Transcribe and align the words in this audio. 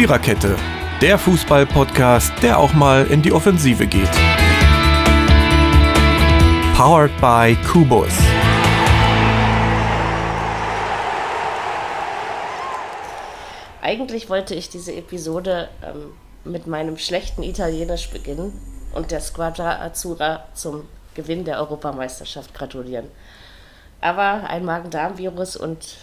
Viererkette, 0.00 0.56
der 1.02 1.18
Fußball-Podcast, 1.18 2.32
der 2.42 2.58
auch 2.58 2.72
mal 2.72 3.06
in 3.08 3.20
die 3.20 3.32
Offensive 3.32 3.86
geht. 3.86 4.10
Powered 6.74 7.10
by 7.20 7.54
Kubus. 7.70 8.10
Eigentlich 13.82 14.30
wollte 14.30 14.54
ich 14.54 14.70
diese 14.70 14.94
Episode 14.94 15.68
ähm, 15.84 16.14
mit 16.44 16.66
meinem 16.66 16.96
schlechten 16.96 17.42
Italienisch 17.42 18.08
beginnen 18.08 18.58
und 18.94 19.10
der 19.10 19.20
Squadra 19.20 19.82
Azzurra 19.82 20.46
zum 20.54 20.88
Gewinn 21.14 21.44
der 21.44 21.58
Europameisterschaft 21.58 22.54
gratulieren. 22.54 23.04
Aber 24.00 24.48
ein 24.48 24.64
Magen-Darm-Virus 24.64 25.58
und 25.58 25.98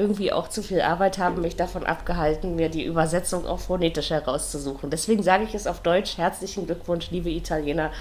irgendwie 0.00 0.32
auch 0.32 0.48
zu 0.48 0.62
viel 0.62 0.80
Arbeit 0.80 1.18
haben 1.18 1.42
mich 1.42 1.56
davon 1.56 1.84
abgehalten, 1.84 2.56
mir 2.56 2.70
die 2.70 2.84
Übersetzung 2.84 3.46
auch 3.46 3.60
phonetisch 3.60 4.10
herauszusuchen. 4.10 4.90
Deswegen 4.90 5.22
sage 5.22 5.44
ich 5.44 5.54
es 5.54 5.66
auf 5.66 5.80
Deutsch. 5.80 6.16
Herzlichen 6.16 6.66
Glückwunsch, 6.66 7.10
liebe 7.10 7.30
Italiener, 7.30 7.92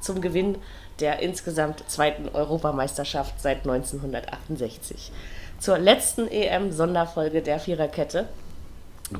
zum 0.00 0.20
Gewinn 0.20 0.56
der 1.00 1.20
insgesamt 1.20 1.82
zweiten 1.88 2.28
Europameisterschaft 2.28 3.40
seit 3.40 3.58
1968. 3.58 5.10
Zur 5.58 5.78
letzten 5.78 6.28
EM-Sonderfolge 6.28 7.42
der 7.42 7.58
Viererkette, 7.58 8.28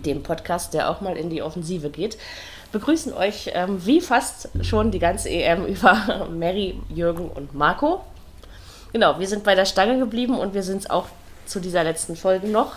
dem 0.05 0.23
Podcast, 0.23 0.74
der 0.74 0.91
auch 0.91 1.01
mal 1.01 1.16
in 1.16 1.30
die 1.30 1.43
Offensive 1.43 1.91
geht, 1.91 2.16
begrüßen 2.70 3.12
euch 3.12 3.51
ähm, 3.55 3.84
wie 3.84 4.01
fast 4.01 4.48
schon 4.62 4.91
die 4.93 5.01
ganze 5.01 5.29
EM 5.30 5.66
über 5.66 6.29
Mary, 6.30 6.79
Jürgen 6.88 7.29
und 7.29 7.55
Marco. 7.55 8.02
Genau, 8.93 9.18
wir 9.18 9.27
sind 9.27 9.43
bei 9.43 9.55
der 9.55 9.65
Stange 9.65 9.98
geblieben 9.98 10.38
und 10.38 10.55
wir 10.55 10.62
sind 10.62 10.79
es 10.79 10.91
auch 10.91 11.07
zu 11.48 11.61
dieser 11.61 11.84
letzten 11.84 12.16
Folge 12.16 12.48
noch. 12.48 12.77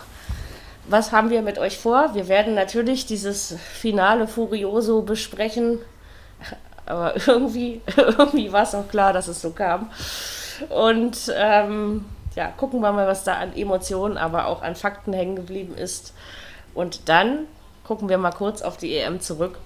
Was 0.88 1.12
haben 1.12 1.30
wir 1.30 1.42
mit 1.42 1.58
euch 1.58 1.78
vor? 1.78 2.14
Wir 2.14 2.28
werden 2.28 2.54
natürlich 2.54 3.06
dieses 3.06 3.54
Finale 3.72 4.26
Furioso 4.26 5.02
besprechen, 5.02 5.78
aber 6.86 7.14
irgendwie, 7.26 7.80
irgendwie 7.96 8.52
war 8.52 8.64
es 8.64 8.74
auch 8.74 8.88
klar, 8.88 9.12
dass 9.12 9.28
es 9.28 9.40
so 9.40 9.50
kam. 9.50 9.90
Und 10.68 11.32
ähm, 11.36 12.04
ja, 12.34 12.48
gucken 12.48 12.80
wir 12.80 12.92
mal, 12.92 13.06
was 13.06 13.24
da 13.24 13.34
an 13.34 13.54
Emotionen, 13.54 14.16
aber 14.16 14.46
auch 14.46 14.62
an 14.62 14.74
Fakten 14.74 15.12
hängen 15.12 15.36
geblieben 15.36 15.76
ist. 15.76 16.14
Und 16.74 17.08
dann 17.08 17.46
gucken 17.84 18.08
wir 18.08 18.18
mal 18.18 18.32
kurz 18.32 18.62
auf 18.62 18.76
die 18.76 18.96
EM 18.96 19.20
zurück 19.20 19.58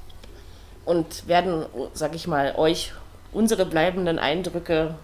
und 0.85 1.29
werden, 1.29 1.67
sag 1.95 2.15
ich 2.15 2.27
mal, 2.27 2.55
euch 2.57 2.93
unsere 3.33 3.67
bleibenden 3.67 4.19
Eindrücke 4.19 4.95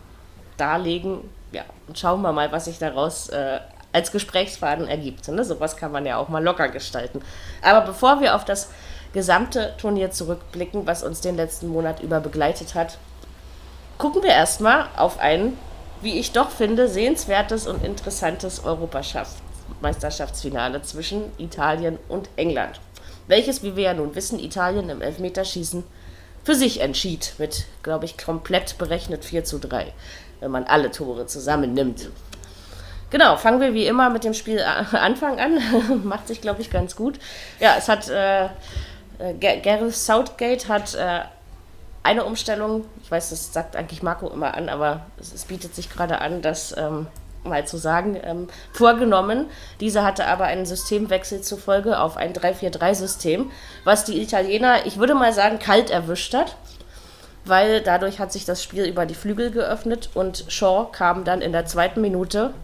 darlegen. 0.56 1.18
Ja, 1.52 1.62
und 1.86 1.98
schauen 1.98 2.22
wir 2.22 2.32
mal, 2.32 2.50
was 2.52 2.64
sich 2.64 2.78
daraus 2.78 3.28
äh, 3.28 3.60
als 3.92 4.12
Gesprächsfaden 4.12 4.88
ergibt. 4.88 5.28
Ne? 5.28 5.44
Sowas 5.44 5.76
kann 5.76 5.92
man 5.92 6.06
ja 6.06 6.16
auch 6.16 6.28
mal 6.28 6.42
locker 6.42 6.68
gestalten. 6.68 7.20
Aber 7.62 7.86
bevor 7.86 8.20
wir 8.20 8.34
auf 8.34 8.44
das 8.44 8.70
gesamte 9.12 9.74
Turnier 9.78 10.10
zurückblicken, 10.10 10.86
was 10.86 11.02
uns 11.02 11.20
den 11.20 11.36
letzten 11.36 11.68
Monat 11.68 12.00
über 12.00 12.20
begleitet 12.20 12.74
hat, 12.74 12.96
gucken 13.98 14.22
wir 14.22 14.30
erstmal 14.30 14.86
auf 14.96 15.20
ein, 15.20 15.58
wie 16.00 16.18
ich 16.18 16.32
doch 16.32 16.48
finde, 16.50 16.88
sehenswertes 16.88 17.66
und 17.66 17.84
interessantes 17.84 18.64
Europameisterschaftsfinale 18.64 20.80
zwischen 20.82 21.24
Italien 21.38 21.98
und 22.08 22.30
England. 22.36 22.80
Welches, 23.28 23.62
wie 23.62 23.76
wir 23.76 23.84
ja 23.84 23.94
nun 23.94 24.14
wissen, 24.14 24.40
Italien 24.40 24.88
im 24.88 25.02
Elfmeterschießen 25.02 25.84
für 26.42 26.54
sich 26.56 26.80
entschied, 26.80 27.34
mit, 27.38 27.66
glaube 27.84 28.04
ich, 28.04 28.18
komplett 28.18 28.76
berechnet 28.78 29.24
4 29.24 29.44
zu 29.44 29.60
3, 29.60 29.92
wenn 30.40 30.50
man 30.50 30.64
alle 30.64 30.90
Tore 30.90 31.26
zusammennimmt. 31.26 32.10
Genau, 33.12 33.36
fangen 33.36 33.60
wir 33.60 33.74
wie 33.74 33.86
immer 33.86 34.08
mit 34.08 34.24
dem 34.24 34.32
Spiel 34.32 34.60
Anfang 34.92 35.38
an. 35.38 36.02
Macht 36.04 36.28
sich, 36.28 36.40
glaube 36.40 36.62
ich, 36.62 36.70
ganz 36.70 36.96
gut. 36.96 37.18
Ja, 37.60 37.74
es 37.76 37.88
hat 37.88 38.08
äh, 38.08 38.46
äh 38.46 39.60
Gareth 39.62 39.94
Southgate 39.94 40.66
hat 40.66 40.94
äh, 40.94 41.20
eine 42.02 42.24
Umstellung, 42.24 42.86
ich 43.02 43.10
weiß, 43.10 43.30
das 43.30 43.52
sagt 43.52 43.76
eigentlich 43.76 44.02
Marco 44.02 44.28
immer 44.28 44.54
an, 44.54 44.68
aber 44.70 45.06
es, 45.20 45.32
es 45.32 45.44
bietet 45.44 45.74
sich 45.74 45.90
gerade 45.90 46.22
an, 46.22 46.40
das 46.40 46.74
ähm, 46.76 47.06
mal 47.44 47.66
zu 47.66 47.76
sagen, 47.76 48.18
ähm, 48.24 48.48
vorgenommen. 48.72 49.46
Diese 49.78 50.02
hatte 50.02 50.26
aber 50.26 50.46
einen 50.46 50.64
Systemwechsel 50.64 51.42
zufolge 51.42 52.00
auf 52.00 52.16
ein 52.16 52.32
3-4-3-System, 52.32 53.50
was 53.84 54.04
die 54.04 54.22
Italiener, 54.22 54.86
ich 54.86 54.96
würde 54.96 55.14
mal 55.14 55.34
sagen, 55.34 55.58
kalt 55.58 55.90
erwischt 55.90 56.34
hat 56.34 56.56
weil 57.44 57.80
dadurch 57.80 58.20
hat 58.20 58.32
sich 58.32 58.44
das 58.44 58.62
Spiel 58.62 58.84
über 58.84 59.04
die 59.04 59.16
Flügel 59.16 59.50
geöffnet 59.50 60.10
und 60.14 60.44
Shaw 60.46 60.86
kam 60.92 61.24
dann 61.24 61.42
in 61.42 61.50
der 61.50 61.66
zweiten 61.66 62.00
Minute 62.00 62.54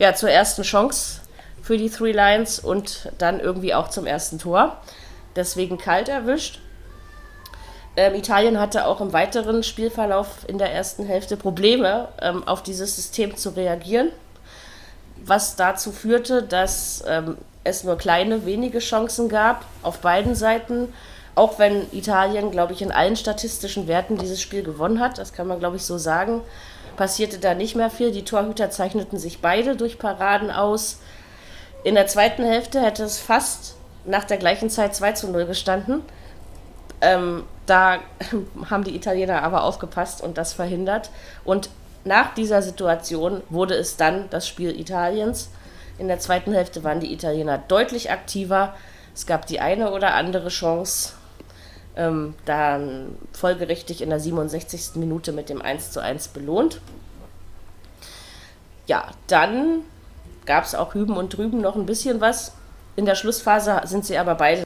ja, 0.00 0.14
zur 0.14 0.30
ersten 0.30 0.62
Chance 0.62 1.20
für 1.62 1.76
die 1.76 1.90
Three 1.90 2.12
Lions 2.12 2.58
und 2.58 3.10
dann 3.18 3.38
irgendwie 3.38 3.74
auch 3.74 3.88
zum 3.88 4.06
ersten 4.06 4.38
Tor. 4.38 4.78
Deswegen 5.36 5.78
kalt 5.78 6.08
erwischt. 6.08 6.58
Ähm, 7.96 8.14
Italien 8.14 8.58
hatte 8.58 8.86
auch 8.86 9.02
im 9.02 9.12
weiteren 9.12 9.62
Spielverlauf 9.62 10.48
in 10.48 10.56
der 10.56 10.72
ersten 10.72 11.04
Hälfte 11.04 11.36
Probleme, 11.36 12.08
ähm, 12.22 12.48
auf 12.48 12.62
dieses 12.62 12.96
System 12.96 13.36
zu 13.36 13.50
reagieren, 13.50 14.10
was 15.22 15.54
dazu 15.56 15.92
führte, 15.92 16.42
dass 16.42 17.04
ähm, 17.06 17.36
es 17.62 17.84
nur 17.84 17.98
kleine, 17.98 18.46
wenige 18.46 18.78
Chancen 18.78 19.28
gab 19.28 19.66
auf 19.82 19.98
beiden 19.98 20.34
Seiten. 20.34 20.92
Auch 21.34 21.58
wenn 21.58 21.86
Italien, 21.92 22.50
glaube 22.50 22.72
ich, 22.72 22.80
in 22.80 22.90
allen 22.90 23.16
statistischen 23.16 23.86
Werten 23.86 24.16
dieses 24.16 24.40
Spiel 24.40 24.62
gewonnen 24.62 24.98
hat, 24.98 25.18
das 25.18 25.34
kann 25.34 25.46
man, 25.46 25.58
glaube 25.58 25.76
ich, 25.76 25.84
so 25.84 25.98
sagen 25.98 26.40
passierte 27.00 27.38
da 27.38 27.54
nicht 27.54 27.76
mehr 27.76 27.88
viel. 27.88 28.12
Die 28.12 28.26
Torhüter 28.26 28.68
zeichneten 28.68 29.18
sich 29.18 29.40
beide 29.40 29.74
durch 29.74 29.98
Paraden 29.98 30.50
aus. 30.50 30.98
In 31.82 31.94
der 31.94 32.06
zweiten 32.06 32.44
Hälfte 32.44 32.78
hätte 32.82 33.04
es 33.04 33.18
fast 33.18 33.76
nach 34.04 34.24
der 34.24 34.36
gleichen 34.36 34.68
Zeit 34.68 34.94
2 34.94 35.12
zu 35.12 35.30
0 35.30 35.46
gestanden. 35.46 36.02
Ähm, 37.00 37.44
da 37.64 38.00
haben 38.70 38.84
die 38.84 38.94
Italiener 38.94 39.42
aber 39.42 39.64
aufgepasst 39.64 40.20
und 40.20 40.36
das 40.36 40.52
verhindert. 40.52 41.08
Und 41.42 41.70
nach 42.04 42.34
dieser 42.34 42.60
Situation 42.60 43.42
wurde 43.48 43.76
es 43.76 43.96
dann 43.96 44.28
das 44.28 44.46
Spiel 44.46 44.78
Italiens. 44.78 45.48
In 45.96 46.06
der 46.06 46.18
zweiten 46.18 46.52
Hälfte 46.52 46.84
waren 46.84 47.00
die 47.00 47.14
Italiener 47.14 47.56
deutlich 47.66 48.10
aktiver. 48.10 48.74
Es 49.14 49.24
gab 49.24 49.46
die 49.46 49.60
eine 49.60 49.92
oder 49.92 50.12
andere 50.12 50.50
Chance, 50.50 51.14
ähm, 51.96 52.34
dann 52.44 53.16
folgerichtig 53.32 54.02
in 54.02 54.10
der 54.10 54.20
67. 54.20 54.96
Minute 54.96 55.32
mit 55.32 55.48
dem 55.48 55.60
1 55.60 55.92
zu 55.92 56.00
1 56.00 56.28
belohnt. 56.28 56.80
Ja, 58.86 59.08
dann 59.26 59.82
gab 60.46 60.64
es 60.64 60.74
auch 60.74 60.94
hüben 60.94 61.16
und 61.16 61.36
drüben 61.36 61.60
noch 61.60 61.76
ein 61.76 61.86
bisschen 61.86 62.20
was. 62.20 62.52
In 62.96 63.06
der 63.06 63.14
Schlussphase 63.14 63.80
sind 63.84 64.04
sie 64.04 64.18
aber 64.18 64.34
beide 64.34 64.64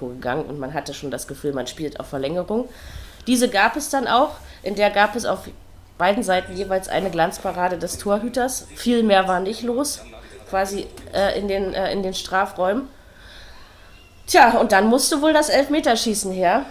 gegangen 0.00 0.46
und 0.46 0.58
man 0.58 0.72
hatte 0.72 0.94
schon 0.94 1.10
das 1.10 1.26
Gefühl, 1.26 1.52
man 1.52 1.66
spielt 1.66 2.00
auf 2.00 2.06
Verlängerung. 2.06 2.68
Diese 3.26 3.48
gab 3.48 3.76
es 3.76 3.90
dann 3.90 4.08
auch. 4.08 4.36
In 4.62 4.74
der 4.74 4.90
gab 4.90 5.14
es 5.16 5.26
auf 5.26 5.48
beiden 5.98 6.22
Seiten 6.22 6.56
jeweils 6.56 6.88
eine 6.88 7.10
Glanzparade 7.10 7.78
des 7.78 7.98
Torhüters. 7.98 8.66
Viel 8.74 9.02
mehr 9.02 9.28
war 9.28 9.40
nicht 9.40 9.62
los, 9.62 10.02
quasi 10.48 10.86
äh, 11.12 11.38
in, 11.38 11.48
den, 11.48 11.74
äh, 11.74 11.92
in 11.92 12.02
den 12.02 12.14
Strafräumen. 12.14 12.88
Tja, 14.32 14.58
und 14.58 14.72
dann 14.72 14.86
musste 14.86 15.20
wohl 15.20 15.34
das 15.34 15.50
Elfmeterschießen 15.50 16.32
her. 16.32 16.64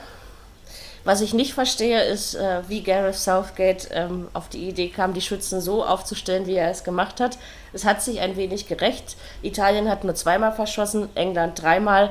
Was 1.04 1.22
ich 1.22 1.36
nicht 1.36 1.54
verstehe, 1.54 2.04
ist, 2.06 2.34
äh, 2.34 2.62
wie 2.68 2.82
Gareth 2.82 3.14
Southgate 3.14 3.88
ähm, 3.92 4.30
auf 4.34 4.50
die 4.50 4.68
Idee 4.68 4.90
kam, 4.90 5.14
die 5.14 5.22
Schützen 5.22 5.62
so 5.62 5.86
aufzustellen, 5.86 6.48
wie 6.48 6.56
er 6.56 6.72
es 6.72 6.84
gemacht 6.84 7.20
hat. 7.20 7.38
Es 7.72 7.86
hat 7.86 8.02
sich 8.02 8.20
ein 8.20 8.36
wenig 8.36 8.68
gerecht. 8.68 9.16
Italien 9.44 9.88
hat 9.92 10.04
nur 10.04 10.16
zweimal 10.16 10.54
verschossen, 10.54 11.10
England 11.14 11.62
dreimal. 11.62 12.10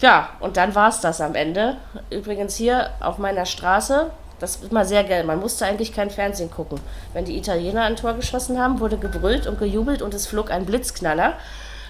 Ja, 0.00 0.30
und 0.40 0.56
dann 0.56 0.74
war 0.74 0.88
es 0.88 1.02
das 1.02 1.20
am 1.20 1.34
Ende. 1.34 1.76
Übrigens 2.08 2.56
hier 2.56 2.88
auf 3.00 3.18
meiner 3.18 3.44
Straße, 3.44 4.10
das 4.40 4.56
ist 4.56 4.70
immer 4.70 4.86
sehr 4.86 5.04
geil. 5.04 5.24
Man 5.24 5.40
musste 5.40 5.66
eigentlich 5.66 5.92
kein 5.92 6.08
Fernsehen 6.08 6.50
gucken. 6.50 6.80
Wenn 7.12 7.26
die 7.26 7.36
Italiener 7.36 7.82
ein 7.82 7.96
Tor 7.96 8.14
geschossen 8.14 8.58
haben, 8.58 8.80
wurde 8.80 8.96
gebrüllt 8.96 9.46
und 9.46 9.58
gejubelt 9.58 10.00
und 10.00 10.14
es 10.14 10.26
flog 10.26 10.50
ein 10.50 10.64
Blitzknaller. 10.64 11.34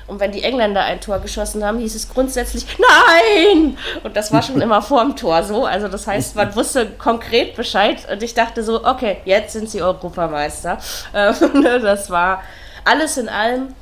Und 0.08 0.20
wenn 0.20 0.32
die 0.32 0.42
Engländer 0.42 0.82
ein 0.82 1.00
Tor 1.00 1.20
geschossen 1.20 1.62
haben, 1.62 1.78
hieß 1.78 1.94
es 1.94 2.08
grundsätzlich 2.08 2.66
Nein! 2.78 3.76
Und 4.02 4.16
das 4.16 4.32
war 4.32 4.42
schon 4.42 4.60
immer 4.62 4.80
vorm 4.82 5.14
Tor 5.14 5.42
so. 5.44 5.66
Also 5.66 5.86
das 5.86 6.06
heißt, 6.06 6.34
man 6.34 6.54
wusste 6.56 6.86
konkret 6.86 7.54
Bescheid. 7.54 8.10
Und 8.10 8.22
ich 8.22 8.34
dachte 8.34 8.64
so, 8.64 8.84
okay, 8.84 9.18
jetzt 9.26 9.52
sind 9.52 9.70
sie 9.70 9.82
Europameister. 9.82 10.78
Ähm, 11.14 11.62
ne, 11.62 11.80
das 11.80 12.10
war 12.10 12.42
alles 12.84 13.16
in 13.16 13.28
allem, 13.28 13.74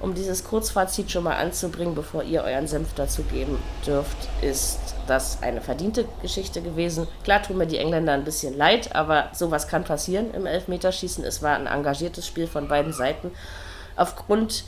um 0.00 0.14
dieses 0.14 0.44
Kurzfazit 0.44 1.10
schon 1.10 1.24
mal 1.24 1.36
anzubringen, 1.36 1.94
bevor 1.94 2.22
ihr 2.22 2.42
euren 2.42 2.66
Senf 2.66 2.94
dazu 2.94 3.22
geben 3.22 3.58
dürft, 3.86 4.16
ist 4.42 4.78
das 5.06 5.42
eine 5.42 5.60
verdiente 5.60 6.06
Geschichte 6.20 6.60
gewesen. 6.62 7.06
Klar 7.24 7.42
tun 7.42 7.56
mir 7.58 7.66
die 7.66 7.78
Engländer 7.78 8.12
ein 8.12 8.24
bisschen 8.24 8.56
leid, 8.56 8.94
aber 8.94 9.30
sowas 9.32 9.68
kann 9.68 9.84
passieren 9.84 10.32
im 10.34 10.46
Elfmeterschießen. 10.46 11.24
Es 11.24 11.42
war 11.42 11.56
ein 11.56 11.66
engagiertes 11.66 12.26
Spiel 12.26 12.46
von 12.46 12.68
beiden 12.68 12.92
Seiten. 12.92 13.30
Aufgrund 13.96 14.64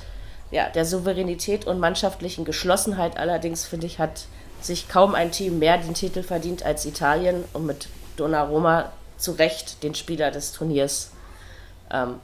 ja, 0.56 0.70
der 0.70 0.86
Souveränität 0.86 1.66
und 1.66 1.78
mannschaftlichen 1.78 2.46
Geschlossenheit 2.46 3.18
allerdings, 3.18 3.66
finde 3.66 3.86
ich, 3.86 3.98
hat 3.98 4.24
sich 4.62 4.88
kaum 4.88 5.14
ein 5.14 5.30
Team 5.30 5.58
mehr 5.58 5.76
den 5.76 5.92
Titel 5.92 6.22
verdient 6.22 6.62
als 6.62 6.86
Italien 6.86 7.44
und 7.52 7.66
mit 7.66 7.88
Donnarumma 8.16 8.90
zu 9.18 9.32
Recht 9.32 9.82
den 9.82 9.94
Spieler 9.94 10.30
des 10.30 10.52
Turniers 10.52 11.10
ähm, 11.92 12.14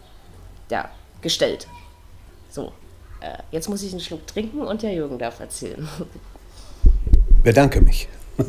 ja, 0.70 0.88
gestellt. 1.20 1.66
So, 2.48 2.72
äh, 3.20 3.36
jetzt 3.50 3.68
muss 3.68 3.82
ich 3.82 3.92
einen 3.92 4.00
Schluck 4.00 4.26
trinken 4.26 4.62
und 4.62 4.80
der 4.82 4.94
Jürgen 4.94 5.18
darf 5.18 5.38
erzählen. 5.38 5.86
Bedanke 7.42 7.82
mich. 7.82 8.08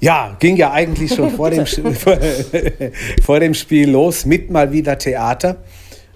ja, 0.00 0.36
ging 0.40 0.56
ja 0.56 0.72
eigentlich 0.72 1.14
schon 1.14 1.30
vor 1.30 1.50
dem, 1.50 1.66
vor 3.22 3.38
dem 3.38 3.54
Spiel 3.54 3.90
los 3.90 4.26
mit 4.26 4.50
mal 4.50 4.72
wieder 4.72 4.98
Theater 4.98 5.58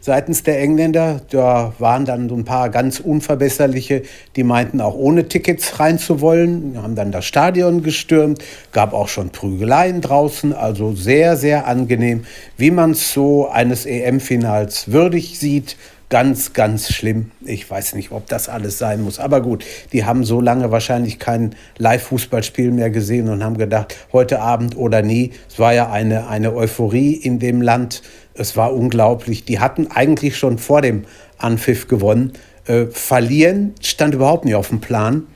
seitens 0.03 0.43
der 0.43 0.61
Engländer. 0.61 1.23
Da 1.31 1.73
waren 1.79 2.05
dann 2.05 2.29
so 2.29 2.35
ein 2.35 2.45
paar 2.45 2.69
ganz 2.69 3.01
unverbesserliche, 3.01 4.03
die 4.37 4.43
meinten 4.45 4.83
auch 4.83 4.95
ohne 4.95 5.29
Tickets 5.29 5.81
reinzuwollen, 5.81 6.77
haben 6.83 6.97
dann 6.97 7.13
das 7.13 7.25
Stadion 7.25 7.83
gestürmt, 7.83 8.45
gab 8.73 8.93
auch 8.93 9.09
schon 9.09 9.31
Prügeleien 9.31 10.03
draußen, 10.03 10.53
also 10.53 10.93
sehr, 10.93 11.37
sehr 11.37 11.67
angenehm, 11.67 12.27
wie 12.59 12.71
man 12.71 12.91
es 12.91 13.15
so 13.15 13.49
eines 13.49 13.87
EM-Finals 13.87 14.93
würdig 14.93 15.39
sieht. 15.39 15.77
Ganz, 16.13 16.53
ganz 16.53 16.93
schlimm. 16.93 17.31
Ich 17.41 17.71
weiß 17.71 17.95
nicht, 17.95 18.13
ob 18.13 18.29
das 18.29 18.51
alles 18.51 18.77
sein 18.77 19.01
muss. 19.01 19.19
Aber 19.19 19.41
gut, 19.41 19.65
die 19.95 20.05
haben 20.05 20.25
so 20.25 20.43
lange 20.43 20.71
wahrscheinlich 20.71 21.19
kein 21.19 21.55
Live-Fußballspiel 21.79 22.71
mehr 22.71 22.91
gesehen 22.91 23.31
und 23.31 23.43
haben 23.43 23.57
gedacht, 23.57 23.97
heute 24.13 24.43
Abend 24.43 24.77
oder 24.77 25.01
nie. 25.01 25.31
Es 25.49 25.59
war 25.59 25.73
ja 25.73 25.91
eine, 25.91 26.29
eine 26.29 26.55
Euphorie 26.55 27.15
in 27.15 27.39
dem 27.39 27.63
Land. 27.63 28.03
Es 28.35 28.57
war 28.57 28.75
unglaublich. 28.75 29.45
Die 29.45 29.61
hatten 29.61 29.89
eigentlich 29.91 30.37
schon 30.37 30.59
vor 30.59 30.83
dem 30.83 31.05
Anpfiff 31.39 31.89
gewonnen. 31.89 32.33
Äh, 32.67 32.87
verlieren 32.87 33.75
stand 33.81 34.15
überhaupt 34.15 34.45
nicht 34.45 34.55
auf 34.55 34.69
dem 34.69 34.81
Plan. 34.81 35.27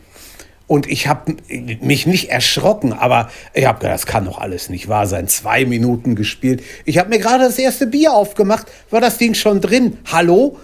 Und 0.69 0.89
ich 0.89 1.07
habe 1.07 1.37
mich 1.81 2.07
nicht 2.07 2.31
erschrocken, 2.31 2.93
aber 2.93 3.31
ich 3.55 3.67
habe 3.67 3.79
gedacht, 3.79 3.95
das 3.95 4.07
kann 4.07 4.25
doch 4.25 4.39
alles 4.39 4.69
nicht 4.69 4.89
wahr 4.89 5.07
sein. 5.07 5.29
Zwei 5.29 5.65
Minuten 5.65 6.17
gespielt. 6.17 6.63
Ich 6.85 6.99
habe 6.99 7.11
mir 7.11 7.21
gerade 7.21 7.45
das 7.45 7.59
erste 7.59 7.87
Bier 7.87 8.13
aufgemacht, 8.13 8.67
war 8.91 9.01
das 9.01 9.17
Ding 9.19 9.35
schon 9.35 9.61
drin. 9.61 9.99
Hallo? 10.11 10.59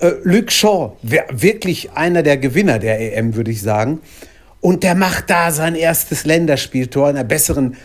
Äh, 0.00 0.12
Luc 0.24 0.50
Shaw, 0.50 0.96
wirklich 1.02 1.92
einer 1.92 2.24
der 2.24 2.36
Gewinner 2.36 2.80
der 2.80 3.16
EM, 3.16 3.36
würde 3.36 3.52
ich 3.52 3.62
sagen. 3.62 4.00
Und 4.60 4.82
der 4.82 4.96
macht 4.96 5.30
da 5.30 5.52
sein 5.52 5.76
erstes 5.76 6.24
Länderspieltor. 6.24 7.10
In 7.10 7.16
einem 7.16 7.28
besseren 7.28 7.76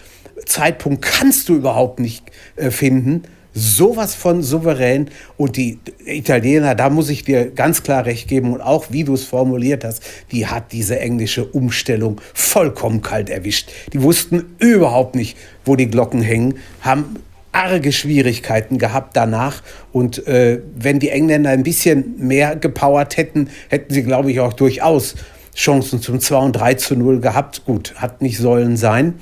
Zeitpunkt 0.46 1.04
kannst 1.04 1.50
du 1.50 1.56
überhaupt 1.56 2.00
nicht 2.00 2.24
äh, 2.56 2.72
finden 2.72 3.24
sowas 3.54 4.16
von 4.16 4.44
souverän. 4.44 5.10
Und 5.38 5.58
die 5.58 5.80
Italiener, 6.06 6.76
da 6.76 6.90
muss 6.90 7.10
ich 7.10 7.24
dir 7.24 7.52
ganz 7.52 7.84
klar 7.84 8.06
recht 8.06 8.28
geben 8.28 8.54
und 8.54 8.62
auch 8.62 8.88
wie 8.90 9.04
du 9.04 9.14
es 9.14 9.24
formuliert 9.24 9.84
hast, 9.84 10.04
die 10.32 10.48
hat 10.48 10.72
diese 10.72 11.00
englische 11.00 11.46
Umstellung 11.46 12.22
vollkommen 12.34 13.02
kalt 13.02 13.30
erwischt. 13.30 13.72
Die 13.94 14.02
wussten 14.02 14.56
überhaupt 14.60 15.16
nicht, 15.16 15.38
wo 15.66 15.76
die 15.76 15.90
Glocken 15.90 16.22
hängen, 16.22 16.56
haben 16.82 17.18
arge 17.52 17.92
Schwierigkeiten 17.92 18.78
gehabt 18.78 19.16
danach. 19.16 19.62
Und 19.92 20.26
äh, 20.28 20.62
wenn 20.76 21.00
die 21.00 21.10
Engländer 21.10 21.50
ein 21.50 21.64
bisschen 21.64 22.16
mehr 22.18 22.56
gepowert 22.56 23.18
hätten, 23.18 23.50
hätten 23.70 23.94
sie, 23.94 24.04
glaube 24.04 24.32
ich, 24.32 24.40
auch 24.40 24.54
durchaus 24.54 25.16
Chancen 25.56 26.02
zum 26.02 26.20
2 26.20 26.38
und 26.38 26.54
3 26.54 26.76
zu 26.76 26.96
0 26.96 27.20
gehabt. 27.20 27.66
Gut, 27.66 27.96
hat 27.96 28.22
nicht 28.22 28.38
sollen 28.38 28.78
sein. 28.78 29.16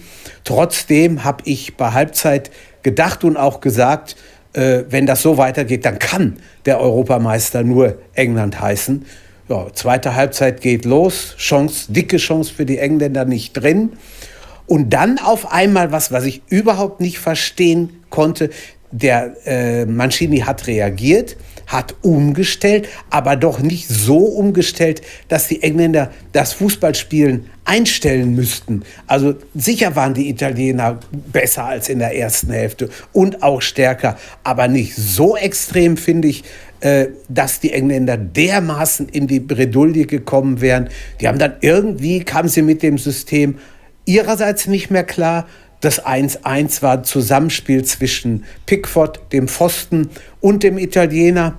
Trotzdem 0.43 1.23
habe 1.23 1.43
ich 1.45 1.77
bei 1.77 1.91
Halbzeit 1.91 2.51
gedacht 2.83 3.23
und 3.23 3.37
auch 3.37 3.61
gesagt, 3.61 4.15
äh, 4.53 4.83
wenn 4.89 5.05
das 5.05 5.21
so 5.21 5.37
weitergeht, 5.37 5.85
dann 5.85 5.99
kann 5.99 6.37
der 6.65 6.79
Europameister 6.79 7.63
nur 7.63 7.97
England 8.13 8.59
heißen. 8.59 9.05
Ja, 9.49 9.67
zweite 9.73 10.15
Halbzeit 10.15 10.61
geht 10.61 10.83
los, 10.83 11.35
Chance, 11.37 11.91
dicke 11.91 12.17
Chance 12.17 12.53
für 12.53 12.65
die 12.65 12.79
Engländer 12.79 13.23
nicht 13.23 13.53
drin. 13.53 13.93
Und 14.65 14.89
dann 14.89 15.19
auf 15.19 15.53
einmal 15.53 15.93
was, 15.93 16.11
was 16.11 16.25
ich 16.25 16.41
überhaupt 16.49 16.99
nicht 16.99 17.19
verstehen 17.19 18.03
konnte, 18.09 18.49
der 18.91 19.35
äh, 19.45 19.85
Mancini 19.85 20.39
hat 20.39 20.67
reagiert, 20.67 21.37
hat 21.67 21.95
umgestellt, 22.01 22.87
aber 23.09 23.35
doch 23.35 23.59
nicht 23.59 23.87
so 23.87 24.17
umgestellt, 24.17 25.01
dass 25.27 25.47
die 25.47 25.61
Engländer 25.61 26.11
das 26.31 26.53
Fußballspielen 26.53 27.49
einstellen 27.65 28.33
müssten. 28.33 28.83
Also 29.05 29.35
sicher 29.53 29.95
waren 29.95 30.13
die 30.13 30.29
Italiener 30.29 30.99
besser 31.11 31.65
als 31.65 31.89
in 31.89 31.99
der 31.99 32.15
ersten 32.15 32.51
Hälfte 32.51 32.89
und 33.11 33.43
auch 33.43 33.61
stärker, 33.61 34.17
aber 34.43 34.69
nicht 34.69 34.95
so 34.95 35.35
extrem, 35.35 35.97
finde 35.97 36.29
ich, 36.29 36.45
äh, 36.79 37.07
dass 37.27 37.59
die 37.59 37.73
Engländer 37.73 38.17
dermaßen 38.17 39.09
in 39.09 39.27
die 39.27 39.41
Bredouille 39.41 40.05
gekommen 40.05 40.61
wären. 40.61 40.89
Die 41.19 41.27
haben 41.27 41.39
dann 41.39 41.55
irgendwie, 41.61 42.23
kamen 42.23 42.49
sie 42.49 42.61
mit 42.61 42.83
dem 42.83 42.97
System 42.97 43.57
ihrerseits 44.05 44.67
nicht 44.67 44.89
mehr 44.89 45.03
klar. 45.03 45.47
Das 45.81 46.03
1-1 46.03 46.81
war 46.81 47.03
Zusammenspiel 47.03 47.83
zwischen 47.83 48.45
Pickford, 48.65 49.31
dem 49.31 49.47
Pfosten 49.47 50.09
und 50.41 50.63
dem 50.63 50.77
Italiener. 50.77 51.55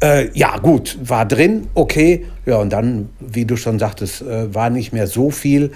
Äh, 0.00 0.30
ja, 0.32 0.58
gut, 0.58 0.96
war 1.02 1.26
drin, 1.26 1.66
okay. 1.74 2.26
Ja, 2.46 2.56
und 2.56 2.72
dann, 2.72 3.08
wie 3.18 3.44
du 3.44 3.56
schon 3.56 3.78
sagtest, 3.78 4.22
äh, 4.22 4.54
war 4.54 4.70
nicht 4.70 4.92
mehr 4.92 5.08
so 5.08 5.30
viel. 5.30 5.72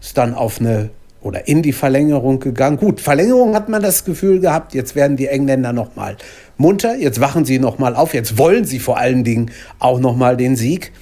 Ist 0.00 0.16
dann 0.16 0.34
auf 0.34 0.60
eine 0.60 0.90
oder 1.20 1.48
in 1.48 1.60
die 1.60 1.72
Verlängerung 1.72 2.38
gegangen. 2.40 2.76
Gut, 2.76 3.00
Verlängerung 3.00 3.54
hat 3.54 3.68
man 3.68 3.82
das 3.82 4.04
Gefühl 4.04 4.38
gehabt, 4.38 4.74
jetzt 4.74 4.94
werden 4.94 5.16
die 5.16 5.26
Engländer 5.26 5.72
noch 5.72 5.96
mal 5.96 6.16
munter, 6.56 6.96
jetzt 6.96 7.20
wachen 7.20 7.44
sie 7.44 7.58
noch 7.58 7.78
mal 7.78 7.96
auf, 7.96 8.14
jetzt 8.14 8.38
wollen 8.38 8.64
sie 8.64 8.78
vor 8.78 8.98
allen 8.98 9.24
Dingen 9.24 9.50
auch 9.78 9.98
noch 9.98 10.16
mal 10.16 10.36
den 10.36 10.56
Sieg. 10.56 10.92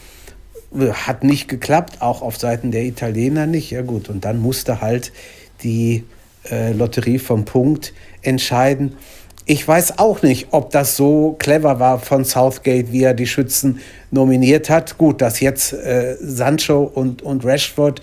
Hat 1.07 1.23
nicht 1.23 1.47
geklappt, 1.47 2.01
auch 2.01 2.23
auf 2.23 2.39
Seiten 2.39 2.73
der 2.73 2.85
Italiener 2.85 3.47
nicht. 3.47 3.71
Ja 3.71 3.83
gut, 3.83 4.09
und 4.09 4.25
dann 4.25 4.41
musste 4.41 4.81
halt 4.81 5.13
die 5.63 6.05
äh, 6.51 6.73
Lotterie 6.73 7.19
vom 7.19 7.45
Punkt 7.45 7.93
entscheiden. 8.23 8.97
Ich 9.47 9.67
weiß 9.67 9.99
auch 9.99 10.23
nicht, 10.23 10.49
ob 10.53 10.71
das 10.71 10.97
so 10.97 11.37
clever 11.39 11.79
war 11.79 11.99
von 11.99 12.25
Southgate, 12.25 12.93
wie 12.93 13.03
er 13.03 13.13
die 13.13 13.27
Schützen 13.27 13.81
nominiert 14.11 14.71
hat. 14.71 14.97
Gut, 14.97 15.21
dass 15.21 15.41
jetzt 15.41 15.75
äh, 15.75 16.17
Sancho 16.19 16.83
und, 16.83 17.21
und 17.21 17.45
Rashford 17.45 18.01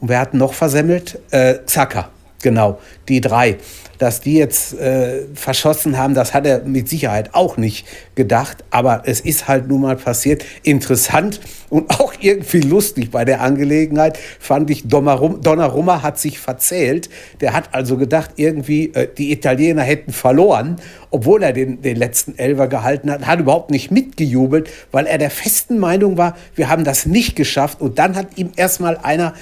und 0.00 0.10
wer 0.10 0.20
hat 0.20 0.34
noch 0.34 0.52
versemmelt? 0.52 1.18
Äh, 1.30 1.60
Zaka, 1.64 2.10
genau, 2.44 2.78
die 3.08 3.20
drei 3.20 3.58
dass 3.98 4.20
die 4.20 4.34
jetzt 4.34 4.78
äh, 4.78 5.22
verschossen 5.34 5.98
haben, 5.98 6.14
das 6.14 6.34
hat 6.34 6.46
er 6.46 6.62
mit 6.64 6.88
Sicherheit 6.88 7.30
auch 7.32 7.56
nicht 7.56 7.86
gedacht. 8.14 8.64
Aber 8.70 9.02
es 9.06 9.20
ist 9.20 9.48
halt 9.48 9.68
nun 9.68 9.82
mal 9.82 9.96
passiert. 9.96 10.44
Interessant 10.62 11.40
und 11.70 11.90
auch 12.00 12.12
irgendwie 12.20 12.60
lustig 12.60 13.10
bei 13.10 13.24
der 13.24 13.40
Angelegenheit 13.40 14.18
fand 14.38 14.70
ich, 14.70 14.86
Donnarumma 14.86 16.02
hat 16.02 16.18
sich 16.18 16.38
verzählt. 16.38 17.08
Der 17.40 17.52
hat 17.52 17.70
also 17.72 17.96
gedacht, 17.96 18.32
irgendwie 18.36 18.92
äh, 18.94 19.08
die 19.16 19.32
Italiener 19.32 19.82
hätten 19.82 20.12
verloren, 20.12 20.76
obwohl 21.10 21.42
er 21.42 21.52
den, 21.52 21.82
den 21.82 21.96
letzten 21.96 22.36
Elver 22.38 22.68
gehalten 22.68 23.10
hat. 23.10 23.26
Hat 23.26 23.40
überhaupt 23.40 23.70
nicht 23.70 23.90
mitgejubelt, 23.90 24.68
weil 24.90 25.06
er 25.06 25.18
der 25.18 25.30
festen 25.30 25.78
Meinung 25.78 26.18
war, 26.18 26.36
wir 26.54 26.68
haben 26.68 26.84
das 26.84 27.06
nicht 27.06 27.36
geschafft. 27.36 27.80
Und 27.80 27.98
dann 27.98 28.16
hat 28.16 28.36
ihm 28.36 28.52
erstmal 28.56 28.96
einer 28.98 29.34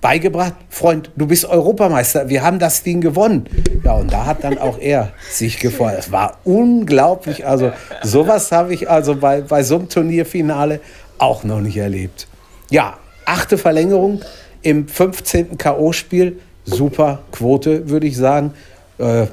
beigebracht, 0.00 0.54
Freund, 0.68 1.10
du 1.16 1.26
bist 1.26 1.44
Europameister, 1.44 2.28
wir 2.28 2.42
haben 2.42 2.58
das 2.58 2.82
Ding 2.82 3.00
gewonnen. 3.00 3.46
Ja, 3.84 3.94
und 3.94 4.12
da 4.12 4.26
hat 4.26 4.44
dann 4.44 4.58
auch 4.58 4.78
er 4.78 5.12
sich 5.30 5.58
gefreut. 5.58 5.96
Es 5.98 6.12
war 6.12 6.38
unglaublich. 6.44 7.46
Also 7.46 7.72
sowas 8.02 8.52
habe 8.52 8.72
ich 8.74 8.88
also 8.88 9.16
bei, 9.16 9.42
bei 9.42 9.62
so 9.62 9.76
einem 9.76 9.88
Turnierfinale 9.88 10.80
auch 11.18 11.44
noch 11.44 11.60
nicht 11.60 11.76
erlebt. 11.76 12.26
Ja, 12.70 12.96
achte 13.24 13.58
Verlängerung 13.58 14.22
im 14.62 14.88
15. 14.88 15.58
K.O.-Spiel. 15.58 16.36
Super 16.64 17.20
Quote, 17.32 17.88
würde 17.88 18.06
ich 18.06 18.16
sagen. 18.16 18.54
Äh, 18.98 19.26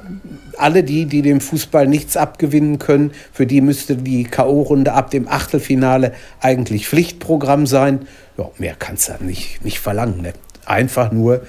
alle 0.56 0.82
die, 0.82 1.04
die 1.06 1.22
dem 1.22 1.40
Fußball 1.40 1.86
nichts 1.86 2.16
abgewinnen 2.16 2.78
können, 2.78 3.12
für 3.32 3.46
die 3.46 3.60
müsste 3.60 3.96
die 3.96 4.24
K.O.-Runde 4.24 4.88
ab 4.88 5.10
dem 5.10 5.28
Achtelfinale 5.28 6.14
eigentlich 6.40 6.88
Pflichtprogramm 6.88 7.66
sein. 7.66 8.08
Ja, 8.38 8.50
mehr 8.58 8.74
kannst 8.78 9.08
du 9.08 9.24
nicht, 9.24 9.64
nicht 9.64 9.78
verlangen. 9.78 10.22
Ne? 10.22 10.32
Einfach 10.68 11.12
nur 11.12 11.42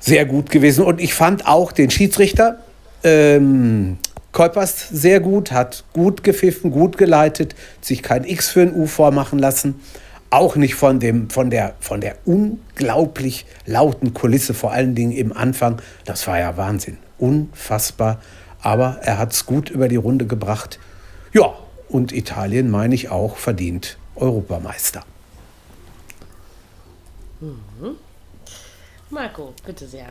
sehr 0.00 0.26
gut 0.26 0.50
gewesen. 0.50 0.84
Und 0.84 1.00
ich 1.00 1.14
fand 1.14 1.46
auch 1.46 1.72
den 1.72 1.90
Schiedsrichter 1.90 2.58
ähm, 3.02 3.98
Kolpers 4.32 4.88
sehr 4.88 5.20
gut, 5.20 5.52
hat 5.52 5.84
gut 5.92 6.24
gepfiffen, 6.24 6.70
gut 6.70 6.98
geleitet, 6.98 7.54
sich 7.80 8.02
kein 8.02 8.24
X 8.24 8.50
für 8.50 8.62
ein 8.62 8.74
U 8.74 8.86
vormachen 8.86 9.38
lassen. 9.38 9.80
Auch 10.30 10.56
nicht 10.56 10.74
von, 10.74 10.98
dem, 10.98 11.30
von, 11.30 11.50
der, 11.50 11.74
von 11.78 12.00
der 12.00 12.16
unglaublich 12.24 13.46
lauten 13.66 14.12
Kulisse, 14.12 14.52
vor 14.52 14.72
allen 14.72 14.96
Dingen 14.96 15.12
im 15.12 15.32
Anfang. 15.32 15.80
Das 16.04 16.26
war 16.26 16.38
ja 16.38 16.56
Wahnsinn. 16.56 16.98
Unfassbar. 17.18 18.20
Aber 18.60 18.98
er 19.02 19.18
hat 19.18 19.32
es 19.32 19.46
gut 19.46 19.70
über 19.70 19.86
die 19.86 19.96
Runde 19.96 20.26
gebracht. 20.26 20.80
Ja, 21.32 21.54
und 21.88 22.12
Italien, 22.12 22.70
meine 22.70 22.94
ich 22.96 23.10
auch, 23.10 23.36
verdient 23.36 23.98
Europameister. 24.16 25.04
Mhm. 27.40 27.96
Marco, 29.14 29.54
bitte 29.64 29.86
sehr. 29.86 30.08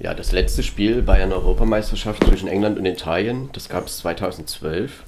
Ja, 0.00 0.14
das 0.14 0.32
letzte 0.32 0.62
Spiel 0.62 1.02
bei 1.02 1.22
einer 1.22 1.34
Europameisterschaft 1.34 2.24
zwischen 2.24 2.48
England 2.48 2.78
und 2.78 2.86
Italien, 2.86 3.50
das 3.52 3.68
gab 3.68 3.86
es 3.86 3.98
2012. 3.98 5.04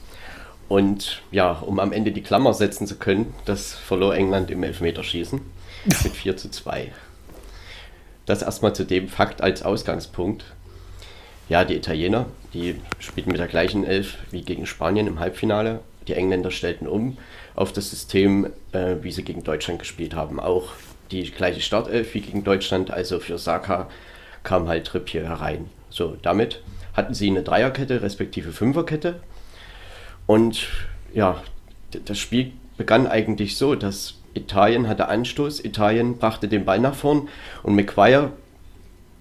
Und 0.68 1.22
ja, 1.30 1.52
um 1.52 1.80
am 1.80 1.92
Ende 1.92 2.12
die 2.12 2.22
Klammer 2.22 2.52
setzen 2.52 2.86
zu 2.86 2.96
können, 2.96 3.32
das 3.46 3.72
verlor 3.72 4.14
England 4.14 4.50
im 4.50 4.62
Elfmeterschießen 4.62 5.40
mit 5.86 5.96
4 5.96 6.36
zu 6.36 6.50
2. 6.50 6.92
Das 8.26 8.42
erstmal 8.42 8.74
zu 8.74 8.84
dem 8.84 9.08
Fakt 9.08 9.40
als 9.40 9.62
Ausgangspunkt. 9.62 10.44
Ja, 11.48 11.64
die 11.64 11.74
Italiener, 11.74 12.26
die 12.52 12.78
spielten 12.98 13.30
mit 13.30 13.40
der 13.40 13.48
gleichen 13.48 13.84
Elf 13.84 14.18
wie 14.30 14.42
gegen 14.42 14.66
Spanien 14.66 15.06
im 15.06 15.20
Halbfinale. 15.20 15.80
Die 16.06 16.14
Engländer 16.14 16.50
stellten 16.50 16.86
um 16.86 17.16
auf 17.56 17.72
das 17.72 17.90
System, 17.90 18.50
äh, 18.72 18.96
wie 19.00 19.10
sie 19.10 19.24
gegen 19.24 19.42
Deutschland 19.42 19.78
gespielt 19.78 20.14
haben, 20.14 20.38
auch 20.38 20.74
die 21.10 21.30
gleiche 21.30 21.60
Startelf 21.60 22.14
wie 22.14 22.20
gegen 22.20 22.44
Deutschland, 22.44 22.90
also 22.90 23.20
für 23.20 23.38
Saka 23.38 23.88
kam 24.42 24.68
halt 24.68 24.86
Trippier 24.86 25.28
herein. 25.28 25.68
So, 25.90 26.16
damit 26.22 26.62
hatten 26.94 27.14
sie 27.14 27.28
eine 27.28 27.42
Dreierkette 27.42 28.02
respektive 28.02 28.52
Fünferkette. 28.52 29.20
Und 30.26 30.68
ja, 31.12 31.42
das 32.04 32.18
Spiel 32.18 32.52
begann 32.76 33.06
eigentlich 33.06 33.56
so, 33.56 33.74
dass 33.74 34.14
Italien 34.34 34.88
hatte 34.88 35.08
Anstoß, 35.08 35.64
Italien 35.64 36.18
brachte 36.18 36.48
den 36.48 36.64
Ball 36.64 36.78
nach 36.78 36.94
vorn 36.94 37.28
und 37.62 37.74
McGuire 37.74 38.32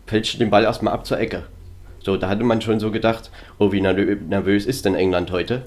fälschte 0.06 0.38
den 0.38 0.50
Ball 0.50 0.64
erstmal 0.64 0.94
ab 0.94 1.06
zur 1.06 1.20
Ecke. 1.20 1.44
So, 2.02 2.16
da 2.16 2.30
hatte 2.30 2.44
man 2.44 2.62
schon 2.62 2.80
so 2.80 2.92
gedacht, 2.92 3.32
oh, 3.58 3.72
wie 3.72 3.82
nervös 3.82 4.66
ist 4.66 4.86
denn 4.86 4.96
England 4.96 5.32
heute? 5.32 5.64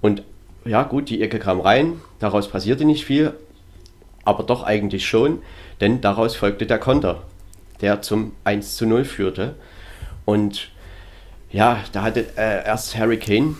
Und 0.00 0.22
ja, 0.64 0.84
gut, 0.84 1.08
die 1.10 1.22
Ecke 1.22 1.38
kam 1.38 1.60
rein, 1.60 2.00
daraus 2.18 2.48
passierte 2.48 2.84
nicht 2.84 3.04
viel, 3.04 3.34
aber 4.28 4.42
doch 4.42 4.62
eigentlich 4.62 5.08
schon, 5.08 5.40
denn 5.80 6.02
daraus 6.02 6.36
folgte 6.36 6.66
der 6.66 6.78
Konter, 6.78 7.22
der 7.80 8.02
zum 8.02 8.32
1 8.44 8.76
zu 8.76 8.84
0 8.84 9.06
führte. 9.06 9.54
Und 10.26 10.68
ja, 11.50 11.78
da 11.92 12.02
hatte 12.02 12.26
äh, 12.36 12.66
erst 12.66 12.94
Harry 12.98 13.16
Kane 13.16 13.54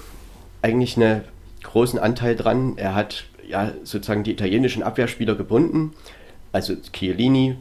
eigentlich 0.60 0.98
einen 0.98 1.24
großen 1.62 1.98
Anteil 1.98 2.36
dran. 2.36 2.74
Er 2.76 2.94
hat 2.94 3.24
ja 3.48 3.72
sozusagen 3.82 4.24
die 4.24 4.32
italienischen 4.32 4.82
Abwehrspieler 4.82 5.36
gebunden, 5.36 5.94
also 6.52 6.74
Chiellini, 6.92 7.56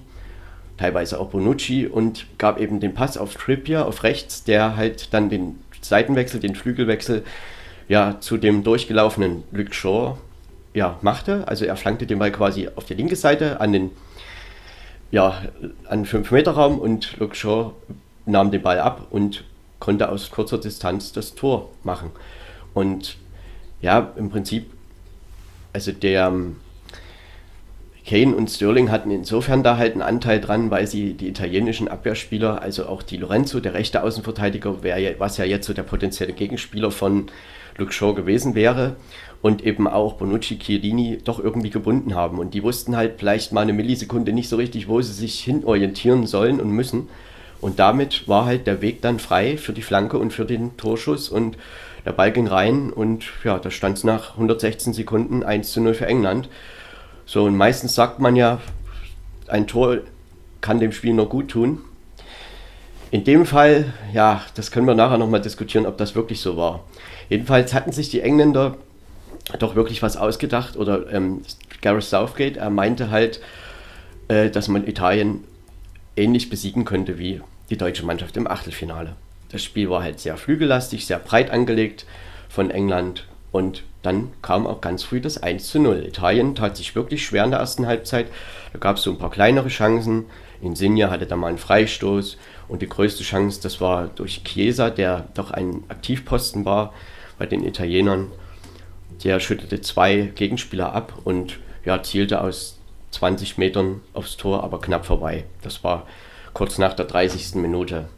teilweise 0.76 1.18
auch 1.18 1.30
Bonucci 1.30 1.88
und 1.88 2.26
gab 2.38 2.60
eben 2.60 2.82
den 2.82 2.94
Pass 2.94 3.18
auf 3.18 3.36
Trippier 3.36 3.86
auf 3.86 4.04
rechts, 4.04 4.44
der 4.44 4.76
halt 4.76 5.14
dann 5.14 5.30
den 5.30 5.60
Seitenwechsel, 5.80 6.42
den 6.42 6.56
Flügelwechsel 6.56 7.24
ja 7.88 8.20
zu 8.20 8.36
dem 8.36 8.66
durchgelaufenen 8.66 9.44
Luke 9.54 9.74
Shaw 9.74 10.18
ja, 10.78 11.00
machte. 11.02 11.48
Also 11.48 11.66
er 11.66 11.76
flankte 11.76 12.06
den 12.06 12.20
Ball 12.20 12.32
quasi 12.32 12.70
auf 12.76 12.86
die 12.86 12.94
linke 12.94 13.16
Seite 13.16 13.60
an 13.60 13.74
den 13.74 13.90
ja, 15.10 15.42
an 15.90 16.06
5-Meter-Raum 16.06 16.78
und 16.78 17.18
Luke 17.18 17.34
Shaw 17.34 17.72
nahm 18.28 18.52
den 18.52 18.62
Ball 18.62 18.80
ab 18.80 19.08
und 19.10 19.44
konnte 19.80 20.10
aus 20.10 20.30
kurzer 20.30 20.60
Distanz 20.60 21.14
das 21.14 21.34
Tor 21.34 21.70
machen. 21.84 22.12
Und 22.76 23.18
ja, 23.82 24.14
im 24.18 24.30
Prinzip, 24.30 24.70
also 25.74 25.94
der 25.94 26.32
Kane 28.06 28.36
und 28.36 28.50
Sterling 28.52 28.92
hatten 28.92 29.10
insofern 29.10 29.64
da 29.64 29.78
halt 29.78 29.94
einen 29.94 30.02
Anteil 30.04 30.40
dran, 30.40 30.70
weil 30.70 30.86
sie 30.86 31.14
die 31.14 31.28
italienischen 31.28 31.88
Abwehrspieler, 31.88 32.62
also 32.62 32.86
auch 32.86 33.02
die 33.02 33.18
Lorenzo, 33.18 33.62
der 33.62 33.74
rechte 33.74 34.04
Außenverteidiger, 34.04 34.84
was 35.18 35.38
ja 35.38 35.46
jetzt 35.46 35.66
so 35.66 35.74
der 35.74 35.84
potenzielle 35.84 36.34
Gegenspieler 36.34 36.92
von 36.92 37.32
Luke 37.78 37.94
Shaw 37.94 38.14
gewesen 38.14 38.56
wäre, 38.56 38.96
und 39.42 39.64
eben 39.64 39.88
auch 39.88 40.14
Bonucci, 40.14 40.58
Chiellini 40.60 41.20
doch 41.24 41.40
irgendwie 41.40 41.70
gebunden 41.70 42.16
haben. 42.16 42.40
Und 42.40 42.54
die 42.54 42.64
wussten 42.64 42.96
halt 42.96 43.16
vielleicht 43.20 43.52
mal 43.52 43.62
eine 43.62 43.74
Millisekunde 43.74 44.34
nicht 44.34 44.50
so 44.50 44.56
richtig, 44.56 44.88
wo 44.88 45.02
sie 45.02 45.14
sich 45.14 45.40
hinorientieren 45.42 46.26
sollen 46.26 46.60
und 46.60 46.72
müssen. 46.72 47.10
Und 47.62 47.80
damit 47.80 48.28
war 48.28 48.46
halt 48.46 48.68
der 48.68 48.82
Weg 48.82 49.02
dann 49.02 49.20
frei 49.20 49.58
für 49.58 49.74
die 49.74 49.82
Flanke 49.82 50.18
und 50.18 50.32
für 50.34 50.46
den 50.46 50.78
Torschuss. 50.78 51.30
Und 51.30 51.58
der 52.06 52.14
Ball 52.14 52.32
ging 52.32 52.48
rein 52.48 52.92
und 52.92 53.26
ja, 53.44 53.60
da 53.60 53.70
stand 53.70 53.98
es 53.98 54.04
nach 54.04 54.34
116 54.34 54.94
Sekunden 54.94 55.44
1 55.44 55.72
zu 55.72 55.82
0 55.82 55.94
für 55.94 56.08
England. 56.08 56.50
So, 57.26 57.44
und 57.44 57.58
meistens 57.58 57.96
sagt 57.96 58.20
man 58.20 58.36
ja, 58.36 58.60
ein 59.48 59.68
Tor 59.68 59.98
kann 60.62 60.80
dem 60.80 60.92
Spiel 60.92 61.14
nur 61.14 61.30
gut 61.30 61.50
tun. 61.50 61.80
In 63.12 63.24
dem 63.24 63.46
Fall, 63.46 63.94
ja, 64.14 64.42
das 64.56 64.72
können 64.72 64.88
wir 64.88 64.96
nachher 64.96 65.18
nochmal 65.18 65.42
diskutieren, 65.42 65.86
ob 65.86 65.98
das 65.98 66.16
wirklich 66.16 66.42
so 66.42 66.58
war. 66.58 66.84
Jedenfalls 67.30 67.74
hatten 67.74 67.92
sich 67.92 68.10
die 68.10 68.22
Engländer 68.22 68.78
doch 69.60 69.76
wirklich 69.76 70.02
was 70.02 70.18
ausgedacht 70.18 70.76
oder 70.76 71.12
ähm, 71.12 71.42
Gareth 71.82 72.04
Southgate, 72.04 72.58
er 72.58 72.70
meinte 72.70 73.10
halt, 73.10 73.42
äh, 74.28 74.50
dass 74.50 74.68
man 74.68 74.88
Italien 74.88 75.44
ähnlich 76.16 76.50
besiegen 76.50 76.86
könnte 76.86 77.18
wie 77.18 77.42
die 77.70 77.78
deutsche 77.78 78.06
Mannschaft 78.06 78.36
im 78.38 78.48
Achtelfinale. 78.48 79.16
Das 79.50 79.64
Spiel 79.64 79.90
war 79.90 80.04
halt 80.04 80.20
sehr 80.20 80.38
flügellastig, 80.38 81.06
sehr 81.06 81.20
breit 81.20 81.52
angelegt 81.52 82.06
von 82.50 82.70
England 82.70 83.26
und 83.52 83.84
dann 84.04 84.32
kam 84.42 84.68
auch 84.68 84.82
ganz 84.82 85.04
früh 85.04 85.20
das 85.20 85.42
1 85.42 85.68
zu 85.68 85.80
0. 85.80 86.06
Italien 86.06 86.56
tat 86.56 86.78
sich 86.78 86.96
wirklich 86.96 87.26
schwer 87.26 87.44
in 87.44 87.52
der 87.52 87.60
ersten 87.60 87.88
Halbzeit. 87.88 88.28
Da 88.74 88.80
gab 88.80 88.98
es 88.98 89.04
so 89.04 89.12
ein 89.12 89.18
paar 89.18 89.32
kleinere 89.32 89.70
Chancen. 89.70 90.26
Insigne 90.62 91.10
hatte 91.10 91.26
da 91.26 91.36
mal 91.36 91.48
einen 91.48 91.58
Freistoß 91.58 92.38
und 92.68 92.82
die 92.82 92.90
größte 92.90 93.24
Chance, 93.24 93.60
das 93.62 93.82
war 93.82 94.08
durch 94.08 94.44
Chiesa, 94.44 94.90
der 94.90 95.28
doch 95.34 95.52
ein 95.52 95.84
Aktivposten 95.90 96.66
war 96.66 96.94
bei 97.38 97.46
den 97.46 97.66
Italienern. 97.66 98.32
Der 99.24 99.40
schüttelte 99.40 99.82
zwei 99.82 100.32
Gegenspieler 100.36 100.94
ab 100.94 101.14
und 101.24 101.60
ja, 101.86 102.02
zielte 102.04 102.42
aus 102.42 102.78
20 103.12 103.58
Metern 103.58 104.02
aufs 104.14 104.38
Tor, 104.38 104.64
aber 104.64 104.80
knapp 104.80 105.06
vorbei. 105.06 105.46
Das 105.62 105.84
war 105.84 106.06
kurz 106.54 106.78
nach 106.78 106.94
der 106.94 107.06
30. 107.06 107.56
Minute. 107.56 108.10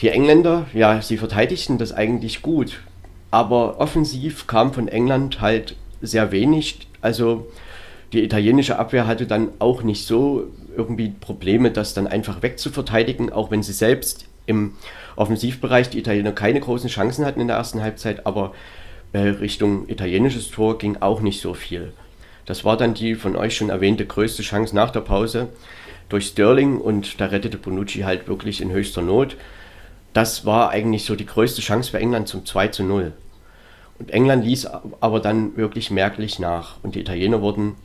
Die 0.00 0.08
Engländer, 0.08 0.66
ja, 0.72 1.00
sie 1.00 1.16
verteidigten 1.16 1.78
das 1.78 1.92
eigentlich 1.92 2.42
gut, 2.42 2.80
aber 3.30 3.78
offensiv 3.78 4.46
kam 4.46 4.72
von 4.72 4.88
England 4.88 5.40
halt 5.40 5.76
sehr 6.00 6.32
wenig. 6.32 6.88
Also 7.00 7.46
die 8.12 8.24
italienische 8.24 8.78
Abwehr 8.78 9.06
hatte 9.06 9.26
dann 9.26 9.50
auch 9.58 9.82
nicht 9.82 10.06
so 10.06 10.48
irgendwie 10.76 11.10
Probleme, 11.10 11.70
das 11.70 11.94
dann 11.94 12.06
einfach 12.06 12.42
wegzuverteidigen, 12.42 13.32
auch 13.32 13.50
wenn 13.50 13.62
sie 13.62 13.72
selbst 13.72 14.26
im 14.46 14.74
Offensivbereich 15.16 15.90
die 15.90 15.98
Italiener 15.98 16.32
keine 16.32 16.60
großen 16.60 16.88
Chancen 16.88 17.24
hatten 17.24 17.40
in 17.40 17.48
der 17.48 17.56
ersten 17.56 17.80
Halbzeit, 17.80 18.26
aber 18.26 18.52
Richtung 19.14 19.88
italienisches 19.88 20.50
Tor 20.50 20.78
ging 20.78 20.96
auch 21.00 21.20
nicht 21.20 21.40
so 21.40 21.54
viel. 21.54 21.92
Das 22.46 22.64
war 22.64 22.76
dann 22.76 22.94
die 22.94 23.14
von 23.14 23.36
euch 23.36 23.56
schon 23.56 23.70
erwähnte 23.70 24.06
größte 24.06 24.42
Chance 24.42 24.74
nach 24.74 24.90
der 24.90 25.00
Pause 25.00 25.48
durch 26.08 26.26
Sterling 26.26 26.78
und 26.78 27.20
da 27.20 27.26
rettete 27.26 27.58
Bonucci 27.58 28.00
halt 28.00 28.28
wirklich 28.28 28.60
in 28.60 28.70
höchster 28.70 29.02
Not. 29.02 29.36
Das 30.12 30.44
war 30.44 30.70
eigentlich 30.70 31.04
so 31.04 31.14
die 31.14 31.26
größte 31.26 31.62
Chance 31.62 31.90
für 31.90 31.98
England 31.98 32.28
zum 32.28 32.44
2 32.44 32.68
zu 32.68 32.84
0. 32.84 33.12
Und 33.98 34.10
England 34.10 34.44
ließ 34.44 34.66
aber 35.00 35.20
dann 35.20 35.56
wirklich 35.56 35.90
merklich 35.90 36.38
nach 36.38 36.76
und 36.82 36.94
die 36.94 37.00
Italiener 37.00 37.40
wurden 37.40 37.76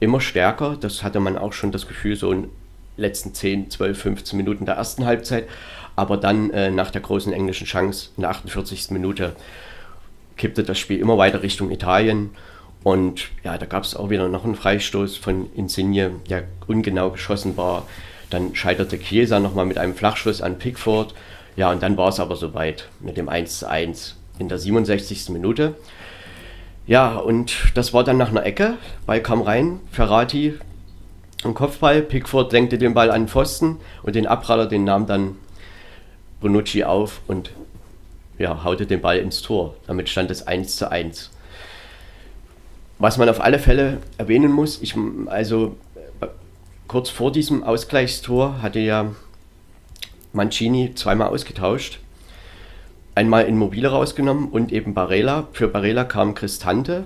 immer 0.00 0.20
stärker. 0.20 0.76
Das 0.80 1.02
hatte 1.02 1.20
man 1.20 1.36
auch 1.36 1.52
schon 1.52 1.70
das 1.70 1.86
Gefühl, 1.86 2.16
so 2.16 2.32
in 2.32 2.42
den 2.42 2.50
letzten 2.96 3.34
10, 3.34 3.70
12, 3.70 4.00
15 4.00 4.36
Minuten 4.36 4.64
der 4.64 4.76
ersten 4.76 5.04
Halbzeit. 5.04 5.48
Aber 5.96 6.16
dann 6.16 6.50
äh, 6.50 6.70
nach 6.70 6.90
der 6.90 7.02
großen 7.02 7.32
englischen 7.32 7.66
Chance 7.66 8.10
in 8.16 8.22
der 8.22 8.30
48. 8.30 8.90
Minute 8.90 9.36
kippte 10.40 10.64
das 10.64 10.78
Spiel 10.78 10.98
immer 10.98 11.18
weiter 11.18 11.42
Richtung 11.42 11.70
Italien. 11.70 12.30
Und 12.82 13.28
ja, 13.44 13.58
da 13.58 13.66
gab 13.66 13.84
es 13.84 13.94
auch 13.94 14.08
wieder 14.08 14.26
noch 14.28 14.44
einen 14.44 14.54
Freistoß 14.54 15.18
von 15.18 15.52
Insigne, 15.54 16.12
der 16.30 16.44
ungenau 16.66 17.10
geschossen 17.10 17.58
war. 17.58 17.86
Dann 18.30 18.54
scheiterte 18.54 18.98
Chiesa 18.98 19.38
nochmal 19.38 19.66
mit 19.66 19.76
einem 19.76 19.94
Flachschuss 19.94 20.40
an 20.40 20.58
Pickford. 20.58 21.14
Ja, 21.56 21.70
und 21.70 21.82
dann 21.82 21.98
war 21.98 22.08
es 22.08 22.20
aber 22.20 22.36
soweit 22.36 22.88
mit 23.00 23.18
dem 23.18 23.28
1 23.28 23.58
zu 23.58 23.68
1 23.68 24.16
in 24.38 24.48
der 24.48 24.58
67. 24.58 25.28
Minute. 25.28 25.74
Ja, 26.86 27.16
und 27.16 27.54
das 27.74 27.92
war 27.92 28.02
dann 28.02 28.16
nach 28.16 28.30
einer 28.30 28.46
Ecke. 28.46 28.78
Ball 29.04 29.20
kam 29.22 29.42
rein, 29.42 29.80
Ferrati 29.92 30.54
ein 31.42 31.54
Kopfball, 31.54 32.02
Pickford 32.02 32.52
lenkte 32.52 32.76
den 32.76 32.92
Ball 32.92 33.10
an 33.10 33.22
den 33.22 33.28
Pfosten 33.28 33.78
und 34.02 34.14
den 34.14 34.26
Abpraller, 34.26 34.66
den 34.66 34.84
nahm 34.84 35.06
dann 35.06 35.36
Bonucci 36.40 36.84
auf 36.84 37.20
und 37.28 37.50
ja, 38.40 38.64
haute 38.64 38.86
den 38.86 39.02
Ball 39.02 39.18
ins 39.18 39.42
Tor. 39.42 39.76
Damit 39.86 40.08
stand 40.08 40.30
es 40.30 40.46
1 40.46 40.76
zu 40.76 40.90
1. 40.90 41.30
Was 42.98 43.18
man 43.18 43.28
auf 43.28 43.40
alle 43.40 43.58
Fälle 43.58 43.98
erwähnen 44.16 44.50
muss, 44.50 44.80
ich, 44.80 44.94
also 45.26 45.76
kurz 46.88 47.10
vor 47.10 47.30
diesem 47.30 47.62
Ausgleichstor 47.62 48.62
hatte 48.62 48.80
ja 48.80 49.14
Mancini 50.32 50.94
zweimal 50.94 51.28
ausgetauscht. 51.28 51.98
Einmal 53.14 53.44
Immobile 53.44 53.88
rausgenommen 53.88 54.48
und 54.48 54.72
eben 54.72 54.94
Barella. 54.94 55.48
Für 55.52 55.68
Barella 55.68 56.04
kam 56.04 56.34
Cristante. 56.34 57.04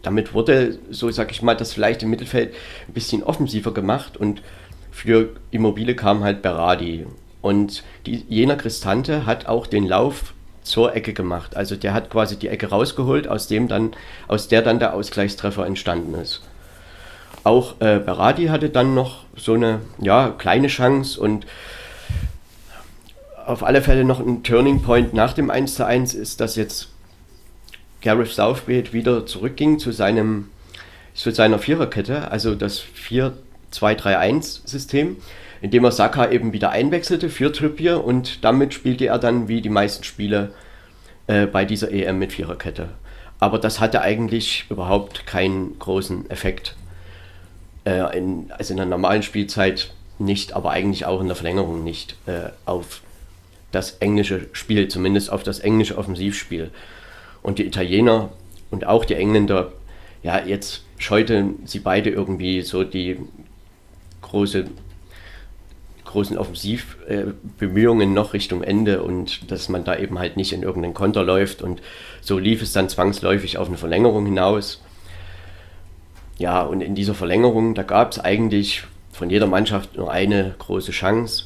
Damit 0.00 0.32
wurde, 0.32 0.78
so 0.90 1.10
sag 1.10 1.32
ich 1.32 1.42
mal, 1.42 1.56
das 1.56 1.74
vielleicht 1.74 2.02
im 2.02 2.10
Mittelfeld 2.10 2.54
ein 2.88 2.94
bisschen 2.94 3.22
offensiver 3.22 3.74
gemacht 3.74 4.16
und 4.16 4.40
für 4.90 5.30
Immobile 5.50 5.94
kam 5.94 6.24
halt 6.24 6.40
Berardi. 6.40 7.06
Und 7.42 7.84
die, 8.06 8.24
jener 8.28 8.56
Cristante 8.56 9.26
hat 9.26 9.46
auch 9.46 9.66
den 9.66 9.86
Lauf 9.86 10.32
zur 10.66 10.94
Ecke 10.94 11.12
gemacht. 11.12 11.56
Also 11.56 11.76
der 11.76 11.94
hat 11.94 12.10
quasi 12.10 12.36
die 12.36 12.48
Ecke 12.48 12.68
rausgeholt, 12.68 13.28
aus 13.28 13.46
dem 13.46 13.68
dann, 13.68 13.92
aus 14.28 14.48
der 14.48 14.62
dann 14.62 14.78
der 14.78 14.94
Ausgleichstreffer 14.94 15.64
entstanden 15.66 16.14
ist. 16.14 16.42
Auch 17.44 17.80
äh, 17.80 17.98
Berardi 17.98 18.46
hatte 18.46 18.70
dann 18.70 18.94
noch 18.94 19.24
so 19.36 19.54
eine 19.54 19.80
ja, 19.98 20.34
kleine 20.36 20.66
Chance 20.66 21.20
und 21.20 21.46
auf 23.46 23.62
alle 23.62 23.82
Fälle 23.82 24.04
noch 24.04 24.18
ein 24.18 24.42
Turning 24.42 24.82
Point 24.82 25.14
nach 25.14 25.32
dem 25.32 25.50
1 25.50 25.76
zu 25.76 25.86
1 25.86 26.14
ist, 26.14 26.40
dass 26.40 26.56
jetzt 26.56 26.88
Gareth 28.02 28.32
Southgate 28.32 28.92
wieder 28.92 29.24
zurückging 29.26 29.78
zu 29.78 29.92
seinem 29.92 30.48
zu 31.14 31.30
seiner 31.30 31.58
Viererkette, 31.58 32.30
also 32.30 32.54
das 32.54 32.82
4-2-3-1-System 33.72 35.16
indem 35.66 35.82
er 35.82 35.90
Saka 35.90 36.30
eben 36.30 36.52
wieder 36.52 36.70
einwechselte 36.70 37.28
für 37.28 37.50
Trippier 37.50 38.04
und 38.04 38.44
damit 38.44 38.72
spielte 38.72 39.06
er 39.06 39.18
dann 39.18 39.48
wie 39.48 39.60
die 39.60 39.68
meisten 39.68 40.04
Spiele 40.04 40.52
äh, 41.26 41.46
bei 41.46 41.64
dieser 41.64 41.90
EM 41.90 42.20
mit 42.20 42.32
Viererkette. 42.32 42.90
Aber 43.40 43.58
das 43.58 43.80
hatte 43.80 44.00
eigentlich 44.00 44.66
überhaupt 44.70 45.26
keinen 45.26 45.76
großen 45.80 46.30
Effekt. 46.30 46.76
äh, 47.84 48.16
in, 48.16 48.52
also 48.56 48.74
in 48.74 48.76
der 48.76 48.86
normalen 48.86 49.24
Spielzeit 49.24 49.92
nicht, 50.20 50.52
aber 50.52 50.70
eigentlich 50.70 51.04
auch 51.04 51.20
in 51.20 51.26
der 51.26 51.34
Verlängerung 51.34 51.82
nicht 51.82 52.14
äh, 52.26 52.50
auf 52.64 53.00
das 53.72 53.96
englische 53.98 54.46
Spiel, 54.52 54.86
zumindest 54.86 55.32
auf 55.32 55.42
das 55.42 55.58
englische 55.58 55.98
Offensivspiel. 55.98 56.70
Und 57.42 57.58
die 57.58 57.66
Italiener 57.66 58.30
und 58.70 58.86
auch 58.86 59.04
die 59.04 59.14
Engländer, 59.14 59.72
ja, 60.22 60.38
jetzt 60.38 60.84
scheuten 60.96 61.56
sie 61.64 61.80
beide 61.80 62.10
irgendwie 62.10 62.62
so 62.62 62.84
die 62.84 63.18
große, 64.22 64.66
großen 66.06 66.38
Offensivbemühungen 66.38 68.14
noch 68.14 68.32
Richtung 68.32 68.62
Ende 68.62 69.02
und 69.02 69.50
dass 69.50 69.68
man 69.68 69.84
da 69.84 69.96
eben 69.96 70.18
halt 70.18 70.36
nicht 70.36 70.52
in 70.52 70.62
irgendeinen 70.62 70.94
Konter 70.94 71.22
läuft. 71.22 71.62
Und 71.62 71.82
so 72.20 72.38
lief 72.38 72.62
es 72.62 72.72
dann 72.72 72.88
zwangsläufig 72.88 73.58
auf 73.58 73.68
eine 73.68 73.76
Verlängerung 73.76 74.24
hinaus. 74.24 74.82
Ja, 76.38 76.62
und 76.62 76.80
in 76.80 76.94
dieser 76.94 77.14
Verlängerung, 77.14 77.74
da 77.74 77.82
gab 77.82 78.12
es 78.12 78.18
eigentlich 78.18 78.84
von 79.12 79.30
jeder 79.30 79.46
Mannschaft 79.46 79.96
nur 79.96 80.10
eine 80.10 80.54
große 80.58 80.92
Chance. 80.92 81.44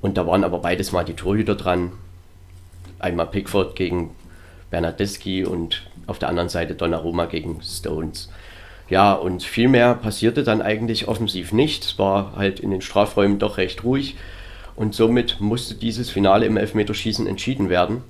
Und 0.00 0.16
da 0.18 0.26
waren 0.26 0.44
aber 0.44 0.58
beides 0.58 0.92
mal 0.92 1.04
die 1.04 1.14
Torhüter 1.14 1.54
dran. 1.54 1.92
Einmal 2.98 3.26
Pickford 3.26 3.76
gegen 3.76 4.10
Bernardeschi 4.70 5.44
und 5.44 5.82
auf 6.06 6.18
der 6.18 6.28
anderen 6.28 6.48
Seite 6.50 6.74
Donnarumma 6.74 7.24
gegen 7.26 7.60
Stones. 7.62 8.30
Ja, 8.88 9.12
und 9.14 9.42
viel 9.42 9.68
mehr 9.68 9.94
passierte 9.94 10.42
dann 10.42 10.60
eigentlich 10.60 11.08
offensiv 11.08 11.52
nicht. 11.52 11.84
Es 11.84 11.98
war 11.98 12.34
halt 12.36 12.60
in 12.60 12.70
den 12.70 12.82
Strafräumen 12.82 13.38
doch 13.38 13.56
recht 13.56 13.84
ruhig. 13.84 14.16
Und 14.76 14.94
somit 14.94 15.40
musste 15.40 15.74
dieses 15.74 16.10
Finale 16.10 16.46
im 16.46 16.56
Elfmeterschießen 16.56 17.26
entschieden 17.26 17.70
werden. 17.70 18.02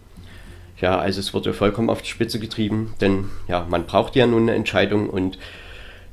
Ja, 0.81 0.99
also 0.99 1.21
es 1.21 1.33
wurde 1.33 1.55
vollkommen 1.55 1.91
auf 1.91 2.03
die 2.03 2.09
Spitze 2.09 2.41
getrieben, 2.41 2.95
denn 3.01 3.31
ja, 3.49 3.67
man 3.69 3.87
braucht 3.87 4.17
ja 4.17 4.27
nun 4.27 4.43
eine 4.43 4.55
Entscheidung 4.55 5.09
und 5.09 5.39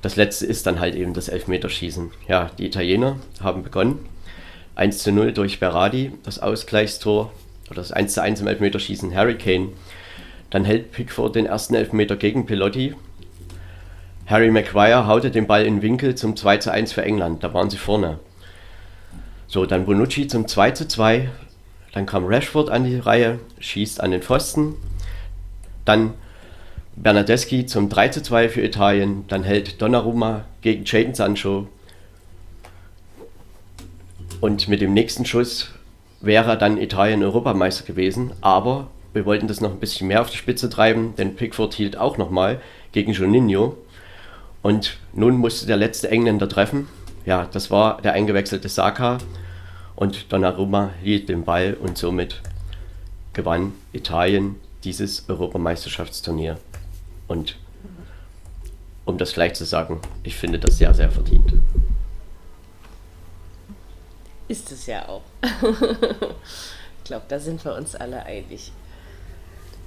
das 0.01 0.15
letzte 0.15 0.45
ist 0.45 0.65
dann 0.65 0.79
halt 0.79 0.95
eben 0.95 1.13
das 1.13 1.29
Elfmeterschießen. 1.29 2.11
Ja, 2.27 2.51
die 2.57 2.65
Italiener 2.65 3.17
haben 3.41 3.63
begonnen. 3.63 3.99
1 4.75 4.99
zu 4.99 5.11
0 5.11 5.33
durch 5.33 5.59
Berardi, 5.59 6.11
das 6.23 6.39
Ausgleichstor 6.39 7.31
oder 7.69 7.77
das 7.81 7.91
1 7.91 8.13
zu 8.13 8.21
1 8.21 8.41
im 8.41 8.47
Elfmeterschießen 8.47 9.15
Harry 9.15 9.35
Kane. 9.35 9.69
Dann 10.49 10.65
hält 10.65 10.91
Pickford 10.91 11.35
den 11.35 11.45
ersten 11.45 11.75
Elfmeter 11.75 12.15
gegen 12.15 12.45
Pilotti. 12.45 12.93
Harry 14.31 14.49
Maguire 14.49 15.07
haute 15.07 15.29
den 15.29 15.45
Ball 15.45 15.65
in 15.65 15.81
Winkel 15.81 16.15
zum 16.15 16.37
2 16.37 16.57
zu 16.57 16.71
1 16.71 16.93
für 16.93 17.03
England. 17.03 17.43
Da 17.43 17.53
waren 17.53 17.69
sie 17.69 17.77
vorne. 17.77 18.19
So, 19.47 19.65
dann 19.65 19.85
Bonucci 19.85 20.27
zum 20.27 20.47
2 20.47 20.71
zu 20.71 20.87
2. 20.87 21.29
Dann 21.91 22.05
kam 22.05 22.23
Rashford 22.25 22.69
an 22.69 22.85
die 22.85 22.95
Reihe, 22.95 23.39
schießt 23.59 23.99
an 23.99 24.11
den 24.11 24.21
Pfosten. 24.21 24.75
Dann 25.83 26.13
Bernardeschi 26.95 27.65
zum 27.65 27.89
3 27.89 28.07
zu 28.07 28.23
2 28.23 28.47
für 28.47 28.61
Italien. 28.61 29.25
Dann 29.27 29.43
hält 29.43 29.81
Donnarumma 29.81 30.45
gegen 30.61 30.85
Jadon 30.85 31.13
Sancho. 31.13 31.67
Und 34.39 34.69
mit 34.69 34.79
dem 34.79 34.93
nächsten 34.93 35.25
Schuss 35.25 35.73
wäre 36.21 36.57
dann 36.57 36.77
Italien 36.77 37.21
Europameister 37.21 37.83
gewesen. 37.83 38.31
Aber 38.39 38.87
wir 39.11 39.25
wollten 39.25 39.49
das 39.49 39.59
noch 39.59 39.71
ein 39.71 39.79
bisschen 39.81 40.07
mehr 40.07 40.21
auf 40.21 40.29
die 40.29 40.37
Spitze 40.37 40.69
treiben, 40.69 41.15
denn 41.17 41.35
Pickford 41.35 41.73
hielt 41.73 41.97
auch 41.97 42.17
nochmal 42.17 42.61
gegen 42.93 43.11
Juninho. 43.11 43.75
Und 44.61 44.97
nun 45.13 45.37
musste 45.37 45.65
der 45.65 45.77
letzte 45.77 46.09
Engländer 46.09 46.47
treffen. 46.47 46.87
Ja, 47.25 47.47
das 47.51 47.71
war 47.71 48.01
der 48.01 48.13
eingewechselte 48.13 48.69
Saka. 48.69 49.17
Und 49.95 50.31
Donnarumma 50.31 50.91
hielt 51.01 51.29
den 51.29 51.43
Ball 51.43 51.73
und 51.73 51.97
somit 51.97 52.41
gewann 53.33 53.73
Italien 53.93 54.59
dieses 54.83 55.29
Europameisterschaftsturnier. 55.29 56.57
Und 57.27 57.57
um 59.05 59.17
das 59.17 59.33
gleich 59.33 59.53
zu 59.53 59.65
sagen, 59.65 59.99
ich 60.23 60.35
finde 60.35 60.59
das 60.59 60.77
sehr, 60.77 60.93
sehr 60.93 61.11
verdient. 61.11 61.53
Ist 64.47 64.71
es 64.71 64.85
ja 64.85 65.07
auch. 65.07 65.21
ich 65.43 67.03
glaube, 67.03 67.25
da 67.27 67.39
sind 67.39 67.63
wir 67.63 67.75
uns 67.75 67.95
alle 67.95 68.23
einig. 68.25 68.71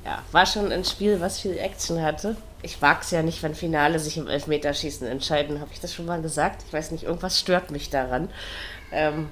Ja, 0.04 0.22
war 0.32 0.46
schon 0.46 0.70
ein 0.72 0.84
Spiel, 0.84 1.20
was 1.20 1.40
viel 1.40 1.56
Action 1.58 2.00
hatte. 2.00 2.36
Ich 2.64 2.80
mag 2.80 3.02
es 3.02 3.10
ja 3.10 3.22
nicht, 3.22 3.42
wenn 3.42 3.54
Finale 3.54 3.98
sich 3.98 4.16
im 4.16 4.26
Elfmeterschießen 4.26 5.06
entscheiden. 5.06 5.60
Habe 5.60 5.70
ich 5.72 5.80
das 5.80 5.92
schon 5.94 6.06
mal 6.06 6.22
gesagt? 6.22 6.62
Ich 6.66 6.72
weiß 6.72 6.90
nicht, 6.90 7.04
irgendwas 7.04 7.38
stört 7.38 7.70
mich 7.70 7.90
daran. 7.90 8.30
Ähm, 8.90 9.28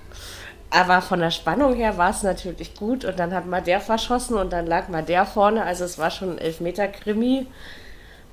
aber 0.71 1.03
von 1.03 1.21
der 1.21 1.31
Spannung 1.31 1.75
her 1.75 1.97
war 1.97 2.11
es 2.11 2.23
natürlich 2.23 2.75
gut. 2.75 3.05
Und 3.05 3.19
dann 3.19 3.35
hat 3.35 3.47
mal 3.47 3.63
der 3.63 3.81
verschossen 3.81 4.37
und 4.37 4.53
dann 4.53 4.67
lag 4.67 4.89
mal 4.89 5.03
der 5.03 5.25
vorne. 5.25 5.65
Also 5.65 5.85
es 5.85 5.99
war 5.99 6.11
schon 6.11 6.33
ein 6.33 6.39
Elfmeter-Krimi 6.39 7.47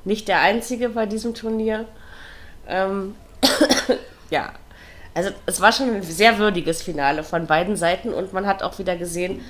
nicht 0.06 0.28
der 0.28 0.42
einzige 0.42 0.90
bei 0.90 1.06
diesem 1.06 1.34
Turnier. 1.34 1.86
Ähm, 2.68 3.16
ja, 4.30 4.54
also 5.14 5.32
es 5.46 5.62
war 5.62 5.72
schon 5.72 5.96
ein 5.96 6.04
sehr 6.04 6.38
würdiges 6.38 6.82
Finale 6.82 7.24
von 7.24 7.48
beiden 7.48 7.76
Seiten 7.76 8.14
und 8.14 8.34
man 8.34 8.46
hat 8.46 8.64
auch 8.64 8.80
wieder 8.80 8.96
gesehen, 8.96 9.42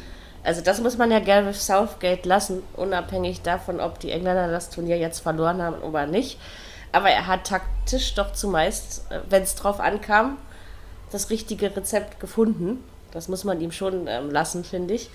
also 0.44 0.62
das 0.62 0.82
muss 0.82 0.98
man 0.98 1.12
ja 1.12 1.20
Gareth 1.20 1.56
Southgate 1.56 2.26
lassen, 2.26 2.64
unabhängig 2.76 3.42
davon, 3.42 3.80
ob 3.80 4.00
die 4.00 4.12
Engländer 4.12 4.50
das 4.50 4.70
Turnier 4.70 4.98
jetzt 4.98 5.20
verloren 5.20 5.62
haben 5.62 5.80
oder 5.82 6.06
nicht. 6.06 6.40
Aber 6.92 7.10
er 7.10 7.28
hat 7.28 7.46
taktisch 7.46 8.16
doch 8.16 8.34
zumeist, 8.34 9.06
äh, 9.12 9.20
wenn 9.30 9.44
es 9.44 9.56
drauf 9.56 9.80
ankam, 9.80 10.38
das 11.12 11.30
richtige 11.30 11.76
Rezept 11.76 12.20
gefunden. 12.20 12.84
Das 13.12 13.28
muss 13.28 13.44
man 13.44 13.60
ihm 13.62 13.72
schon 13.72 14.08
ähm, 14.08 14.30
lassen, 14.30 14.64
finde 14.64 14.94
ich. 14.94 15.10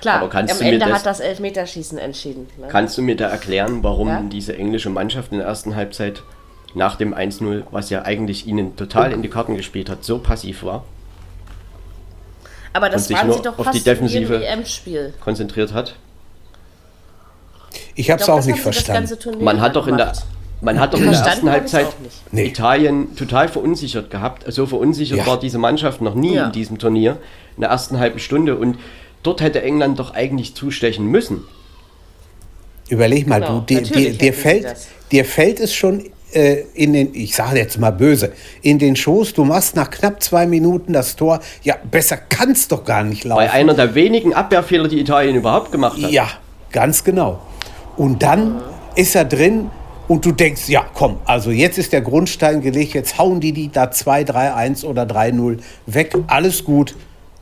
Klar, 0.00 0.22
am 0.22 0.60
Ende 0.60 0.78
das, 0.78 0.92
hat 0.92 1.06
das 1.06 1.20
Elfmeterschießen 1.20 1.96
entschieden. 1.98 2.48
Ne? 2.58 2.68
Kannst 2.68 2.98
du 2.98 3.02
mir 3.02 3.16
da 3.16 3.28
erklären, 3.28 3.82
warum 3.82 4.08
ja? 4.08 4.22
diese 4.22 4.56
englische 4.56 4.90
Mannschaft 4.90 5.32
in 5.32 5.38
der 5.38 5.46
ersten 5.46 5.74
Halbzeit 5.74 6.22
nach 6.74 6.96
dem 6.96 7.14
1-0, 7.14 7.62
was 7.70 7.88
ja 7.88 8.02
eigentlich 8.02 8.46
ihnen 8.46 8.76
total 8.76 9.12
in 9.12 9.22
die 9.22 9.30
Karten 9.30 9.56
gespielt 9.56 9.88
hat, 9.88 10.04
so 10.04 10.18
passiv 10.18 10.64
war? 10.64 10.84
Aber 12.76 12.90
das 12.90 13.10
waren 13.10 13.32
sie 13.32 13.40
doch 13.40 13.58
auf 13.58 13.70
die 13.70 13.80
Defensive 13.80 14.44
EM-Spiel. 14.44 15.14
konzentriert 15.20 15.72
hat? 15.72 15.94
Ich 17.94 18.10
habe 18.10 18.22
es 18.22 18.28
auch 18.28 18.44
nicht 18.44 18.58
verstanden. 18.58 19.42
Man 19.42 19.62
hat 19.62 19.76
doch 19.76 19.86
in 19.86 19.96
der 19.96 20.12
man 20.60 20.80
hat 20.80 20.94
doch 20.94 21.00
in 21.00 21.10
der 21.10 21.20
ersten 21.20 21.50
Halbzeit 21.50 21.86
nee. 22.32 22.46
Italien 22.46 23.14
total 23.16 23.48
verunsichert 23.48 24.10
gehabt. 24.10 24.44
So 24.52 24.66
verunsichert 24.66 25.18
ja. 25.18 25.26
war 25.26 25.38
diese 25.38 25.58
Mannschaft 25.58 26.00
noch 26.00 26.14
nie 26.14 26.34
ja. 26.34 26.46
in 26.46 26.52
diesem 26.52 26.78
Turnier 26.78 27.18
in 27.56 27.62
der 27.62 27.70
ersten 27.70 27.98
halben 27.98 28.18
Stunde. 28.18 28.56
Und 28.56 28.78
dort 29.22 29.40
hätte 29.40 29.62
England 29.62 29.98
doch 29.98 30.14
eigentlich 30.14 30.54
zustechen 30.54 31.06
müssen. 31.06 31.44
Überleg 32.88 33.26
mal, 33.26 33.40
genau, 33.40 33.60
du, 33.60 33.66
dir, 33.66 33.82
dir, 33.82 34.12
dir 34.12 34.32
fällt, 34.32 34.76
dir 35.10 35.24
fällt 35.24 35.60
es 35.60 35.74
schon 35.74 36.10
äh, 36.36 36.64
in 36.74 36.92
den, 36.92 37.14
ich 37.14 37.34
sage 37.34 37.58
jetzt 37.58 37.78
mal 37.78 37.90
böse, 37.90 38.32
in 38.60 38.78
den 38.78 38.94
Schoß, 38.94 39.32
du 39.32 39.44
machst 39.44 39.74
nach 39.74 39.90
knapp 39.90 40.22
zwei 40.22 40.46
Minuten 40.46 40.92
das 40.92 41.16
Tor. 41.16 41.40
Ja, 41.62 41.76
besser 41.90 42.18
kann 42.18 42.50
es 42.50 42.68
doch 42.68 42.84
gar 42.84 43.02
nicht 43.02 43.24
laufen. 43.24 43.38
Bei 43.38 43.50
einer 43.50 43.72
der 43.72 43.94
wenigen 43.94 44.34
Abwehrfehler, 44.34 44.86
die 44.86 45.00
Italien 45.00 45.36
überhaupt 45.36 45.72
gemacht 45.72 46.00
hat. 46.02 46.10
Ja, 46.10 46.28
ganz 46.70 47.02
genau. 47.02 47.40
Und 47.96 48.22
dann 48.22 48.60
ist 48.96 49.16
er 49.16 49.24
drin 49.24 49.70
und 50.08 50.26
du 50.26 50.32
denkst, 50.32 50.68
ja, 50.68 50.84
komm, 50.92 51.16
also 51.24 51.50
jetzt 51.50 51.78
ist 51.78 51.92
der 51.92 52.02
Grundstein 52.02 52.60
gelegt, 52.60 52.92
jetzt 52.92 53.18
hauen 53.18 53.40
die 53.40 53.52
die 53.52 53.72
da 53.72 53.90
2, 53.90 54.24
3, 54.24 54.54
1 54.54 54.84
oder 54.84 55.04
3-0 55.04 55.58
weg, 55.86 56.14
alles 56.26 56.64
gut. 56.64 56.94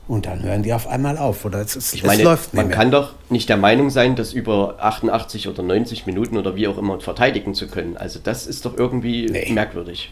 Und 0.06 0.26
dann 0.26 0.42
hören 0.42 0.62
die 0.62 0.72
auf 0.74 0.86
einmal 0.86 1.16
auf. 1.16 1.44
Oder 1.44 1.60
es, 1.60 1.76
es, 1.76 1.94
ich 1.94 2.04
meine, 2.04 2.18
es 2.18 2.24
läuft 2.24 2.54
man 2.54 2.68
mehr. 2.68 2.76
kann 2.76 2.90
doch 2.90 3.14
nicht 3.30 3.48
der 3.48 3.56
Meinung 3.56 3.88
sein, 3.88 4.16
das 4.16 4.34
über 4.34 4.76
88 4.78 5.48
oder 5.48 5.62
90 5.62 6.06
Minuten 6.06 6.36
oder 6.36 6.56
wie 6.56 6.68
auch 6.68 6.76
immer 6.76 7.00
verteidigen 7.00 7.54
zu 7.54 7.68
können. 7.68 7.96
Also 7.96 8.20
das 8.22 8.46
ist 8.46 8.66
doch 8.66 8.76
irgendwie 8.76 9.26
nee. 9.26 9.50
merkwürdig. 9.52 10.10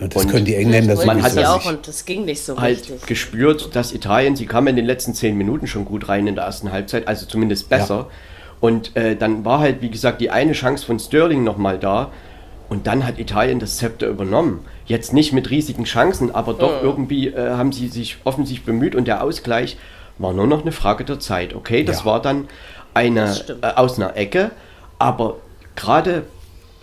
Und 0.00 0.16
das 0.16 0.24
und 0.24 0.30
können 0.30 0.44
die 0.44 0.56
Engländer 0.56 0.96
so 0.96 1.06
Man 1.06 1.22
hat 1.22 1.36
das 1.36 1.46
auch 1.46 1.66
und 1.66 1.86
das 1.86 2.04
ging 2.04 2.24
nicht 2.24 2.42
so 2.42 2.58
halt 2.58 2.78
richtig. 2.78 3.06
gespürt, 3.06 3.76
dass 3.76 3.92
Italien, 3.92 4.34
sie 4.34 4.46
kamen 4.46 4.68
in 4.68 4.76
den 4.76 4.86
letzten 4.86 5.14
10 5.14 5.36
Minuten 5.36 5.66
schon 5.66 5.84
gut 5.84 6.08
rein 6.08 6.26
in 6.26 6.34
der 6.34 6.44
ersten 6.44 6.72
Halbzeit, 6.72 7.06
also 7.06 7.26
zumindest 7.26 7.68
besser. 7.68 7.94
Ja. 7.94 8.06
Und 8.60 8.96
äh, 8.96 9.14
dann 9.14 9.44
war 9.44 9.60
halt, 9.60 9.82
wie 9.82 9.90
gesagt, 9.90 10.20
die 10.20 10.30
eine 10.30 10.52
Chance 10.52 10.86
von 10.86 10.98
Sterling 10.98 11.44
nochmal 11.44 11.78
da. 11.78 12.10
Und 12.68 12.86
dann 12.86 13.06
hat 13.06 13.18
Italien 13.18 13.60
das 13.60 13.76
Zepter 13.76 14.08
übernommen. 14.08 14.64
Jetzt 14.86 15.12
nicht 15.12 15.32
mit 15.32 15.50
riesigen 15.50 15.84
Chancen, 15.84 16.34
aber 16.34 16.54
doch 16.54 16.80
mhm. 16.80 16.86
irgendwie 16.86 17.28
äh, 17.28 17.50
haben 17.50 17.72
sie 17.72 17.88
sich 17.88 18.18
offensichtlich 18.24 18.66
bemüht 18.66 18.94
und 18.94 19.06
der 19.06 19.22
Ausgleich 19.22 19.76
war 20.18 20.32
nur 20.32 20.46
noch 20.46 20.62
eine 20.62 20.72
Frage 20.72 21.04
der 21.04 21.20
Zeit. 21.20 21.54
Okay, 21.54 21.84
das 21.84 22.00
ja. 22.00 22.04
war 22.06 22.22
dann 22.22 22.48
eine 22.94 23.34
äh, 23.62 23.66
aus 23.74 23.98
einer 23.98 24.16
Ecke, 24.16 24.50
aber 24.98 25.36
gerade 25.76 26.24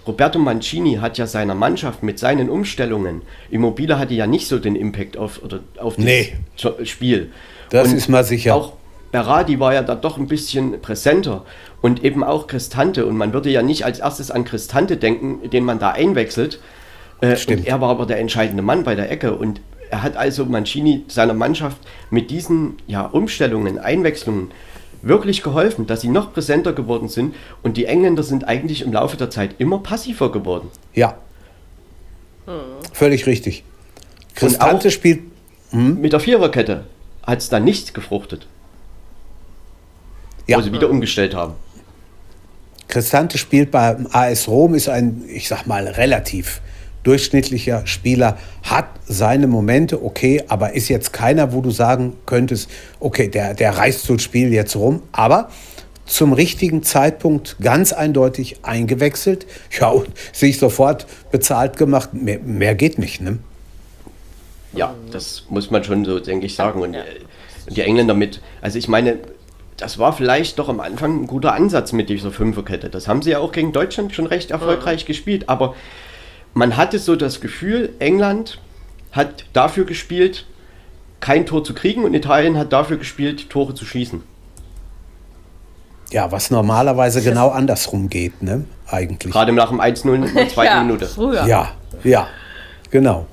Roberto 0.05 0.39
Mancini 0.39 0.95
hat 0.95 1.17
ja 1.17 1.27
seiner 1.27 1.55
Mannschaft 1.55 2.03
mit 2.03 2.17
seinen 2.19 2.49
Umstellungen, 2.49 3.21
Immobile 3.49 3.99
hatte 3.99 4.13
ja 4.13 4.27
nicht 4.27 4.47
so 4.47 4.57
den 4.57 4.75
Impact 4.75 5.15
auf, 5.15 5.41
oder 5.43 5.59
auf 5.77 5.95
das 5.95 6.05
nee. 6.05 6.35
Spiel. 6.83 7.31
Das 7.69 7.89
und 7.89 7.97
ist 7.97 8.09
mal 8.09 8.23
sicher. 8.23 8.55
Auch 8.55 8.73
Berardi 9.11 9.59
war 9.59 9.73
ja 9.73 9.83
da 9.83 9.95
doch 9.95 10.17
ein 10.17 10.27
bisschen 10.27 10.81
präsenter 10.81 11.45
und 11.81 12.03
eben 12.03 12.23
auch 12.23 12.47
Cristante. 12.47 13.05
Und 13.05 13.17
man 13.17 13.33
würde 13.33 13.49
ja 13.49 13.61
nicht 13.61 13.85
als 13.85 13.99
erstes 13.99 14.31
an 14.31 14.45
Cristante 14.45 14.97
denken, 14.97 15.49
den 15.49 15.63
man 15.65 15.79
da 15.79 15.91
einwechselt. 15.91 16.59
Äh, 17.21 17.35
Stimmt. 17.35 17.67
er 17.67 17.81
war 17.81 17.89
aber 17.89 18.05
der 18.05 18.19
entscheidende 18.19 18.63
Mann 18.63 18.83
bei 18.83 18.95
der 18.95 19.11
Ecke. 19.11 19.35
Und 19.35 19.61
er 19.89 20.03
hat 20.03 20.15
also 20.15 20.45
Mancini 20.45 21.03
seiner 21.07 21.33
Mannschaft 21.33 21.77
mit 22.09 22.31
diesen 22.31 22.77
ja, 22.87 23.05
Umstellungen, 23.05 23.77
Einwechslungen 23.79 24.51
wirklich 25.01 25.41
geholfen, 25.41 25.87
dass 25.87 26.01
sie 26.01 26.09
noch 26.09 26.33
präsenter 26.33 26.73
geworden 26.73 27.09
sind. 27.09 27.35
Und 27.63 27.77
die 27.77 27.85
Engländer 27.85 28.23
sind 28.23 28.47
eigentlich 28.47 28.83
im 28.83 28.93
Laufe 28.93 29.17
der 29.17 29.29
Zeit 29.29 29.55
immer 29.57 29.79
passiver 29.79 30.31
geworden. 30.31 30.69
Ja. 30.93 31.17
Völlig 32.93 33.25
richtig. 33.25 33.63
Cristante 34.35 34.91
spielt. 34.91 35.21
Mit 35.71 36.13
der 36.13 36.19
Viererkette 36.19 36.85
hat 37.23 37.39
es 37.39 37.49
dann 37.49 37.63
nicht 37.63 37.93
gefruchtet, 37.93 38.47
Ja, 40.47 40.57
wo 40.57 40.61
sie 40.61 40.73
wieder 40.73 40.89
umgestellt 40.89 41.33
haben. 41.33 41.53
Cristante 42.91 43.37
spielt 43.37 43.71
beim 43.71 44.07
AS 44.11 44.47
Rom, 44.47 44.75
ist 44.75 44.89
ein, 44.89 45.23
ich 45.27 45.47
sag 45.47 45.65
mal, 45.65 45.87
relativ 45.87 46.61
durchschnittlicher 47.03 47.87
Spieler, 47.87 48.37
hat 48.63 48.85
seine 49.07 49.47
Momente, 49.47 50.03
okay, 50.03 50.43
aber 50.49 50.73
ist 50.73 50.89
jetzt 50.89 51.13
keiner, 51.13 51.53
wo 51.53 51.61
du 51.61 51.71
sagen 51.71 52.13
könntest, 52.25 52.69
okay, 52.99 53.29
der, 53.29 53.53
der 53.55 53.77
reißt 53.77 54.03
so 54.03 54.13
ein 54.13 54.19
Spiel 54.19 54.53
jetzt 54.53 54.75
rum, 54.75 55.01
aber 55.13 55.49
zum 56.05 56.33
richtigen 56.33 56.83
Zeitpunkt 56.83 57.55
ganz 57.61 57.93
eindeutig 57.93 58.57
eingewechselt. 58.63 59.47
Ja, 59.79 59.87
und 59.87 60.09
sich 60.33 60.59
sofort 60.59 61.07
bezahlt 61.31 61.77
gemacht. 61.77 62.13
Mehr, 62.13 62.39
mehr 62.39 62.75
geht 62.75 62.99
nicht, 62.99 63.21
ne? 63.21 63.39
Ja, 64.73 64.93
das 65.11 65.45
muss 65.49 65.71
man 65.71 65.85
schon 65.85 66.03
so, 66.03 66.19
denke 66.19 66.45
ich, 66.45 66.55
sagen. 66.55 66.81
Und 66.81 66.95
äh, 66.95 67.03
die 67.69 67.81
Engländer 67.81 68.13
mit, 68.13 68.41
also 68.61 68.77
ich 68.77 68.89
meine, 68.89 69.19
das 69.81 69.97
war 69.97 70.13
vielleicht 70.13 70.59
doch 70.59 70.69
am 70.69 70.79
Anfang 70.79 71.23
ein 71.23 71.27
guter 71.27 71.53
Ansatz 71.53 71.91
mit 71.91 72.07
dieser 72.07 72.31
Fünferkette. 72.31 72.89
Das 72.89 73.07
haben 73.07 73.23
sie 73.23 73.31
ja 73.31 73.39
auch 73.39 73.51
gegen 73.51 73.71
Deutschland 73.71 74.13
schon 74.13 74.27
recht 74.27 74.51
erfolgreich 74.51 75.05
gespielt. 75.05 75.49
Aber 75.49 75.75
man 76.53 76.77
hatte 76.77 76.99
so 76.99 77.15
das 77.15 77.41
Gefühl, 77.41 77.89
England 77.97 78.59
hat 79.11 79.45
dafür 79.53 79.85
gespielt, 79.85 80.45
kein 81.19 81.47
Tor 81.47 81.63
zu 81.63 81.73
kriegen 81.73 82.03
und 82.03 82.13
Italien 82.13 82.57
hat 82.57 82.71
dafür 82.71 82.97
gespielt, 82.97 83.49
Tore 83.49 83.73
zu 83.73 83.85
schießen. 83.85 84.21
Ja, 86.11 86.31
was 86.31 86.51
normalerweise 86.51 87.23
genau 87.23 87.49
andersrum 87.49 88.09
geht, 88.09 88.43
ne? 88.43 88.65
Eigentlich. 88.87 89.33
Gerade 89.33 89.51
nach 89.51 89.69
dem 89.69 89.81
1-0 89.81 90.13
in 90.13 90.35
der 90.35 90.49
zweiten 90.49 90.73
ja, 90.73 90.83
Minute. 90.83 91.07
Früher. 91.07 91.45
Ja, 91.47 91.71
ja, 92.03 92.27
genau. 92.91 93.25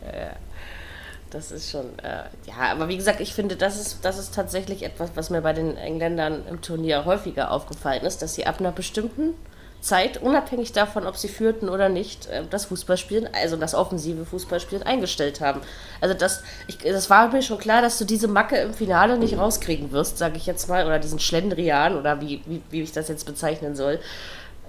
Das 1.30 1.50
ist 1.50 1.70
schon, 1.70 1.98
äh, 1.98 2.24
ja, 2.46 2.70
aber 2.70 2.88
wie 2.88 2.96
gesagt, 2.96 3.20
ich 3.20 3.34
finde, 3.34 3.56
das 3.56 3.78
ist, 3.78 4.04
das 4.04 4.18
ist 4.18 4.34
tatsächlich 4.34 4.82
etwas, 4.82 5.10
was 5.14 5.28
mir 5.28 5.42
bei 5.42 5.52
den 5.52 5.76
Engländern 5.76 6.46
im 6.48 6.62
Turnier 6.62 7.04
häufiger 7.04 7.50
aufgefallen 7.50 8.04
ist, 8.04 8.22
dass 8.22 8.34
sie 8.34 8.46
ab 8.46 8.60
einer 8.60 8.72
bestimmten 8.72 9.34
Zeit, 9.80 10.20
unabhängig 10.20 10.72
davon, 10.72 11.06
ob 11.06 11.16
sie 11.16 11.28
führten 11.28 11.68
oder 11.68 11.88
nicht, 11.88 12.26
äh, 12.26 12.42
das 12.48 12.66
Fußballspielen, 12.66 13.28
also 13.32 13.56
das 13.56 13.74
offensive 13.74 14.24
Fußballspielen 14.24 14.84
eingestellt 14.84 15.40
haben. 15.40 15.60
Also 16.00 16.14
das, 16.14 16.42
ich, 16.66 16.78
das 16.78 17.10
war 17.10 17.30
mir 17.30 17.42
schon 17.42 17.58
klar, 17.58 17.82
dass 17.82 17.98
du 17.98 18.04
diese 18.04 18.28
Macke 18.28 18.56
im 18.56 18.74
Finale 18.74 19.18
nicht 19.18 19.38
rauskriegen 19.38 19.92
wirst, 19.92 20.18
sage 20.18 20.36
ich 20.36 20.46
jetzt 20.46 20.68
mal, 20.68 20.86
oder 20.86 20.98
diesen 20.98 21.20
Schlendrian 21.20 21.96
oder 21.96 22.20
wie, 22.20 22.42
wie, 22.46 22.62
wie 22.70 22.82
ich 22.82 22.92
das 22.92 23.08
jetzt 23.08 23.24
bezeichnen 23.24 23.76
soll. 23.76 24.00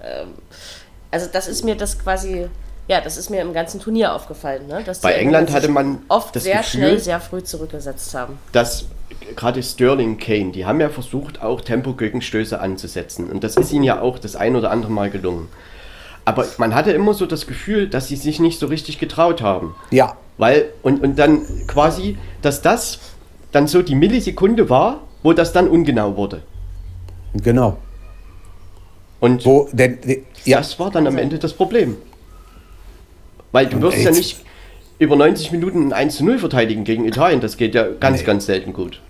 Ähm, 0.04 0.34
also 1.12 1.28
das 1.32 1.48
ist 1.48 1.64
mir 1.64 1.76
das 1.76 1.98
quasi, 1.98 2.50
ja, 2.90 3.00
das 3.02 3.18
ist 3.18 3.30
mir 3.30 3.42
im 3.42 3.54
ganzen 3.54 3.80
Turnier 3.80 4.14
aufgefallen, 4.14 4.68
ne? 4.68 4.82
Dass 4.84 5.00
Bei 5.00 5.14
die 5.14 5.20
England 5.20 5.52
hatte 5.54 5.70
man 5.70 6.00
oft 6.10 6.36
das 6.36 6.44
sehr 6.44 6.58
Gefühl- 6.58 6.70
schnell, 6.80 7.00
sehr 7.00 7.20
früh 7.22 7.44
zurückgesetzt 7.44 8.14
haben. 8.16 8.38
dass 8.52 8.86
gerade 9.36 9.62
Sterling 9.62 10.18
Kane, 10.18 10.52
die 10.52 10.66
haben 10.66 10.82
ja 10.82 10.90
versucht, 10.90 11.42
auch 11.42 11.62
Tempo-Gegenstöße 11.62 12.60
anzusetzen. 12.60 13.30
Und 13.30 13.44
das 13.44 13.58
ist 13.58 13.72
ihnen 13.72 13.84
ja 13.84 14.02
auch 14.02 14.18
das 14.18 14.36
ein 14.36 14.56
oder 14.56 14.72
andere 14.72 14.92
Mal 14.92 15.10
gelungen. 15.10 15.48
Aber 16.26 16.46
man 16.58 16.74
hatte 16.76 16.92
immer 16.92 17.14
so 17.14 17.26
das 17.26 17.46
Gefühl, 17.48 17.88
dass 17.90 18.08
sie 18.08 18.16
sich 18.16 18.40
nicht 18.40 18.60
so 18.60 18.66
richtig 18.68 18.98
getraut 19.00 19.42
haben. 19.42 19.76
Ja, 19.92 20.16
Weil, 20.38 20.66
und, 20.84 21.04
und 21.04 21.18
dann 21.20 21.44
quasi, 21.68 22.18
dass 22.42 22.62
das 22.62 23.00
dann 23.52 23.68
so 23.68 23.82
die 23.82 23.96
Millisekunde 23.96 24.70
war, 24.70 25.02
wo 25.24 25.34
das 25.34 25.54
dann 25.54 25.68
ungenau 25.68 26.16
wurde. 26.16 26.42
genau. 27.34 27.78
Und 29.20 29.46
Wo, 29.46 29.68
denn, 29.74 29.98
ja, 30.46 30.60
das 30.60 30.80
war 30.80 30.92
dann 30.92 31.06
am 31.06 31.18
Ende 31.18 31.40
das 31.40 31.52
Problem. 31.54 31.98
Weil 33.52 33.68
du 33.68 33.82
wirst 33.82 33.98
ja 33.98 34.12
nicht 34.12 34.38
über 35.00 35.16
90 35.16 35.52
Minuten 35.52 35.88
ein 35.88 35.94
1 35.94 36.18
zu 36.18 36.26
0 36.26 36.40
verteidigen 36.40 36.84
gegen 36.84 37.06
Italien. 37.06 37.42
Das 37.42 37.58
geht 37.58 37.74
ja 37.76 37.88
ganz, 38.00 38.20
Nee. 38.20 38.26
ganz 38.26 38.46
selten 38.46 38.74
gut. 38.74 39.02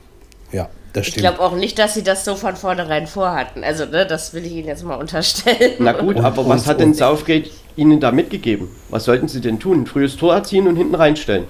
ja, 0.52 0.70
das 0.94 1.04
Ich 1.08 1.14
stimmt. 1.14 1.26
glaube 1.28 1.40
auch 1.42 1.56
nicht, 1.56 1.78
dass 1.80 1.94
sie 1.94 2.04
das 2.04 2.26
so 2.26 2.36
von 2.36 2.56
vornherein 2.56 3.06
vorhatten. 3.08 3.64
Also, 3.64 3.86
ne, 3.86 4.06
das 4.06 4.34
will 4.34 4.46
ich 4.46 4.54
Ihnen 4.54 4.68
jetzt 4.68 4.84
mal 4.84 4.96
unterstellen. 4.96 5.74
Na 5.80 5.92
gut, 5.94 6.16
Und- 6.18 6.26
aber 6.26 6.48
was 6.48 6.62
und- 6.64 6.68
hat 6.68 6.80
denn 6.80 6.94
Southgate 6.94 7.50
Ihnen 7.76 8.00
da 8.00 8.12
mitgegeben? 8.12 8.68
Was 8.90 9.06
sollten 9.06 9.28
Sie 9.28 9.42
denn 9.42 9.60
tun? 9.60 9.82
Ein 9.82 9.86
frühes 9.88 10.16
Tor 10.18 10.34
erzielen 10.34 10.68
und 10.68 10.76
hinten 10.76 10.96
reinstellen? 10.96 11.46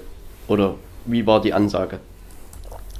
Oder 0.47 0.75
wie 1.05 1.25
war 1.25 1.41
die 1.41 1.53
Ansage? 1.53 1.99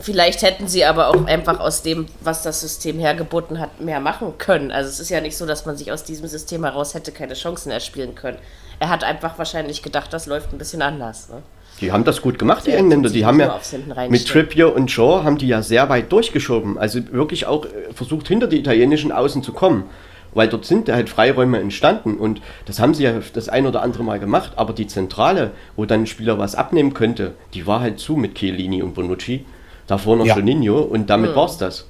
Vielleicht 0.01 0.43
hätten 0.43 0.67
sie 0.69 0.85
aber 0.85 1.09
auch 1.09 1.25
einfach 1.25 1.59
aus 1.59 1.81
dem, 1.81 2.05
was 2.21 2.41
das 2.43 2.61
System 2.61 2.99
hergeboten 2.99 3.59
hat, 3.59 3.81
mehr 3.81 3.99
machen 3.99 4.33
können. 4.37 4.71
Also 4.71 4.89
es 4.89 5.01
ist 5.01 5.09
ja 5.09 5.19
nicht 5.19 5.35
so, 5.35 5.45
dass 5.45 5.65
man 5.65 5.75
sich 5.75 5.91
aus 5.91 6.05
diesem 6.05 6.27
System 6.27 6.63
heraus 6.63 6.93
hätte 6.93 7.11
keine 7.11 7.33
Chancen 7.33 7.69
erspielen 7.69 8.15
können. 8.15 8.37
Er 8.79 8.89
hat 8.89 9.03
einfach 9.03 9.37
wahrscheinlich 9.37 9.81
gedacht, 9.83 10.13
das 10.13 10.25
läuft 10.25 10.53
ein 10.53 10.57
bisschen 10.57 10.81
anders. 10.81 11.29
Ne? 11.29 11.41
Die 11.81 11.91
haben 11.91 12.03
das 12.03 12.21
gut 12.21 12.39
gemacht, 12.39 12.65
die 12.65 12.71
Ja, 12.71 12.77
Engländer. 12.77 13.09
die 13.09 13.25
haben 13.25 13.39
ja 13.39 13.59
mit. 14.09 14.27
Trippier 14.27 14.73
und 14.75 14.89
Shaw 14.91 15.23
haben 15.23 15.37
die 15.37 15.47
ja 15.47 15.61
sehr 15.61 15.89
weit 15.89 16.11
durchgeschoben. 16.11 16.77
Also 16.77 16.99
wirklich 17.11 17.45
auch 17.45 17.65
äh, 17.65 17.69
versucht, 17.93 18.27
hinter 18.27 18.47
die 18.47 18.57
italienischen 18.59 19.11
Außen 19.11 19.43
zu 19.43 19.53
kommen. 19.53 19.83
Weil 20.33 20.47
dort 20.47 20.65
sind 20.65 20.89
halt 20.89 21.09
Freiräume 21.09 21.59
entstanden 21.59 22.15
und 22.17 22.39
das 22.65 22.79
haben 22.79 22.93
sie 22.93 23.03
ja 23.03 23.13
das 23.33 23.49
ein 23.49 23.65
oder 23.65 23.81
andere 23.81 24.03
Mal 24.03 24.19
gemacht. 24.19 24.53
Aber 24.57 24.73
die 24.73 24.85
Zentrale, 24.87 25.51
wo 25.75 25.85
dann 25.85 26.01
ein 26.03 26.07
Spieler 26.07 26.37
was 26.37 26.53
abnehmen 26.55 26.93
könnte, 26.93 27.33
die 27.55 27.65
war 27.65 27.79
halt 27.81 27.99
zu 27.99 28.15
mit 28.15 28.35
Chiellini 28.35 28.83
und 28.83 28.93
Bonucci. 28.93 29.45
Davor 29.87 30.17
noch 30.17 30.25
Ja. 30.25 30.35
Juninho 30.37 30.81
und 30.81 30.99
Hm. 31.01 31.07
damit 31.07 31.35
war's 31.35 31.57
das. 31.57 31.85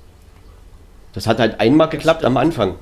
Das 1.14 1.28
hat 1.28 1.40
halt 1.40 1.60
einmal 1.60 1.90
geklappt 1.90 2.24
am 2.24 2.38
Anfang. 2.38 2.76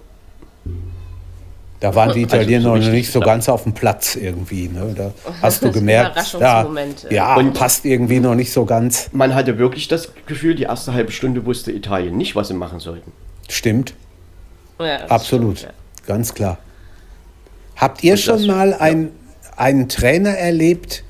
Da 1.79 1.93
waren 1.93 2.11
die 2.13 2.23
Also 2.23 2.35
Italiener 2.37 2.61
so 2.63 2.75
noch 2.75 2.89
nicht 2.91 3.11
so 3.11 3.19
ganz 3.19 3.47
auf 3.49 3.63
dem 3.63 3.73
Platz 3.73 4.15
irgendwie. 4.15 4.67
Ne? 4.67 4.95
Da 4.97 5.11
hast 5.43 5.63
du 5.63 5.71
gemerkt, 5.71 6.35
da, 6.39 6.67
ja, 7.11 7.35
Und- 7.35 7.53
passt 7.53 7.85
irgendwie 7.85 8.19
noch 8.19 8.33
nicht 8.33 8.51
so 8.51 8.65
ganz. 8.65 9.09
Man 9.11 9.35
hatte 9.35 9.59
wirklich 9.59 9.87
das 9.87 10.09
Gefühl, 10.25 10.55
die 10.55 10.63
erste 10.63 10.93
halbe 10.93 11.11
Stunde 11.11 11.45
wusste 11.45 11.71
Italien 11.71 12.17
nicht, 12.17 12.35
was 12.35 12.47
sie 12.47 12.55
machen 12.55 12.79
sollten. 12.79 13.11
Stimmt, 13.47 13.93
Ja, 14.79 15.05
absolut, 15.07 15.59
stimmt, 15.59 15.73
ganz 16.07 16.33
klar. 16.33 16.57
Habt 17.75 18.03
ihr 18.03 18.13
Und 18.13 18.17
schon 18.19 18.37
das- 18.39 18.47
mal 18.47 18.69
ja. 18.71 18.77
ein, 18.79 19.11
einen 19.55 19.87
Trainer 19.87 20.31
erlebt, 20.31 21.03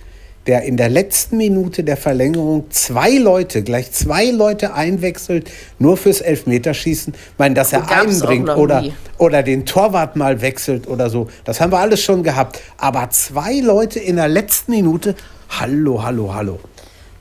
der 0.48 0.64
in 0.64 0.78
der 0.78 0.90
letzten 0.90 1.38
Minute 1.38 1.84
der 1.84 1.98
Verlängerung 1.98 2.72
zwei 2.72 3.18
Leute, 3.18 3.64
gleich 3.64 3.92
zwei 3.92 4.32
Leute 4.32 4.74
einwechselt, 4.74 5.52
nur 5.78 5.98
fürs 5.98 6.22
Elfmeterschießen? 6.22 7.14
Ich 7.14 7.38
meine, 7.38 7.56
dass 7.56 7.74
er 7.74 7.90
einen 7.92 8.20
bringt 8.20 8.50
oder, 8.50 8.82
nie. 8.82 8.94
oder 9.18 9.44
den 9.44 9.66
Torwart 9.66 10.16
mal 10.16 10.42
wechselt 10.42 10.88
oder 10.88 11.10
so. 11.10 11.28
Das 11.44 11.60
haben 11.62 11.72
wir 11.72 11.80
alles 11.80 12.02
schon 12.02 12.24
gehabt. 12.24 12.60
Aber 12.78 13.10
zwei 13.10 13.60
Leute 13.60 14.00
in 14.00 14.16
der 14.16 14.30
letzten 14.30 14.72
Minute, 14.72 15.16
hallo, 15.50 16.02
hallo, 16.04 16.34
hallo. 16.34 16.60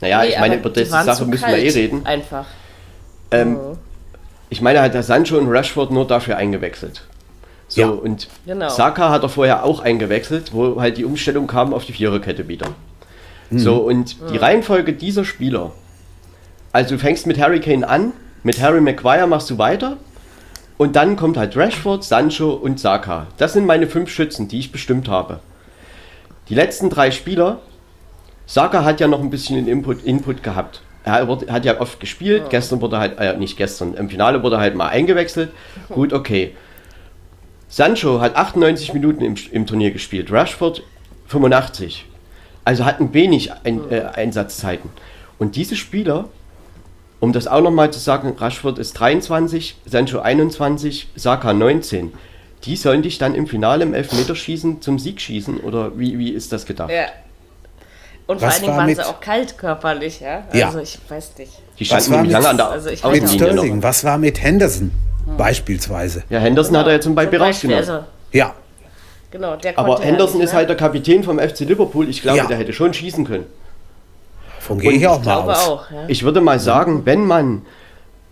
Naja, 0.01 0.23
Nee, 0.23 0.29
ich 0.29 0.39
meine, 0.39 0.57
über 0.57 0.71
die 0.71 0.81
diese 0.81 0.91
Sache 0.91 1.25
müssen 1.27 1.49
wir 1.49 1.59
eh 1.59 1.69
reden. 1.69 2.07
Einfach. 2.07 2.47
Ich 4.49 4.61
meine, 4.61 4.81
hat 4.81 4.95
der 4.95 5.03
Sancho 5.03 5.37
und 5.37 5.49
Rashford 5.51 5.91
nur 5.91 6.07
dafür 6.07 6.37
eingewechselt. 6.37 7.03
So, 7.69 7.81
Ja. 7.81 7.89
und 7.89 8.29
Genau. 8.47 8.69
Saka 8.69 9.11
hat 9.11 9.23
er 9.23 9.29
vorher 9.29 9.65
auch 9.65 9.81
eingewechselt, 9.81 10.53
wo 10.55 10.81
halt 10.81 10.99
die 10.99 11.05
Umstellung 11.05 11.47
kam 11.47 11.75
auf 11.75 11.85
die 11.85 11.93
Viererkette 11.93 12.47
wieder. 12.47 12.67
So, 13.51 13.77
und 13.77 14.17
die 14.33 14.37
Reihenfolge 14.37 14.93
dieser 14.93 15.25
Spieler. 15.25 15.73
Also 16.73 16.97
du 16.97 16.99
fängst 16.99 17.27
mit 17.27 17.39
Harry 17.39 17.61
Kane 17.61 17.89
an, 17.89 18.13
mit 18.43 18.61
Harry 18.61 18.81
Maguire 18.81 19.27
machst 19.27 19.49
du 19.51 19.59
weiter 19.59 19.97
und 20.79 20.97
dann 20.97 21.17
kommt 21.17 21.37
halt 21.37 21.57
Rashford, 21.57 22.05
Sancho 22.05 22.53
und 22.53 22.79
Saka. 22.81 23.29
Das 23.39 23.53
sind 23.53 23.67
meine 23.67 23.87
fünf 23.87 24.11
Schützen, 24.11 24.49
die 24.49 24.59
ich 24.59 24.73
bestimmt 24.73 25.09
habe. 25.09 25.41
Die 26.49 26.55
letzten 26.55 26.91
drei 26.91 27.11
Spieler, 27.11 27.61
Saka 28.47 28.85
hat 28.85 29.01
ja 29.01 29.09
noch 29.09 29.21
ein 29.21 29.31
bisschen 29.31 29.67
Input, 29.67 30.05
Input 30.05 30.43
gehabt. 30.43 30.83
Er 31.05 31.27
hat 31.27 31.65
ja 31.65 31.81
oft 31.81 32.01
gespielt, 32.01 32.51
gestern 32.51 32.81
wurde 32.81 32.99
halt, 32.99 33.19
äh, 33.19 33.37
nicht 33.37 33.57
gestern, 33.57 33.95
im 33.95 34.11
Finale 34.11 34.43
wurde 34.43 34.57
er 34.57 34.61
halt 34.61 34.75
mal 34.75 34.89
eingewechselt. 34.89 35.51
Gut, 35.89 36.13
okay. 36.13 36.55
Sancho 37.69 38.21
hat 38.21 38.37
98 38.37 38.93
Minuten 38.93 39.25
im, 39.25 39.37
im 39.53 39.67
Turnier 39.67 39.93
gespielt, 39.93 40.31
Rashford 40.31 40.83
85. 41.29 42.07
Also 42.67 42.85
hatten 42.85 43.15
wenig 43.15 43.53
ein, 43.65 43.91
äh, 43.93 44.01
Einsatzzeiten. 44.15 44.91
Und 45.39 45.55
diese 45.55 45.77
Spieler, 45.77 46.25
um 47.21 47.33
das 47.33 47.47
auch 47.47 47.61
nochmal 47.61 47.93
zu 47.93 48.01
sagen, 48.01 48.35
Rashford 48.37 48.79
ist 48.81 48.95
23, 48.95 49.77
Sancho 49.87 50.19
21, 50.19 51.09
Saka 51.15 51.53
19. 51.55 52.13
Die 52.65 52.75
sollen 52.75 53.03
dich 53.03 53.19
dann 53.19 53.37
im 53.37 53.47
Finale 53.47 53.85
im 53.85 53.95
Elfmeterschießen 53.95 54.83
zum 54.83 54.99
Sieg 54.99 55.21
schießen? 55.21 55.61
Oder 55.61 55.97
wie, 55.97 56.19
wie 56.19 56.31
ist 56.31 56.53
das 56.53 56.67
gedacht? 56.67 56.91
Ja. 56.91 57.05
Und 58.27 58.43
Was 58.43 58.43
vor 58.43 58.49
allen 58.55 58.61
Dingen 58.63 58.71
war 58.73 58.79
waren 58.79 58.87
mit- 58.87 58.97
sie 58.97 59.05
auch 59.07 59.21
kalt 59.21 59.57
körperlich, 59.57 60.19
ja? 60.21 60.43
Ja. 60.53 60.67
Also 60.67 60.81
ich 60.81 60.99
weiß 61.09 61.39
nicht. 61.39 61.53
Die 61.79 61.83
Was 61.83 61.87
standen 62.07 62.11
war 62.11 62.17
nämlich 62.23 62.33
mit- 62.35 62.43
lange 62.43 62.49
an 62.51 62.57
der 62.57 62.69
Also 62.71 62.91
ich 62.91 63.05
Mit. 63.05 63.29
Sterling, 63.31 63.83
was 63.85 64.03
war 64.03 64.19
mit 64.19 64.43
Henderson 64.43 64.91
beispielsweise? 65.37 66.25
Ja, 66.31 66.41
Henderson 66.41 66.77
hat 66.77 66.87
er 66.87 66.95
ja 66.95 67.01
zum 67.01 67.15
Beispiel 67.15 67.41
rausgenommen. 67.41 67.79
Also, 67.89 68.05
Ja, 68.33 68.55
genau, 69.31 69.57
der 69.57 69.79
Aber 69.79 69.89
konnte 69.89 70.03
ja 70.03 70.09
Henderson 70.09 70.37
nicht, 70.39 70.45
ist 70.47 70.53
ne? 70.53 70.57
halt 70.59 70.69
der 70.69 70.77
Kapitän 70.77 71.23
vom 71.25 71.39
FC 71.39 71.61
Liverpool. 71.61 72.09
Ich 72.09 72.23
glaube, 72.23 72.39
Ja. 72.39 72.47
der 72.47 72.57
hätte 72.57 72.73
schon 72.73 72.93
schießen 72.95 73.25
können. 73.25 73.47
von 74.61 74.79
gehe 74.81 74.93
ich 74.93 75.07
auch 75.07 75.23
mal 75.23 75.37
aus. 75.43 75.69
auch, 75.69 75.91
ja. 75.93 76.05
Ich 76.09 76.25
würde 76.25 76.41
mal 76.41 76.59
sagen, 76.59 77.03
wenn 77.07 77.25
man 77.25 77.63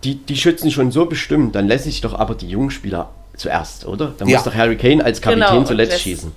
die, 0.02 0.16
die 0.16 0.36
Schützen 0.36 0.70
schon 0.72 0.90
so 0.90 1.06
bestimmt, 1.06 1.54
dann 1.54 1.68
lässt 1.68 1.84
sich 1.84 2.00
doch 2.00 2.18
aber 2.18 2.34
die 2.34 2.48
jungen 2.48 2.70
Spieler 2.70 3.10
zuerst, 3.36 3.86
oder? 3.86 4.12
Dann 4.18 4.28
Ja. 4.28 4.36
muss 4.38 4.44
doch 4.44 4.54
Harry 4.54 4.76
Kane 4.76 5.04
als 5.04 5.20
Kapitän 5.20 5.46
Genau, 5.48 5.64
zuletzt 5.64 6.00
schießen. 6.00 6.32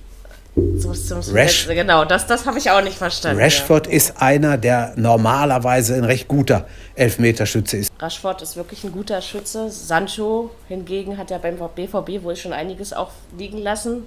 So 0.76 0.92
zum 0.92 1.20
Rash- 1.34 1.66
genau, 1.68 2.04
das, 2.04 2.26
das 2.26 2.44
habe 2.46 2.58
ich 2.58 2.70
auch 2.70 2.82
nicht 2.82 2.96
verstanden. 2.98 3.40
Rashford 3.40 3.86
ist 3.86 4.20
einer, 4.20 4.56
der 4.56 4.92
normalerweise 4.96 5.94
ein 5.94 6.02
recht 6.04 6.26
guter 6.26 6.66
Elfmeterschütze 6.96 7.76
ist. 7.76 7.92
Ja. 7.98 8.06
Rashford 8.06 8.42
ist 8.42 8.56
wirklich 8.56 8.82
ein 8.84 8.90
guter 8.92 9.20
Schütze. 9.22 9.70
Sancho 9.70 10.50
hingegen 10.66 11.16
hat 11.18 11.30
ja 11.30 11.38
beim 11.38 11.56
BVB 11.56 12.22
wohl 12.24 12.34
schon 12.34 12.52
einiges 12.52 12.92
auch 12.92 13.10
liegen 13.36 13.58
lassen. 13.58 14.04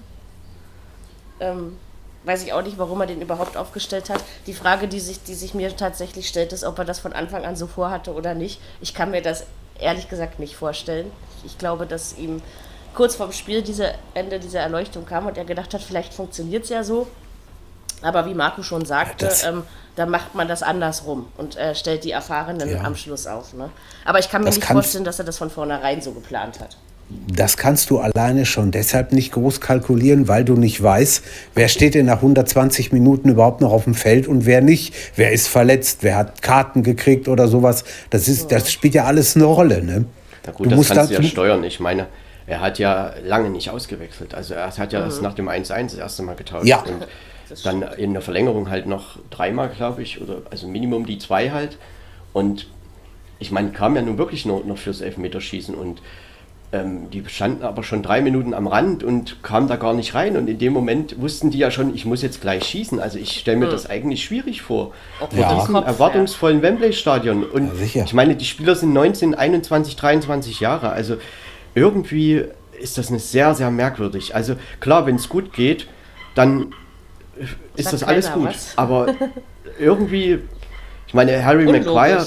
Ähm, 1.41 1.77
weiß 2.23 2.43
ich 2.43 2.53
auch 2.53 2.61
nicht, 2.61 2.77
warum 2.77 3.01
er 3.01 3.07
den 3.07 3.21
überhaupt 3.21 3.57
aufgestellt 3.57 4.09
hat. 4.11 4.23
Die 4.45 4.53
Frage, 4.53 4.87
die 4.87 4.99
sich, 4.99 5.23
die 5.23 5.33
sich 5.33 5.53
mir 5.55 5.75
tatsächlich 5.75 6.27
stellt, 6.27 6.53
ist, 6.53 6.63
ob 6.63 6.77
er 6.79 6.85
das 6.85 6.99
von 6.99 7.13
Anfang 7.13 7.43
an 7.45 7.55
so 7.55 7.65
vorhatte 7.67 8.13
oder 8.13 8.35
nicht. 8.35 8.61
Ich 8.79 8.93
kann 8.93 9.09
mir 9.11 9.21
das 9.23 9.45
ehrlich 9.79 10.07
gesagt 10.07 10.37
nicht 10.39 10.55
vorstellen. 10.55 11.11
Ich 11.43 11.57
glaube, 11.57 11.87
dass 11.87 12.15
ihm 12.17 12.41
kurz 12.93 13.15
vorm 13.15 13.31
Spiel 13.31 13.63
diese 13.63 13.95
Ende 14.13 14.39
dieser 14.39 14.59
Erleuchtung 14.59 15.05
kam 15.07 15.25
und 15.25 15.37
er 15.37 15.45
gedacht 15.45 15.73
hat, 15.73 15.81
vielleicht 15.81 16.13
funktioniert 16.13 16.63
es 16.65 16.69
ja 16.69 16.83
so. 16.83 17.07
Aber 18.03 18.25
wie 18.27 18.33
Marco 18.35 18.61
schon 18.63 18.85
sagte, 18.85 19.25
Das- 19.25 19.43
ähm, 19.43 19.63
da 19.95 20.05
macht 20.05 20.35
man 20.35 20.47
das 20.47 20.61
andersrum 20.63 21.27
und 21.37 21.55
äh, 21.57 21.73
stellt 21.75 22.03
die 22.03 22.11
Erfahrenen 22.11 22.69
Ja. 22.69 22.81
am 22.83 22.95
Schluss 22.95 23.25
auf. 23.27 23.53
Ne? 23.53 23.69
Aber 24.05 24.19
ich 24.19 24.29
kann 24.29 24.41
mir 24.41 24.45
Das 24.47 24.55
nicht 24.55 24.67
kannst- 24.67 24.83
vorstellen, 24.83 25.03
dass 25.05 25.19
er 25.19 25.25
das 25.25 25.37
von 25.37 25.49
vornherein 25.49 26.01
so 26.01 26.11
geplant 26.11 26.59
hat. 26.59 26.77
Das 27.09 27.57
kannst 27.57 27.89
du 27.89 27.99
alleine 27.99 28.45
schon 28.45 28.71
deshalb 28.71 29.11
nicht 29.11 29.33
groß 29.33 29.59
kalkulieren, 29.59 30.27
weil 30.27 30.45
du 30.45 30.53
nicht 30.53 30.81
weißt, 30.81 31.23
wer 31.55 31.67
steht 31.67 31.93
denn 31.93 32.05
nach 32.05 32.17
120 32.17 32.93
Minuten 32.93 33.29
überhaupt 33.29 33.59
noch 33.59 33.71
auf 33.71 33.83
dem 33.83 33.95
Feld 33.95 34.27
und 34.27 34.45
wer 34.45 34.61
nicht. 34.61 34.93
Wer 35.15 35.31
ist 35.31 35.47
verletzt, 35.47 35.99
wer 36.01 36.15
hat 36.15 36.41
Karten 36.41 36.83
gekriegt 36.83 37.27
oder 37.27 37.47
sowas. 37.47 37.83
Das, 38.09 38.27
ist, 38.27 38.51
das 38.51 38.71
spielt 38.71 38.93
ja 38.93 39.05
alles 39.05 39.35
eine 39.35 39.45
Rolle. 39.45 39.83
Ne? 39.83 40.05
Na 40.45 40.51
gut, 40.51 40.65
Du 40.65 40.69
das 40.69 40.77
musst 40.77 40.91
kannst 40.91 41.11
du 41.11 41.15
ja 41.15 41.23
steuern. 41.23 41.63
Ich 41.65 41.79
meine, 41.81 42.07
er 42.47 42.61
hat 42.61 42.79
ja 42.79 43.13
lange 43.23 43.49
nicht 43.49 43.69
ausgewechselt. 43.69 44.33
Also 44.33 44.53
er 44.53 44.75
hat 44.75 44.93
ja 44.93 45.01
erst 45.01 45.21
nach 45.21 45.33
dem 45.33 45.49
1-1 45.49 45.83
das 45.83 45.93
erste 45.95 46.23
Mal 46.23 46.35
getauscht. 46.35 46.67
Ja. 46.67 46.81
Und 46.81 47.07
dann 47.63 47.81
in 47.97 48.13
der 48.13 48.21
Verlängerung 48.21 48.69
halt 48.69 48.87
noch 48.87 49.19
dreimal, 49.29 49.69
glaube 49.69 50.01
ich, 50.01 50.21
oder 50.21 50.41
also 50.49 50.67
Minimum 50.67 51.05
die 51.05 51.17
zwei 51.17 51.51
halt. 51.51 51.77
Und 52.33 52.67
ich 53.39 53.51
meine, 53.51 53.71
kam 53.71 53.95
ja 53.95 54.01
nun 54.01 54.17
wirklich 54.17 54.45
nur 54.45 54.63
noch 54.65 54.77
fürs 54.77 55.01
Elfmeterschießen 55.01 55.75
und 55.75 56.01
ähm, 56.73 57.09
die 57.09 57.23
standen 57.27 57.63
aber 57.63 57.83
schon 57.83 58.01
drei 58.01 58.21
Minuten 58.21 58.53
am 58.53 58.65
Rand 58.67 59.03
und 59.03 59.43
kamen 59.43 59.67
da 59.67 59.75
gar 59.75 59.93
nicht 59.93 60.15
rein. 60.15 60.37
Und 60.37 60.47
in 60.47 60.57
dem 60.57 60.71
Moment 60.71 61.19
wussten 61.21 61.51
die 61.51 61.57
ja 61.57 61.69
schon, 61.69 61.93
ich 61.93 62.05
muss 62.05 62.21
jetzt 62.21 62.39
gleich 62.41 62.63
schießen. 62.63 62.99
Also 62.99 63.17
ich 63.17 63.37
stelle 63.39 63.57
mir 63.57 63.67
das 63.67 63.89
eigentlich 63.89 64.23
schwierig 64.23 64.61
vor. 64.61 64.93
Mit 65.19 65.33
dem 65.33 65.49
diesem 65.57 65.73
Kopf, 65.75 65.85
erwartungsvollen 65.87 66.61
Wembley-Stadion. 66.61 67.43
Und 67.43 67.67
Ja, 67.67 67.75
sicher. 67.75 68.03
ich 68.05 68.13
meine, 68.13 68.35
die 68.35 68.45
Spieler 68.45 68.75
sind 68.75 68.93
19, 68.93 69.35
21, 69.35 69.95
23 69.97 70.59
Jahre. 70.61 70.89
Also 70.91 71.17
irgendwie 71.75 72.45
ist 72.79 72.97
das 72.97 73.09
eine 73.09 73.19
sehr, 73.19 73.53
sehr 73.53 73.69
merkwürdig. 73.69 74.33
Also 74.33 74.55
klar, 74.79 75.05
wenn 75.05 75.15
es 75.15 75.27
gut 75.29 75.53
geht, 75.53 75.87
dann 76.35 76.73
ist 77.75 77.89
Sagt 77.89 77.93
das 78.01 78.03
alles 78.03 78.31
gut. 78.31 78.45
was. 78.47 78.77
Aber 78.77 79.13
irgendwie, 79.79 80.39
ich 81.07 81.13
meine, 81.13 81.43
Harry 81.43 81.65
Unlogisch. 81.65 81.85
Maguire, 81.87 82.25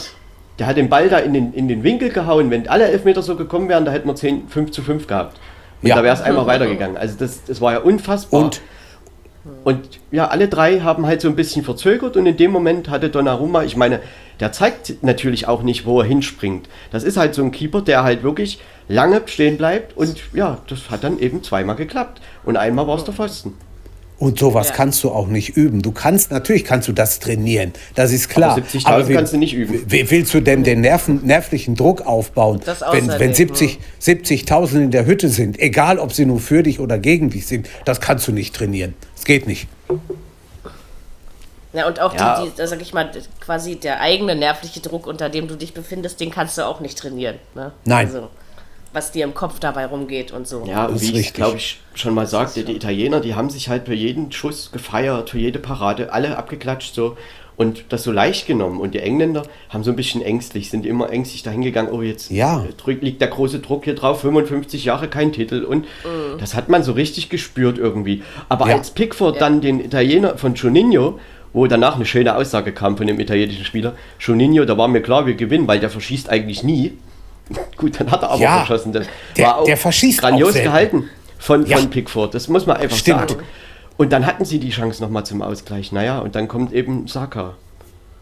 der 0.59 0.67
hat 0.67 0.77
den 0.77 0.89
Ball 0.89 1.09
da 1.09 1.19
in 1.19 1.33
den, 1.35 1.53
in 1.53 1.69
den 1.69 1.83
Winkel 1.83 2.11
gehauen. 2.11 2.51
Wenn 2.51 2.69
alle 2.69 2.87
Elfmeter 2.89 3.23
so 3.23 3.37
gekommen 3.37 3.69
wären, 3.69 3.85
da 3.85 3.93
hätten 3.93 4.09
wir 4.09 4.15
10, 4.15 4.49
5 4.49 4.71
zu 4.71 4.83
5 4.83 5.07
gehabt. 5.07 5.39
Und 5.83 5.89
Ja. 5.89 5.97
da 5.97 6.03
wäre 6.03 6.15
es 6.15 6.23
einmal 6.23 6.47
weitergegangen. 6.47 6.97
Also 6.97 7.17
das, 7.19 7.45
das 7.45 7.61
war 7.61 7.73
ja 7.73 7.79
unfassbar. 7.81 8.41
Und 8.41 8.61
Und 9.63 10.01
ja, 10.11 10.29
alle 10.29 10.49
drei 10.49 10.81
haben 10.81 11.05
halt 11.07 11.21
so 11.21 11.29
ein 11.29 11.37
bisschen 11.37 11.65
verzögert 11.65 12.17
und 12.17 12.25
in 12.25 12.37
dem 12.39 12.51
Moment 12.51 12.89
hatte 12.89 13.11
Donnarumma, 13.11 13.63
ich 13.63 13.77
meine, 13.77 14.01
der 14.41 14.53
zeigt 14.53 15.03
natürlich 15.03 15.47
auch 15.49 15.63
nicht, 15.63 15.85
wo 15.85 16.01
er 16.01 16.07
hinspringt. 16.07 16.67
Das 16.91 17.05
ist 17.05 17.19
halt 17.19 17.35
so 17.35 17.43
ein 17.43 17.53
Keeper, 17.53 17.83
der 17.83 18.05
halt 18.05 18.23
wirklich 18.23 18.59
lange 18.89 19.21
stehen 19.27 19.59
bleibt 19.59 19.97
und 19.99 20.17
ja, 20.33 20.59
das 20.69 20.89
hat 20.91 21.05
dann 21.05 21.19
eben 21.19 21.43
zweimal 21.43 21.77
geklappt. 21.77 22.23
Und 22.45 22.57
einmal 22.57 22.87
war 22.87 22.97
es 22.97 23.05
der 23.05 23.13
Pfosten. 23.13 23.53
Und 24.19 24.39
sowas 24.39 24.69
Ja. 24.69 24.75
kannst 24.77 25.03
du 25.03 25.11
auch 25.11 25.27
nicht 25.27 25.57
üben. 25.57 25.83
Du 25.83 25.91
kannst, 25.91 26.31
natürlich 26.31 26.65
kannst 26.65 26.87
du 26.89 26.93
das 26.93 27.19
trainieren, 27.19 27.73
das 27.97 28.13
ist 28.13 28.29
klar. 28.29 28.53
Aber 28.53 28.61
70.000 28.63 29.09
wie- 29.09 29.15
kannst 29.15 29.33
du 29.33 29.37
nicht 29.39 29.55
üben. 29.55 29.83
Wie 29.91 30.09
willst 30.11 30.33
du 30.33 30.41
denn 30.41 30.63
den 30.63 30.81
Nerven, 30.83 31.21
nervlichen 31.27 31.75
Druck 31.75 32.03
aufbauen, 32.07 32.61
wenn, 32.93 33.09
wenn 33.09 33.35
70 33.35 33.79
70.000 34.01 34.83
in 34.85 34.91
der 34.93 35.05
Hütte 35.07 35.29
sind, 35.29 35.59
egal 35.59 35.99
ob 35.99 36.13
sie 36.13 36.27
nur 36.27 36.39
für 36.41 36.63
dich 36.63 36.79
oder 36.79 36.99
gegen 36.99 37.31
dich 37.31 37.47
sind, 37.47 37.69
das 37.85 38.01
kannst 38.01 38.27
du 38.29 38.33
nicht 38.33 38.55
trainieren. 38.55 38.95
Das 39.17 39.25
geht 39.25 39.47
nicht. 39.49 39.67
Ja, 41.73 41.89
und 41.89 42.01
auch 42.01 42.15
Ja. 42.15 42.41
die, 42.41 42.51
die, 42.51 42.57
da 42.57 42.67
sag 42.69 42.81
ich 42.81 42.95
mal, 42.95 43.11
quasi 43.41 43.75
der 43.77 44.01
eigene 44.01 44.37
nervliche 44.37 44.79
Druck, 44.81 45.09
unter 45.09 45.29
dem 45.29 45.49
du 45.49 45.57
dich 45.57 45.75
befindest, 45.75 46.21
den 46.21 46.31
kannst 46.31 46.57
du 46.57 46.63
auch 46.63 46.79
nicht 46.81 46.97
trainieren. 46.97 47.37
Ne? 47.57 47.73
Nein. 47.85 48.07
Also, 48.07 48.29
was 48.95 49.11
dir 49.11 49.25
im 49.25 49.35
Kopf 49.35 49.59
dabei 49.59 49.87
rumgeht 49.87 50.31
und 50.33 50.47
so. 50.47 50.65
Ja, 50.67 50.87
und 50.87 51.01
wie 51.03 51.19
ich 51.19 51.35
glaube 51.35 51.57
ich 51.57 51.81
schon 51.95 52.15
mal 52.15 52.27
sagte, 52.27 52.63
die 52.63 52.73
Italiener, 52.77 53.21
die 53.21 53.35
haben 53.35 53.51
sich 53.51 53.69
halt 53.69 53.87
für 53.87 53.95
jeden 53.95 54.33
Schuss 54.33 54.71
gefeiert, 54.73 55.31
für 55.31 55.39
jede 55.39 55.59
Parade, 55.59 56.13
alle 56.13 56.39
abgeklatscht 56.39 56.95
so 56.95 57.17
und 57.57 57.85
das 57.89 58.05
so 58.05 58.13
leicht 58.13 58.47
genommen. 58.47 58.81
Und 58.81 58.95
die 58.95 59.01
Engländer 59.01 59.43
haben 59.69 59.83
so 59.85 59.91
ein 59.91 59.97
bisschen 59.97 60.23
ängstlich, 60.23 60.71
sind 60.71 60.87
immer 60.87 61.11
ängstlich 61.11 61.43
dahingegangen, 61.43 61.93
oh 61.93 62.03
jetzt 62.03 62.31
Ja. 62.31 62.65
liegt 62.87 63.21
der 63.21 63.29
große 63.29 63.59
Druck 63.59 63.85
hier 63.85 63.97
drauf, 63.97 64.21
55 64.21 64.85
Jahre 64.85 65.09
kein 65.09 65.33
Titel 65.33 65.65
und 65.65 65.87
das 66.39 66.55
hat 66.55 66.69
man 66.69 66.83
so 66.85 66.93
richtig 66.93 67.29
gespürt 67.29 67.79
irgendwie. 67.79 68.23
Aber 68.49 68.69
Ja. 68.69 68.77
als 68.77 68.93
Pickford 68.93 69.41
dann 69.41 69.61
den 69.61 69.85
Italiener 69.85 70.39
von 70.39 70.55
Juninho, 70.55 71.19
wo 71.53 71.67
danach 71.67 71.97
eine 71.97 72.07
schöne 72.07 72.37
Aussage 72.37 72.73
kam 72.73 72.97
von 72.97 73.07
dem 73.09 73.19
italienischen 73.21 73.65
Spieler, 73.65 73.95
Juninho, 74.21 74.65
da 74.65 74.79
war 74.79 74.89
mir 74.89 75.03
klar, 75.03 75.27
wir 75.27 75.35
gewinnen, 75.35 75.67
weil 75.69 75.81
der 75.81 75.91
verschießt 75.91 76.29
eigentlich 76.31 76.63
nie. 76.63 76.93
Gut, 77.77 78.01
dann 78.01 78.11
hat 78.11 78.23
er 78.23 78.31
aber 78.31 78.41
Ja, 78.43 78.59
verschossen. 78.65 78.93
Das 78.93 79.07
der- 79.37 79.47
war 79.47 79.59
auch 79.59 79.65
der 79.65 79.77
verschießt 79.77 80.21
grandios 80.21 80.55
gehalten 80.55 81.05
von, 81.39 81.67
Ja. 81.67 81.77
von 81.79 81.91
Pickford. 81.91 82.35
Das 82.35 82.49
muss 82.49 82.67
man 82.67 82.77
einfach 82.79 82.97
Stimmt. 82.97 83.31
sagen. 83.31 83.43
Und 83.97 84.13
dann 84.13 84.27
hatten 84.27 84.45
sie 84.45 84.59
die 84.59 84.71
Chance 84.71 85.03
nochmal 85.03 85.25
zum 85.25 85.43
Ausgleich. 85.43 85.93
Naja, 85.93 86.19
und 86.19 86.35
dann 86.35 86.49
kommt 86.49 86.73
eben 86.73 87.07
Saka. 87.07 87.55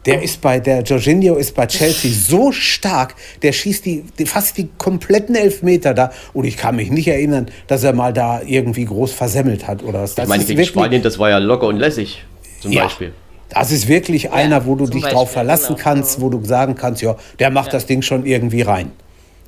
Der 0.04 0.20
ist 0.20 0.40
bei 0.40 0.58
der 0.58 0.82
Jorginho 0.82 1.36
ist 1.36 1.54
bei 1.54 1.64
Chelsea 1.68 2.10
so 2.10 2.50
stark, 2.50 3.14
der 3.42 3.52
schießt 3.52 3.86
die, 3.86 4.04
die 4.18 4.26
fast 4.26 4.58
die 4.58 4.68
kompletten 4.76 5.36
Elfmeter 5.36 5.94
da. 5.94 6.10
Und 6.32 6.44
ich 6.44 6.56
kann 6.56 6.74
mich 6.74 6.90
nicht 6.90 7.06
erinnern, 7.06 7.46
dass 7.68 7.84
er 7.84 7.92
mal 7.92 8.12
da 8.12 8.42
irgendwie 8.44 8.84
groß 8.84 9.12
versemmelt 9.12 9.68
hat 9.68 9.84
oder 9.84 10.02
was. 10.02 10.16
Das 10.16 10.24
ich 10.24 10.28
meine, 10.28 10.44
gegen 10.44 10.64
Spanien, 10.64 11.02
das 11.02 11.20
war 11.20 11.30
ja 11.30 11.38
locker 11.38 11.68
und 11.68 11.76
lässig, 11.78 12.24
zum 12.60 12.72
Ja. 12.72 12.82
Beispiel. 12.82 13.12
Das 13.50 13.70
ist 13.70 13.86
wirklich 13.86 14.32
einer, 14.32 14.66
wo 14.66 14.74
du 14.74 14.86
dich 14.86 15.02
Beispiel, 15.02 15.12
drauf 15.12 15.30
verlassen 15.30 15.74
genau. 15.76 15.84
kannst, 15.84 16.20
wo 16.20 16.30
du 16.30 16.42
sagen 16.44 16.74
kannst, 16.74 17.00
ja, 17.02 17.16
der 17.38 17.50
macht 17.50 17.72
das 17.72 17.86
Ding 17.86 18.02
schon 18.02 18.26
irgendwie 18.26 18.62
rein. 18.62 18.90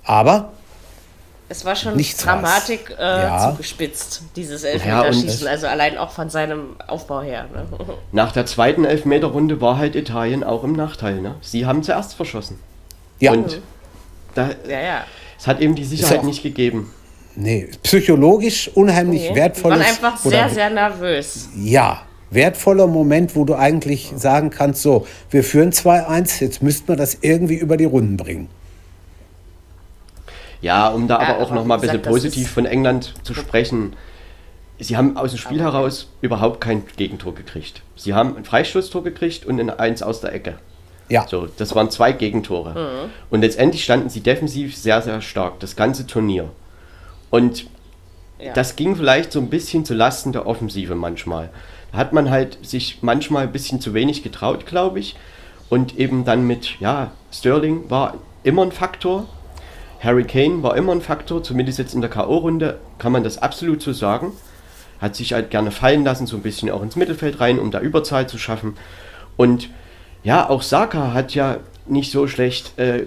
Aber 0.04 0.52
Es 1.50 1.64
war 1.64 1.76
schon 1.76 1.94
Nichts 1.96 2.22
Dramatik 2.24 2.94
äh, 2.98 3.02
Ja. 3.02 3.50
zugespitzt, 3.50 4.22
dieses 4.34 4.62
Ja, 4.62 4.70
Elfmeterschießen. 4.70 5.42
und- 5.42 5.46
also 5.48 5.66
allein 5.66 5.98
auch 5.98 6.10
von 6.10 6.30
seinem 6.30 6.76
Aufbau 6.88 7.20
her. 7.22 7.46
Ne? 7.52 7.66
Nach 8.12 8.32
der 8.32 8.46
zweiten 8.46 8.84
Elfmeterrunde 8.84 9.60
war 9.60 9.76
halt 9.76 9.94
Italien 9.94 10.42
auch 10.42 10.64
im 10.64 10.72
Nachteil. 10.72 11.20
Ne? 11.20 11.34
Sie 11.42 11.66
haben 11.66 11.82
zuerst 11.82 12.14
verschossen. 12.14 12.58
ja, 13.20 13.32
Und 13.32 13.60
da, 14.34 14.50
Ja, 14.68 14.80
ja. 14.80 15.04
es 15.38 15.46
hat 15.46 15.60
eben 15.60 15.74
die 15.74 15.84
Sicherheit 15.84 16.20
auch- 16.20 16.22
nicht 16.24 16.42
gegeben. 16.42 16.90
nee, 17.36 17.68
psychologisch 17.82 18.70
unheimlich 18.74 19.22
Nee, 19.22 19.28
die 19.30 19.34
wertvolles. 19.36 19.78
waren 19.80 19.86
einfach 19.86 20.24
oder- 20.24 20.30
sehr, 20.36 20.48
sehr 20.48 20.70
nervös. 20.70 21.48
Ja, 21.56 22.02
wertvoller 22.30 22.86
Moment, 22.86 23.36
wo 23.36 23.44
du 23.44 23.54
eigentlich 23.54 24.12
sagen 24.16 24.48
kannst, 24.50 24.80
so, 24.82 25.06
wir 25.30 25.44
führen 25.44 25.72
2-1, 25.72 26.40
jetzt 26.40 26.62
müssten 26.62 26.88
wir 26.88 26.96
das 26.96 27.18
irgendwie 27.20 27.56
über 27.56 27.76
die 27.76 27.84
Runden 27.84 28.16
bringen. 28.16 28.48
Ja, 30.64 30.88
um 30.88 31.06
da 31.08 31.20
Ja, 31.20 31.28
aber 31.28 31.38
auch 31.42 31.50
aber 31.50 31.56
noch 31.56 31.66
mal 31.66 31.74
ein 31.74 31.80
bisschen 31.82 31.98
gesagt, 31.98 32.08
positiv 32.14 32.50
von 32.50 32.64
England 32.64 33.12
zu 33.22 33.34
sprechen. 33.34 33.92
Sie 34.78 34.96
haben 34.96 35.18
aus 35.18 35.32
dem 35.32 35.38
Spiel 35.38 35.60
heraus 35.60 36.08
überhaupt 36.22 36.62
kein 36.62 36.84
Gegentor 36.96 37.34
gekriegt. 37.34 37.82
Sie 37.96 38.14
haben 38.14 38.34
ein 38.34 38.46
Freistoßtor 38.46 39.04
gekriegt 39.04 39.44
und 39.44 39.60
ein 39.60 39.68
Eins 39.68 40.02
aus 40.02 40.22
der 40.22 40.32
Ecke. 40.32 40.56
Ja, 41.10 41.28
So, 41.28 41.46
das 41.58 41.74
waren 41.74 41.90
zwei 41.90 42.12
Gegentore. 42.12 43.10
Und 43.28 43.42
letztendlich 43.42 43.84
standen 43.84 44.08
sie 44.08 44.20
defensiv 44.20 44.74
sehr, 44.74 45.02
sehr 45.02 45.20
stark, 45.20 45.60
das 45.60 45.76
ganze 45.76 46.06
Turnier. 46.06 46.48
Und 47.28 47.66
Ja. 48.40 48.54
das 48.54 48.74
ging 48.74 48.96
vielleicht 48.96 49.32
so 49.32 49.40
ein 49.40 49.50
bisschen 49.50 49.84
zu 49.84 49.92
Lasten 49.92 50.32
der 50.32 50.46
Offensive 50.46 50.94
manchmal. 50.94 51.50
Da 51.92 51.98
hat 51.98 52.14
man 52.14 52.30
halt 52.30 52.56
sich 52.66 53.00
manchmal 53.02 53.42
ein 53.42 53.52
bisschen 53.52 53.82
zu 53.82 53.92
wenig 53.92 54.22
getraut, 54.22 54.64
glaube 54.64 54.98
ich. 54.98 55.14
Und 55.68 55.98
eben 55.98 56.24
dann 56.24 56.46
mit, 56.46 56.80
ja, 56.80 57.10
Sterling 57.30 57.90
war 57.90 58.14
immer 58.44 58.62
ein 58.62 58.72
Faktor. 58.72 59.26
Harry 60.04 60.24
Kane 60.24 60.62
war 60.62 60.76
immer 60.76 60.92
ein 60.92 61.00
Faktor, 61.00 61.42
zumindest 61.42 61.78
jetzt 61.78 61.94
in 61.94 62.02
der 62.02 62.10
K.O.-Runde 62.10 62.76
kann 62.98 63.10
man 63.10 63.24
das 63.24 63.38
absolut 63.38 63.80
so 63.80 63.92
sagen. 63.92 64.32
Hat 65.00 65.16
sich 65.16 65.32
halt 65.32 65.50
gerne 65.50 65.70
fallen 65.70 66.04
lassen, 66.04 66.26
so 66.26 66.36
ein 66.36 66.42
bisschen 66.42 66.70
auch 66.70 66.82
ins 66.82 66.94
Mittelfeld 66.94 67.40
rein, 67.40 67.58
um 67.58 67.70
da 67.70 67.80
Überzahl 67.80 68.28
zu 68.28 68.36
schaffen. 68.36 68.76
Und 69.36 69.70
ja, 70.22 70.48
auch 70.48 70.62
Saka 70.62 71.14
hat 71.14 71.34
ja 71.34 71.58
nicht 71.86 72.12
so 72.12 72.28
schlecht 72.28 72.78
äh, 72.78 73.06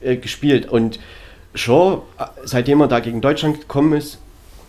äh, 0.00 0.16
gespielt. 0.16 0.66
Und 0.68 0.98
Shaw, 1.54 2.02
äh, 2.18 2.24
seitdem 2.44 2.80
er 2.80 2.88
da 2.88 3.00
gegen 3.00 3.20
Deutschland 3.20 3.60
gekommen 3.60 3.92
ist, 3.92 4.18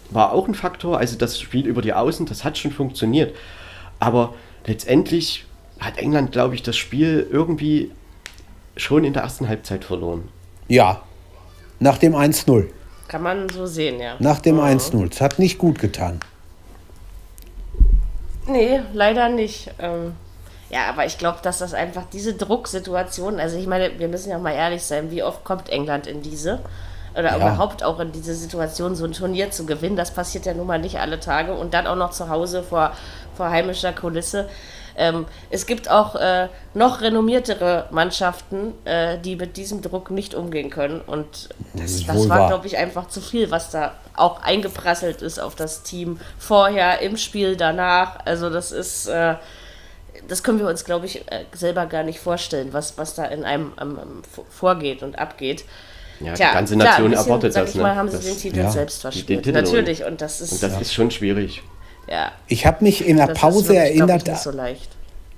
war 0.09 0.33
auch 0.33 0.47
ein 0.47 0.55
Faktor. 0.55 0.97
Also 0.97 1.17
das 1.17 1.39
Spiel 1.39 1.67
über 1.67 1.81
die 1.81 1.93
Außen, 1.93 2.25
das 2.25 2.43
hat 2.43 2.57
schon 2.57 2.71
funktioniert. 2.71 3.33
Aber 3.99 4.33
letztendlich 4.65 5.45
hat 5.79 5.97
England, 5.97 6.33
glaube 6.33 6.55
ich, 6.55 6.63
das 6.63 6.75
Spiel 6.75 7.27
irgendwie 7.31 7.91
schon 8.75 9.05
in 9.05 9.13
der 9.13 9.23
ersten 9.23 9.47
Halbzeit 9.47 9.85
verloren. 9.85 10.27
ja. 10.67 11.01
Nach 11.79 11.97
dem 11.97 12.15
1-0. 12.15 12.67
Kann 13.07 13.23
man 13.23 13.49
so 13.49 13.65
sehen, 13.65 13.99
ja. 13.99 14.15
Nach 14.19 14.39
dem 14.39 14.59
1-0. 14.59 15.11
Es 15.11 15.21
hat 15.21 15.39
nicht 15.39 15.57
gut 15.57 15.79
getan. 15.79 16.19
Nee, 18.47 18.81
leider 18.93 19.29
nicht. 19.29 19.71
Ähm, 19.79 20.13
ja, 20.69 20.87
aber 20.89 21.05
ich 21.05 21.17
glaube, 21.17 21.39
dass 21.41 21.59
das 21.59 21.73
einfach 21.73 22.03
diese 22.11 22.33
Drucksituation, 22.33 23.39
also 23.39 23.57
ich 23.57 23.67
meine, 23.67 23.97
wir 23.97 24.07
müssen 24.07 24.29
ja 24.29 24.37
mal 24.37 24.53
ehrlich 24.53 24.83
sein, 24.83 25.09
wie 25.09 25.23
oft 25.23 25.43
kommt 25.43 25.69
England 25.69 26.05
in 26.05 26.21
diese 26.21 26.59
oder 27.13 27.31
ja. 27.31 27.37
überhaupt 27.37 27.83
auch 27.83 27.99
in 27.99 28.11
diese 28.11 28.35
Situation, 28.35 28.95
so 28.95 29.05
ein 29.05 29.13
Turnier 29.13 29.49
zu 29.49 29.65
gewinnen, 29.65 29.95
das 29.95 30.13
passiert 30.13 30.45
ja 30.45 30.53
nun 30.53 30.67
mal 30.67 30.79
nicht 30.79 30.99
alle 30.99 31.19
Tage 31.19 31.53
und 31.53 31.73
dann 31.73 31.87
auch 31.87 31.95
noch 31.95 32.11
zu 32.11 32.29
Hause 32.29 32.61
vor, 32.61 32.91
vor 33.35 33.49
heimischer 33.49 33.93
Kulisse. 33.93 34.47
Ähm, 34.99 35.25
es 35.49 35.65
gibt 35.65 35.89
auch 35.89 36.15
äh, 36.15 36.49
noch 36.73 36.99
renommiertere 36.99 37.87
Mannschaften, 37.89 38.73
äh, 38.83 39.17
die 39.17 39.37
mit 39.37 39.55
diesem 39.55 39.81
Druck 39.81 40.11
nicht 40.11 40.35
umgehen 40.35 40.69
können. 40.69 40.99
Und 40.99 41.49
das, 41.73 42.05
das 42.05 42.27
war, 42.27 42.49
glaube 42.49 42.67
ich, 42.67 42.77
einfach 42.77 43.07
zu 43.07 43.21
viel, 43.21 43.49
was 43.49 43.71
da 43.71 43.93
auch 44.17 44.43
eingeprasselt 44.43 45.21
ist 45.21 45.39
auf 45.39 45.55
das 45.55 45.83
Team 45.83 46.19
vorher, 46.37 46.99
im 46.99 47.15
Spiel, 47.15 47.55
danach. 47.55 48.25
Also 48.25 48.49
das 48.49 48.73
ist, 48.73 49.07
äh, 49.07 49.35
das 50.27 50.43
können 50.43 50.59
wir 50.59 50.67
uns, 50.67 50.83
glaube 50.83 51.05
ich, 51.05 51.21
äh, 51.31 51.45
selber 51.53 51.85
gar 51.85 52.03
nicht 52.03 52.19
vorstellen, 52.19 52.73
was, 52.73 52.97
was 52.97 53.15
da 53.15 53.23
in 53.23 53.45
einem 53.45 53.71
um, 53.81 54.21
vorgeht 54.49 55.01
und 55.01 55.17
abgeht. 55.17 55.63
Ja, 56.19 56.33
Tja, 56.33 56.49
die 56.49 56.53
ganze 56.55 56.75
Nation 56.75 57.11
klar, 57.11 57.23
bisschen, 57.23 57.25
erwartet 57.25 57.55
das. 57.55 57.75
Mal, 57.75 57.95
haben 57.95 58.11
das, 58.11 58.21
sie 58.21 58.31
den 58.31 58.37
Titel 58.37 58.57
ja. 58.57 58.69
selbst 58.69 58.99
verspielt. 58.99 59.45
Natürlich. 59.45 60.03
Und 60.03 60.19
das 60.19 60.41
ist, 60.41 60.51
und 60.51 60.63
das 60.63 60.81
ist 60.81 60.93
schon 60.93 61.09
schwierig. 61.09 61.63
Ja. 62.09 62.31
Ich 62.47 62.65
habe 62.65 62.83
mich 62.83 63.07
in 63.07 63.17
der 63.17 63.27
das 63.27 63.39
Pause 63.39 63.69
wirklich, 63.69 63.99
erinnert. 63.99 64.27
Ich, 64.27 64.37
so 64.37 64.51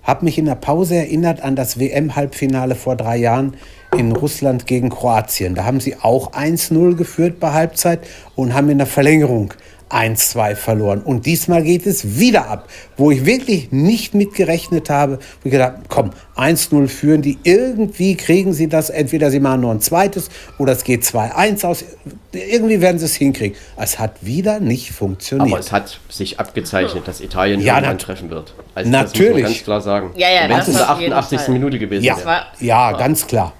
habe 0.03 0.25
mich 0.25 0.37
in 0.37 0.45
der 0.45 0.55
Pause 0.55 0.95
erinnert 0.95 1.41
an 1.41 1.55
das 1.55 1.79
WM-Halbfinale 1.79 2.75
vor 2.75 2.95
drei 2.95 3.17
Jahren 3.17 3.55
in 3.95 4.11
Russland 4.13 4.65
gegen 4.65 4.89
Kroatien. 4.89 5.53
Da 5.53 5.65
haben 5.65 5.79
sie 5.79 5.97
auch 5.97 6.31
1-0 6.31 6.95
geführt 6.95 7.39
bei 7.39 7.51
Halbzeit 7.51 7.99
und 8.35 8.53
haben 8.53 8.69
in 8.69 8.77
der 8.77 8.87
Verlängerung 8.87 9.53
1-2 9.91 10.55
verloren. 10.55 11.01
Und 11.01 11.25
diesmal 11.25 11.63
geht 11.63 11.85
es 11.85 12.19
wieder 12.19 12.49
ab, 12.49 12.67
wo 12.97 13.11
ich 13.11 13.25
wirklich 13.25 13.71
nicht 13.71 14.13
mit 14.13 14.33
gerechnet 14.33 14.89
habe. 14.89 15.19
Wo 15.41 15.47
ich 15.47 15.51
gedacht, 15.51 15.73
komm, 15.87 16.11
1-0 16.35 16.87
führen 16.87 17.21
die, 17.21 17.37
irgendwie 17.43 18.15
kriegen 18.15 18.53
sie 18.53 18.67
das, 18.67 18.89
entweder 18.89 19.29
sie 19.31 19.39
machen 19.39 19.61
nur 19.61 19.71
ein 19.71 19.81
zweites 19.81 20.29
oder 20.57 20.73
es 20.73 20.83
geht 20.83 21.03
2-1 21.03 21.65
aus. 21.65 21.83
Irgendwie 22.31 22.81
werden 22.81 22.99
sie 22.99 23.05
es 23.05 23.15
hinkriegen. 23.15 23.57
Es 23.77 23.99
hat 23.99 24.25
wieder 24.25 24.59
nicht 24.59 24.91
funktioniert. 24.91 25.49
Aber 25.49 25.59
es 25.59 25.71
hat 25.71 25.99
sich 26.09 26.39
abgezeichnet, 26.39 27.07
dass 27.07 27.21
Italien 27.21 27.61
ja, 27.61 27.75
irgendwann 27.75 27.97
treffen 27.97 28.29
wird. 28.29 28.53
Also 28.73 28.89
natürlich. 28.89 29.13
Das 29.13 29.19
muss 29.19 29.33
man 29.33 29.43
ganz 29.43 29.63
klar 29.63 29.81
sagen. 29.81 30.11
Ja, 30.15 30.29
ja, 30.29 30.49
Wenn 30.49 30.59
es 30.59 30.67
in 30.67 30.73
der 30.75 30.89
88. 30.89 31.47
Minute 31.49 31.79
gewesen 31.79 32.03
ja, 32.03 32.17
wäre. 32.17 32.45
Ja, 32.59 32.91
ganz 32.93 33.27
klar. 33.27 33.53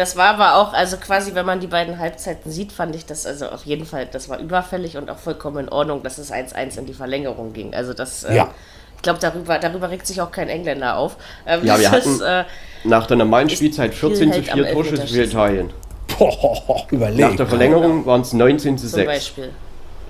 Das 0.00 0.16
war 0.16 0.28
aber 0.28 0.56
auch, 0.56 0.72
also 0.72 0.96
quasi, 0.96 1.34
wenn 1.34 1.44
man 1.44 1.60
die 1.60 1.66
beiden 1.66 1.98
Halbzeiten 1.98 2.50
sieht, 2.50 2.72
fand 2.72 2.96
ich 2.96 3.04
das 3.04 3.26
also 3.26 3.50
auf 3.50 3.66
jeden 3.66 3.84
Fall, 3.84 4.08
das 4.10 4.30
war 4.30 4.38
überfällig 4.38 4.96
und 4.96 5.10
auch 5.10 5.18
vollkommen 5.18 5.66
in 5.66 5.68
Ordnung, 5.68 6.02
dass 6.02 6.16
es 6.16 6.32
1-1 6.32 6.78
in 6.78 6.86
die 6.86 6.94
Verlängerung 6.94 7.52
ging. 7.52 7.74
Also 7.74 7.92
das, 7.92 8.24
äh, 8.24 8.34
ja. 8.34 8.48
ich 8.96 9.02
glaube, 9.02 9.18
darüber, 9.20 9.58
darüber 9.58 9.90
regt 9.90 10.06
sich 10.06 10.22
auch 10.22 10.32
kein 10.32 10.48
Engländer 10.48 10.96
auf. 10.96 11.18
Ähm, 11.46 11.66
ja, 11.66 11.78
wir 11.78 11.90
hatten 11.90 12.14
ist, 12.14 12.22
äh, 12.22 12.44
nach 12.84 13.08
der 13.08 13.18
normalen 13.18 13.50
Spielzeit 13.50 13.92
14 13.92 14.32
zu 14.32 14.42
4 14.42 14.72
Torschüsse 14.72 15.06
für 15.06 15.22
Italien. 15.22 15.70
Boah, 16.18 16.86
überlegt. 16.90 17.20
Nach 17.20 17.36
der 17.36 17.46
Verlängerung 17.46 18.06
waren 18.06 18.22
es 18.22 18.32
19 18.32 18.78
zu 18.78 18.88
6. 18.88 18.94
Zum 18.94 19.04
Beispiel. 19.04 19.50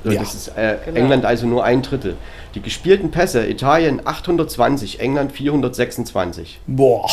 So, 0.04 0.10
ja. 0.12 0.20
Das 0.20 0.34
ist 0.36 0.48
äh, 0.56 0.76
genau. 0.84 1.00
England 1.00 1.24
also 1.24 1.48
nur 1.48 1.64
ein 1.64 1.82
Drittel. 1.82 2.14
Die 2.54 2.62
gespielten 2.62 3.10
Pässe, 3.10 3.44
Italien 3.44 4.06
820, 4.06 5.00
England 5.00 5.32
426. 5.32 6.60
Boah. 6.68 7.10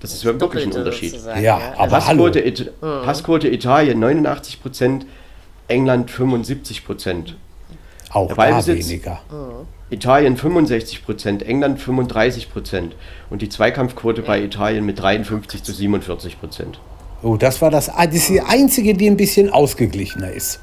Das 0.00 0.12
ist 0.12 0.24
wirklich 0.24 0.40
Doppelte 0.40 0.68
ein 0.68 0.72
Unterschied. 0.72 1.14
Ja, 1.24 1.38
ja, 1.38 1.60
aber 1.76 1.98
Passquote, 1.98 2.40
It 2.40 2.72
mhm. 2.80 3.02
Passquote 3.04 3.48
Italien 3.48 3.98
89 3.98 4.62
Prozent, 4.62 5.06
England 5.66 6.10
75 6.10 6.84
Prozent. 6.84 7.36
Auch 8.10 8.32
da 8.34 8.66
weniger. 8.66 9.20
Mhm. 9.30 9.66
Italien 9.90 10.36
65 10.36 11.04
Prozent, 11.04 11.42
England 11.42 11.80
35 11.80 12.52
Prozent 12.52 12.94
und 13.30 13.42
die 13.42 13.48
Zweikampfquote 13.48 14.20
ja. 14.20 14.26
bei 14.26 14.42
Italien 14.42 14.84
mit 14.84 15.00
53 15.00 15.62
zu 15.62 15.72
47 15.72 16.38
Prozent. 16.38 16.78
Oh, 17.22 17.36
das 17.36 17.60
war 17.60 17.70
das, 17.70 17.86
das 17.86 18.14
ist 18.14 18.28
die 18.28 18.40
einzige, 18.40 18.94
die 18.94 19.08
ein 19.08 19.16
bisschen 19.16 19.50
ausgeglichener 19.50 20.30
ist. 20.30 20.60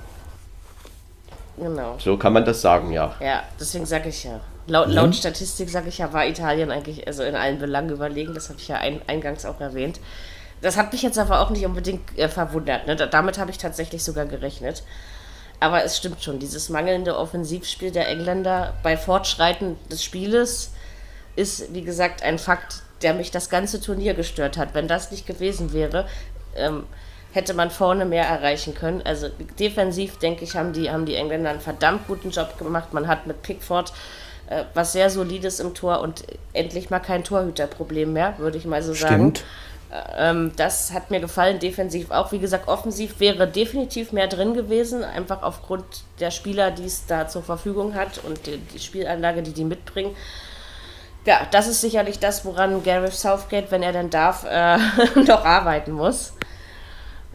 Genau. 1.57 1.95
So 1.99 2.17
kann 2.17 2.33
man 2.33 2.45
das 2.45 2.61
sagen, 2.61 2.91
ja. 2.91 3.15
Ja, 3.19 3.43
deswegen 3.59 3.85
sage 3.85 4.09
ich 4.09 4.23
ja. 4.23 4.39
Laut, 4.67 4.87
laut 4.89 5.07
mhm. 5.07 5.13
Statistik, 5.13 5.69
sage 5.69 5.89
ich 5.89 5.99
ja, 5.99 6.11
war 6.11 6.25
Italien 6.25 6.71
eigentlich 6.71 7.05
also 7.07 7.23
in 7.23 7.35
allen 7.35 7.59
Belangen 7.59 7.91
überlegen. 7.91 8.33
Das 8.33 8.49
habe 8.49 8.59
ich 8.59 8.67
ja 8.67 8.77
ein, 8.77 9.01
eingangs 9.07 9.45
auch 9.45 9.61
erwähnt. 9.61 9.99
Das 10.61 10.77
hat 10.77 10.91
mich 10.91 11.03
jetzt 11.03 11.19
aber 11.19 11.41
auch 11.41 11.51
nicht 11.51 11.65
unbedingt 11.65 12.17
äh, 12.17 12.27
verwundert. 12.27 12.87
Ne? 12.87 12.95
Damit 12.95 13.37
habe 13.37 13.51
ich 13.51 13.57
tatsächlich 13.57 14.03
sogar 14.03 14.25
gerechnet. 14.25 14.83
Aber 15.59 15.83
es 15.83 15.97
stimmt 15.97 16.23
schon, 16.23 16.39
dieses 16.39 16.69
mangelnde 16.69 17.17
Offensivspiel 17.17 17.91
der 17.91 18.07
Engländer 18.09 18.73
bei 18.83 18.97
Fortschreiten 18.97 19.77
des 19.89 20.03
Spieles 20.03 20.71
ist, 21.35 21.73
wie 21.73 21.83
gesagt, 21.83 22.23
ein 22.23 22.39
Fakt, 22.39 22.81
der 23.01 23.13
mich 23.13 23.31
das 23.31 23.49
ganze 23.49 23.79
Turnier 23.79 24.13
gestört 24.13 24.57
hat. 24.57 24.73
Wenn 24.73 24.87
das 24.87 25.11
nicht 25.11 25.27
gewesen 25.27 25.73
wäre, 25.73 26.07
ähm, 26.55 26.85
hätte 27.31 27.53
man 27.53 27.69
vorne 27.69 28.05
mehr 28.05 28.25
erreichen 28.25 28.73
können. 28.73 29.01
Also 29.03 29.27
defensiv, 29.59 30.17
denke 30.17 30.43
ich, 30.43 30.55
haben 30.55 30.73
die, 30.73 30.89
haben 30.89 31.05
die 31.05 31.15
Engländer 31.15 31.51
einen 31.51 31.61
verdammt 31.61 32.07
guten 32.07 32.31
Job 32.31 32.57
gemacht. 32.57 32.93
Man 32.93 33.07
hat 33.07 33.27
mit 33.27 33.41
Pickford 33.41 33.93
äh, 34.47 34.63
was 34.73 34.93
sehr 34.93 35.09
solides 35.09 35.59
im 35.59 35.73
Tor 35.73 36.01
und 36.01 36.23
endlich 36.53 36.89
mal 36.89 36.99
kein 36.99 37.23
Torhüterproblem 37.23 38.13
mehr, 38.13 38.35
würde 38.37 38.57
ich 38.57 38.65
mal 38.65 38.83
so 38.83 38.93
sagen. 38.93 39.35
Stimmt. 39.35 39.43
Äh, 39.91 40.29
ähm, 40.29 40.51
das 40.55 40.93
hat 40.93 41.11
mir 41.11 41.19
gefallen, 41.19 41.59
defensiv 41.59 42.11
auch. 42.11 42.31
Wie 42.31 42.39
gesagt, 42.39 42.67
offensiv 42.67 43.19
wäre 43.19 43.47
definitiv 43.47 44.11
mehr 44.11 44.27
drin 44.27 44.53
gewesen, 44.53 45.03
einfach 45.03 45.41
aufgrund 45.41 45.85
der 46.19 46.31
Spieler, 46.31 46.71
die 46.71 46.85
es 46.85 47.05
da 47.07 47.27
zur 47.27 47.43
Verfügung 47.43 47.95
hat 47.95 48.19
und 48.23 48.45
die, 48.45 48.57
die 48.57 48.79
Spielanlage, 48.79 49.41
die 49.41 49.53
die 49.53 49.63
mitbringen. 49.63 50.15
Ja, 51.25 51.47
das 51.49 51.67
ist 51.67 51.81
sicherlich 51.81 52.19
das, 52.19 52.45
woran 52.45 52.83
Gareth 52.83 53.13
Southgate, 53.13 53.71
wenn 53.71 53.81
er 53.81 53.93
denn 53.93 54.11
darf, 54.11 54.45
äh, 54.47 54.77
noch 55.27 55.43
arbeiten 55.43 55.91
muss. 55.91 56.33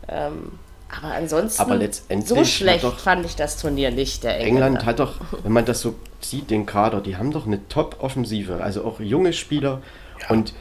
Ähm, 0.08 0.59
aber 0.90 1.14
ansonsten, 1.14 1.62
aber 1.62 1.78
so 2.24 2.44
schlecht 2.44 2.84
doch, 2.84 2.98
fand 2.98 3.24
ich 3.24 3.36
das 3.36 3.58
Turnier 3.58 3.90
nicht, 3.90 4.24
der 4.24 4.40
Engländer. 4.40 4.66
England 4.66 4.86
hat 4.86 4.98
doch, 4.98 5.14
wenn 5.42 5.52
man 5.52 5.64
das 5.64 5.80
so 5.80 5.94
sieht, 6.20 6.50
den 6.50 6.66
Kader, 6.66 7.00
die 7.00 7.16
haben 7.16 7.30
doch 7.30 7.46
eine 7.46 7.66
Top-Offensive, 7.68 8.62
also 8.62 8.84
auch 8.84 9.00
junge 9.00 9.32
Spieler. 9.32 9.82
Ja. 10.20 10.30
Und 10.30 10.52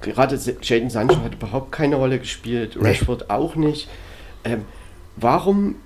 gerade 0.00 0.38
Jaden 0.62 0.90
Sancho 0.90 1.22
hat 1.22 1.34
überhaupt 1.34 1.72
keine 1.72 1.96
Rolle 1.96 2.18
gespielt, 2.18 2.76
Rashford 2.80 3.22
nee. 3.22 3.34
auch 3.34 3.54
nicht. 3.54 3.88
Ähm, 4.44 4.64
warum 5.16 5.76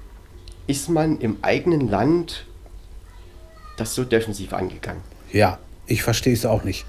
ist 0.67 0.89
man 0.89 1.19
im 1.19 1.39
eigenen 1.43 1.89
Land 1.89 2.47
das 3.77 3.95
so 3.95 4.05
defensiv 4.05 4.53
angegangen? 4.53 5.03
Ja, 5.33 5.59
ich 5.87 6.03
verstehe 6.03 6.35
es 6.35 6.47
auch 6.47 6.63
nicht. 6.63 6.85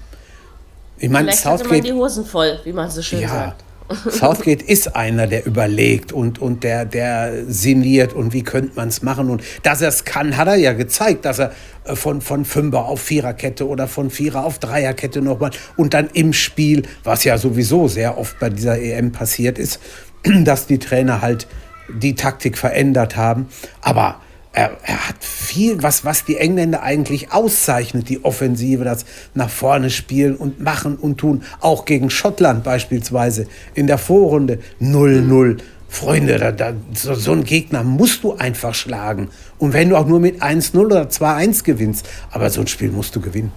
Ich 0.98 1.10
meine, 1.10 1.26
Vielleicht 1.26 1.42
Southgate, 1.42 1.60
hatte 1.60 1.74
man 1.74 1.82
die 1.82 1.92
Hosen 1.92 2.24
voll, 2.24 2.60
wie 2.64 2.72
man 2.72 2.90
so 2.90 3.02
schön 3.02 3.20
ja, 3.20 3.28
sagt. 3.28 3.64
Southgate 3.94 4.62
ist 4.62 4.96
einer, 4.96 5.26
der 5.26 5.46
überlegt 5.46 6.12
und, 6.12 6.40
und 6.40 6.64
der, 6.64 6.84
der 6.84 7.44
sinniert 7.46 8.12
und 8.12 8.32
wie 8.32 8.42
könnte 8.42 8.72
man 8.76 8.88
es 8.88 9.02
machen. 9.02 9.30
Und 9.30 9.42
dass 9.62 9.80
er 9.82 9.88
es 9.88 10.04
kann, 10.04 10.36
hat 10.36 10.48
er 10.48 10.56
ja 10.56 10.72
gezeigt, 10.72 11.24
dass 11.24 11.38
er 11.38 11.52
äh, 11.84 11.96
von, 11.96 12.20
von 12.20 12.44
Fünfer 12.44 12.84
auf 12.84 13.00
Viererkette 13.00 13.66
oder 13.66 13.88
von 13.88 14.10
Vierer 14.10 14.44
auf 14.44 14.58
Dreierkette 14.58 15.22
nochmal 15.22 15.50
und 15.76 15.94
dann 15.94 16.08
im 16.12 16.32
Spiel, 16.32 16.82
was 17.04 17.24
ja 17.24 17.38
sowieso 17.38 17.88
sehr 17.88 18.18
oft 18.18 18.38
bei 18.38 18.50
dieser 18.50 18.80
EM 18.80 19.12
passiert 19.12 19.58
ist, 19.58 19.80
dass 20.44 20.66
die 20.66 20.78
Trainer 20.78 21.22
halt 21.22 21.46
die 21.88 22.14
Taktik 22.14 22.56
verändert 22.56 23.16
haben. 23.16 23.48
Aber 23.80 24.20
er, 24.52 24.76
er, 24.82 25.08
hat 25.08 25.24
viel, 25.24 25.82
was, 25.82 26.04
was 26.04 26.24
die 26.24 26.36
Engländer 26.36 26.82
eigentlich 26.82 27.32
auszeichnet, 27.32 28.08
die 28.08 28.24
Offensive, 28.24 28.84
das 28.84 29.04
nach 29.34 29.48
vorne 29.48 29.90
spielen 29.90 30.36
und 30.36 30.60
machen 30.60 30.96
und 30.96 31.18
tun. 31.18 31.42
Auch 31.60 31.84
gegen 31.84 32.10
Schottland 32.10 32.62
beispielsweise 32.62 33.46
in 33.74 33.86
der 33.86 33.98
Vorrunde 33.98 34.58
0-0. 34.80 35.58
Freunde, 35.88 36.38
da, 36.38 36.52
da, 36.52 36.72
so, 36.94 37.14
so 37.14 37.32
einen 37.32 37.44
Gegner 37.44 37.84
musst 37.84 38.24
du 38.24 38.34
einfach 38.34 38.74
schlagen. 38.74 39.28
Und 39.58 39.74
wenn 39.74 39.90
du 39.90 39.96
auch 39.96 40.06
nur 40.06 40.20
mit 40.20 40.42
1-0 40.42 40.78
oder 40.78 41.02
2-1 41.02 41.64
gewinnst, 41.64 42.08
aber 42.30 42.48
so 42.48 42.62
ein 42.62 42.66
Spiel 42.66 42.90
musst 42.90 43.14
du 43.14 43.20
gewinnen. 43.20 43.52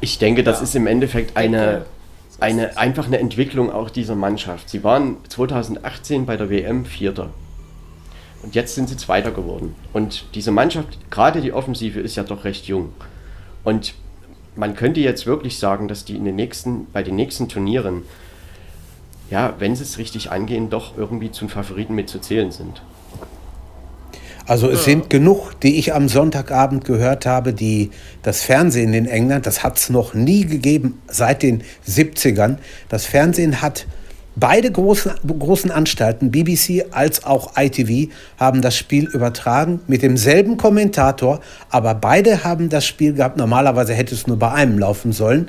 Ich 0.00 0.18
denke, 0.18 0.44
das 0.44 0.58
ja. 0.58 0.64
ist 0.64 0.76
im 0.76 0.86
Endeffekt 0.86 1.36
eine, 1.36 1.86
eine, 2.40 2.76
einfach 2.76 3.06
eine 3.06 3.18
Entwicklung 3.18 3.70
auch 3.70 3.90
dieser 3.90 4.14
Mannschaft. 4.14 4.68
Sie 4.70 4.84
waren 4.84 5.16
2018 5.28 6.24
bei 6.24 6.36
der 6.36 6.48
WM 6.48 6.84
Vierter. 6.84 7.30
Und 8.42 8.54
jetzt 8.54 8.74
sind 8.74 8.88
sie 8.88 8.96
Zweiter 8.96 9.30
geworden. 9.30 9.74
Und 9.92 10.24
diese 10.34 10.50
Mannschaft, 10.50 10.98
gerade 11.10 11.40
die 11.40 11.52
Offensive, 11.52 12.00
ist 12.00 12.16
ja 12.16 12.24
doch 12.24 12.44
recht 12.44 12.66
jung. 12.66 12.92
Und 13.64 13.94
man 14.56 14.74
könnte 14.74 15.00
jetzt 15.00 15.26
wirklich 15.26 15.58
sagen, 15.58 15.88
dass 15.88 16.04
die 16.04 16.16
in 16.16 16.24
den 16.24 16.36
nächsten, 16.36 16.86
bei 16.92 17.02
den 17.02 17.16
nächsten 17.16 17.48
Turnieren, 17.48 18.02
ja, 19.30 19.54
wenn 19.58 19.76
sie 19.76 19.84
es 19.84 19.98
richtig 19.98 20.30
angehen, 20.30 20.70
doch 20.70 20.98
irgendwie 20.98 21.30
zum 21.30 21.48
Favoriten 21.48 21.94
mitzuzählen 21.94 22.50
sind. 22.50 22.82
Also 24.46 24.68
es 24.68 24.84
sind 24.84 25.08
genug, 25.08 25.52
die 25.60 25.78
ich 25.78 25.94
am 25.94 26.08
Sonntagabend 26.08 26.84
gehört 26.84 27.26
habe, 27.26 27.52
die 27.52 27.90
das 28.22 28.42
Fernsehen 28.42 28.92
in 28.92 29.06
England, 29.06 29.46
das 29.46 29.62
hat 29.62 29.78
es 29.78 29.88
noch 29.88 30.14
nie 30.14 30.44
gegeben 30.44 31.00
seit 31.06 31.44
den 31.44 31.62
70ern. 31.88 32.58
Das 32.88 33.06
Fernsehen 33.06 33.62
hat 33.62 33.86
Beide 34.34 34.70
großen, 34.70 35.12
großen 35.26 35.70
Anstalten, 35.70 36.30
BBC 36.30 36.86
als 36.90 37.24
auch 37.24 37.52
ITV, 37.56 38.10
haben 38.38 38.62
das 38.62 38.76
Spiel 38.76 39.04
übertragen 39.04 39.80
mit 39.86 40.02
demselben 40.02 40.56
Kommentator, 40.56 41.40
aber 41.68 41.94
beide 41.94 42.42
haben 42.42 42.70
das 42.70 42.86
Spiel 42.86 43.12
gehabt. 43.12 43.36
Normalerweise 43.36 43.92
hätte 43.92 44.14
es 44.14 44.26
nur 44.26 44.38
bei 44.38 44.50
einem 44.52 44.78
laufen 44.78 45.12
sollen. 45.12 45.48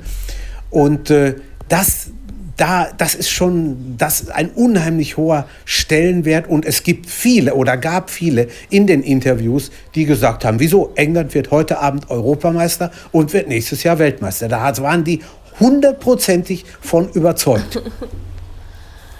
Und 0.68 1.08
äh, 1.08 1.36
das, 1.70 2.10
da, 2.58 2.88
das 2.98 3.14
ist 3.14 3.30
schon 3.30 3.96
das 3.96 4.28
ein 4.28 4.50
unheimlich 4.50 5.16
hoher 5.16 5.46
Stellenwert. 5.64 6.46
Und 6.46 6.66
es 6.66 6.82
gibt 6.82 7.08
viele 7.08 7.54
oder 7.54 7.78
gab 7.78 8.10
viele 8.10 8.48
in 8.68 8.86
den 8.86 9.02
Interviews, 9.02 9.70
die 9.94 10.04
gesagt 10.04 10.44
haben, 10.44 10.60
wieso 10.60 10.92
England 10.94 11.32
wird 11.34 11.50
heute 11.50 11.78
Abend 11.80 12.10
Europameister 12.10 12.90
und 13.12 13.32
wird 13.32 13.48
nächstes 13.48 13.82
Jahr 13.82 13.98
Weltmeister. 13.98 14.48
Da 14.48 14.76
waren 14.78 15.04
die 15.04 15.20
hundertprozentig 15.58 16.66
von 16.82 17.08
überzeugt. 17.08 17.80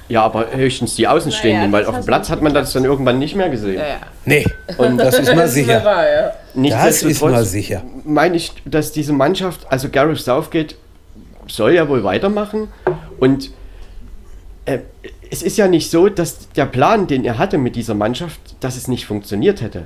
Ja, 0.09 0.23
aber 0.23 0.55
höchstens 0.55 0.97
die 0.97 1.09
Außenstehenden, 1.09 1.71
Naja, 1.71 1.73
weil 1.73 1.87
auf 1.87 1.95
dem 1.95 1.99
das 1.99 2.07
Platz 2.07 2.31
hat 2.31 2.43
man 2.43 2.53
das 2.53 2.73
dann 2.73 2.85
irgendwann 2.85 3.19
nicht 3.19 3.37
mehr 3.37 3.49
gesehen. 3.49 3.79
Ja, 3.79 3.87
ja. 3.87 3.97
Nee, 4.25 4.45
und 4.77 4.99
das 4.99 5.19
ist 5.19 5.35
mal 5.35 5.49
sicher. 5.49 5.85
Wahr, 5.85 6.05
ja. 6.09 6.33
Das 6.71 7.03
ist 7.03 7.23
mal 7.23 7.45
sicher. 7.45 7.83
Meine 8.05 8.37
ich, 8.37 8.53
dass 8.65 8.93
diese 8.93 9.13
Mannschaft, 9.13 9.61
also 9.71 9.89
Gareth 9.89 10.19
Southgate 10.19 10.77
soll 11.47 11.73
ja 11.73 11.89
wohl 11.89 12.05
weitermachen 12.05 12.69
und 13.19 13.51
äh, 14.67 14.79
es 15.31 15.43
ist 15.43 15.57
ja 15.57 15.69
nicht 15.69 15.91
so, 15.91 16.09
dass 16.09 16.51
der 16.51 16.67
Plan, 16.67 17.07
den 17.07 17.25
er 17.25 17.39
hatte 17.39 17.59
mit 17.59 17.77
dieser 17.77 17.95
Mannschaft, 17.95 18.41
dass 18.61 18.77
es 18.77 18.89
nicht 18.89 19.07
funktioniert 19.07 19.61
hätte. 19.63 19.85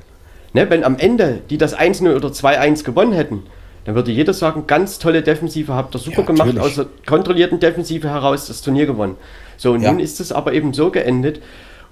Ne, 0.53 0.69
wenn 0.71 0.83
am 0.83 0.99
Ende 0.99 1.41
die 1.51 1.59
das 1.59 1.77
1-0 1.77 2.15
oder 2.15 2.29
2-1 2.29 2.85
gewonnen 2.85 3.13
hätten, 3.13 3.45
dann 3.85 3.95
würde 3.95 4.11
jeder 4.11 4.35
sagen, 4.35 4.67
ganz 4.67 4.99
tolle 4.99 5.23
Defensive, 5.23 5.73
habt 5.75 5.95
ihr 5.95 5.99
super 5.99 6.21
Ja, 6.21 6.27
gemacht, 6.27 6.59
aus 6.59 6.75
der 6.75 6.87
kontrollierten 7.07 7.61
Defensive 7.61 8.09
heraus 8.09 8.47
das 8.47 8.61
Turnier 8.61 8.87
gewonnen. 8.87 9.17
So, 9.59 9.73
und 9.73 9.83
Ja. 9.83 9.91
nun 9.93 10.01
ist 10.01 10.21
es 10.21 10.33
aber 10.33 10.55
eben 10.55 10.73
so 10.73 10.91
geendet 10.91 11.43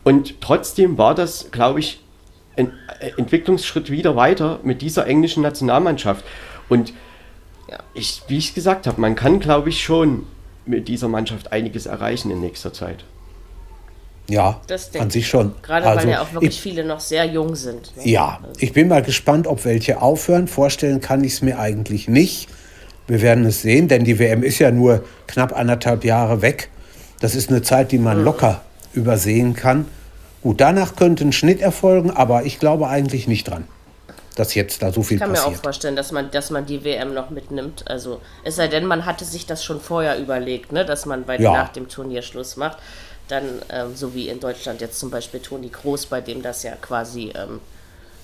und 0.04 0.40
trotzdem 0.40 0.96
war 0.96 1.14
das, 1.14 1.50
glaube 1.50 1.80
ich, 1.80 2.00
ein 2.56 2.72
äh, 3.00 3.10
Entwicklungsschritt 3.18 3.90
wieder 3.90 4.16
weiter 4.16 4.60
mit 4.62 4.80
dieser 4.80 5.06
englischen 5.06 5.42
Nationalmannschaft. 5.42 6.24
Und 6.70 6.94
Ja. 7.70 7.78
ich, 7.94 8.22
wie 8.28 8.38
ich 8.38 8.54
gesagt 8.54 8.86
habe, 8.86 8.98
man 9.00 9.14
kann, 9.16 9.40
glaube 9.40 9.68
ich, 9.68 9.82
schon 9.82 10.24
mit 10.64 10.88
dieser 10.88 11.08
Mannschaft 11.08 11.52
einiges 11.52 11.84
erreichen 11.86 12.30
in 12.30 12.40
nächster 12.40 12.72
Zeit. 12.72 13.04
Ja, 14.28 14.60
Das 14.66 14.90
denke 14.90 15.04
an 15.04 15.10
sich 15.10 15.28
schon. 15.28 15.52
Gerade 15.62 15.86
Also, 15.86 16.02
weil 16.02 16.10
ja 16.10 16.20
auch 16.22 16.32
wirklich 16.32 16.54
ich, 16.56 16.60
viele 16.60 16.84
noch 16.84 16.98
sehr 17.00 17.24
jung 17.26 17.54
sind. 17.54 17.96
ne? 17.96 18.08
Ja, 18.08 18.40
Also, 18.42 18.60
ich 18.60 18.72
bin 18.72 18.88
mal 18.88 19.02
gespannt, 19.02 19.46
ob 19.46 19.64
welche 19.64 20.02
aufhören. 20.02 20.48
Vorstellen 20.48 21.00
kann 21.00 21.22
ich 21.22 21.34
es 21.34 21.42
mir 21.42 21.58
eigentlich 21.58 22.08
nicht. 22.08 22.48
Wir 23.06 23.22
werden 23.22 23.44
es 23.44 23.62
sehen, 23.62 23.86
denn 23.86 24.04
die 24.04 24.18
WM 24.18 24.42
ist 24.42 24.58
ja 24.58 24.72
nur 24.72 25.04
knapp 25.28 25.56
anderthalb 25.56 26.04
Jahre 26.04 26.42
weg. 26.42 26.70
Das 27.20 27.34
ist 27.34 27.48
eine 27.50 27.62
Zeit, 27.62 27.92
die 27.92 27.98
man 27.98 28.22
locker 28.24 28.60
übersehen 28.92 29.54
kann. 29.54 29.86
Gut, 30.42 30.60
danach 30.60 30.96
könnte 30.96 31.24
ein 31.24 31.32
Schnitt 31.32 31.60
erfolgen, 31.60 32.10
aber 32.10 32.44
ich 32.44 32.58
glaube 32.58 32.88
eigentlich 32.88 33.26
nicht 33.26 33.48
dran, 33.48 33.66
dass 34.36 34.54
jetzt 34.54 34.82
da 34.82 34.92
so 34.92 35.02
viel 35.02 35.16
Ich 35.16 35.20
kann 35.22 35.32
mir 35.32 35.38
auch 35.40 35.44
passiert. 35.46 35.62
vorstellen, 35.62 35.96
dass 35.96 36.12
man, 36.12 36.30
dass 36.30 36.50
man 36.50 36.66
die 36.66 36.84
WM 36.84 37.14
noch 37.14 37.30
mitnimmt. 37.30 37.84
Also 37.90 38.20
es 38.44 38.56
sei 38.56 38.68
denn, 38.68 38.84
man 38.86 39.06
hatte 39.06 39.24
sich 39.24 39.46
das 39.46 39.64
schon 39.64 39.80
vorher 39.80 40.18
überlegt, 40.18 40.72
ne? 40.72 40.84
dass 40.84 41.06
man 41.06 41.24
bei, 41.24 41.38
Ja. 41.38 41.52
nach 41.52 41.70
dem 41.70 41.88
Turnier 41.88 42.22
Schluss 42.22 42.56
macht. 42.56 42.78
Dann, 43.28 43.44
ähm, 43.70 43.96
so 43.96 44.14
wie 44.14 44.28
in 44.28 44.38
Deutschland 44.38 44.80
jetzt 44.80 45.00
zum 45.00 45.10
Beispiel 45.10 45.40
Toni 45.40 45.68
Kroos, 45.68 46.06
bei 46.06 46.20
dem 46.20 46.42
das 46.42 46.62
ja 46.62 46.72
quasi 46.80 47.32
ähm, 47.34 47.58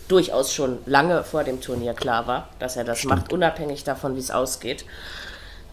durchaus 0.07 0.53
schon 0.55 0.79
lange 0.87 1.25
vor 1.25 1.43
dem 1.43 1.61
Turnier 1.61 1.95
klar 1.95 2.27
war, 2.29 2.49
dass 2.61 2.77
er 2.77 2.85
das 2.85 3.03
macht, 3.05 3.33
unabhängig 3.33 3.83
davon, 3.83 4.15
wie 4.15 4.21
es 4.21 4.31
ausgeht. 4.31 4.85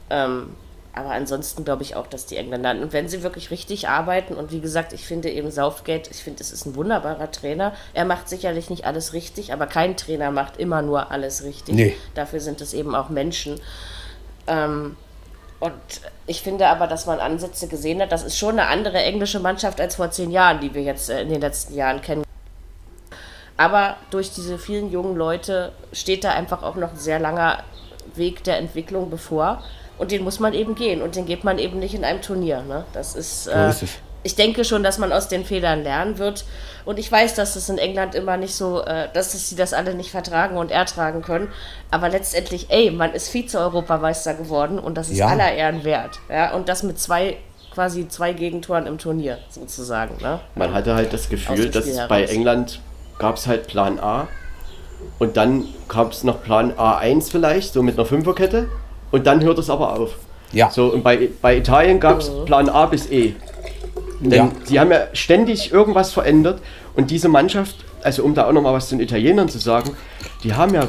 Ähm, 0.09 0.55
aber 0.93 1.11
ansonsten 1.11 1.63
glaube 1.63 1.83
ich 1.83 1.95
auch, 1.95 2.07
dass 2.07 2.25
die 2.25 2.37
Engländer, 2.37 2.71
und 2.71 2.93
wenn 2.93 3.07
sie 3.07 3.23
wirklich 3.23 3.51
richtig 3.51 3.87
arbeiten, 3.87 4.33
und 4.33 4.51
wie 4.51 4.59
gesagt, 4.59 4.91
ich 4.93 5.05
finde 5.05 5.29
eben 5.29 5.51
Southgate, 5.51 6.09
ich 6.09 6.23
finde, 6.23 6.41
es 6.41 6.51
ist 6.51 6.65
ein 6.65 6.75
wunderbarer 6.75 7.31
Trainer. 7.31 7.73
Er 7.93 8.05
macht 8.05 8.27
sicherlich 8.27 8.69
nicht 8.69 8.85
alles 8.85 9.13
richtig, 9.13 9.53
aber 9.53 9.67
kein 9.67 9.95
Trainer 9.97 10.31
macht 10.31 10.57
immer 10.57 10.81
nur 10.81 11.11
alles 11.11 11.43
richtig. 11.43 11.75
Nee. 11.75 11.95
Dafür 12.15 12.39
sind 12.39 12.61
es 12.61 12.73
eben 12.73 12.95
auch 12.95 13.09
Menschen. 13.09 13.59
Ähm, 14.47 14.97
und 15.59 15.73
ich 16.25 16.41
finde 16.41 16.67
aber, 16.67 16.87
dass 16.87 17.05
man 17.05 17.19
Ansätze 17.19 17.67
gesehen 17.67 18.01
hat, 18.01 18.11
das 18.11 18.23
ist 18.23 18.37
schon 18.37 18.59
eine 18.59 18.67
andere 18.67 18.97
englische 18.97 19.39
Mannschaft 19.39 19.79
als 19.81 19.95
vor 19.95 20.09
zehn 20.09 20.31
Jahren, 20.31 20.59
die 20.59 20.73
wir 20.73 20.81
jetzt 20.81 21.09
äh, 21.09 21.21
in 21.21 21.29
den 21.29 21.41
letzten 21.41 21.75
Jahren 21.75 22.01
kennen. 22.01 22.23
Aber 23.57 23.97
durch 24.09 24.31
diese 24.31 24.57
vielen 24.57 24.89
jungen 24.89 25.17
Leute 25.17 25.73
steht 25.91 26.23
da 26.23 26.31
einfach 26.31 26.63
auch 26.63 26.75
noch 26.75 26.91
ein 26.91 26.97
sehr 26.97 27.19
langer 27.19 27.63
Weg 28.15 28.43
der 28.45 28.57
Entwicklung 28.57 29.09
bevor. 29.09 29.61
Und 29.99 30.11
den 30.11 30.23
muss 30.23 30.39
man 30.39 30.53
eben 30.53 30.73
gehen. 30.75 31.01
Und 31.01 31.15
den 31.15 31.25
geht 31.25 31.43
man 31.43 31.59
eben 31.59 31.77
nicht 31.79 31.93
in 31.93 32.03
einem 32.03 32.21
Turnier. 32.21 32.61
Ne? 32.63 32.85
Das 32.93 33.15
ist. 33.15 33.47
Äh, 33.47 33.69
ist 33.69 33.83
es. 33.83 33.89
ich 34.23 34.35
denke 34.35 34.63
schon, 34.63 34.81
dass 34.81 34.97
man 34.97 35.11
aus 35.11 35.27
den 35.27 35.45
Fehlern 35.45 35.83
lernen 35.83 36.17
wird. 36.17 36.45
Und 36.85 36.97
ich 36.97 37.11
weiß, 37.11 37.35
dass 37.35 37.55
es 37.55 37.69
in 37.69 37.77
England 37.77 38.15
immer 38.15 38.37
nicht 38.37 38.55
so, 38.55 38.81
äh, 38.81 39.09
dass 39.13 39.33
es 39.33 39.49
sie 39.49 39.55
das 39.55 39.73
alle 39.73 39.93
nicht 39.93 40.09
vertragen 40.11 40.57
und 40.57 40.71
ertragen 40.71 41.21
können. 41.21 41.49
Aber 41.91 42.09
letztendlich, 42.09 42.67
ey, 42.69 42.89
man 42.91 43.13
ist 43.13 43.29
Vize-Europameister 43.29 44.33
geworden 44.33 44.79
und 44.79 44.95
das 44.97 45.09
ist 45.09 45.17
Ja. 45.17 45.27
aller 45.27 45.51
Ehren 45.53 45.83
wert. 45.83 46.19
Ja? 46.29 46.53
Und 46.53 46.69
das 46.69 46.81
mit 46.83 46.97
zwei, 46.99 47.37
quasi 47.73 48.07
zwei 48.07 48.33
Gegentoren 48.33 48.87
im 48.87 48.97
Turnier, 48.97 49.37
sozusagen. 49.49 50.15
Ne? 50.21 50.39
Man 50.55 50.73
hatte 50.73 50.95
halt 50.95 51.11
das 51.13 51.29
Gefühl, 51.29 51.69
dass 51.69 51.85
es 51.85 52.07
bei 52.07 52.21
heraus. 52.21 52.31
England 52.33 52.79
gab 53.19 53.35
es 53.35 53.47
halt 53.47 53.67
Plan 53.67 53.99
A 53.99 54.27
und 55.19 55.35
dann 55.37 55.65
gab 55.89 56.13
es 56.13 56.23
noch 56.23 56.41
Plan 56.41 56.73
A1 56.73 57.29
vielleicht, 57.29 57.73
so 57.73 57.83
mit 57.83 57.95
einer 57.97 58.05
Fünferkette 58.05 58.69
und 59.11 59.25
dann 59.27 59.43
hört 59.43 59.59
es 59.59 59.69
aber 59.69 59.97
auf. 59.99 60.11
Ja. 60.51 60.69
So, 60.71 60.87
und 60.93 61.03
bei, 61.03 61.29
bei 61.41 61.57
Italien 61.57 61.99
gab 61.99 62.19
es 62.19 62.31
Plan 62.45 62.69
A 62.69 62.85
bis 62.87 63.09
E. 63.11 63.33
Denn 64.19 64.31
Ja. 64.31 64.51
sie 64.65 64.79
haben 64.79 64.91
ja 64.91 65.07
ständig 65.13 65.71
irgendwas 65.71 66.11
verändert 66.11 66.61
und 66.95 67.11
diese 67.11 67.29
Mannschaft, 67.29 67.75
also 68.03 68.23
um 68.23 68.33
da 68.33 68.47
auch 68.47 68.51
nochmal 68.51 68.73
was 68.73 68.89
zu 68.89 68.95
den 68.95 69.03
Italienern 69.03 69.47
zu 69.47 69.59
sagen, 69.59 69.91
die 70.43 70.53
haben 70.53 70.73
ja, 70.73 70.87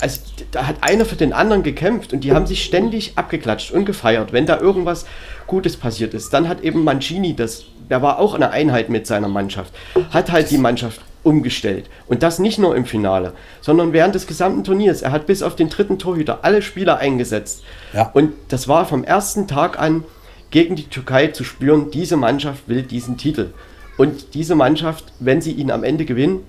also 0.00 0.20
da 0.50 0.66
hat 0.66 0.76
einer 0.82 1.06
für 1.06 1.16
den 1.16 1.32
anderen 1.32 1.62
gekämpft 1.62 2.12
und 2.12 2.22
die 2.22 2.32
haben 2.32 2.46
sich 2.46 2.62
ständig 2.64 3.12
abgeklatscht 3.16 3.70
und 3.72 3.86
gefeiert, 3.86 4.32
wenn 4.32 4.44
da 4.46 4.60
irgendwas 4.60 5.06
Gutes 5.46 5.76
passiert 5.78 6.12
ist. 6.14 6.32
Dann 6.34 6.48
hat 6.48 6.60
eben 6.60 6.84
Mancini, 6.84 7.34
das, 7.34 7.64
der 7.90 8.02
war 8.02 8.18
auch 8.18 8.34
eine 8.34 8.50
Einheit 8.50 8.88
mit 8.88 9.06
seiner 9.06 9.28
Mannschaft, 9.28 9.72
hat 10.10 10.30
halt 10.32 10.50
die 10.50 10.58
Mannschaft 10.58 11.00
umgestellt. 11.22 11.86
Und 12.06 12.22
das 12.22 12.38
nicht 12.38 12.58
nur 12.58 12.76
im 12.76 12.84
Finale, 12.84 13.32
sondern 13.60 13.92
während 13.92 14.14
des 14.14 14.26
gesamten 14.26 14.62
Turniers. 14.62 15.02
Er 15.02 15.12
hat 15.12 15.26
bis 15.26 15.42
auf 15.42 15.56
den 15.56 15.70
dritten 15.70 15.98
Torhüter 15.98 16.40
alle 16.42 16.62
Spieler 16.62 16.98
eingesetzt. 16.98 17.62
Ja. 17.92 18.10
Und 18.12 18.32
das 18.48 18.68
war 18.68 18.86
vom 18.86 19.04
ersten 19.04 19.48
Tag 19.48 19.78
an 19.78 20.04
gegen 20.50 20.76
die 20.76 20.88
Türkei 20.88 21.28
zu 21.28 21.42
spüren, 21.42 21.90
diese 21.90 22.16
Mannschaft 22.16 22.68
will 22.68 22.82
diesen 22.82 23.16
Titel. 23.16 23.50
Und 23.96 24.34
diese 24.34 24.54
Mannschaft, 24.54 25.12
wenn 25.18 25.40
sie 25.40 25.52
ihn 25.52 25.70
am 25.70 25.82
Ende 25.82 26.04
gewinnen, 26.04 26.44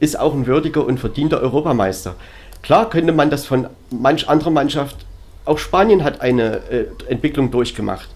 ist 0.00 0.18
auch 0.18 0.34
ein 0.34 0.46
würdiger 0.46 0.86
und 0.86 0.98
verdienter 0.98 1.40
Europameister. 1.40 2.14
Klar 2.62 2.88
könnte 2.88 3.12
man 3.12 3.28
das 3.28 3.44
von 3.44 3.66
manch 3.90 4.28
anderer 4.28 4.50
Mannschaft, 4.50 4.96
auch 5.44 5.58
Spanien 5.58 6.04
hat 6.04 6.20
eine 6.20 6.60
äh, 6.70 6.86
Entwicklung 7.08 7.50
durchgemacht. 7.50 8.08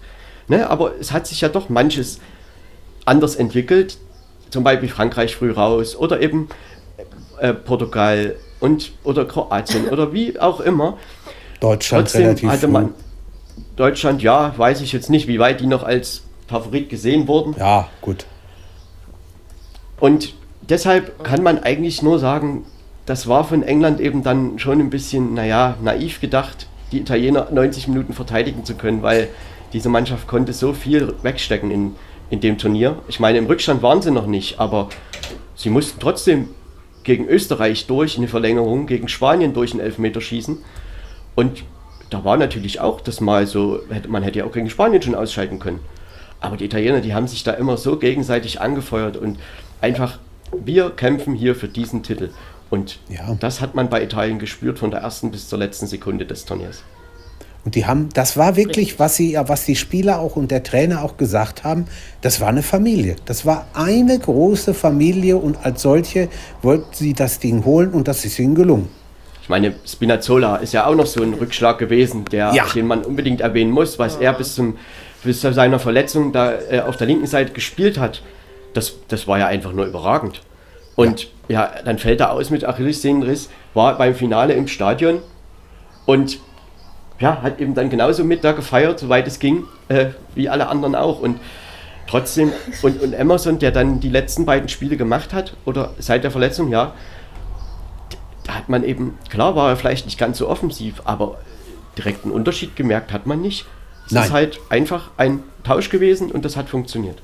Ne? 0.47 0.69
Aber 0.69 0.93
es 0.99 1.11
hat 1.11 1.27
sich 1.27 1.41
ja 1.41 1.49
doch 1.49 1.69
manches 1.69 2.19
anders 3.07 3.35
entwickelt. 3.35 3.97
Zum 4.49 4.63
Beispiel 4.63 4.89
Frankreich 4.89 5.35
früh 5.35 5.51
raus 5.51 5.95
oder 5.95 6.21
eben 6.21 6.49
äh, 7.39 7.53
Portugal 7.53 8.35
und 8.59 8.91
oder 9.03 9.25
Kroatien 9.25 9.89
oder 9.89 10.13
wie 10.13 10.39
auch 10.39 10.59
immer. 10.59 10.97
Deutschland 11.59 12.05
Trotzdem 12.05 12.21
relativ 12.23 12.49
hatte 12.49 12.67
man 12.67 12.93
Deutschland, 13.75 14.21
ja, 14.21 14.53
weiß 14.57 14.81
ich 14.81 14.91
jetzt 14.91 15.09
nicht, 15.09 15.27
wie 15.27 15.39
weit 15.39 15.59
die 15.59 15.67
noch 15.67 15.83
als 15.83 16.23
Favorit 16.47 16.89
gesehen 16.89 17.27
wurden. 17.27 17.55
Ja, 17.57 17.89
gut. 18.01 18.25
Und 19.99 20.33
deshalb 20.61 21.23
kann 21.23 21.43
man 21.43 21.59
eigentlich 21.59 22.01
nur 22.01 22.19
sagen, 22.19 22.65
das 23.05 23.27
war 23.27 23.43
von 23.43 23.63
England 23.63 23.99
eben 23.99 24.23
dann 24.23 24.59
schon 24.59 24.79
ein 24.79 24.89
bisschen, 24.89 25.33
naja, 25.33 25.77
naiv 25.81 26.21
gedacht, 26.21 26.67
die 26.91 26.99
Italiener 26.99 27.47
90 27.51 27.87
Minuten 27.87 28.13
verteidigen 28.13 28.65
zu 28.65 28.75
können, 28.75 29.01
weil 29.01 29.29
diese 29.73 29.89
Mannschaft 29.89 30.27
konnte 30.27 30.53
so 30.53 30.73
viel 30.73 31.13
wegstecken 31.21 31.71
in, 31.71 31.95
in 32.29 32.39
dem 32.41 32.57
Turnier. 32.57 32.97
Ich 33.07 33.19
meine, 33.19 33.37
im 33.37 33.45
Rückstand 33.45 33.81
waren 33.81 34.01
sie 34.01 34.11
noch 34.11 34.27
nicht, 34.27 34.59
aber 34.59 34.89
sie 35.55 35.69
mussten 35.69 35.99
trotzdem 35.99 36.49
gegen 37.03 37.27
Österreich 37.27 37.87
durch 37.87 38.17
eine 38.17 38.27
Verlängerung, 38.27 38.85
gegen 38.85 39.07
Spanien 39.07 39.53
durch 39.53 39.71
einen 39.71 39.79
Elfmeter 39.79 40.19
schießen. 40.19 40.57
Und 41.35 41.63
da 42.09 42.23
war 42.25 42.37
natürlich 42.37 42.79
auch 42.79 42.99
das 43.01 43.21
mal 43.21 43.47
so, 43.47 43.79
man 44.07 44.23
hätte 44.23 44.39
ja 44.39 44.45
auch 44.45 44.51
gegen 44.51 44.69
Spanien 44.69 45.01
schon 45.01 45.15
ausscheiden 45.15 45.59
können. 45.59 45.79
Aber 46.39 46.57
die 46.57 46.65
Italiener, 46.65 47.01
die 47.01 47.13
haben 47.13 47.27
sich 47.27 47.43
da 47.43 47.51
immer 47.53 47.77
so 47.77 47.97
gegenseitig 47.97 48.61
angefeuert 48.61 49.17
und 49.17 49.39
einfach, 49.81 50.19
wir 50.51 50.89
kämpfen 50.91 51.33
hier 51.33 51.55
für 51.55 51.67
diesen 51.67 52.03
Titel. 52.03 52.31
Und 52.69 52.99
Ja. 53.09 53.35
das 53.39 53.61
hat 53.61 53.75
man 53.75 53.89
bei 53.89 54.03
Italien 54.03 54.39
gespürt 54.39 54.79
von 54.79 54.91
der 54.91 54.99
ersten 54.99 55.31
bis 55.31 55.47
zur 55.47 55.59
letzten 55.59 55.87
Sekunde 55.87 56.25
des 56.25 56.45
Turniers. 56.45 56.83
Und 57.67 57.75
die 57.75 57.85
haben, 57.85 58.07
das 58.13 58.37
war 58.37 58.55
wirklich, 58.55 58.97
was 58.97 59.17
sie, 59.17 59.33
ja, 59.33 59.49
was 59.49 59.65
die 59.65 59.75
Spieler 59.75 60.21
auch 60.21 60.37
und 60.37 60.51
der 60.51 60.63
Trainer 60.63 61.03
auch 61.03 61.17
gesagt 61.17 61.65
haben, 61.65 61.83
das 62.21 62.39
war 62.39 62.47
eine 62.47 62.63
Familie. 62.63 63.17
Das 63.25 63.45
war 63.45 63.67
eine 63.73 64.17
große 64.17 64.73
Familie 64.73 65.35
und 65.35 65.65
als 65.65 65.81
solche 65.81 66.29
wollten 66.61 66.93
sie 66.93 67.11
das 67.11 67.39
Ding 67.39 67.65
holen 67.65 67.89
und 67.89 68.07
das 68.07 68.23
ist 68.23 68.39
ihnen 68.39 68.55
gelungen. 68.55 68.87
Ich 69.41 69.49
meine, 69.49 69.75
Spinazzola 69.85 70.55
ist 70.55 70.71
ja 70.71 70.85
auch 70.85 70.95
noch 70.95 71.07
so 71.07 71.21
ein 71.21 71.33
Rückschlag 71.33 71.77
gewesen, 71.77 72.23
der, 72.31 72.53
Ja. 72.53 72.63
den 72.73 72.87
man 72.87 73.03
unbedingt 73.03 73.41
erwähnen 73.41 73.71
muss, 73.71 73.99
was 73.99 74.15
er 74.15 74.31
bis 74.31 74.55
zum 74.55 74.77
bis 75.25 75.41
zu 75.41 75.51
seiner 75.51 75.79
Verletzung 75.79 76.31
da 76.31 76.53
äh, 76.71 76.79
auf 76.79 76.95
der 76.95 77.07
linken 77.07 77.27
Seite 77.27 77.51
gespielt 77.51 77.99
hat, 77.99 78.21
das, 78.75 78.93
das 79.09 79.27
war 79.27 79.39
ja 79.39 79.47
einfach 79.47 79.73
nur 79.73 79.87
überragend. 79.87 80.41
Und 80.95 81.27
ja, 81.49 81.63
ja 81.63 81.81
dann 81.83 81.97
fällt 81.97 82.21
er 82.21 82.31
aus 82.31 82.49
mit 82.49 82.63
Achillessehnenriss, 82.63 83.49
war 83.73 83.97
beim 83.97 84.15
Finale 84.15 84.53
im 84.53 84.69
Stadion 84.69 85.19
und 86.05 86.39
ja, 87.19 87.41
hat 87.41 87.59
eben 87.59 87.73
dann 87.73 87.89
genauso 87.89 88.23
mit 88.23 88.43
da 88.43 88.51
gefeiert, 88.51 88.99
soweit 88.99 89.27
es 89.27 89.39
ging, 89.39 89.65
äh, 89.87 90.07
wie 90.35 90.49
alle 90.49 90.67
anderen 90.67 90.95
auch. 90.95 91.19
Und 91.19 91.39
trotzdem, 92.07 92.51
und, 92.81 93.01
und 93.01 93.13
Emerson, 93.13 93.59
der 93.59 93.71
dann 93.71 93.99
die 93.99 94.09
letzten 94.09 94.45
beiden 94.45 94.69
Spiele 94.69 94.97
gemacht 94.97 95.33
hat, 95.33 95.55
oder 95.65 95.93
seit 95.99 96.23
der 96.23 96.31
Verletzung, 96.31 96.69
ja, 96.69 96.93
da 98.43 98.55
hat 98.55 98.69
man 98.69 98.83
eben, 98.83 99.17
klar 99.29 99.55
war 99.55 99.69
er 99.69 99.77
vielleicht 99.77 100.05
nicht 100.05 100.17
ganz 100.17 100.37
so 100.37 100.47
offensiv, 100.47 101.01
aber 101.05 101.37
direkten 101.97 102.31
Unterschied 102.31 102.75
gemerkt 102.75 103.11
hat 103.11 103.25
man 103.25 103.41
nicht. 103.41 103.65
Es 104.05 104.13
Nein. 104.13 104.23
ist 104.23 104.31
halt 104.31 104.59
einfach 104.69 105.09
ein 105.17 105.43
Tausch 105.63 105.89
gewesen 105.89 106.31
und 106.31 106.45
das 106.45 106.55
hat 106.55 106.69
funktioniert. 106.69 107.21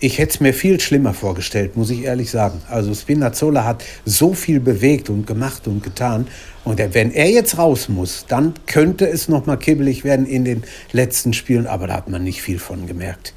Ich 0.00 0.18
hätte 0.18 0.34
es 0.34 0.40
mir 0.40 0.52
viel 0.52 0.80
schlimmer 0.80 1.14
vorgestellt, 1.14 1.76
muss 1.76 1.88
ich 1.88 2.02
ehrlich 2.02 2.30
sagen. 2.30 2.60
Also 2.68 2.92
Spinazzola 2.94 3.64
hat 3.64 3.84
so 4.04 4.34
viel 4.34 4.60
bewegt 4.60 5.08
und 5.08 5.26
gemacht 5.26 5.66
und 5.66 5.82
getan. 5.82 6.26
Und 6.64 6.78
wenn 6.78 7.12
er 7.12 7.30
jetzt 7.30 7.58
raus 7.58 7.88
muss, 7.88 8.26
dann 8.26 8.54
könnte 8.66 9.06
es 9.06 9.28
noch 9.28 9.46
mal 9.46 9.56
kibbelig 9.56 10.04
werden 10.04 10.26
in 10.26 10.44
den 10.44 10.64
letzten 10.92 11.32
Spielen. 11.32 11.66
Aber 11.66 11.86
da 11.86 11.94
hat 11.94 12.08
man 12.08 12.24
nicht 12.24 12.42
viel 12.42 12.58
von 12.58 12.86
gemerkt. 12.86 13.34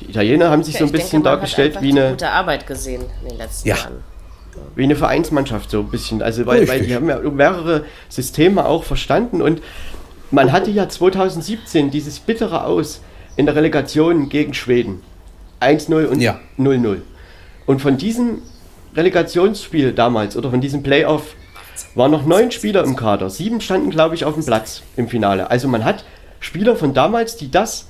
Die 0.00 0.10
Italiener 0.10 0.50
haben 0.50 0.62
sich 0.62 0.74
ja, 0.74 0.80
so 0.80 0.86
ein 0.86 0.92
bisschen 0.92 1.22
denke, 1.22 1.30
dargestellt 1.30 1.78
wie 1.80 1.90
eine 1.90 2.10
gute 2.10 2.28
Arbeit 2.28 2.66
gesehen 2.66 3.02
in 3.22 3.28
den 3.30 3.38
letzten 3.38 3.68
ja. 3.68 3.76
Jahren. 3.76 4.04
Wie 4.74 4.84
eine 4.84 4.96
Vereinsmannschaft 4.96 5.70
so 5.70 5.80
ein 5.80 5.90
bisschen. 5.90 6.22
Also 6.22 6.46
weil, 6.46 6.66
weil 6.68 6.82
die 6.82 6.94
haben 6.94 7.08
ja 7.08 7.18
mehrere 7.18 7.84
Systeme 8.08 8.64
auch 8.64 8.84
verstanden 8.84 9.42
und 9.42 9.60
man 10.30 10.52
hatte 10.52 10.70
ja 10.70 10.88
2017 10.88 11.90
dieses 11.90 12.20
bittere 12.20 12.64
Aus 12.64 13.00
in 13.36 13.46
der 13.46 13.54
Relegation 13.54 14.28
gegen 14.28 14.54
Schweden. 14.54 15.02
1-0 15.60 16.06
und 16.06 16.20
0-0. 16.58 16.94
Ja. 16.94 17.00
Und 17.66 17.80
von 17.80 17.96
diesem 17.96 18.42
Relegationsspiel 18.94 19.92
damals 19.92 20.36
oder 20.36 20.50
von 20.50 20.60
diesem 20.60 20.82
Playoff 20.82 21.34
waren 21.94 22.10
noch 22.10 22.24
neun 22.24 22.50
Spieler 22.50 22.84
im 22.84 22.96
Kader. 22.96 23.30
Sieben 23.30 23.60
standen, 23.60 23.90
glaube 23.90 24.14
ich, 24.14 24.24
auf 24.24 24.34
dem 24.34 24.44
Platz 24.44 24.82
im 24.96 25.08
Finale. 25.08 25.50
Also 25.50 25.68
man 25.68 25.84
hat 25.84 26.04
Spieler 26.40 26.76
von 26.76 26.94
damals, 26.94 27.36
die 27.36 27.50
das 27.50 27.88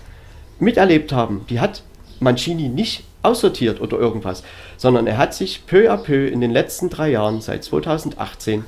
miterlebt 0.59 1.13
haben, 1.13 1.45
die 1.49 1.61
hat 1.61 1.83
Mancini 2.21 2.69
nicht 2.69 3.05
aussortiert 3.23 3.81
oder 3.81 3.99
irgendwas, 3.99 4.43
sondern 4.77 5.07
er 5.07 5.19
hat 5.19 5.35
sich 5.35 5.67
peu 5.67 5.91
à 5.93 5.97
peu 5.97 6.27
in 6.29 6.41
den 6.41 6.51
letzten 6.51 6.89
drei 6.89 7.11
Jahren, 7.11 7.41
seit 7.41 7.65
2018, 7.65 8.65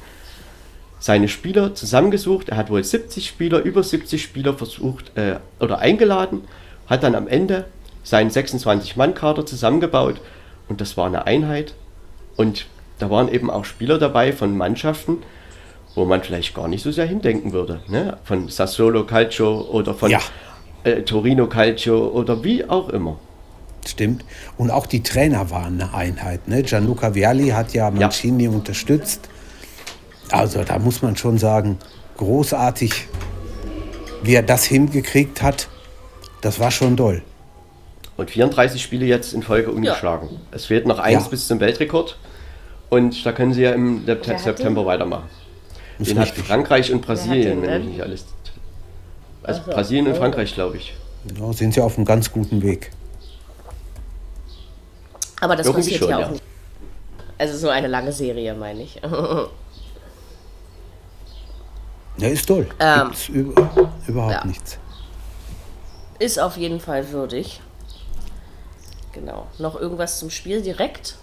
seine 0.99 1.29
Spieler 1.29 1.75
zusammengesucht. 1.75 2.49
Er 2.49 2.57
hat 2.57 2.71
wohl 2.71 2.83
70 2.83 3.27
Spieler, 3.27 3.61
über 3.61 3.83
70 3.83 4.23
Spieler 4.23 4.55
versucht 4.55 5.17
äh, 5.17 5.37
oder 5.61 5.79
eingeladen, 5.79 6.43
hat 6.89 7.05
dann 7.05 7.15
am 7.15 7.29
Ende 7.29 7.67
seinen 8.09 8.31
26-Mann-Kader 8.31 9.45
zusammengebaut 9.45 10.21
und 10.69 10.81
das 10.81 10.97
war 10.97 11.07
eine 11.07 11.27
Einheit. 11.27 11.75
Und 12.37 12.67
da 12.99 13.11
waren 13.11 13.29
eben 13.29 13.51
auch 13.51 13.65
Spieler 13.65 13.99
dabei 13.99 14.33
von 14.33 14.57
Mannschaften, 14.57 15.19
wo 15.95 16.05
man 16.05 16.23
vielleicht 16.23 16.55
gar 16.55 16.69
nicht 16.69 16.83
so 16.83 16.91
sehr 16.91 17.07
hindenken 17.07 17.53
würde. 17.53 17.81
Ne? 17.89 18.17
Von 18.25 18.49
Sassolo 18.49 19.05
Calcio 19.05 19.61
oder 19.71 19.95
von 19.95 20.11
ja. 20.11 20.21
äh, 20.85 21.03
Torino 21.03 21.49
Calcio 21.49 22.09
oder 22.09 22.43
wie 22.45 22.65
auch 22.65 22.89
immer. 22.89 23.19
Stimmt. 23.87 24.25
Und 24.57 24.71
auch 24.71 24.87
die 24.87 25.03
Trainer 25.03 25.51
waren 25.51 25.81
eine 25.81 25.95
Einheit. 25.95 26.49
Ne? 26.49 26.63
Gianluca 26.63 27.15
Vialli 27.15 27.49
hat 27.49 27.75
ja 27.75 27.91
Mancini 27.91 28.45
ja. 28.45 28.51
unterstützt. 28.51 29.29
Also 30.31 30.65
da 30.65 30.79
muss 30.79 31.03
man 31.03 31.17
schon 31.17 31.39
sagen, 31.39 31.79
großartig, 32.17 33.09
wie 34.23 34.35
er 34.35 34.43
das 34.43 34.65
hingekriegt 34.65 35.43
hat. 35.43 35.69
Das 36.41 36.61
war 36.61 36.71
schon 36.71 36.97
toll. 36.97 37.23
Und 38.19 38.31
34 38.31 38.83
Spiele 38.83 39.07
jetzt 39.07 39.33
in 39.33 39.43
Folge 39.45 39.71
umgeschlagen. 39.71 40.29
Ja. 40.31 40.39
Es 40.51 40.67
fehlt 40.67 40.87
noch 40.87 40.99
eins 40.99 41.25
ja. 41.25 41.31
bis 41.31 41.47
zum 41.47 41.61
Weltrekord. 41.61 42.19
Und 42.91 43.25
da 43.25 43.31
können 43.31 43.55
sie 43.55 43.63
ja 43.63 43.71
im 43.71 44.05
September 44.05 44.85
weitermachen. 44.85 45.29
Den 46.01 46.19
hat 46.19 46.29
Frankreich 46.29 46.93
und 46.93 47.01
Brasilien, 47.01 47.63
wenn 47.63 47.83
ich 47.83 47.89
nicht 47.91 48.03
alles. 48.03 48.27
Also 49.45 49.63
so. 49.65 49.71
Brasilien 49.71 50.09
und 50.09 50.17
Frankreich, 50.17 50.53
glaube 50.53 50.79
ich. 50.79 50.95
Ja, 51.39 51.53
sind 51.53 51.75
sie 51.75 51.81
auf 51.81 51.97
einem 51.97 52.05
ganz 52.05 52.33
guten 52.33 52.61
Weg. 52.61 52.91
Aber 55.41 55.55
das 55.55 55.67
Irgendwie 55.67 55.83
passiert 55.83 56.01
schon, 56.01 56.11
ja 56.11 56.27
auch 56.27 56.31
nicht. 56.31 56.43
Also 57.39 57.57
so 57.57 57.69
eine 57.69 57.87
lange 57.87 58.11
Serie, 58.11 58.53
meine 58.55 58.83
ich. 58.83 58.97
ja, 62.19 62.29
ist 62.29 62.47
toll. 62.47 62.67
Ähm, 62.81 63.13
über, 63.33 63.91
überhaupt 64.09 64.33
ja. 64.33 64.45
nichts. 64.45 64.77
Ist 66.19 66.41
auf 66.41 66.57
jeden 66.57 66.81
Fall 66.81 67.13
würdig. 67.13 67.61
Genau. 69.13 69.47
Noch 69.59 69.81
irgendwas 69.81 70.19
zum 70.19 70.31
Spiel 70.31 70.63
direkt? 70.63 71.17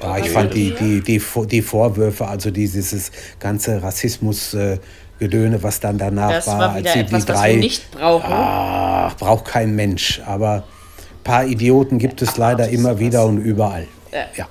Ja, 0.00 0.18
ich 0.18 0.30
fand 0.30 0.54
die, 0.54 0.74
die, 0.74 1.00
die, 1.00 1.20
die 1.46 1.62
Vorwürfe, 1.62 2.26
also 2.26 2.50
dieses 2.50 3.10
ganze 3.40 3.82
Rassismus-Gedöne, 3.82 5.62
was 5.62 5.80
dann 5.80 5.98
danach 5.98 6.30
das 6.30 6.46
war, 6.46 6.58
war 6.58 6.72
als 6.72 6.92
sie 6.92 7.00
etwas, 7.00 7.24
die 7.24 7.32
drei. 7.32 7.54
Nicht 7.56 7.90
brauchen. 7.90 8.30
Ach, 8.30 9.16
braucht 9.16 9.44
kein 9.46 9.74
Mensch. 9.74 10.22
Aber 10.24 10.54
ein 10.54 11.24
paar 11.24 11.46
Idioten 11.46 11.98
gibt 11.98 12.22
es 12.22 12.36
leider 12.36 12.68
immer 12.68 13.00
wieder 13.00 13.24
und 13.24 13.38
überall. 13.38 13.88
Ja. 14.12 14.26
ja. 14.36 14.48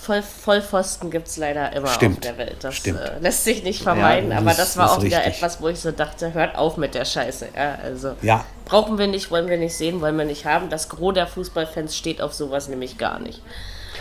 Voll, 0.00 0.22
Vollpfosten 0.22 1.10
gibt 1.10 1.28
es 1.28 1.36
leider 1.36 1.72
immer 1.72 1.88
Stimmt. 1.88 2.16
auf 2.16 2.20
der 2.20 2.38
Welt. 2.38 2.56
Das 2.62 2.74
Stimmt. 2.74 3.00
Äh, 3.00 3.18
lässt 3.20 3.44
sich 3.44 3.62
nicht 3.62 3.82
vermeiden, 3.82 4.30
ja, 4.30 4.38
aber 4.38 4.54
das 4.54 4.76
war 4.76 4.92
auch 4.92 5.02
wieder 5.02 5.18
richtig. 5.18 5.36
etwas, 5.36 5.60
wo 5.60 5.68
ich 5.68 5.78
so 5.78 5.90
dachte, 5.90 6.32
hört 6.32 6.56
auf 6.56 6.76
mit 6.76 6.94
der 6.94 7.04
Scheiße. 7.04 7.48
Ja, 7.54 7.78
also 7.82 8.12
ja. 8.22 8.44
brauchen 8.64 8.98
wir 8.98 9.06
nicht, 9.06 9.30
wollen 9.30 9.48
wir 9.48 9.58
nicht 9.58 9.74
sehen, 9.74 10.00
wollen 10.00 10.16
wir 10.16 10.24
nicht 10.24 10.46
haben. 10.46 10.70
Das 10.70 10.88
Gros 10.88 11.12
der 11.14 11.26
Fußballfans 11.26 11.96
steht 11.96 12.22
auf 12.22 12.32
sowas 12.32 12.68
nämlich 12.68 12.96
gar 12.96 13.18
nicht. 13.18 13.42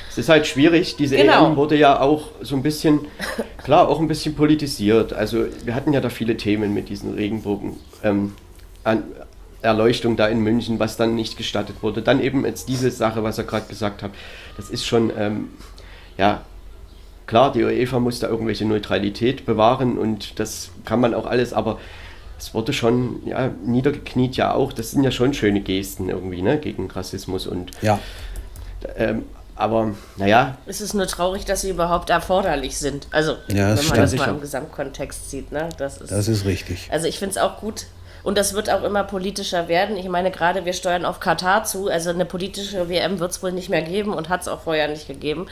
Es 0.09 0.17
ist 0.17 0.29
halt 0.29 0.47
schwierig, 0.47 0.95
diese 0.95 1.17
genau. 1.17 1.47
EM 1.47 1.55
wurde 1.55 1.75
ja 1.75 1.99
auch 1.99 2.29
so 2.41 2.55
ein 2.55 2.63
bisschen, 2.63 3.01
klar, 3.63 3.89
auch 3.89 3.99
ein 3.99 4.07
bisschen 4.07 4.35
politisiert. 4.35 5.11
Also 5.13 5.45
wir 5.65 5.75
hatten 5.75 5.91
ja 5.91 6.01
da 6.01 6.09
viele 6.09 6.37
Themen 6.37 6.73
mit 6.73 6.89
diesen 6.89 7.13
Regenbogen. 7.13 7.77
Ähm, 8.03 8.35
an, 8.83 9.03
Erleuchtung 9.61 10.15
da 10.15 10.27
in 10.27 10.39
München, 10.39 10.79
was 10.79 10.95
dann 10.97 11.15
nicht 11.15 11.37
gestattet 11.37 11.77
wurde. 11.81 12.01
Dann 12.01 12.21
eben 12.21 12.45
jetzt 12.45 12.69
diese 12.69 12.91
Sache, 12.91 13.23
was 13.23 13.37
er 13.37 13.43
gerade 13.43 13.67
gesagt 13.67 14.03
hat. 14.03 14.11
Das 14.55 14.69
ist 14.69 14.85
schon, 14.85 15.11
ähm, 15.17 15.49
ja, 16.19 16.41
klar, 17.25 17.51
die 17.51 17.63
UEFA 17.63 17.99
muss 17.99 18.19
da 18.19 18.27
irgendwelche 18.27 18.65
Neutralität 18.65 19.45
bewahren 19.45 19.97
und 19.97 20.39
das 20.39 20.69
kann 20.83 20.99
man 20.99 21.13
auch 21.13 21.25
alles, 21.25 21.53
aber 21.53 21.79
es 22.37 22.53
wurde 22.53 22.73
schon 22.73 23.21
ja, 23.25 23.51
niedergekniet, 23.65 24.35
ja 24.35 24.53
auch. 24.53 24.73
Das 24.73 24.91
sind 24.91 25.03
ja 25.03 25.11
schon 25.11 25.33
schöne 25.33 25.61
Gesten 25.61 26.09
irgendwie, 26.09 26.41
ne, 26.41 26.57
gegen 26.57 26.89
Rassismus 26.91 27.47
und. 27.47 27.71
Ja. 27.81 27.99
Ähm, 28.95 29.23
aber 29.55 29.93
naja. 30.15 30.57
Es 30.65 30.79
ist 30.79 30.93
nur 30.93 31.05
traurig, 31.05 31.43
dass 31.43 31.61
sie 31.61 31.69
überhaupt 31.69 32.09
erforderlich 32.09 32.77
sind. 32.77 33.07
Also, 33.11 33.33
ja, 33.47 33.77
wenn 33.77 33.87
man 33.87 33.97
das 33.97 34.15
mal 34.15 34.29
im 34.29 34.39
Gesamtkontext 34.39 35.29
sieht. 35.29 35.51
Ne? 35.51 35.67
Das, 35.77 35.97
ist, 35.97 36.11
das 36.11 36.29
ist 36.29 36.45
richtig. 36.45 36.87
Also, 36.91 37.07
ich 37.07 37.19
finde 37.19 37.31
es 37.31 37.37
auch 37.37 37.59
gut. 37.59 37.87
Und 38.23 38.37
das 38.37 38.53
wird 38.53 38.69
auch 38.69 38.83
immer 38.83 39.03
politischer 39.03 39.67
werden. 39.67 39.97
Ich 39.97 40.07
meine, 40.07 40.31
gerade 40.31 40.63
wir 40.63 40.73
steuern 40.73 41.03
auf 41.03 41.19
Katar 41.19 41.65
zu. 41.65 41.89
Also, 41.89 42.09
eine 42.09 42.25
politische 42.25 42.87
WM 42.87 43.19
wird 43.19 43.31
es 43.31 43.43
wohl 43.43 43.51
nicht 43.51 43.67
mehr 43.67 43.81
geben 43.81 44.13
und 44.13 44.29
hat 44.29 44.41
es 44.41 44.47
auch 44.47 44.61
vorher 44.61 44.87
nicht 44.87 45.07
gegeben. 45.07 45.47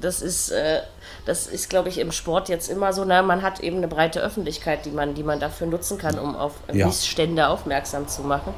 Das 0.00 0.22
ist, 0.22 0.50
äh, 0.50 0.80
das 1.24 1.46
ist, 1.46 1.70
glaube 1.70 1.88
ich, 1.88 1.98
im 1.98 2.12
Sport 2.12 2.48
jetzt 2.48 2.68
immer 2.68 2.92
so. 2.92 3.04
Na, 3.04 3.22
man 3.22 3.42
hat 3.42 3.60
eben 3.60 3.78
eine 3.78 3.88
breite 3.88 4.20
Öffentlichkeit, 4.20 4.84
die 4.84 4.90
man, 4.90 5.14
die 5.14 5.22
man 5.22 5.40
dafür 5.40 5.66
nutzen 5.66 5.98
kann, 5.98 6.18
um 6.18 6.36
auf 6.36 6.52
ja. 6.72 6.86
Missstände 6.86 7.48
aufmerksam 7.48 8.08
zu 8.08 8.22
machen. 8.22 8.54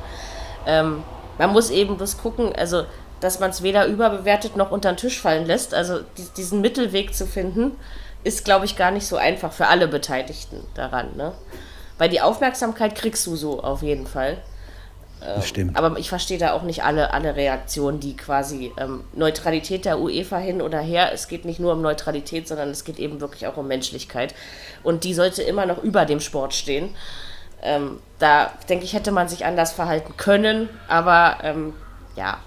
Ähm, 0.67 1.03
man 1.39 1.53
muss 1.53 1.71
eben 1.71 1.97
bloß 1.97 2.19
gucken, 2.19 2.53
also 2.55 2.85
dass 3.21 3.41
man 3.41 3.51
es 3.51 3.63
weder 3.63 3.87
überbewertet 3.87 4.57
noch 4.57 4.71
unter 4.71 4.93
den 4.93 4.97
Tisch 4.97 5.21
fallen 5.21 5.47
lässt. 5.47 5.75
Also 5.75 6.01
diesen 6.37 6.61
Mittelweg 6.61 7.15
zu 7.15 7.27
finden, 7.27 7.73
ist, 8.25 8.45
glaube 8.45 8.65
ich, 8.65 8.77
gar 8.77 8.91
nicht 8.91 9.07
so 9.07 9.17
einfach 9.17 9.53
für 9.53 9.67
alle 9.67 9.89
Beteiligten 9.89 10.61
daran. 10.75 11.17
Ne? 11.17 11.33
Weil 11.99 12.11
die 12.11 12.21
Aufmerksamkeit 12.21 12.95
kriegst 12.95 13.27
du 13.27 13.37
so 13.37 13.63
auf 13.63 13.83
jeden 13.83 14.07
Fall. 14.07 14.39
Ähm, 15.25 15.43
stimmt. 15.43 15.77
Aber 15.77 15.99
ich 15.99 16.09
verstehe 16.09 16.39
da 16.39 16.53
auch 16.53 16.63
nicht 16.63 16.85
alle, 16.85 17.13
alle 17.13 17.37
Reaktionen, 17.37 18.01
die 18.01 18.17
quasi 18.17 18.73
ähm, 18.79 19.05
Neutralität 19.15 19.85
der 19.85 19.99
UEFA 19.99 20.39
hin 20.39 20.63
oder 20.63 20.81
her. 20.81 21.13
Es 21.13 21.29
geht 21.29 21.45
nicht 21.45 21.61
nur 21.61 21.73
um 21.73 21.83
Neutralität, 21.83 22.47
sondern 22.47 22.71
es 22.71 22.85
geht 22.85 22.99
eben 22.99 23.21
wirklich 23.21 23.47
auch 23.47 23.57
um 23.57 23.67
Menschlichkeit. 23.67 24.35
Und 24.83 25.05
die 25.05 25.15
sollte 25.15 25.43
immer 25.43 25.67
noch 25.67 25.83
über 25.83 26.05
dem 26.05 26.21
Sport 26.21 26.55
stehen. 26.55 26.95
Ähm, 27.63 27.99
da 28.19 28.53
denke 28.69 28.85
ich, 28.85 28.93
hätte 28.93 29.11
man 29.11 29.29
sich 29.29 29.45
anders 29.45 29.73
verhalten 29.73 30.17
können, 30.17 30.69
aber 30.87 31.39
ähm, 31.43 31.75
ja, 32.15 32.39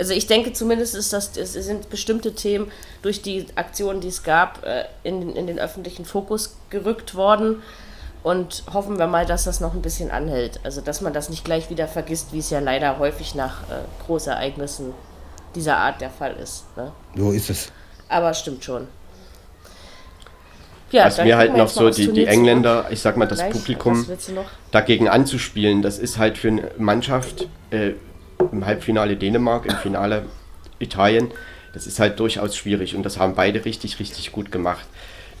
also 0.00 0.14
ich 0.14 0.26
denke 0.26 0.54
zumindest 0.54 0.94
ist 0.94 1.12
das, 1.12 1.36
es 1.36 1.52
sind 1.52 1.90
bestimmte 1.90 2.34
Themen 2.34 2.72
durch 3.02 3.20
die 3.20 3.46
Aktionen, 3.54 4.00
die 4.00 4.08
es 4.08 4.22
gab, 4.22 4.64
äh, 4.64 4.86
in, 5.04 5.36
in 5.36 5.46
den 5.46 5.58
öffentlichen 5.58 6.06
Fokus 6.06 6.56
gerückt 6.70 7.14
worden. 7.14 7.62
Und 8.22 8.64
hoffen 8.72 8.98
wir 8.98 9.06
mal, 9.06 9.24
dass 9.24 9.44
das 9.44 9.60
noch 9.60 9.72
ein 9.72 9.82
bisschen 9.82 10.10
anhält. 10.10 10.60
Also 10.62 10.80
dass 10.80 11.00
man 11.00 11.12
das 11.12 11.30
nicht 11.30 11.44
gleich 11.44 11.70
wieder 11.70 11.88
vergisst, 11.88 12.32
wie 12.32 12.38
es 12.38 12.50
ja 12.50 12.60
leider 12.60 12.98
häufig 12.98 13.34
nach 13.34 13.62
äh, 13.64 13.82
Großereignissen 14.04 14.92
dieser 15.54 15.78
Art 15.78 16.00
der 16.00 16.10
Fall 16.10 16.36
ist. 16.36 16.64
Ne? 16.76 16.92
So 17.16 17.32
ist 17.32 17.50
es. 17.50 17.72
Aber 18.08 18.34
stimmt 18.34 18.64
schon. 18.64 18.88
Ja, 20.90 21.06
Was 21.06 21.18
mir 21.18 21.36
halt 21.36 21.56
noch 21.56 21.68
so 21.68 21.88
die, 21.90 22.12
die 22.12 22.26
Engländer, 22.26 22.86
ich 22.90 23.00
sag 23.00 23.16
mal, 23.16 23.26
das 23.26 23.38
Gleich, 23.38 23.52
Publikum 23.52 24.04
dagegen 24.72 25.08
anzuspielen, 25.08 25.82
das 25.82 25.98
ist 25.98 26.18
halt 26.18 26.36
für 26.36 26.48
eine 26.48 26.70
Mannschaft 26.78 27.46
äh, 27.70 27.92
im 28.50 28.66
Halbfinale 28.66 29.16
Dänemark, 29.16 29.66
im 29.66 29.76
Finale 29.76 30.24
Italien, 30.80 31.30
das 31.72 31.86
ist 31.86 32.00
halt 32.00 32.18
durchaus 32.18 32.56
schwierig 32.56 32.96
und 32.96 33.04
das 33.04 33.18
haben 33.18 33.34
beide 33.36 33.64
richtig, 33.64 34.00
richtig 34.00 34.32
gut 34.32 34.50
gemacht. 34.50 34.84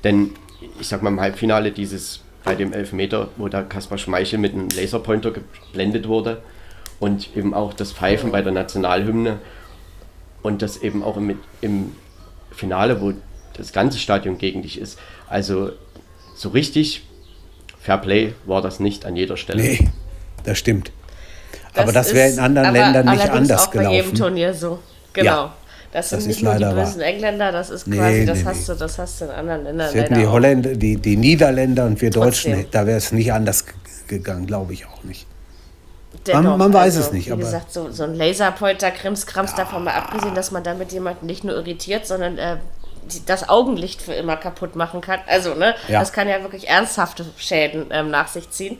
Denn 0.04 0.34
ich 0.78 0.86
sag 0.86 1.02
mal, 1.02 1.10
im 1.10 1.20
Halbfinale 1.20 1.72
dieses 1.72 2.20
bei 2.44 2.54
dem 2.54 2.72
Elfmeter, 2.72 3.28
wo 3.36 3.48
da 3.48 3.62
Kaspar 3.62 3.98
Schmeichel 3.98 4.38
mit 4.38 4.52
einem 4.52 4.68
Laserpointer 4.68 5.30
geblendet 5.30 6.08
wurde 6.08 6.42
und 6.98 7.36
eben 7.36 7.54
auch 7.54 7.74
das 7.74 7.92
Pfeifen 7.92 8.32
bei 8.32 8.42
der 8.42 8.52
Nationalhymne 8.52 9.38
und 10.42 10.62
das 10.62 10.78
eben 10.78 11.02
auch 11.02 11.16
im, 11.16 11.38
im 11.60 11.92
Finale, 12.50 13.00
wo 13.00 13.12
das 13.54 13.72
ganze 13.72 13.98
Stadion 13.98 14.38
gegen 14.38 14.62
dich 14.62 14.78
ist. 14.80 14.98
Also 15.28 15.72
so 16.34 16.50
richtig 16.50 17.02
Fair 17.80 17.98
Play 17.98 18.34
war 18.44 18.62
das 18.62 18.80
nicht 18.80 19.06
an 19.06 19.16
jeder 19.16 19.36
Stelle. 19.36 19.62
Nee, 19.62 19.88
das 20.44 20.58
stimmt. 20.58 20.92
aber 21.74 21.92
das 21.92 22.14
wäre 22.14 22.30
in 22.30 22.38
anderen 22.38 22.72
Ländern 22.72 23.06
nicht 23.10 23.30
anders 23.30 23.68
auch 23.68 23.72
bei 23.72 23.82
jedem 23.82 23.90
gelaufen. 23.90 24.14
Turnier 24.14 24.54
so. 24.54 24.78
Genau. 25.12 25.30
Ja, 25.30 25.56
das 25.92 26.10
sind 26.10 26.18
das 26.20 26.26
nicht 26.26 26.36
ist 26.38 26.42
nur 26.42 26.54
die 26.54 26.60
leider 26.62 26.76
wahr. 26.76 26.84
bösen 26.84 27.00
Engländer, 27.00 27.52
das 27.52 27.70
ist 27.70 27.86
Nee, 27.86 27.96
quasi, 27.96 28.24
das 28.26 28.38
nee, 28.38 28.44
hast 28.44 28.68
nee. 28.68 28.74
du, 28.74 28.78
das 28.80 28.98
hast 28.98 29.20
du 29.20 29.24
in 29.26 29.30
anderen 29.30 29.64
Ländern 29.64 29.86
Das 29.86 29.94
hätten 29.94 30.14
die. 30.14 30.26
Holländer, 30.26 30.70
die, 30.74 30.96
die 30.96 31.16
Niederländer 31.16 31.86
und 31.86 32.00
wir 32.00 32.10
Trotzdem. 32.10 32.52
Deutschen, 32.54 32.70
da 32.70 32.86
wäre 32.86 32.98
es 32.98 33.12
nicht 33.12 33.32
anders 33.32 33.64
gegangen, 34.06 34.46
glaube 34.46 34.72
ich 34.72 34.86
auch 34.86 35.02
nicht. 35.04 35.26
Dennoch, 36.26 36.42
Man- 36.56 36.58
man 36.58 36.72
weiß 36.74 36.96
es 36.96 37.12
nicht, 37.12 37.28
Wie 37.28 37.32
aber- 37.32 37.42
gesagt, 37.42 37.72
so, 37.72 37.90
so 37.90 38.02
ein 38.04 38.14
Laserpointer, 38.14 38.90
Krimskrams, 38.90 39.54
davon 39.54 39.84
mal 39.84 39.94
abgesehen, 39.94 40.34
dass 40.34 40.50
man 40.50 40.62
damit 40.64 40.92
jemanden 40.92 41.26
nicht 41.26 41.44
nur 41.44 41.54
irritiert, 41.54 42.06
sondern 42.06 42.36
äh, 42.38 42.56
das 43.26 43.48
Augenlicht 43.48 44.02
für 44.02 44.12
immer 44.12 44.36
kaputt 44.36 44.76
machen 44.76 45.00
kann. 45.00 45.20
Also, 45.26 45.54
ne, 45.54 45.74
Ja. 45.88 46.00
das 46.00 46.12
kann 46.12 46.28
ja 46.28 46.42
wirklich 46.42 46.68
ernsthafte 46.68 47.24
Schäden 47.36 47.86
ähm, 47.90 48.10
nach 48.10 48.28
sich 48.28 48.50
ziehen. 48.50 48.78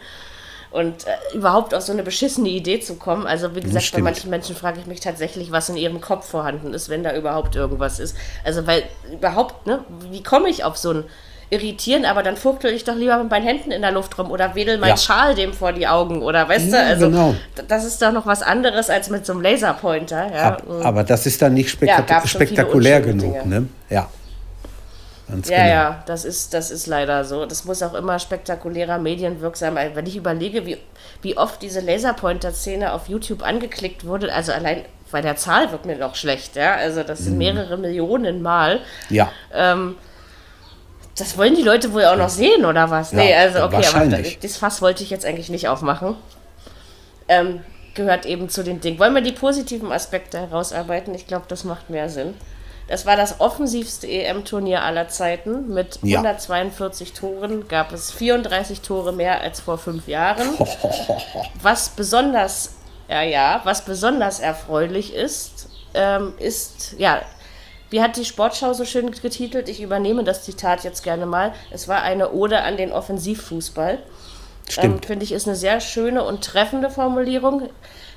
Und 0.70 1.04
äh, 1.06 1.36
überhaupt 1.36 1.74
auf 1.74 1.82
so 1.82 1.92
eine 1.92 2.04
beschissene 2.04 2.48
Idee 2.48 2.78
zu 2.80 2.94
kommen. 2.94 3.26
Also, 3.26 3.54
wie 3.56 3.60
gesagt, 3.60 3.90
bei 3.92 4.00
manchen 4.02 4.30
Menschen 4.30 4.54
frage 4.54 4.78
ich 4.80 4.86
mich 4.86 5.00
tatsächlich, 5.00 5.50
was 5.50 5.68
in 5.68 5.76
ihrem 5.76 6.00
Kopf 6.00 6.28
vorhanden 6.28 6.72
ist, 6.74 6.88
wenn 6.88 7.02
da 7.02 7.14
überhaupt 7.14 7.56
irgendwas 7.56 7.98
ist. 7.98 8.16
Also, 8.44 8.66
weil 8.68 8.84
überhaupt, 9.12 9.66
ne, 9.66 9.84
wie 10.10 10.22
komme 10.22 10.48
ich 10.48 10.62
auf 10.62 10.76
so 10.76 10.90
ein 10.92 11.04
Irritieren, 11.52 12.04
aber 12.04 12.22
dann 12.22 12.36
fuchtel 12.36 12.72
ich 12.72 12.84
doch 12.84 12.94
lieber 12.94 13.18
mit 13.18 13.28
meinen 13.28 13.44
Händen 13.44 13.72
in 13.72 13.82
der 13.82 13.90
Luft 13.90 14.16
rum 14.16 14.30
oder 14.30 14.54
wedel 14.54 14.78
meinen 14.78 14.90
Ja. 14.90 14.96
Schal 14.96 15.34
dem 15.34 15.52
vor 15.52 15.72
die 15.72 15.88
Augen 15.88 16.22
oder 16.22 16.48
weißt 16.48 16.70
Ja, 16.70 16.82
du, 16.82 16.86
also 16.86 17.06
genau. 17.10 17.34
das 17.66 17.84
ist 17.84 18.00
doch 18.00 18.12
noch 18.12 18.24
was 18.24 18.42
anderes 18.42 18.88
als 18.88 19.10
mit 19.10 19.26
so 19.26 19.32
einem 19.32 19.42
Laserpointer. 19.42 20.32
Ja, 20.32 20.42
Ab, 20.50 20.62
aber 20.84 21.02
das 21.02 21.26
ist 21.26 21.42
dann 21.42 21.54
nicht 21.54 21.68
spektak 21.70 22.28
spektakulär 22.28 23.00
genug, 23.00 23.32
Dinge. 23.42 23.46
ne? 23.62 23.66
Ja. 23.88 24.08
Ganz 25.30 25.48
ja, 25.48 25.56
genau. 25.58 25.68
ja, 25.70 26.02
das 26.06 26.24
ist, 26.24 26.52
das 26.54 26.70
ist 26.70 26.86
leider 26.86 27.24
so. 27.24 27.46
Das 27.46 27.64
muss 27.64 27.82
auch 27.82 27.94
immer 27.94 28.18
spektakulärer, 28.18 28.98
medienwirksam. 28.98 29.74
sein. 29.74 29.90
Wenn 29.94 30.06
ich 30.06 30.16
überlege, 30.16 30.66
wie, 30.66 30.78
wie 31.22 31.36
oft 31.36 31.62
diese 31.62 31.80
Laserpointer-Szene 31.80 32.92
auf 32.92 33.08
YouTube 33.08 33.42
angeklickt 33.42 34.06
wurde, 34.06 34.32
also 34.32 34.52
allein 34.52 34.84
bei 35.10 35.20
der 35.20 35.36
Zahl 35.36 35.72
wird 35.72 35.86
mir 35.86 35.96
noch 35.96 36.14
schlecht, 36.14 36.56
ja. 36.56 36.74
Also 36.74 37.02
das 37.02 37.20
Mhm. 37.20 37.24
sind 37.24 37.38
mehrere 37.38 37.76
Millionen 37.76 38.42
Mal. 38.42 38.80
Ja, 39.08 39.30
Ähm, 39.54 39.96
das 41.18 41.36
wollen 41.36 41.54
die 41.54 41.62
Leute 41.62 41.92
wohl 41.92 42.04
auch 42.06 42.16
noch 42.16 42.28
sehen, 42.30 42.64
oder 42.64 42.88
was? 42.90 43.12
Ja, 43.12 43.18
nee, 43.18 43.34
also 43.34 43.62
okay, 43.64 43.84
aber 43.94 44.06
das 44.42 44.56
Fass 44.56 44.80
wollte 44.80 45.02
ich 45.02 45.10
jetzt 45.10 45.26
eigentlich 45.26 45.50
nicht 45.50 45.68
aufmachen. 45.68 46.14
Ähm, 47.28 47.60
gehört 47.94 48.24
eben 48.24 48.48
zu 48.48 48.62
den 48.62 48.80
Dingen. 48.80 48.98
Wollen 48.98 49.14
wir 49.14 49.20
die 49.20 49.32
positiven 49.32 49.92
Aspekte 49.92 50.38
herausarbeiten? 50.38 51.14
Ich 51.14 51.26
glaube, 51.26 51.44
das 51.48 51.64
macht 51.64 51.90
mehr 51.90 52.08
Sinn. 52.08 52.34
Das 52.90 53.06
war 53.06 53.16
das 53.16 53.38
offensivste 53.38 54.08
EM-Turnier 54.08 54.82
aller 54.82 55.06
Zeiten. 55.06 55.72
Mit 55.72 56.00
Ja. 56.02 56.18
142 56.18 57.12
Toren 57.12 57.68
gab 57.68 57.92
es 57.92 58.10
34 58.10 58.80
Tore 58.80 59.12
mehr 59.12 59.40
als 59.40 59.60
vor 59.60 59.78
fünf 59.78 60.08
Jahren. 60.08 60.48
Was 61.62 61.90
besonders, 61.90 62.74
ja, 63.08 63.22
ja, 63.22 63.60
was 63.64 63.84
besonders 63.84 64.40
erfreulich 64.40 65.14
ist, 65.14 65.68
ähm, 65.94 66.34
ist, 66.38 66.96
ja, 66.98 67.22
wie 67.90 68.02
hat 68.02 68.16
die 68.16 68.24
Sportschau 68.24 68.72
so 68.72 68.84
schön 68.84 69.12
getitelt? 69.12 69.68
Ich 69.68 69.80
übernehme 69.80 70.24
das 70.24 70.42
Zitat 70.44 70.82
jetzt 70.82 71.04
gerne 71.04 71.26
mal. 71.26 71.52
Es 71.70 71.86
war 71.86 72.02
eine 72.02 72.32
Ode 72.32 72.62
an 72.62 72.76
den 72.76 72.92
Offensivfußball. 72.92 73.94
Ähm, 73.94 74.00
stimmt. 74.68 75.06
Finde 75.06 75.24
ich, 75.24 75.30
ist 75.32 75.46
eine 75.46 75.56
sehr 75.56 75.80
schöne 75.80 76.24
und 76.24 76.42
treffende 76.42 76.90
Formulierung. 76.90 77.68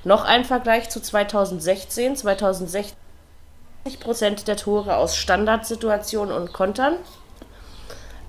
Noch 0.04 0.26
ein 0.26 0.46
Vergleich 0.46 0.90
zu 0.90 1.00
2016. 1.00 2.16
2016 2.16 3.03
Prozent 4.00 4.48
der 4.48 4.56
Tore 4.56 4.96
aus 4.96 5.16
Standardsituationen 5.16 6.34
und 6.36 6.54
Kontern. 6.54 6.96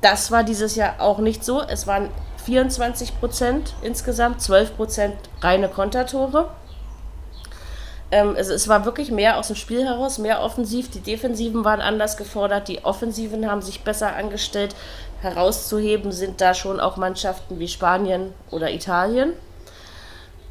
Das 0.00 0.30
war 0.30 0.42
dieses 0.44 0.74
Jahr 0.74 1.00
auch 1.00 1.18
nicht 1.18 1.44
so. 1.44 1.62
Es 1.62 1.86
waren 1.86 2.10
24 2.44 3.18
Prozent 3.20 3.74
insgesamt, 3.80 4.42
12 4.42 4.76
Prozent 4.76 5.14
reine 5.40 5.68
Kontertore. 5.68 6.50
Ähm, 8.10 8.34
es, 8.36 8.48
es 8.48 8.68
war 8.68 8.84
wirklich 8.84 9.10
mehr 9.10 9.38
aus 9.38 9.46
dem 9.46 9.56
Spiel 9.56 9.84
heraus, 9.84 10.18
mehr 10.18 10.42
offensiv. 10.42 10.90
Die 10.90 11.00
Defensiven 11.00 11.64
waren 11.64 11.80
anders 11.80 12.16
gefordert, 12.16 12.68
die 12.68 12.84
Offensiven 12.84 13.50
haben 13.50 13.62
sich 13.62 13.82
besser 13.82 14.14
angestellt. 14.14 14.74
Herauszuheben 15.22 16.12
sind 16.12 16.40
da 16.40 16.52
schon 16.52 16.80
auch 16.80 16.96
Mannschaften 16.96 17.58
wie 17.58 17.68
Spanien 17.68 18.34
oder 18.50 18.70
Italien. 18.70 19.32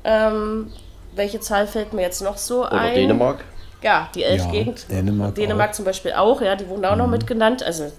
Ähm, 0.04 0.72
welche 1.14 1.40
Zahl 1.40 1.68
fällt 1.68 1.94
mir 1.94 2.02
jetzt 2.02 2.22
noch 2.22 2.38
so 2.38 2.62
Oder 2.62 2.72
ein? 2.72 2.96
Dänemark. 2.96 3.44
Ja, 3.84 4.10
die 4.16 4.24
elf 4.24 4.46
Ja. 4.52 4.64
Dänemark 4.90 5.36
Dänemark 5.36 5.76
zum 5.76 5.86
Beispiel 5.86 6.14
auch, 6.14 6.42
ja, 6.42 6.56
die 6.56 6.68
wurden 6.68 6.86
auch 6.86 6.96
noch 6.96 7.08
mit 7.08 7.28
genannt. 7.28 7.64
Also 7.64 7.92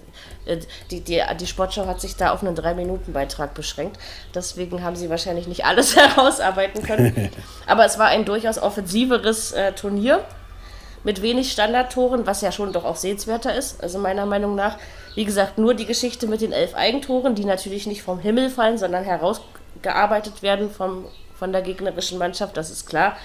äh, 0.45 0.57
die, 0.91 1.01
die, 1.01 1.21
die 1.39 1.47
Sportschau 1.47 1.85
hat 1.85 2.01
sich 2.01 2.15
da 2.15 2.31
auf 2.31 2.41
einen 2.43 2.55
Drei-Minuten-Beitrag 2.55 3.53
beschränkt. 3.53 3.99
Deswegen 4.33 4.83
haben 4.83 4.95
sie 4.95 5.09
wahrscheinlich 5.09 5.47
nicht 5.47 5.65
alles 5.65 5.95
herausarbeiten 5.95 6.83
können. 6.83 7.29
Aber 7.67 7.85
es 7.85 7.99
war 7.99 8.07
ein 8.07 8.25
durchaus 8.25 8.57
offensiveres 8.57 9.51
äh, 9.51 9.73
Turnier 9.73 10.23
mit 11.03 11.21
wenig 11.21 11.51
Standardtoren, 11.51 12.25
was 12.25 12.41
ja 12.41 12.51
schon 12.51 12.73
doch 12.73 12.83
auch 12.83 12.95
sehenswerter 12.95 13.53
ist, 13.53 13.81
also 13.83 13.99
meiner 13.99 14.25
Meinung 14.25 14.55
nach. 14.55 14.77
Wie 15.13 15.23
gesagt, 15.23 15.59
nur 15.59 15.75
die 15.75 15.85
Geschichte 15.85 16.25
mit 16.25 16.41
den 16.41 16.51
elf 16.51 16.73
Eigentoren, 16.73 17.35
die 17.35 17.45
natürlich 17.45 17.85
nicht 17.85 18.01
vom 18.01 18.19
Himmel 18.19 18.49
fallen, 18.49 18.79
sondern 18.79 19.03
herausgearbeitet 19.03 20.41
werden 20.41 20.71
vom, 20.71 21.05
von 21.37 21.51
der 21.51 21.61
gegnerischen 21.61 22.17
Mannschaft, 22.17 22.57
das 22.57 22.71
ist 22.71 22.87
klar. 22.87 23.15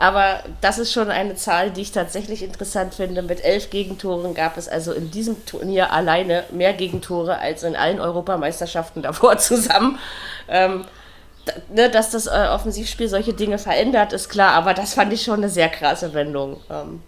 Aber 0.00 0.40
das 0.62 0.78
ist 0.78 0.92
schon 0.92 1.10
eine 1.10 1.34
Zahl, 1.34 1.70
die 1.70 1.82
ich 1.82 1.92
tatsächlich 1.92 2.42
interessant 2.42 2.94
finde. 2.94 3.20
Mit 3.20 3.44
elf 3.44 3.68
Gegentoren 3.68 4.32
gab 4.32 4.56
es 4.56 4.66
also 4.66 4.92
in 4.92 5.10
diesem 5.10 5.44
Turnier 5.44 5.92
alleine 5.92 6.44
mehr 6.50 6.72
Gegentore 6.72 7.38
als 7.38 7.64
in 7.64 7.76
allen 7.76 8.00
Europameisterschaften 8.00 9.02
davor 9.02 9.36
zusammen. 9.36 9.98
Ähm, 10.48 10.86
ne, 11.68 11.90
dass 11.90 12.08
das 12.08 12.26
äh, 12.26 12.48
Offensivspiel 12.50 13.10
solche 13.10 13.34
Dinge 13.34 13.58
verändert, 13.58 14.14
ist 14.14 14.30
klar, 14.30 14.54
aber 14.54 14.72
das 14.72 14.94
fand 14.94 15.12
ich 15.12 15.22
schon 15.22 15.40
eine 15.40 15.50
sehr 15.50 15.68
krasse 15.68 16.14
Wendung. 16.14 16.62
Ähm, 16.70 17.02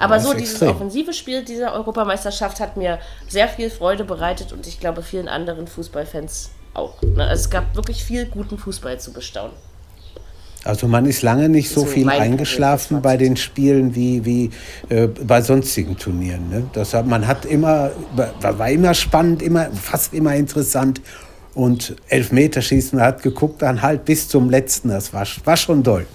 aber 0.00 0.18
so 0.18 0.32
dieses 0.32 0.54
extrem. 0.54 0.70
offensive 0.70 1.12
Spiel 1.12 1.44
dieser 1.44 1.72
Europameisterschaft 1.72 2.58
hat 2.58 2.76
mir 2.76 2.98
sehr 3.28 3.46
viel 3.46 3.70
Freude 3.70 4.02
bereitet 4.02 4.52
und 4.52 4.66
ich 4.66 4.80
glaube 4.80 5.02
vielen 5.02 5.28
anderen 5.28 5.68
Fußballfans 5.68 6.50
auch. 6.74 7.00
Ne? 7.00 7.22
Also 7.24 7.44
es 7.44 7.50
gab 7.50 7.76
wirklich 7.76 8.02
viel 8.02 8.26
guten 8.26 8.58
Fußball 8.58 8.98
zu 8.98 9.12
bestaunen. 9.12 9.54
Also 10.64 10.88
man 10.88 11.04
ist 11.04 11.22
lange 11.22 11.48
nicht 11.50 11.68
so 11.70 11.80
So 11.80 11.86
viel 11.86 12.08
eingeschlafen 12.08 13.02
bei 13.02 13.16
den 13.18 13.36
Spielen 13.36 13.94
wie, 13.94 14.24
wie 14.24 14.50
äh, 14.88 15.06
bei 15.06 15.42
sonstigen 15.42 15.96
Turnieren. 15.98 16.48
Ne? 16.48 16.64
Das 16.72 16.94
hat, 16.94 17.06
man 17.06 17.26
hat 17.26 17.44
immer, 17.44 17.90
war, 18.40 18.58
war 18.58 18.70
immer 18.70 18.94
spannend, 18.94 19.42
immer, 19.42 19.66
fast 19.72 20.14
immer 20.14 20.34
interessant. 20.34 21.00
Und 21.54 21.94
Elfmeterschießen, 22.08 22.98
man 22.98 23.06
hat 23.06 23.22
geguckt 23.22 23.62
dann 23.62 23.82
halt 23.82 24.04
bis 24.06 24.28
zum 24.28 24.50
letzten. 24.50 24.88
Das 24.88 25.12
war, 25.12 25.26
war 25.44 25.56
schon 25.56 25.82
doll. 25.82 26.06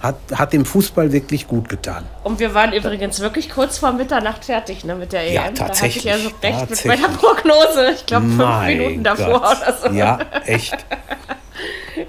Hat, 0.00 0.16
hat 0.32 0.52
dem 0.52 0.64
Fußball 0.64 1.12
wirklich 1.12 1.46
gut 1.48 1.68
getan. 1.68 2.04
Und 2.24 2.38
wir 2.38 2.54
waren 2.54 2.72
übrigens 2.72 3.18
wirklich 3.20 3.50
kurz 3.50 3.78
vor 3.78 3.92
Mitternacht 3.92 4.44
fertig 4.44 4.84
ne, 4.84 4.94
mit 4.94 5.12
der 5.12 5.26
EM. 5.26 5.34
Ja, 5.34 5.40
Da 5.42 5.46
hatte 5.48 5.52
ich 5.52 5.58
tatsächlich, 5.58 6.12
also 6.12 6.28
recht 6.28 6.60
mit 6.60 6.68
tatsächlich. 6.68 7.00
meiner 7.02 7.14
Prognose. 7.14 7.90
Ich 7.94 8.06
glaube 8.06 8.26
fünf 8.26 8.38
Mein 8.38 8.78
Minuten 8.78 9.02
davor 9.04 9.40
Gott. 9.40 9.56
oder 9.60 9.76
so. 9.90 9.96
Ja, 9.96 10.18
echt. 10.46 10.76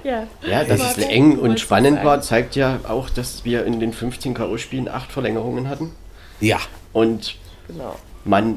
Ja. 0.04 0.26
Ja, 0.48 0.64
dass 0.64 0.96
es 0.96 1.04
eng 1.04 1.38
und 1.38 1.58
spannend 1.60 2.04
war, 2.04 2.20
zeigt 2.20 2.56
ja 2.56 2.80
auch, 2.88 3.10
dass 3.10 3.44
wir 3.44 3.64
in 3.64 3.80
den 3.80 3.92
15 3.92 4.34
K.O.-Spielen 4.34 4.88
acht 4.88 5.10
Verlängerungen 5.12 5.68
hatten. 5.68 5.92
Ja, 6.40 6.58
Und 6.92 7.36
Genau. 7.68 7.94
man 8.24 8.56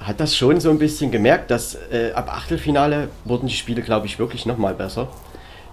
hat 0.00 0.20
das 0.20 0.36
schon 0.36 0.60
so 0.60 0.68
ein 0.70 0.78
bisschen 0.78 1.10
gemerkt, 1.10 1.50
dass 1.50 1.74
äh, 1.90 2.12
ab 2.12 2.28
Achtelfinale 2.30 3.08
wurden 3.24 3.46
die 3.46 3.54
Spiele, 3.54 3.82
glaube 3.82 4.06
ich, 4.06 4.18
wirklich 4.18 4.44
nochmal 4.46 4.74
besser. 4.74 5.08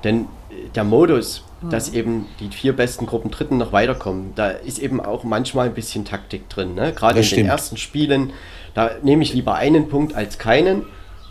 Denn 0.04 0.22
äh, 0.52 0.70
der 0.76 0.84
Modus, 0.84 1.44
dass 1.70 1.90
eben 1.92 2.28
die 2.40 2.50
vier 2.50 2.74
besten 2.74 3.06
Gruppen 3.06 3.32
Dritten 3.32 3.58
noch 3.58 3.74
weiterkommen, 3.74 4.32
da 4.36 4.50
ist 4.52 4.80
eben 4.80 5.02
auch 5.04 5.24
manchmal 5.26 5.66
ein 5.68 5.74
bisschen 5.74 6.06
Taktik 6.06 6.48
drin. 6.48 6.74
Ne? 6.76 6.94
Gerade 6.94 7.16
in 7.16 7.22
Das 7.22 7.30
den 7.30 7.36
stimmt. 7.36 7.50
ersten 7.50 7.78
Spielen, 7.78 8.32
da 8.76 8.92
nehme 9.02 9.24
ich 9.24 9.34
lieber 9.34 9.56
einen 9.56 9.90
Punkt 9.90 10.16
als 10.16 10.38
keinen. 10.38 10.84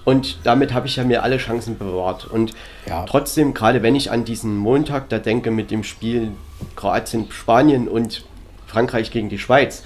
Und 0.09 0.39
damit 0.45 0.73
habe 0.73 0.87
ich 0.87 0.97
ja 0.97 1.05
mir 1.05 1.23
alle 1.23 1.37
Chancen 1.37 1.77
bewahrt. 1.77 2.25
Und 2.25 2.53
Ja. 2.87 3.05
trotzdem, 3.05 3.53
gerade 3.53 3.83
wenn 3.83 3.95
ich 3.95 4.11
an 4.11 4.25
diesen 4.25 4.57
Montag 4.57 5.11
da 5.11 5.19
denke 5.19 5.51
mit 5.51 5.71
dem 5.71 5.85
Spiel 5.85 6.31
Kroatien, 6.77 7.27
Spanien 7.31 7.89
und 7.89 8.25
Frankreich 8.67 9.11
gegen 9.11 9.29
die 9.29 9.39
Schweiz, 9.39 9.83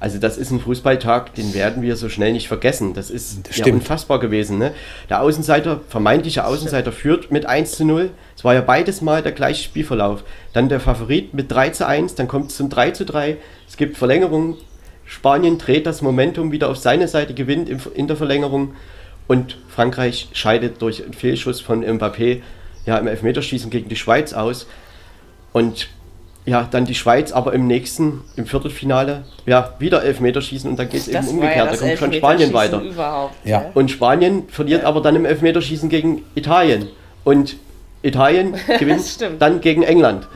Also 0.00 0.18
das 0.18 0.38
ist 0.38 0.50
ein 0.50 0.60
Fußballtag, 0.60 1.34
den 1.34 1.52
werden 1.52 1.82
wir 1.82 1.94
so 1.94 2.08
schnell 2.08 2.32
nicht 2.32 2.48
vergessen. 2.48 2.94
Das 2.94 3.10
ist 3.10 3.46
Das 3.46 3.58
ja 3.58 3.66
unfassbar 3.66 4.18
gewesen. 4.18 4.56
Ne? 4.56 4.72
Der 5.10 5.20
Außenseiter, 5.20 5.82
vermeintliche 5.90 6.46
Außenseiter 6.46 6.90
führt 6.90 7.30
mit 7.30 7.44
1 7.44 7.72
zu 7.72 7.84
0. 7.84 8.10
Es 8.34 8.42
war 8.42 8.54
ja 8.54 8.62
beides 8.62 9.02
mal 9.02 9.22
der 9.22 9.32
gleiche 9.32 9.62
Spielverlauf. 9.62 10.24
Dann 10.54 10.70
der 10.70 10.80
Favorit 10.80 11.34
mit 11.34 11.52
3 11.52 11.68
zu 11.68 11.86
1, 11.86 12.14
dann 12.14 12.28
kommt 12.28 12.50
es 12.50 12.56
zum 12.56 12.70
3 12.70 12.92
zu 12.92 13.04
3. 13.04 13.36
Es 13.68 13.76
gibt 13.76 13.98
Verlängerung. 13.98 14.56
Spanien 15.04 15.58
dreht 15.58 15.86
das 15.86 16.00
Momentum 16.00 16.50
wieder 16.50 16.70
auf 16.70 16.78
seine 16.78 17.06
Seite, 17.06 17.34
gewinnt 17.34 17.68
in 17.68 18.06
der 18.08 18.16
Verlängerung. 18.16 18.72
Und 19.30 19.58
Frankreich 19.68 20.26
scheidet 20.32 20.82
durch 20.82 21.04
einen 21.04 21.12
Fehlschuss 21.12 21.60
von 21.60 21.84
Mbappé 21.84 22.42
ja, 22.84 22.98
im 22.98 23.06
Elfmeterschießen 23.06 23.70
gegen 23.70 23.88
die 23.88 23.94
Schweiz 23.94 24.32
aus. 24.32 24.66
Und 25.52 25.88
ja, 26.46 26.66
dann 26.68 26.84
die 26.84 26.96
Schweiz, 26.96 27.30
aber 27.30 27.52
im 27.52 27.68
nächsten, 27.68 28.22
im 28.34 28.46
Viertelfinale, 28.46 29.22
ja, 29.46 29.74
wieder 29.78 30.02
Elfmeterschießen 30.02 30.68
und 30.68 30.80
dann 30.80 30.88
geht 30.88 31.02
es 31.02 31.06
eben 31.06 31.24
war 31.24 31.30
umgekehrt. 31.30 31.56
ja 31.56 31.64
da 31.66 31.76
kommt 31.76 31.98
schon 32.00 32.12
Spanien 32.12 32.52
weiter. 32.52 32.82
Ja. 32.96 33.30
ja. 33.44 33.70
Und 33.74 33.92
Spanien 33.92 34.48
verliert 34.48 34.82
aber 34.82 35.00
dann 35.00 35.14
im 35.14 35.24
Elfmeterschießen 35.24 35.88
gegen 35.88 36.24
Italien. 36.34 36.88
Und 37.22 37.54
Italien 38.02 38.56
gewinnt 38.80 39.24
dann 39.38 39.60
gegen 39.60 39.84
England. 39.84 40.26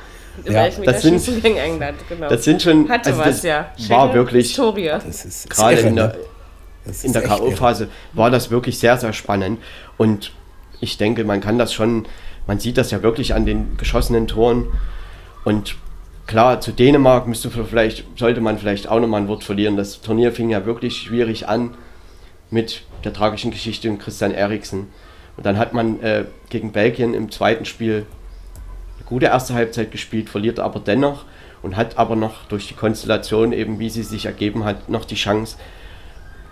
Im 0.44 0.52
Ja, 0.52 0.68
das 0.68 1.02
sind- 1.02 1.42
gegen 1.42 1.56
England, 1.56 1.98
genau. 2.08 2.28
Das 2.28 2.44
sind 2.44 2.62
schon. 2.62 2.88
Hatte 2.88 3.10
also 3.10 3.18
was, 3.18 3.26
das 3.26 3.42
ja. 3.42 3.72
War 3.88 4.06
Schöne 4.06 4.14
wirklich, 4.14 4.46
Historie. 4.46 4.86
Das 4.86 5.24
ist 5.24 5.50
gerade 5.50 5.80
in 5.80 5.96
der, 5.96 6.06
ne? 6.06 6.14
In 7.02 7.12
der. 7.12 7.22
K.O.-Phase 7.22 7.88
war 8.12 8.30
das 8.30 8.50
wirklich 8.50 8.78
sehr, 8.78 8.96
sehr 8.96 9.12
spannend. 9.12 9.60
Und 9.96 10.32
ich 10.80 10.96
denke, 10.96 11.24
man 11.24 11.40
kann 11.40 11.58
das 11.58 11.72
schon, 11.72 12.06
man 12.46 12.58
sieht 12.60 12.76
das 12.76 12.90
ja 12.90 13.02
wirklich 13.02 13.34
an 13.34 13.46
den 13.46 13.76
geschossenen 13.76 14.26
Toren. 14.26 14.66
Und 15.44 15.76
klar, 16.26 16.60
zu 16.60 16.72
Dänemark 16.72 17.26
müsste 17.26 17.50
vielleicht, 17.50 18.04
sollte 18.18 18.40
man 18.40 18.58
vielleicht 18.58 18.88
auch 18.88 19.00
nochmal 19.00 19.22
ein 19.22 19.28
Wort 19.28 19.44
verlieren. 19.44 19.76
Das 19.76 20.00
Turnier 20.00 20.32
fing 20.32 20.50
ja 20.50 20.66
wirklich 20.66 20.96
schwierig 20.96 21.48
an 21.48 21.74
mit 22.50 22.82
der 23.04 23.12
tragischen 23.12 23.50
Geschichte 23.50 23.88
um 23.90 23.98
Christian 23.98 24.32
Eriksen. 24.32 24.88
Und 25.36 25.46
dann 25.46 25.58
hat 25.58 25.72
man 25.72 26.00
äh, 26.00 26.26
gegen 26.48 26.72
Belgien 26.72 27.14
im 27.14 27.30
zweiten 27.30 27.64
Spiel 27.64 28.06
eine 28.96 29.06
gute 29.06 29.26
erste 29.26 29.54
Halbzeit 29.54 29.90
gespielt, 29.90 30.28
verliert 30.28 30.60
aber 30.60 30.80
dennoch 30.80 31.24
und 31.62 31.76
hat 31.76 31.98
aber 31.98 32.14
noch 32.14 32.44
durch 32.46 32.68
die 32.68 32.74
Konstellation, 32.74 33.52
eben 33.52 33.78
wie 33.78 33.90
sie 33.90 34.02
sich 34.02 34.26
ergeben 34.26 34.64
hat, 34.64 34.88
noch 34.88 35.04
die 35.04 35.16
Chance, 35.16 35.56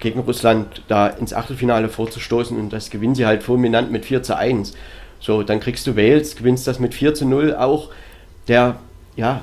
gegen 0.03 0.21
Russland 0.21 0.83
da 0.89 1.07
ins 1.07 1.33
Achtelfinale 1.33 1.89
vorzustoßen 1.89 2.59
und 2.59 2.73
das 2.73 2.91
gewinnen 2.91 3.15
sie 3.15 3.25
halt 3.25 3.43
fulminant 3.43 3.91
mit 3.91 4.05
4 4.05 4.23
zu 4.23 4.37
1. 4.37 4.75
So, 5.21 5.45
dann 5.45 5.61
kriegst 5.61 5.87
du 5.87 5.97
Wales, 5.97 6.35
gewinnst 6.35 6.67
das 6.67 6.81
mit 6.81 6.93
4 6.93 7.15
zu 7.15 7.25
0 7.25 7.55
auch, 7.55 7.91
der, 8.49 8.81
ja, 9.17 9.43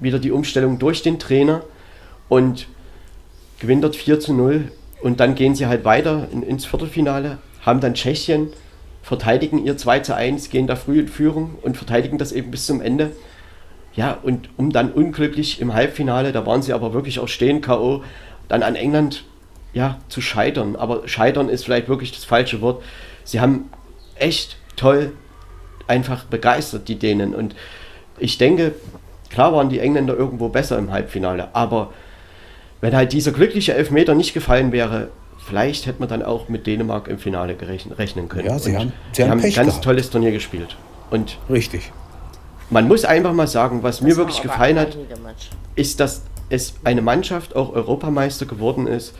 wieder 0.00 0.18
die 0.18 0.32
Umstellung 0.32 0.78
durch 0.78 1.02
den 1.02 1.18
Trainer 1.18 1.62
und 2.30 2.66
gewinnt 3.60 3.84
dort 3.84 3.94
4 3.94 4.18
zu 4.20 4.32
0 4.32 4.72
und 5.02 5.20
dann 5.20 5.34
gehen 5.34 5.54
sie 5.54 5.66
halt 5.66 5.84
weiter 5.84 6.28
in, 6.32 6.42
ins 6.42 6.64
Viertelfinale, 6.64 7.36
haben 7.60 7.80
dann 7.80 7.92
Tschechien, 7.92 8.48
verteidigen 9.02 9.62
ihr 9.62 9.76
2 9.76 10.00
zu 10.00 10.16
1, 10.16 10.48
gehen 10.48 10.66
da 10.66 10.76
früh 10.76 10.98
in 10.98 11.08
Führung 11.08 11.58
und 11.60 11.76
verteidigen 11.76 12.16
das 12.16 12.32
eben 12.32 12.50
bis 12.50 12.64
zum 12.64 12.80
Ende. 12.80 13.10
Ja, 13.94 14.16
und 14.22 14.48
um 14.56 14.72
dann 14.72 14.90
unglücklich 14.90 15.60
im 15.60 15.74
Halbfinale, 15.74 16.32
da 16.32 16.46
waren 16.46 16.62
sie 16.62 16.72
aber 16.72 16.94
wirklich 16.94 17.18
auch 17.18 17.28
stehen, 17.28 17.60
K.O., 17.60 18.02
dann 18.48 18.62
an 18.62 18.76
England 18.76 19.24
ja, 19.72 19.98
zu 20.08 20.20
scheitern. 20.20 20.76
Aber 20.76 21.06
scheitern 21.08 21.48
ist 21.48 21.64
vielleicht 21.64 21.88
wirklich 21.88 22.12
das 22.12 22.24
falsche 22.24 22.60
Wort. 22.60 22.82
Sie 23.24 23.40
haben 23.40 23.70
echt 24.16 24.56
toll 24.76 25.12
einfach 25.86 26.24
begeistert, 26.24 26.88
die 26.88 26.96
Dänen. 26.98 27.34
Und 27.34 27.54
ich 28.18 28.38
denke, 28.38 28.74
klar 29.30 29.52
waren 29.52 29.68
die 29.68 29.78
Engländer 29.80 30.14
irgendwo 30.16 30.48
besser 30.48 30.78
im 30.78 30.90
Halbfinale, 30.92 31.48
aber 31.54 31.92
wenn 32.80 32.94
halt 32.96 33.12
dieser 33.12 33.32
glückliche 33.32 33.74
Elfmeter 33.74 34.14
nicht 34.14 34.34
gefallen 34.34 34.72
wäre, 34.72 35.08
vielleicht 35.46 35.86
hätte 35.86 36.00
man 36.00 36.08
dann 36.08 36.22
auch 36.22 36.48
mit 36.48 36.66
Dänemark 36.66 37.08
im 37.08 37.18
Finale 37.18 37.56
rechnen 37.60 38.28
können. 38.28 38.46
Ja, 38.46 38.58
sie 38.58 38.70
Und 38.72 38.78
haben- 38.78 38.92
sie 39.12 39.16
sie 39.16 39.22
haben 39.22 39.30
haben 39.32 39.38
ein 39.40 39.52
ganz 39.52 39.68
gehabt. 39.68 39.84
tolles 39.84 40.10
Turnier 40.10 40.32
gespielt. 40.32 40.76
Und 41.10 41.38
Richtig. 41.50 41.92
man 42.70 42.88
muss 42.88 43.04
einfach 43.04 43.32
mal 43.32 43.46
sagen, 43.48 43.82
was 43.82 44.00
mir 44.00 44.08
Das 44.10 44.18
wirklich 44.18 44.38
haben 44.40 44.50
aber 44.50 44.52
gefallen 44.58 44.78
hat, 44.78 44.96
ist, 45.76 46.00
dass 46.00 46.22
es 46.48 46.74
eine 46.84 47.02
Mannschaft 47.02 47.54
auch 47.56 47.72
Europameister 47.72 48.46
geworden 48.46 48.86
ist, 48.86 49.14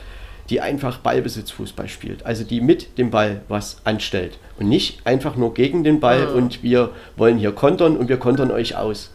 die 0.49 0.61
einfach 0.61 0.97
Ballbesitzfußball 0.97 1.87
spielt. 1.87 2.25
Also 2.25 2.43
die 2.43 2.61
mit 2.61 2.97
dem 2.97 3.11
Ball 3.11 3.41
was 3.47 3.77
anstellt. 3.83 4.37
Und 4.59 4.69
nicht 4.69 5.05
einfach 5.05 5.35
nur 5.35 5.53
gegen 5.53 5.83
den 5.83 5.99
Ball 5.99 6.27
und 6.27 6.63
wir 6.63 6.91
wollen 7.15 7.37
hier 7.37 7.51
kontern 7.51 7.97
und 7.97 8.09
wir 8.09 8.17
kontern 8.17 8.51
euch 8.51 8.75
aus. 8.75 9.11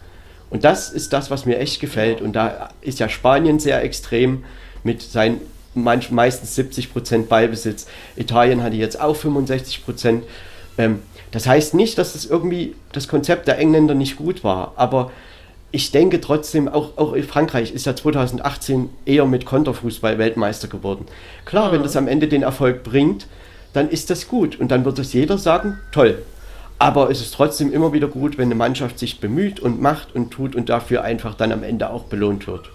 Und 0.49 0.63
das 0.63 0.89
ist 0.89 1.13
das, 1.13 1.29
was 1.29 1.45
mir 1.45 1.59
echt 1.59 1.79
gefällt. 1.79 2.21
Und 2.21 2.33
da 2.33 2.69
ist 2.81 2.99
ja 2.99 3.07
Spanien 3.07 3.59
sehr 3.59 3.83
extrem 3.83 4.43
mit 4.83 5.01
seinen 5.01 5.39
manch, 5.75 6.11
meistens 6.11 6.57
70% 6.57 7.27
Ballbesitz. 7.27 7.87
Italien 8.15 8.63
hatte 8.63 8.75
jetzt 8.75 8.99
auch 8.99 9.15
65%. 9.15 10.21
Ähm, 10.77 10.99
das 11.31 11.45
heißt 11.45 11.75
nicht, 11.75 11.97
dass 11.97 12.13
das 12.13 12.25
irgendwie 12.25 12.75
das 12.91 13.07
Konzept 13.07 13.47
der 13.47 13.59
Engländer 13.59 13.93
nicht 13.93 14.15
gut 14.15 14.43
war, 14.43 14.73
aber 14.75 15.11
ich 15.71 15.91
denke 15.91 16.19
trotzdem, 16.19 16.67
auch, 16.67 16.97
auch 16.97 17.15
Frankreich 17.27 17.73
ist 17.73 17.85
ja 17.85 17.95
2018 17.95 18.89
eher 19.05 19.25
mit 19.25 19.45
Konterfußball 19.45 20.17
Weltmeister 20.17 20.67
geworden. 20.67 21.05
Klar, 21.45 21.71
wenn 21.71 21.83
das 21.83 21.95
am 21.95 22.07
Ende 22.07 22.27
den 22.27 22.43
Erfolg 22.43 22.83
bringt, 22.83 23.27
dann 23.73 23.89
ist 23.89 24.09
das 24.09 24.27
gut 24.27 24.59
und 24.59 24.71
dann 24.71 24.83
wird 24.83 24.97
das 24.97 25.13
jeder 25.13 25.37
sagen, 25.37 25.79
toll. 25.91 26.23
Aber 26.79 27.11
es 27.11 27.21
ist 27.21 27.33
trotzdem 27.33 27.71
immer 27.71 27.93
wieder 27.93 28.07
gut, 28.07 28.37
wenn 28.37 28.45
eine 28.45 28.55
Mannschaft 28.55 28.97
sich 28.97 29.19
bemüht 29.19 29.59
und 29.59 29.81
macht 29.81 30.15
und 30.15 30.31
tut 30.31 30.55
und 30.55 30.69
dafür 30.69 31.03
einfach 31.03 31.35
dann 31.35 31.51
am 31.51 31.61
Ende 31.61 31.89
auch 31.89 32.05
belohnt 32.05 32.47
wird. 32.47 32.71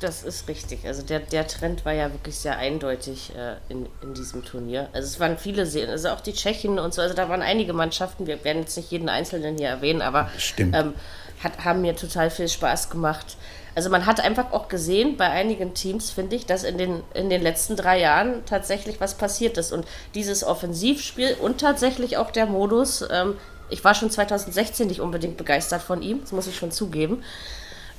Das 0.00 0.24
ist 0.24 0.48
richtig. 0.48 0.86
Also 0.86 1.02
der, 1.02 1.20
der 1.20 1.46
Trend 1.46 1.84
war 1.84 1.92
ja 1.92 2.10
wirklich 2.10 2.34
sehr 2.34 2.56
eindeutig 2.56 3.32
äh, 3.36 3.56
in, 3.72 3.86
in 4.02 4.14
diesem 4.14 4.44
Turnier. 4.44 4.88
Also 4.92 5.06
es 5.06 5.20
waren 5.20 5.36
viele 5.36 5.66
Serien, 5.66 5.90
also 5.90 6.08
auch 6.08 6.20
die 6.20 6.32
Tschechen 6.32 6.78
und 6.78 6.94
so, 6.94 7.02
also 7.02 7.14
da 7.14 7.28
waren 7.28 7.42
einige 7.42 7.74
Mannschaften, 7.74 8.26
wir 8.26 8.42
werden 8.42 8.60
jetzt 8.60 8.76
nicht 8.76 8.90
jeden 8.90 9.10
Einzelnen 9.10 9.58
hier 9.58 9.68
erwähnen, 9.68 10.00
aber 10.00 10.30
Stimmt. 10.38 10.74
ähm, 10.74 10.94
hat, 11.42 11.64
haben 11.64 11.80
mir 11.80 11.96
total 11.96 12.30
viel 12.30 12.48
Spaß 12.48 12.90
gemacht. 12.90 13.36
Also 13.74 13.88
man 13.88 14.06
hat 14.06 14.20
einfach 14.20 14.52
auch 14.52 14.68
gesehen 14.68 15.16
bei 15.16 15.30
einigen 15.30 15.74
Teams, 15.74 16.10
finde 16.10 16.36
ich, 16.36 16.46
dass 16.46 16.64
in 16.64 16.76
den, 16.76 17.02
in 17.14 17.30
den 17.30 17.40
letzten 17.40 17.76
drei 17.76 18.00
Jahren 18.00 18.44
tatsächlich 18.44 19.00
was 19.00 19.14
passiert 19.14 19.56
ist. 19.58 19.72
Und 19.72 19.86
dieses 20.14 20.44
Offensivspiel 20.44 21.36
und 21.40 21.60
tatsächlich 21.60 22.16
auch 22.16 22.30
der 22.30 22.46
Modus, 22.46 23.04
ähm, 23.10 23.36
ich 23.68 23.84
war 23.84 23.94
schon 23.94 24.10
2016 24.10 24.88
nicht 24.88 25.00
unbedingt 25.00 25.36
begeistert 25.36 25.82
von 25.82 26.02
ihm, 26.02 26.20
das 26.20 26.32
muss 26.32 26.48
ich 26.48 26.56
schon 26.56 26.72
zugeben. 26.72 27.22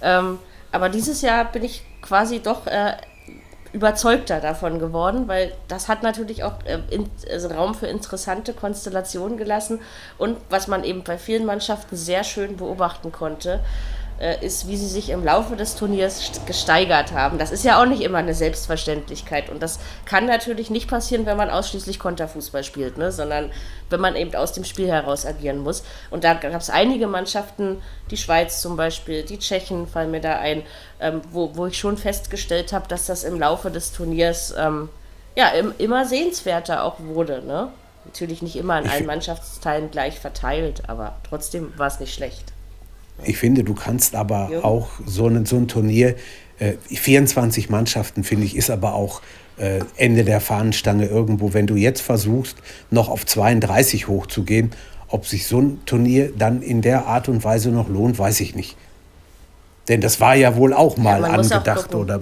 Ähm, 0.01 0.39
aber 0.71 0.89
dieses 0.89 1.21
Jahr 1.21 1.45
bin 1.45 1.63
ich 1.63 1.83
quasi 2.01 2.39
doch 2.39 2.67
äh, 2.67 2.93
überzeugter 3.73 4.41
davon 4.41 4.79
geworden, 4.79 5.27
weil 5.27 5.53
das 5.67 5.87
hat 5.87 6.03
natürlich 6.03 6.43
auch 6.43 6.53
äh, 6.65 6.79
in, 6.89 7.09
also 7.31 7.47
Raum 7.47 7.73
für 7.73 7.87
interessante 7.87 8.53
Konstellationen 8.53 9.37
gelassen. 9.37 9.79
Und 10.17 10.37
was 10.49 10.67
man 10.67 10.83
eben 10.83 11.03
bei 11.03 11.17
vielen 11.17 11.45
Mannschaften 11.45 11.95
sehr 11.95 12.23
schön 12.23 12.57
beobachten 12.57 13.11
konnte, 13.11 13.61
ist, 14.45 14.67
wie 14.67 14.77
sie 14.77 14.87
sich 14.87 15.09
im 15.09 15.23
Laufe 15.25 15.55
des 15.55 15.75
Turniers 15.75 16.21
st- 16.21 16.45
gesteigert 16.45 17.11
haben. 17.11 17.39
Das 17.39 17.51
ist 17.51 17.65
ja 17.65 17.81
auch 17.81 17.87
nicht 17.87 18.01
immer 18.01 18.19
eine 18.19 18.35
Selbstverständlichkeit. 18.35 19.49
Und 19.49 19.63
das 19.63 19.79
kann 20.05 20.27
natürlich 20.27 20.69
nicht 20.69 20.87
passieren, 20.87 21.25
wenn 21.25 21.37
man 21.37 21.49
ausschließlich 21.49 21.97
Konterfußball 21.97 22.63
spielt, 22.63 22.97
ne? 22.97 23.11
sondern 23.11 23.51
wenn 23.89 23.99
man 23.99 24.15
eben 24.15 24.35
aus 24.35 24.53
dem 24.53 24.63
Spiel 24.63 24.87
heraus 24.87 25.25
agieren 25.25 25.57
muss. 25.57 25.83
Und 26.11 26.23
da 26.23 26.35
gab 26.35 26.61
es 26.61 26.69
einige 26.69 27.07
Mannschaften, 27.07 27.81
die 28.11 28.17
Schweiz 28.17 28.61
zum 28.61 28.77
Beispiel, 28.77 29.23
die 29.23 29.39
Tschechen 29.39 29.87
fallen 29.87 30.11
mir 30.11 30.21
da 30.21 30.37
ein, 30.37 30.63
ähm, 30.99 31.21
wo, 31.31 31.55
wo 31.55 31.65
ich 31.65 31.79
schon 31.79 31.97
festgestellt 31.97 32.73
habe, 32.73 32.87
dass 32.87 33.07
das 33.07 33.23
im 33.23 33.39
Laufe 33.39 33.71
des 33.71 33.91
Turniers 33.91 34.53
ähm, 34.57 34.89
ja, 35.35 35.47
im, 35.49 35.73
immer 35.79 36.05
sehenswerter 36.05 36.83
auch 36.83 36.99
wurde. 36.99 37.41
Ne? 37.43 37.69
Natürlich 38.05 38.41
nicht 38.41 38.55
immer 38.55 38.75
an 38.75 38.87
allen 38.87 39.05
Mannschaftsteilen 39.07 39.89
gleich 39.89 40.19
verteilt, 40.19 40.83
aber 40.87 41.15
trotzdem 41.27 41.73
war 41.77 41.87
es 41.87 41.99
nicht 41.99 42.13
schlecht. 42.13 42.50
Ich 43.23 43.37
finde, 43.37 43.63
du 43.63 43.73
kannst 43.75 44.15
aber 44.15 44.49
Ja. 44.51 44.63
auch 44.63 44.89
so 45.05 45.27
ein, 45.27 45.45
so 45.45 45.57
ein 45.57 45.67
Turnier, 45.67 46.15
äh, 46.59 46.73
24 46.89 47.69
Mannschaften, 47.69 48.23
finde 48.23 48.45
ich, 48.45 48.55
ist 48.55 48.69
aber 48.69 48.93
auch 48.95 49.21
äh, 49.57 49.81
Ende 49.97 50.23
der 50.23 50.41
Fahnenstange 50.41 51.05
irgendwo. 51.05 51.53
Wenn 51.53 51.67
du 51.67 51.75
jetzt 51.75 52.01
versuchst, 52.01 52.57
noch 52.89 53.09
auf 53.09 53.25
32 53.25 54.07
hochzugehen, 54.07 54.71
ob 55.07 55.27
sich 55.27 55.45
so 55.45 55.59
ein 55.59 55.81
Turnier 55.85 56.31
dann 56.35 56.61
in 56.61 56.81
der 56.81 57.05
Art 57.05 57.29
und 57.29 57.43
Weise 57.43 57.69
noch 57.69 57.87
lohnt, 57.89 58.17
weiß 58.17 58.39
ich 58.39 58.55
nicht. 58.55 58.75
Denn 59.87 60.01
das 60.01 60.19
war 60.19 60.35
ja 60.35 60.55
wohl 60.55 60.73
auch 60.73 60.97
mal 60.97 61.23
auch 61.25 61.33
angedacht, 61.33 61.83
gucken. 61.89 61.99
oder? 61.99 62.21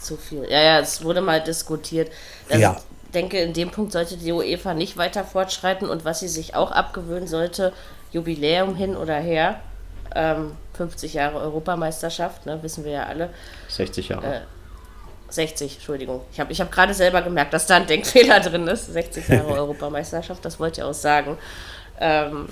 Zu 0.00 0.16
viel. 0.16 0.46
Ja, 0.48 0.62
ja, 0.62 0.78
es 0.80 1.02
wurde 1.02 1.20
mal 1.20 1.42
diskutiert. 1.42 2.10
Also 2.48 2.62
Ja. 2.62 2.76
Ich 3.06 3.12
denke, 3.12 3.38
in 3.38 3.54
dem 3.54 3.70
Punkt 3.70 3.92
sollte 3.92 4.18
die 4.18 4.30
UEFA 4.32 4.74
nicht 4.74 4.96
weiter 4.98 5.24
fortschreiten 5.24 5.88
und 5.88 6.04
was 6.04 6.20
sie 6.20 6.28
sich 6.28 6.54
auch 6.54 6.70
abgewöhnen 6.70 7.26
sollte, 7.26 7.72
Jubiläum 8.12 8.76
hin 8.76 8.96
oder 8.96 9.16
her, 9.16 9.60
ähm, 10.14 10.56
50 10.74 11.14
Jahre 11.14 11.38
Europameisterschaft, 11.38 12.46
ne, 12.46 12.62
wissen 12.62 12.84
wir 12.84 12.92
ja 12.92 13.06
alle. 13.06 13.30
60 13.68 14.08
Jahre. 14.08 14.34
Äh, 14.36 14.40
60, 15.30 15.74
Entschuldigung. 15.74 16.22
Ich 16.32 16.40
habe 16.40 16.52
ich 16.52 16.60
hab 16.60 16.72
gerade 16.72 16.94
selber 16.94 17.22
gemerkt, 17.22 17.52
dass 17.52 17.66
da 17.66 17.76
ein 17.76 17.86
Denkfehler 17.86 18.40
drin 18.40 18.66
ist. 18.66 18.92
60 18.92 19.28
Jahre 19.28 19.48
Europameisterschaft, 19.54 20.44
das 20.44 20.58
wollte 20.58 20.80
ich 20.80 20.86
auch 20.86 20.94
sagen. 20.94 21.36
Ähm, 22.00 22.48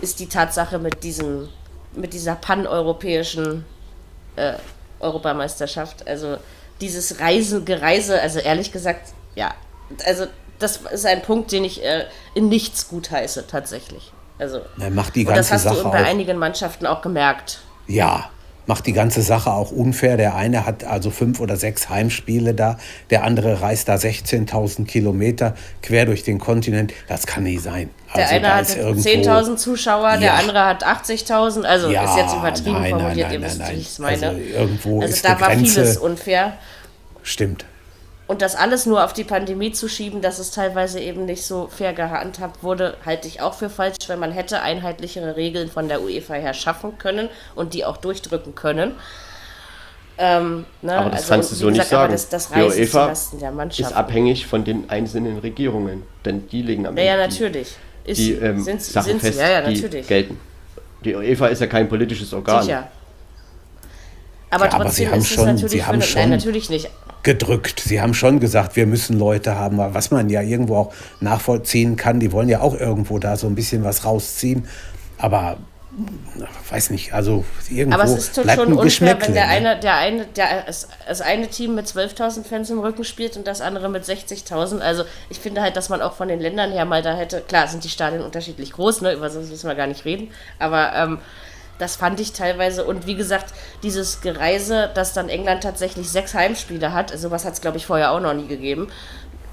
ist 0.00 0.20
die 0.20 0.28
Tatsache 0.28 0.78
mit 0.78 1.02
diesem, 1.02 1.48
mit 1.92 2.12
dieser 2.12 2.36
paneuropäischen 2.36 3.64
äh, 4.36 4.54
Europameisterschaft. 5.00 6.06
Also 6.06 6.36
dieses 6.80 7.20
Reise, 7.20 7.64
Gereise, 7.64 8.20
also 8.20 8.38
ehrlich 8.38 8.72
gesagt, 8.72 9.12
ja, 9.34 9.54
also 10.04 10.26
das 10.58 10.76
ist 10.76 11.06
ein 11.06 11.22
Punkt, 11.22 11.52
den 11.52 11.64
ich 11.64 11.82
äh, 11.82 12.04
in 12.34 12.48
nichts 12.48 12.88
gutheiße, 12.88 13.46
tatsächlich. 13.46 14.12
Also, 14.40 14.60
Er 14.80 14.90
macht 14.90 15.14
die 15.16 15.26
und 15.26 15.36
das 15.36 15.50
ganze 15.50 15.54
hast 15.68 15.74
Sache 15.76 15.84
du 15.84 15.90
bei 15.90 16.02
auch. 16.02 16.06
einigen 16.08 16.38
Mannschaften 16.38 16.86
auch 16.86 17.02
gemerkt. 17.02 17.60
Ja, 17.86 18.30
macht 18.66 18.86
die 18.86 18.92
ganze 18.92 19.20
Sache 19.22 19.50
auch 19.52 19.70
unfair. 19.72 20.16
Der 20.16 20.34
eine 20.36 20.64
hat 20.64 20.84
also 20.84 21.10
fünf 21.10 21.40
oder 21.40 21.56
sechs 21.56 21.88
Heimspiele 21.88 22.54
da, 22.54 22.78
der 23.10 23.24
andere 23.24 23.60
reist 23.62 23.88
da 23.88 23.96
16.000 23.96 24.86
Kilometer 24.86 25.54
quer 25.82 26.06
durch 26.06 26.22
den 26.22 26.38
Kontinent. 26.38 26.92
Das 27.08 27.26
kann 27.26 27.42
nicht 27.42 27.62
sein. 27.62 27.90
Der 28.14 28.24
also, 28.24 28.34
eine 28.36 28.54
hat 28.54 28.62
ist 28.62 28.76
irgendwo- 28.76 29.02
10.000 29.02 29.56
Zuschauer, 29.58 30.12
der 30.18 30.20
Ja. 30.28 30.34
andere 30.36 30.64
hat 30.64 30.84
80.000. 30.84 31.64
Also 31.66 31.90
Ja, 31.90 32.04
ist 32.04 32.16
jetzt 32.16 32.34
übertrieben 32.34 32.80
nein, 32.80 32.90
formuliert, 32.90 33.28
nein, 33.28 33.32
ihr 33.34 33.38
nein, 33.40 33.48
wisst, 33.50 33.58
nein. 33.58 33.76
wie 33.76 33.80
ich 33.80 33.88
es 33.88 33.98
meine. 33.98 34.28
Also 34.28 34.40
irgendwo 34.40 35.00
Also 35.02 35.14
ist 35.14 35.24
da 35.24 35.40
war 35.40 35.48
Grenze- 35.48 35.72
vieles 35.74 35.96
unfair. 35.98 36.52
Stimmt. 37.22 37.64
Und 38.30 38.42
das 38.42 38.54
alles 38.54 38.86
nur 38.86 39.04
auf 39.04 39.12
die 39.12 39.24
Pandemie 39.24 39.72
zu 39.72 39.88
schieben, 39.88 40.22
dass 40.22 40.38
es 40.38 40.52
teilweise 40.52 41.00
eben 41.00 41.24
nicht 41.24 41.44
so 41.44 41.66
fair 41.66 41.92
gehandhabt 41.92 42.62
wurde, 42.62 42.96
halte 43.04 43.26
ich 43.26 43.40
auch 43.40 43.54
für 43.54 43.68
falsch, 43.68 43.96
weil 44.06 44.18
man 44.18 44.30
hätte 44.30 44.62
einheitlichere 44.62 45.34
Regeln 45.34 45.68
von 45.68 45.88
der 45.88 46.00
UEFA 46.00 46.34
her 46.34 46.54
schaffen 46.54 46.96
können 46.96 47.28
und 47.56 47.74
die 47.74 47.84
auch 47.84 47.96
durchdrücken 47.96 48.54
können. 48.54 48.92
Ähm, 50.16 50.64
ne, 50.80 50.92
Aber 50.92 51.10
das 51.10 51.22
also, 51.22 51.32
kannst 51.32 51.50
du 51.50 51.56
so 51.56 51.70
nicht 51.70 51.80
gesagt, 51.80 51.92
aber 51.92 52.02
sagen. 52.02 52.12
Das, 52.12 52.28
das 52.28 52.50
Die 52.52 52.80
UEFA 52.82 53.66
Ist 53.66 53.92
abhängig 53.96 54.46
von 54.46 54.62
den 54.62 54.88
einzelnen 54.88 55.38
Regierungen, 55.40 56.04
denn 56.24 56.46
die 56.50 56.62
legen 56.62 56.86
am 56.86 56.96
Ja, 56.96 57.02
ja, 57.02 57.14
Ende 57.14 57.34
die- 57.34 57.42
natürlich. 57.42 57.74
Ist, 58.04 58.18
die 58.20 58.34
ähm, 58.34 58.62
sind, 58.62 58.80
Sachen 58.80 59.10
sind 59.10 59.20
fest, 59.22 59.40
ja, 59.40 59.48
ja, 59.50 59.62
die 59.62 59.74
natürlich. 59.74 60.06
gelten. 60.06 60.38
Die 61.04 61.16
UEFA 61.16 61.48
ist 61.48 61.62
ja 61.62 61.66
kein 61.66 61.88
politisches 61.88 62.32
Organ. 62.32 62.62
Sicher. 62.62 62.88
Aber 64.50 64.66
Ja, 64.66 64.72
aber 64.72 64.84
trotzdem 64.84 65.06
sie 65.06 65.10
haben 65.12 65.18
ist 65.20 65.28
schon- 65.28 65.46
natürlich 65.46 65.72
sie 65.72 65.84
haben 65.84 66.02
schon- 66.02 66.20
Nein, 66.22 66.30
natürlich 66.30 66.70
nicht. 66.70 66.90
gedrückt. 67.22 67.80
Sie 67.80 68.00
haben 68.00 68.14
schon 68.14 68.40
gesagt, 68.40 68.76
wir 68.76 68.86
müssen 68.86 69.18
Leute 69.18 69.54
haben, 69.56 69.78
was 69.78 70.10
man 70.10 70.28
ja 70.30 70.40
irgendwo 70.42 70.76
auch 70.76 70.92
nachvollziehen 71.20 71.96
kann. 71.96 72.18
Die 72.20 72.32
wollen 72.32 72.48
ja 72.48 72.60
auch 72.60 72.74
irgendwo 72.74 73.18
da 73.18 73.36
so 73.36 73.46
ein 73.46 73.54
bisschen 73.54 73.84
was 73.84 74.04
rausziehen. 74.04 74.66
Aber 75.18 75.58
weiß 76.70 76.90
nicht, 76.90 77.12
also 77.12 77.44
irgendwo 77.68 77.94
Aber 77.98 78.04
es 78.04 78.16
ist 78.16 78.34
schon 78.36 78.44
bleibt 78.44 78.60
ein 78.62 78.72
unfair, 78.72 79.18
wenn 79.20 79.34
der 79.34 79.44
ne? 79.46 79.50
eine, 79.50 79.80
der 79.80 79.94
eine, 79.96 80.24
der, 80.24 80.62
das, 80.66 80.88
das 81.06 81.20
eine 81.20 81.48
Team 81.48 81.74
mit 81.74 81.86
12.000 81.86 82.44
Fans 82.44 82.70
im 82.70 82.78
Rücken 82.78 83.04
spielt 83.04 83.36
und 83.36 83.46
das 83.46 83.60
andere 83.60 83.88
mit 83.88 84.04
60.000. 84.04 84.80
Also 84.80 85.02
ich 85.28 85.38
finde 85.40 85.60
halt, 85.62 85.76
dass 85.76 85.88
man 85.88 86.00
auch 86.00 86.14
von 86.14 86.28
den 86.28 86.40
Ländern 86.40 86.70
her 86.72 86.84
mal 86.84 87.02
da 87.02 87.14
hätte, 87.16 87.40
klar 87.46 87.66
sind 87.66 87.82
die 87.84 87.88
Stadien 87.88 88.22
unterschiedlich 88.22 88.72
groß, 88.72 89.00
ne, 89.02 89.12
über 89.14 89.28
so 89.30 89.40
müssen 89.40 89.68
wir 89.68 89.74
gar 89.74 89.88
nicht 89.88 90.04
reden, 90.04 90.30
aber 90.58 90.92
ähm, 90.94 91.18
das 91.80 91.96
fand 91.96 92.20
ich 92.20 92.32
teilweise 92.32 92.84
und 92.84 93.06
wie 93.06 93.14
gesagt, 93.14 93.54
dieses 93.82 94.20
Gereise, 94.20 94.90
dass 94.94 95.12
dann 95.12 95.28
England 95.28 95.62
tatsächlich 95.62 96.08
sechs 96.08 96.34
Heimspiele 96.34 96.92
hat, 96.92 97.10
sowas 97.18 97.44
hat 97.44 97.54
es 97.54 97.60
glaube 97.60 97.78
ich 97.78 97.86
vorher 97.86 98.12
auch 98.12 98.20
noch 98.20 98.34
nie 98.34 98.46
gegeben, 98.46 98.88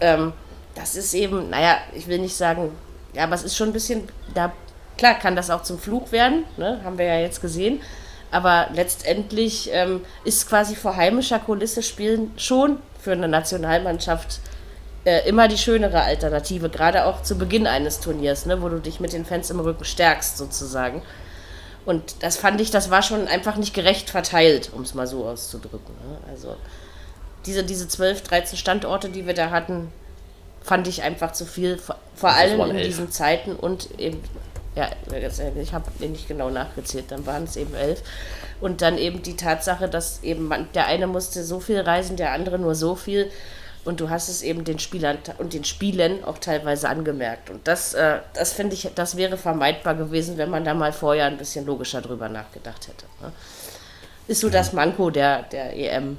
ähm, 0.02 0.34
das 0.76 0.96
ist 0.96 1.14
eben, 1.14 1.50
naja, 1.50 1.78
ich 1.94 2.08
will 2.08 2.20
nicht 2.20 2.36
sagen, 2.36 2.72
ja, 3.14 3.24
aber 3.24 3.36
es 3.36 3.44
ist 3.44 3.56
schon 3.56 3.70
ein 3.70 3.74
bisschen, 3.74 4.04
da, 4.34 4.52
klar 4.98 5.16
kann 5.16 5.36
das 5.36 5.50
auch 5.50 5.64
zum 5.64 5.80
Fluch 5.80 6.12
werden, 6.12 6.44
ne, 6.58 6.82
haben 6.84 6.98
wir 6.98 7.06
ja 7.06 7.20
jetzt 7.20 7.42
gesehen, 7.42 7.82
aber 8.30 8.68
letztendlich 8.74 9.70
ähm, 9.72 10.02
ist 10.26 10.50
quasi 10.50 10.76
vor 10.76 10.96
heimischer 10.96 11.40
Kulisse 11.40 11.82
spielen 11.82 12.32
schon 12.38 12.80
für 13.00 13.14
eine 13.14 13.28
Nationalmannschaft 13.28 14.42
äh, 15.06 15.28
immer 15.28 15.48
die 15.48 15.58
schönere 15.58 16.02
Alternative, 16.02 16.70
gerade 16.70 17.06
auch 17.06 17.24
zu 17.24 17.38
Beginn 17.38 17.66
eines 17.66 18.02
Turniers, 18.02 18.46
ne, 18.46 18.62
wo 18.62 18.68
du 18.68 18.80
dich 18.80 19.00
mit 19.00 19.14
den 19.14 19.26
Fans 19.26 19.50
im 19.50 19.62
Rücken 19.62 19.86
stärkst 19.86 20.38
sozusagen. 20.38 21.02
Und 21.88 22.22
das 22.22 22.36
fand 22.36 22.60
ich, 22.60 22.70
das 22.70 22.92
war 22.92 23.02
schon 23.02 23.30
einfach 23.30 23.56
nicht 23.56 23.74
gerecht 23.74 24.10
verteilt, 24.10 24.72
um 24.76 24.82
es 24.82 24.94
mal 24.94 25.08
so 25.08 25.24
auszudrücken. 25.26 25.96
Ne? 26.06 26.18
Also 26.30 26.58
diese, 27.46 27.64
diese 27.64 27.88
12, 27.88 28.24
13 28.24 28.58
Standorte, 28.58 29.08
die 29.08 29.26
wir 29.26 29.34
da 29.34 29.52
hatten, 29.52 29.90
fand 30.62 30.90
ich 30.90 31.02
einfach 31.02 31.32
zu 31.32 31.46
viel, 31.46 31.78
vor, 31.78 31.96
vor 32.14 32.32
allem 32.32 32.60
in 32.60 32.76
elf. 32.76 32.88
diesen 32.88 33.10
Zeiten 33.10 33.56
und 33.56 33.98
eben, 33.98 34.22
ja, 34.76 34.90
ich 35.62 35.74
habe 35.74 35.90
nicht 36.06 36.28
genau 36.28 36.50
nachgezählt, 36.50 37.06
dann 37.08 37.26
waren 37.26 37.46
es 37.46 37.56
eben 37.56 37.74
elf. 37.74 38.04
Und 38.60 38.82
dann 38.82 38.98
eben 38.98 39.24
die 39.24 39.38
Tatsache, 39.38 39.88
dass 39.88 40.22
eben 40.24 40.46
man, 40.46 40.68
der 40.74 40.88
eine 40.88 41.08
musste 41.08 41.42
so 41.46 41.62
viel 41.62 41.80
reisen, 41.80 42.18
der 42.18 42.34
andere 42.34 42.60
nur 42.60 42.76
so 42.76 42.96
viel. 42.96 43.32
Und 43.88 44.02
du 44.02 44.10
hast 44.10 44.28
es 44.28 44.42
eben 44.42 44.66
den 44.66 44.80
Spielern 44.80 45.18
und 45.38 45.54
den 45.54 45.64
Spielen 45.64 46.22
auch 46.26 46.40
teilweise 46.40 46.90
angemerkt. 46.90 47.50
Und 47.50 47.66
das, 47.70 47.94
äh, 47.94 48.18
das 48.34 48.52
finde 48.52 48.74
ich, 48.74 48.90
das 48.94 49.16
wäre 49.16 49.38
vermeidbar 49.38 49.96
gewesen, 49.96 50.38
wenn 50.38 50.50
man 50.50 50.66
da 50.66 50.74
mal 50.74 50.92
vorher 50.92 51.26
ein 51.26 51.38
bisschen 51.38 51.66
logischer 51.66 52.02
drüber 52.02 52.28
nachgedacht 52.28 52.90
hätte. 52.90 53.06
Ne? 53.22 53.32
Ist 54.28 54.42
so 54.42 54.50
das 54.50 54.74
Manko 54.74 55.10
der, 55.10 55.44
der 55.44 55.74
EM 55.74 56.18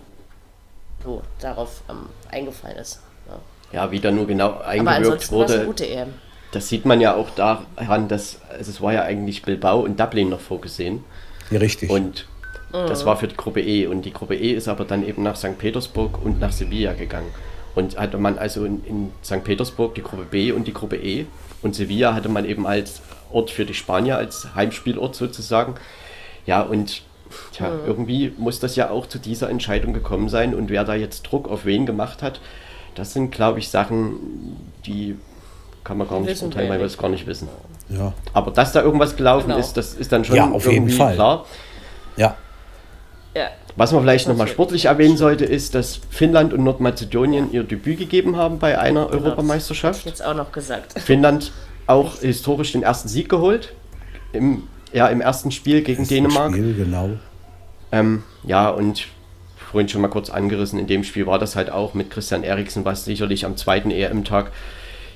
so 1.05 1.21
darauf 1.41 1.83
ähm, 1.91 2.07
eingefallen 2.31 2.79
ist. 2.79 3.03
Ne? 3.29 3.35
Ja, 3.73 3.91
wie 3.91 4.01
da 4.01 4.11
nur 4.11 4.27
genau 4.27 4.61
eingewirkt 4.61 5.25
es 5.25 5.29
eine 5.29 5.39
wurde. 5.39 5.65
gute 5.67 5.87
EM. 5.87 6.15
Das 6.53 6.71
sieht 6.71 6.87
man 6.87 7.03
ja 7.03 7.15
auch 7.17 7.29
daran, 7.29 8.09
dass 8.09 8.41
also 8.49 8.71
es 8.71 8.81
war 8.81 8.95
ja 8.95 9.03
eigentlich 9.03 9.43
Bilbao 9.43 9.81
und 9.81 10.01
Dublin 10.01 10.31
noch 10.31 10.41
vorgesehen. 10.41 11.05
Ja, 11.51 11.59
richtig. 11.59 11.91
Und 11.91 12.27
das 12.73 13.05
war 13.05 13.19
für 13.19 13.29
die 13.29 13.37
Gruppe 13.37 13.61
E. 13.61 13.87
Und 13.87 14.03
die 14.03 14.13
Gruppe 14.13 14.37
E 14.37 14.53
ist 14.53 14.69
aber 14.69 14.87
dann 14.87 15.07
eben 15.07 15.23
nach 15.23 15.37
St. 15.37 15.59
Petersburg 15.59 16.25
und 16.25 16.41
nach 16.41 16.53
Sevilla 16.53 16.95
gegangen. 16.95 17.29
Und 17.75 17.99
hatte 17.99 18.19
man 18.19 18.39
also 18.39 18.65
in, 18.65 18.85
in 18.85 19.13
St. 19.25 19.45
Petersburg 19.45 19.95
die 19.95 20.03
Gruppe 20.03 20.25
B 20.25 20.53
und 20.53 20.67
die 20.67 20.73
Gruppe 20.73 20.97
E. 20.97 21.27
Und 21.63 21.75
Sevilla 21.75 22.15
hatte 22.15 22.29
man 22.29 22.45
eben 22.45 22.67
als 22.67 23.01
Ort 23.31 23.51
für 23.51 23.65
die 23.65 23.75
Spanier, 23.75 24.17
als 24.17 24.49
Heimspielort 24.55 25.15
sozusagen. 25.15 25.75
Ja, 26.47 26.63
und 26.63 27.03
tja, 27.53 27.71
irgendwie 27.87 28.33
muss 28.39 28.59
das 28.61 28.75
ja 28.77 28.91
auch 28.91 29.07
zu 29.07 29.19
dieser 29.19 29.51
Entscheidung 29.51 29.93
gekommen 29.93 30.29
sein. 30.29 30.55
Und 30.55 30.71
wer 30.71 30.85
da 30.85 30.95
jetzt 30.95 31.23
Druck 31.23 31.49
auf 31.49 31.65
wen 31.65 31.85
gemacht 31.87 32.23
hat, 32.23 32.41
das 32.95 33.13
sind, 33.13 33.31
glaube 33.31 33.59
ich, 33.61 33.69
Sachen, 33.69 34.57
die 34.87 35.17
kann 35.85 35.99
man 35.99 36.09
gar 36.09 36.19
nicht 36.21 36.31
Wissen 36.31 36.47
urteilen, 36.47 36.69
weil 36.71 36.79
wir 36.81 36.87
es 36.87 36.99
gar 36.99 37.09
nicht 37.11 37.27
wissen. 37.27 37.49
ja. 37.91 38.13
Aber 38.33 38.51
dass 38.51 38.73
da 38.73 38.83
irgendwas 38.83 39.17
gelaufen 39.17 39.49
Genau. 39.49 39.59
ist, 39.59 39.75
das 39.77 39.95
ist 39.95 40.11
dann 40.11 40.25
schon 40.25 40.37
Ja, 40.37 40.51
auf 40.51 40.71
jeden 40.71 40.91
Fall. 40.91 41.15
klar. 41.15 41.45
ja. 42.17 42.37
Ja. 43.35 43.49
Was 43.79 43.93
man 43.93 44.03
vielleicht 44.03 44.27
nochmal 44.27 44.49
sportlich 44.49 44.87
erwähnen 44.87 45.17
sollte, 45.17 45.45
ist, 45.45 45.77
dass 45.77 46.01
Finnland 46.11 46.53
und 46.53 46.65
Nordmazedonien 46.65 47.53
ihr 47.53 47.63
Debüt 47.63 47.99
gegeben 47.99 48.35
haben 48.35 48.59
bei 48.59 48.77
einer 48.77 49.07
Genau, 49.07 49.17
Europameisterschaft. 49.17 50.05
Jetzt 50.05 50.25
auch 50.25 50.35
noch 50.35 50.51
gesagt. 50.51 50.99
Finnland 51.01 51.53
auch 51.87 52.19
historisch 52.19 52.73
den 52.73 52.83
ersten 52.83 53.09
Sieg 53.09 53.29
geholt. 53.29 53.75
Im, 54.33 54.65
ja, 54.93 55.07
im 55.07 55.21
ersten 55.21 55.53
Spiel 55.53 55.83
gegen 55.83 56.03
Das 56.03 56.09
Dänemark. 56.09 56.55
Spiel, 56.55 56.75
genau. 56.75 57.11
Ähm, 57.93 58.25
ja, 58.43 58.69
und 58.69 59.07
vorhin 59.71 59.89
schon 59.89 60.03
mal 60.03 60.09
kurz 60.09 60.29
angerissen, 60.29 60.81
in 60.81 60.89
dem 60.89 61.05
Spiel 61.05 61.29
war 61.29 61.39
das 61.39 61.55
halt 61.55 61.71
auch 61.71 61.95
mit 61.95 62.11
Christian 62.11 62.43
Eriksen, 62.43 62.85
was 62.85 63.05
sicherlich 63.05 63.47
am 63.47 63.57
zweiten 63.57 63.93
EM-Tag 63.93 64.51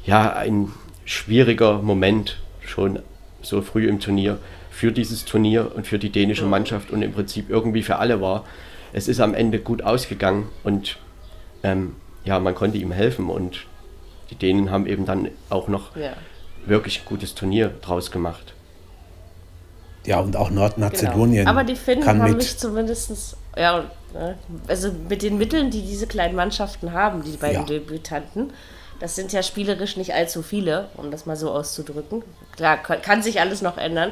ja 0.07 0.33
ein 0.35 0.73
schwieriger 1.05 1.83
Moment 1.83 2.39
schon 2.65 3.01
so 3.43 3.61
früh 3.61 3.89
im 3.89 3.99
Turnier 3.99 4.39
für 4.83 4.91
dieses 4.91 5.24
Turnier 5.24 5.70
und 5.76 5.87
für 5.87 6.01
die 6.01 6.11
dänische 6.11 6.45
Mannschaft 6.45 6.91
und 6.91 7.03
im 7.03 7.12
Prinzip 7.12 7.49
irgendwie 7.49 7.85
für 7.85 7.99
alle 8.01 8.20
war. 8.20 8.45
Es 8.93 9.07
ist 9.07 9.20
am 9.20 9.33
Ende 9.33 9.61
gut 9.61 9.80
ausgegangen 9.80 10.49
und 10.64 10.97
ähm, 11.62 11.95
ja, 12.24 12.41
man 12.41 12.57
konnte 12.57 12.78
ihm 12.78 12.91
helfen 12.91 13.30
und 13.30 13.66
die 14.30 14.35
Dänen 14.35 14.72
haben 14.72 14.89
eben 14.89 15.07
dann 15.07 15.28
auch 15.51 15.68
noch 15.68 15.95
Ja. 15.95 16.14
wirklich 16.66 16.99
ein 17.03 17.05
gutes 17.05 17.37
Turnier 17.37 17.72
draus 17.80 18.11
gemacht. 18.11 18.55
Ja, 20.05 20.18
und 20.18 20.35
auch 20.35 20.51
Nordmazedonien 20.51 21.45
Genau. 21.45 21.51
Aber 21.51 21.62
die 21.62 21.76
Finnen 21.76 22.03
kann 22.03 22.20
haben 22.20 22.37
mich 22.37 22.59
zumindest, 22.59 23.37
ja, 23.57 23.85
ne, 24.12 24.37
also 24.66 24.91
mit 25.09 25.22
den 25.22 25.39
Mitteln, 25.39 25.70
die 25.70 25.83
diese 25.83 26.09
kleinen 26.09 26.35
Mannschaften 26.35 26.93
haben, 26.93 27.22
die 27.22 27.37
beiden 27.37 27.61
Ja. 27.61 27.66
Debütanten, 27.66 28.53
das 28.99 29.14
sind 29.14 29.33
ja 29.33 29.45
spielerisch 29.45 29.97
nicht 29.97 30.12
allzu 30.12 30.43
viele, 30.43 30.89
um 30.97 31.12
das 31.12 31.24
mal 31.24 31.37
so 31.37 31.53
auszudrücken. 31.53 32.24
Klar, 32.57 32.78
kann 32.78 33.22
sich 33.22 33.41
alles 33.41 33.62
noch 33.62 33.78
ändern, 33.78 34.11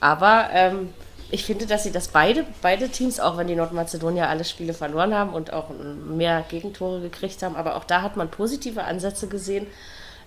aber 0.00 0.48
ähm, 0.52 0.92
ich 1.30 1.44
finde, 1.44 1.66
dass 1.66 1.82
sie 1.82 1.92
das 1.92 2.08
beide, 2.08 2.44
beide 2.62 2.88
Teams, 2.88 3.20
auch 3.20 3.36
wenn 3.36 3.48
die 3.48 3.54
Nordmazedonier 3.54 4.28
alle 4.28 4.44
Spiele 4.44 4.72
verloren 4.72 5.14
haben 5.14 5.34
und 5.34 5.52
auch 5.52 5.66
mehr 5.70 6.44
Gegentore 6.48 7.00
gekriegt 7.00 7.42
haben, 7.42 7.56
aber 7.56 7.76
auch 7.76 7.84
da 7.84 8.02
hat 8.02 8.16
man 8.16 8.30
positive 8.30 8.84
Ansätze 8.84 9.28
gesehen. 9.28 9.66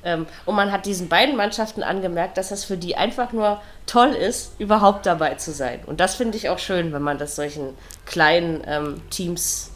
Ähm, 0.03 0.25
und 0.45 0.55
man 0.55 0.71
hat 0.71 0.85
diesen 0.85 1.09
beiden 1.09 1.35
Mannschaften 1.35 1.83
angemerkt, 1.83 2.37
dass 2.37 2.49
das 2.49 2.63
für 2.63 2.77
die 2.77 2.95
einfach 2.95 3.33
nur 3.33 3.61
toll 3.85 4.09
ist, 4.09 4.53
überhaupt 4.59 5.05
dabei 5.05 5.35
zu 5.35 5.51
sein. 5.51 5.79
Und 5.85 5.99
das 5.99 6.15
finde 6.15 6.37
ich 6.37 6.49
auch 6.49 6.59
schön, 6.59 6.93
wenn 6.93 7.01
man 7.01 7.17
das 7.17 7.35
solchen 7.35 7.69
kleinen 8.05 8.61
ähm, 8.65 9.01
Teams 9.09 9.71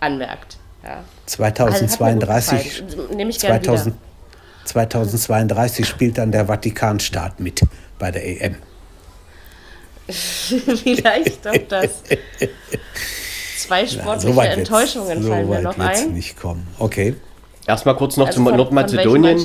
anmerkt. 0.00 0.58
Ja. 0.84 1.02
Also 1.26 1.44
hat 1.44 1.58
mir 1.60 1.80
gut 1.80 1.90
2032, 1.90 2.86
gefallen. 2.86 3.16
Nehme 3.16 3.30
ich 3.30 3.40
gerne 3.40 3.60
2000, 3.60 3.94
2032 4.64 5.86
spielt 5.86 6.18
dann 6.18 6.30
der 6.30 6.46
Vatikanstaat 6.46 7.40
mit 7.40 7.62
bei 7.98 8.10
der 8.10 8.24
EM. 8.24 8.56
Vielleicht 10.82 11.44
doch 11.44 11.52
das. 11.68 12.02
Zwei 13.58 13.86
sportliche 13.86 14.36
weit 14.36 14.56
wird's- 14.56 14.58
Enttäuschungen 14.70 15.22
so 15.22 15.28
fallen 15.28 15.48
mir 15.48 15.60
noch 15.62 15.78
ein. 15.78 16.12
nicht 16.14 16.40
kommen. 16.40 16.66
Okay. 16.78 17.14
Erstmal 17.66 17.96
kurz 17.96 18.16
noch 18.16 18.26
Also 18.28 18.42
zu 18.44 18.50
Nordmazedonien. 18.50 19.38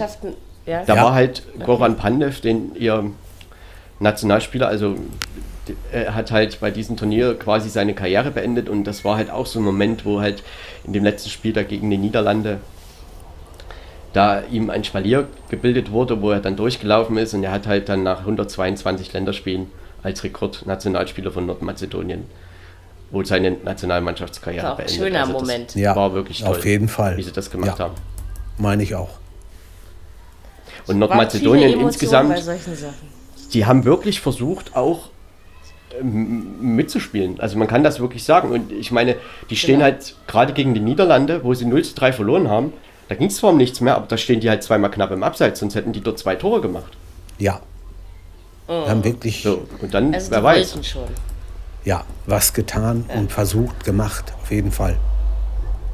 Ja. 0.66 0.84
Da 0.86 0.96
Ja. 0.96 1.04
war 1.04 1.14
halt 1.14 1.44
Goran 1.66 1.98
Pandev, 1.98 2.40
den 2.40 2.74
ihr 2.76 3.12
Nationalspieler, 4.00 4.68
also 4.68 4.96
er 5.92 6.16
hat 6.16 6.32
halt 6.32 6.60
bei 6.62 6.72
diesem 6.72 6.96
Turnier 6.98 7.38
quasi 7.38 7.70
seine 7.70 7.94
Karriere 7.94 8.32
beendet 8.32 8.70
und 8.70 8.86
das 8.86 9.04
war 9.04 9.18
halt 9.18 9.30
auch 9.30 9.46
so 9.46 9.60
ein 9.60 9.64
Moment, 9.64 10.06
wo 10.06 10.22
halt 10.22 10.44
in 10.86 10.94
dem 10.94 11.04
letzten 11.04 11.30
Spiel 11.30 11.52
da 11.54 11.64
gegen 11.64 11.90
die 11.90 11.98
Niederlande 11.98 12.60
da 14.14 14.42
ihm 14.52 14.70
ein 14.70 14.84
Spalier 14.84 15.28
gebildet 15.50 15.92
wurde, 15.92 16.22
wo 16.22 16.32
er 16.32 16.40
dann 16.40 16.56
durchgelaufen 16.56 17.18
ist 17.18 17.34
und 17.34 17.44
er 17.44 17.52
hat 17.52 17.66
halt 17.68 17.90
dann 17.90 18.04
nach 18.04 18.20
122 18.22 19.12
Länderspielen 19.12 19.68
als 20.04 20.24
Rekordnationalspieler 20.24 21.32
von 21.32 21.46
Nordmazedonien 21.46 22.26
wohl 23.12 23.26
seine 23.26 23.52
Nationalmannschaftskarriere 23.52 24.64
War 24.64 24.74
auch 24.74 24.80
ein 24.80 24.86
beendet. 24.86 25.06
schöner 25.06 25.20
Also 25.22 25.34
das 25.34 25.42
Moment. 25.42 25.76
Ja, 25.76 25.96
war 25.96 26.14
wirklich 26.14 26.42
toll, 26.42 26.50
auf 26.58 26.66
jeden 26.66 26.88
Fall. 26.88 27.16
wie 27.18 27.24
sie 27.24 27.32
das 27.32 27.50
gemacht 27.52 27.78
Ja. 27.80 27.86
haben. 27.86 27.96
Meine 28.58 28.84
ich 28.84 28.96
auch. 28.96 29.10
Und 30.88 31.00
Nordmazedonien 31.00 31.80
insgesamt, 31.80 32.30
Bei 32.30 32.42
solchen 32.42 32.76
Sachen. 32.76 32.94
die 33.54 33.66
haben 33.66 33.86
wirklich 33.86 34.20
versucht, 34.20 34.76
auch 34.76 35.10
ähm, 36.00 36.76
mitzuspielen. 36.76 37.40
Also 37.40 37.58
man 37.58 37.68
kann 37.68 37.84
das 37.84 38.00
wirklich 38.00 38.24
sagen. 38.24 38.50
Und 38.52 38.72
ich 38.72 38.92
meine, 38.92 39.16
die 39.52 39.56
stehen 39.56 39.76
Genau. 39.76 39.84
halt 39.86 40.16
gerade 40.28 40.54
gegen 40.54 40.74
die 40.74 40.80
Niederlande, 40.80 41.44
wo 41.44 41.54
sie 41.54 41.66
0 41.66 41.84
zu 41.84 41.94
3 41.94 42.12
verloren 42.14 42.50
haben. 42.50 42.74
Da 43.10 43.16
ging 43.16 43.28
es 43.28 43.36
zwar 43.38 43.52
um 43.52 43.58
nichts 43.58 43.80
mehr, 43.80 43.96
aber 43.96 44.08
da 44.08 44.18
stehen 44.18 44.40
die 44.40 44.50
halt 44.50 44.64
zweimal 44.64 44.90
knapp 44.90 45.12
im 45.12 45.22
Abseits, 45.24 45.60
sonst 45.60 45.76
hätten 45.76 45.94
die 45.94 46.02
dort 46.02 46.18
zwei 46.18 46.36
Tore 46.36 46.62
gemacht. 46.62 46.94
Ja. 47.38 47.60
Haben 48.68 49.04
wirklich 49.04 49.44
So, 49.44 49.66
und 49.82 49.94
dann, 49.94 50.14
Also 50.14 50.32
wer 50.32 50.44
weiß. 50.44 50.78
schon. 50.86 51.04
ja, 51.84 52.04
was 52.26 52.54
getan 52.54 53.06
und 53.14 53.32
versucht, 53.32 53.84
gemacht. 53.84 54.34
Auf 54.42 54.52
jeden 54.52 54.72
Fall. 54.72 54.98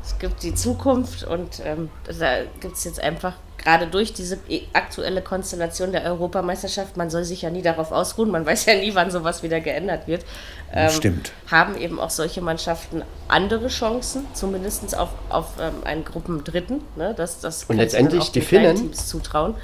Es 0.04 0.18
gibt 0.20 0.42
die 0.44 0.56
Zukunft 0.56 1.24
und 1.24 1.62
ähm, 1.66 1.90
da 2.20 2.40
gibt 2.60 2.76
es 2.78 2.84
jetzt 2.84 3.00
einfach, 3.02 3.34
gerade 3.58 3.88
durch 3.88 4.12
diese 4.14 4.40
aktuelle 4.74 5.22
Konstellation 5.22 5.92
der 5.92 6.04
Europameisterschaft, 6.06 6.98
man 6.98 7.10
soll 7.12 7.24
sich 7.26 7.42
ja 7.44 7.50
nie 7.52 7.62
darauf 7.62 7.92
ausruhen, 7.92 8.32
man 8.32 8.46
weiß 8.46 8.66
ja 8.66 8.76
nie, 8.76 8.96
wann 8.96 9.12
sowas 9.12 9.44
wieder 9.44 9.60
geändert 9.60 10.08
wird, 10.08 10.26
ähm, 10.74 10.90
Stimmt. 10.90 11.32
haben 11.52 11.76
eben 11.78 12.00
auch 12.00 12.10
solche 12.10 12.42
Mannschaften 12.42 13.04
andere 13.28 13.68
Chancen, 13.68 14.26
zumindest 14.34 14.98
auf, 14.98 15.10
auf 15.30 15.54
ähm, 15.62 15.84
einen 15.84 16.04
Gruppendritten. 16.06 16.82
Ne? 16.96 17.14
Das, 17.16 17.40
das 17.40 17.66
Und 17.66 17.78
letztendlich 17.78 18.32
die 18.32 18.42
Finnen- 18.42 18.76
Teams 18.78 19.08
zutrauen. 19.08 19.56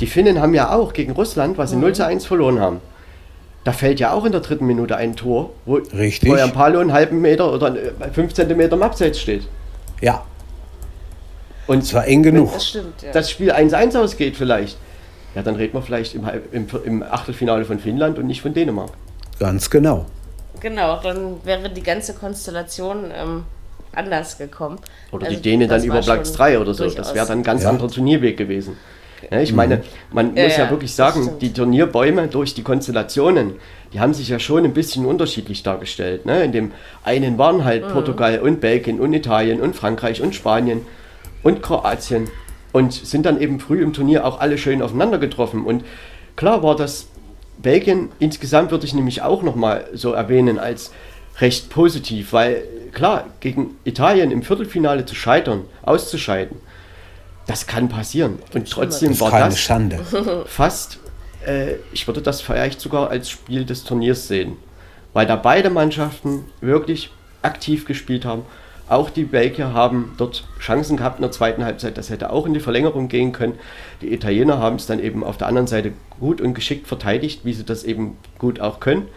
Die 0.00 0.06
Finnen 0.06 0.40
haben 0.40 0.54
ja 0.54 0.72
auch 0.72 0.92
gegen 0.92 1.12
Russland, 1.12 1.54
Mhm. 1.54 1.58
was 1.58 1.70
sie 1.70 1.76
0 1.76 1.92
zu 1.94 2.04
1 2.04 2.26
verloren 2.26 2.60
haben. 2.60 2.80
Da 3.62 3.72
fällt 3.72 3.98
ja 4.00 4.12
auch 4.12 4.24
in 4.24 4.32
der 4.32 4.40
dritten 4.42 4.66
Minute 4.66 4.96
ein 4.96 5.16
Tor, 5.16 5.50
wo 5.64 5.76
Richtig. 5.76 6.28
wo 6.28 6.36
ja 6.36 6.44
ein 6.44 6.52
Palo 6.52 6.80
einen 6.80 6.92
halben 6.92 7.20
Meter 7.20 7.50
oder 7.52 7.74
äh, 7.74 7.92
fünf 8.12 8.34
Zentimeter 8.34 8.74
im 8.76 8.82
Abseits 8.82 9.18
steht. 9.20 9.46
Ja, 10.02 10.22
Und 11.66 11.82
es 11.82 11.94
war 11.94 12.06
eng 12.06 12.22
genug. 12.22 12.52
Das 12.52 12.66
stimmt, 12.68 13.00
ja. 13.02 13.12
das 13.12 13.30
Spiel 13.30 13.50
1-1 13.52 13.96
ausgeht 13.98 14.36
vielleicht, 14.36 14.76
ja, 15.34 15.42
dann 15.42 15.56
reden 15.56 15.72
wir 15.74 15.80
vielleicht 15.82 16.14
im, 16.14 16.28
im, 16.52 16.66
im 16.84 17.02
Achtelfinale 17.02 17.64
von 17.64 17.78
Finnland 17.78 18.18
und 18.18 18.26
nicht 18.26 18.42
von 18.42 18.52
Dänemark. 18.52 18.90
Ganz 19.38 19.70
genau. 19.70 20.04
Genau, 20.60 21.00
dann 21.02 21.36
wäre 21.44 21.70
die 21.70 21.82
ganze 21.82 22.12
Konstellation 22.14 23.10
ähm, 23.16 23.44
anders 23.92 24.36
gekommen. 24.36 24.78
Oder 25.10 25.26
Also 25.26 25.36
die 25.36 25.42
Dänen 25.42 25.68
dann 25.68 25.82
über 25.82 26.00
Platz 26.02 26.28
schon 26.28 26.36
3 26.36 26.58
oder 26.60 26.74
so. 26.74 26.88
Das 26.90 27.14
wäre 27.14 27.26
dann 27.26 27.38
ein 27.38 27.44
ganz 27.44 27.62
Ja. 27.62 27.70
anderer 27.70 27.88
Turnierweg 27.88 28.36
gewesen. 28.36 28.76
Ich 29.30 29.52
meine, 29.52 29.82
man 30.12 30.36
Ja, 30.36 30.44
muss 30.44 30.56
ja, 30.56 30.70
wirklich 30.70 30.94
sagen, 30.94 31.30
die 31.40 31.52
Turnierbäume 31.52 32.28
durch 32.28 32.54
die 32.54 32.62
Konstellationen, 32.62 33.54
die 33.92 34.00
haben 34.00 34.14
sich 34.14 34.28
ja 34.28 34.38
schon 34.38 34.64
ein 34.64 34.74
bisschen 34.74 35.06
unterschiedlich 35.06 35.62
dargestellt. 35.62 36.26
Ne? 36.26 36.44
In 36.44 36.52
dem 36.52 36.72
einen 37.04 37.38
waren 37.38 37.58
Mhm. 37.58 37.64
halt 37.64 37.88
Portugal 37.88 38.40
und 38.40 38.60
Belgien 38.60 39.00
und 39.00 39.12
Italien 39.12 39.60
und 39.60 39.76
Frankreich 39.76 40.20
und 40.20 40.34
Spanien 40.34 40.82
und 41.42 41.62
Kroatien 41.62 42.28
und 42.72 42.92
sind 42.92 43.24
dann 43.26 43.40
eben 43.40 43.60
früh 43.60 43.82
im 43.82 43.92
Turnier 43.92 44.24
auch 44.26 44.40
alle 44.40 44.58
schön 44.58 44.82
aufeinander 44.82 45.18
getroffen. 45.18 45.64
Und 45.64 45.84
klar 46.36 46.62
war 46.62 46.76
das 46.76 47.06
Belgien 47.62 48.08
insgesamt 48.18 48.72
würde 48.72 48.84
ich 48.84 48.94
nämlich 48.94 49.22
auch 49.22 49.42
nochmal 49.42 49.84
so 49.94 50.12
erwähnen 50.12 50.58
als 50.58 50.90
recht 51.40 51.70
positiv, 51.70 52.32
weil 52.32 52.62
klar, 52.92 53.26
gegen 53.40 53.76
Italien 53.84 54.30
im 54.32 54.42
Viertelfinale 54.42 55.06
zu 55.06 55.14
scheitern, 55.14 55.62
auszuscheiden, 55.82 56.56
das 57.46 57.66
kann 57.66 57.88
passieren. 57.88 58.38
Und 58.54 58.70
trotzdem 58.70 59.08
Das 59.08 59.16
ist 59.16 59.20
war 59.20 59.30
keine 59.30 59.44
das 59.46 59.60
Schande. 59.60 59.98
fast, 60.46 60.98
äh, 61.46 61.74
ich 61.92 62.06
würde 62.06 62.22
das 62.22 62.40
vielleicht 62.40 62.80
sogar 62.80 63.10
als 63.10 63.30
Spiel 63.30 63.64
des 63.64 63.84
Turniers 63.84 64.28
sehen, 64.28 64.56
weil 65.12 65.26
da 65.26 65.36
beide 65.36 65.70
Mannschaften 65.70 66.44
wirklich 66.60 67.10
aktiv 67.42 67.84
gespielt 67.84 68.24
haben. 68.24 68.42
Auch 68.88 69.08
die 69.08 69.24
Belgier 69.24 69.72
haben 69.72 70.12
dort 70.18 70.44
Chancen 70.60 70.98
gehabt 70.98 71.18
in 71.18 71.22
der 71.22 71.30
zweiten 71.30 71.64
Halbzeit, 71.64 71.96
das 71.96 72.10
hätte 72.10 72.30
auch 72.30 72.44
in 72.44 72.52
die 72.52 72.60
Verlängerung 72.60 73.08
gehen 73.08 73.32
können. 73.32 73.58
Die 74.02 74.12
Italiener 74.12 74.58
haben 74.58 74.76
es 74.76 74.86
dann 74.86 75.00
eben 75.00 75.24
auf 75.24 75.38
der 75.38 75.46
anderen 75.46 75.66
Seite 75.66 75.92
gut 76.20 76.42
und 76.42 76.52
geschickt 76.52 76.86
verteidigt, 76.86 77.40
wie 77.44 77.54
sie 77.54 77.64
das 77.64 77.84
eben 77.84 78.18
gut 78.38 78.60
auch 78.60 78.80
können. 78.80 79.08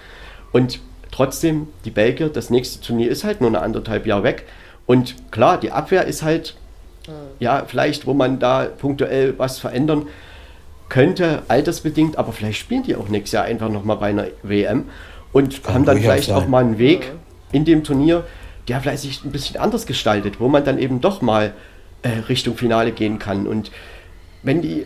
Und 0.53 0.79
trotzdem, 1.11 1.67
die 1.83 1.91
Belgier, 1.91 2.29
das 2.29 2.49
nächste 2.49 2.79
Turnier 2.79 3.09
ist 3.09 3.25
halt 3.25 3.41
nur 3.41 3.49
eine 3.49 3.61
anderthalb 3.61 4.05
Jahre 4.05 4.23
weg. 4.23 4.45
Und 4.85 5.15
klar, 5.31 5.59
die 5.59 5.71
Abwehr 5.71 6.05
ist 6.05 6.23
halt, 6.23 6.55
ja, 7.39 7.63
vielleicht, 7.67 8.05
wo 8.07 8.13
man 8.13 8.39
da 8.39 8.65
punktuell 8.65 9.33
was 9.37 9.59
verändern 9.59 10.07
könnte, 10.89 11.41
altersbedingt, 11.47 12.17
aber 12.17 12.31
vielleicht 12.31 12.59
spielen 12.59 12.83
die 12.83 12.95
auch 12.95 13.09
nächstes 13.09 13.33
Jahr 13.33 13.43
einfach 13.45 13.69
nochmal 13.69 13.97
bei 13.97 14.07
einer 14.09 14.27
WM 14.43 14.85
und 15.33 15.63
Kann 15.63 15.73
haben 15.75 15.85
dann 15.85 15.97
vielleicht 15.99 16.29
sein. 16.29 16.35
auch 16.37 16.47
mal 16.47 16.63
einen 16.63 16.77
Weg 16.77 17.11
in 17.51 17.65
dem 17.65 17.83
Turnier, 17.83 18.23
der 18.67 18.79
vielleicht 18.81 19.03
sich 19.03 19.23
ein 19.23 19.31
bisschen 19.31 19.57
anders 19.59 19.85
gestaltet, 19.85 20.39
wo 20.39 20.47
man 20.47 20.63
dann 20.63 20.77
eben 20.79 21.01
doch 21.01 21.21
mal 21.21 21.53
äh, 22.03 22.09
Richtung 22.29 22.55
Finale 22.55 22.91
gehen 22.91 23.19
kann. 23.19 23.47
Und 23.47 23.71
wenn 24.43 24.61
die 24.61 24.85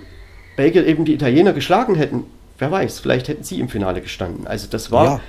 Belgier 0.56 0.86
eben 0.88 1.06
die 1.06 1.14
Italiener 1.14 1.54
geschlagen 1.54 1.96
hätten, 1.96 2.24
wer 2.58 2.72
weiß, 2.72 3.00
vielleicht 3.00 3.28
hätten 3.28 3.44
sie 3.44 3.60
im 3.60 3.70
Finale 3.70 4.02
gestanden. 4.02 4.48
Also 4.48 4.68
das 4.70 4.92
war 4.92 5.06
Ja. 5.06 5.20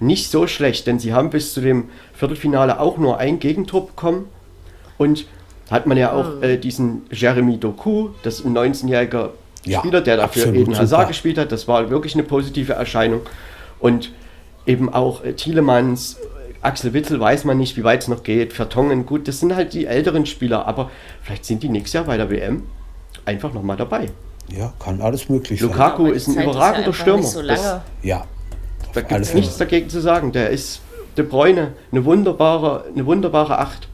nicht 0.00 0.30
so 0.30 0.46
schlecht, 0.46 0.86
denn 0.86 0.98
sie 0.98 1.12
haben 1.12 1.30
bis 1.30 1.52
zu 1.54 1.60
dem 1.60 1.88
Viertelfinale 2.14 2.80
auch 2.80 2.96
nur 2.98 3.18
ein 3.18 3.38
Gegentor 3.38 3.86
bekommen 3.86 4.26
und 4.98 5.26
hat 5.72 5.86
man 5.86 5.96
ja 5.96 6.12
auch 6.12 6.40
äh, 6.42 6.56
diesen 6.58 7.02
Jeremy 7.10 7.58
Doku, 7.58 8.10
das 8.22 8.40
ist 8.40 8.44
ein 8.46 8.56
19-jähriger 8.56 9.30
Ja, 9.64 9.80
Spieler, 9.80 10.00
der 10.00 10.18
dafür 10.18 10.54
Eden 10.54 10.74
Hazard 10.76 10.88
super. 11.00 11.06
gespielt 11.08 11.38
hat. 11.38 11.50
Das 11.52 11.66
war 11.66 11.90
wirklich 11.90 12.14
eine 12.14 12.22
positive 12.22 12.74
Erscheinung. 12.74 13.22
Und 13.80 14.12
eben 14.66 14.92
auch 14.92 15.24
äh, 15.24 15.32
Thielemanns, 15.32 16.14
äh, 16.14 16.18
Axel 16.62 16.92
Witzel 16.94 17.18
weiß 17.18 17.44
man 17.44 17.58
nicht, 17.58 17.76
wie 17.76 17.84
weit 17.84 18.02
es 18.02 18.08
noch 18.08 18.22
geht. 18.22 18.52
Vertongen, 18.52 19.04
gut, 19.06 19.26
das 19.26 19.40
sind 19.40 19.54
halt 19.56 19.72
die 19.72 19.86
älteren 19.86 20.26
Spieler, 20.26 20.66
aber 20.66 20.90
vielleicht 21.22 21.44
sind 21.44 21.62
die 21.62 21.68
nächstes 21.68 21.94
Jahr 21.94 22.04
bei 22.04 22.16
der 22.16 22.30
WM 22.30 22.62
einfach 23.24 23.52
nochmal 23.52 23.76
dabei. 23.76 24.10
Ja, 24.48 24.72
kann 24.78 25.00
alles 25.00 25.28
möglich 25.28 25.60
sein. 25.60 25.68
Lukaku 25.70 26.06
ist 26.06 26.28
ein 26.28 26.34
Zeit 26.34 26.44
überragender 26.44 26.88
einfach 26.88 26.94
Stürmer. 27.00 27.18
Nicht 27.20 27.30
so 27.30 27.42
Das-. 27.42 27.80
Ja. 28.02 28.24
Da 28.92 29.00
gibt 29.00 29.20
es 29.20 29.32
nichts 29.34 29.56
dagegen 29.56 29.88
zu 29.88 30.00
sagen. 30.00 30.32
Der 30.32 30.50
ist 30.50 30.82
De 31.16 31.24
Bruyne, 31.24 31.72
eine 31.90 32.04
wunderbare, 32.04 32.84
eine 32.94 33.04
wunderbare 33.06 33.58
Acht. 33.58 33.88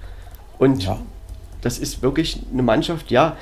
Und 0.58 0.84
Ja. 0.84 0.98
Das 1.62 1.78
ist 1.78 2.02
wirklich 2.02 2.40
eine 2.52 2.62
Mannschaft, 2.62 3.10
ja. 3.10 3.36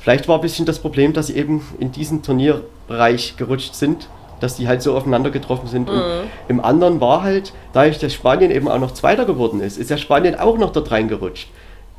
Vielleicht 0.00 0.28
war 0.28 0.36
ein 0.36 0.40
bisschen 0.40 0.64
das 0.64 0.78
Problem, 0.78 1.12
dass 1.12 1.26
sie 1.26 1.36
eben 1.36 1.62
in 1.78 1.92
diesen 1.92 2.22
Turnierbereich 2.22 3.36
gerutscht 3.36 3.74
sind, 3.74 4.08
dass 4.40 4.56
die 4.56 4.66
halt 4.66 4.80
so 4.80 4.96
aufeinander 4.96 5.30
getroffen 5.30 5.68
sind. 5.68 5.90
Und 5.90 6.02
im 6.48 6.64
anderen 6.64 7.00
war 7.00 7.22
halt, 7.22 7.52
dadurch, 7.74 7.98
dass 7.98 8.14
Spanien 8.14 8.50
eben 8.50 8.66
auch 8.68 8.78
noch 8.78 8.92
Zweiter 8.92 9.26
geworden 9.26 9.60
ist, 9.60 9.76
ist 9.76 9.90
ja 9.90 9.98
Spanien 9.98 10.34
auch 10.34 10.56
noch 10.56 10.72
dort 10.72 10.90
reingerutscht 10.90 11.48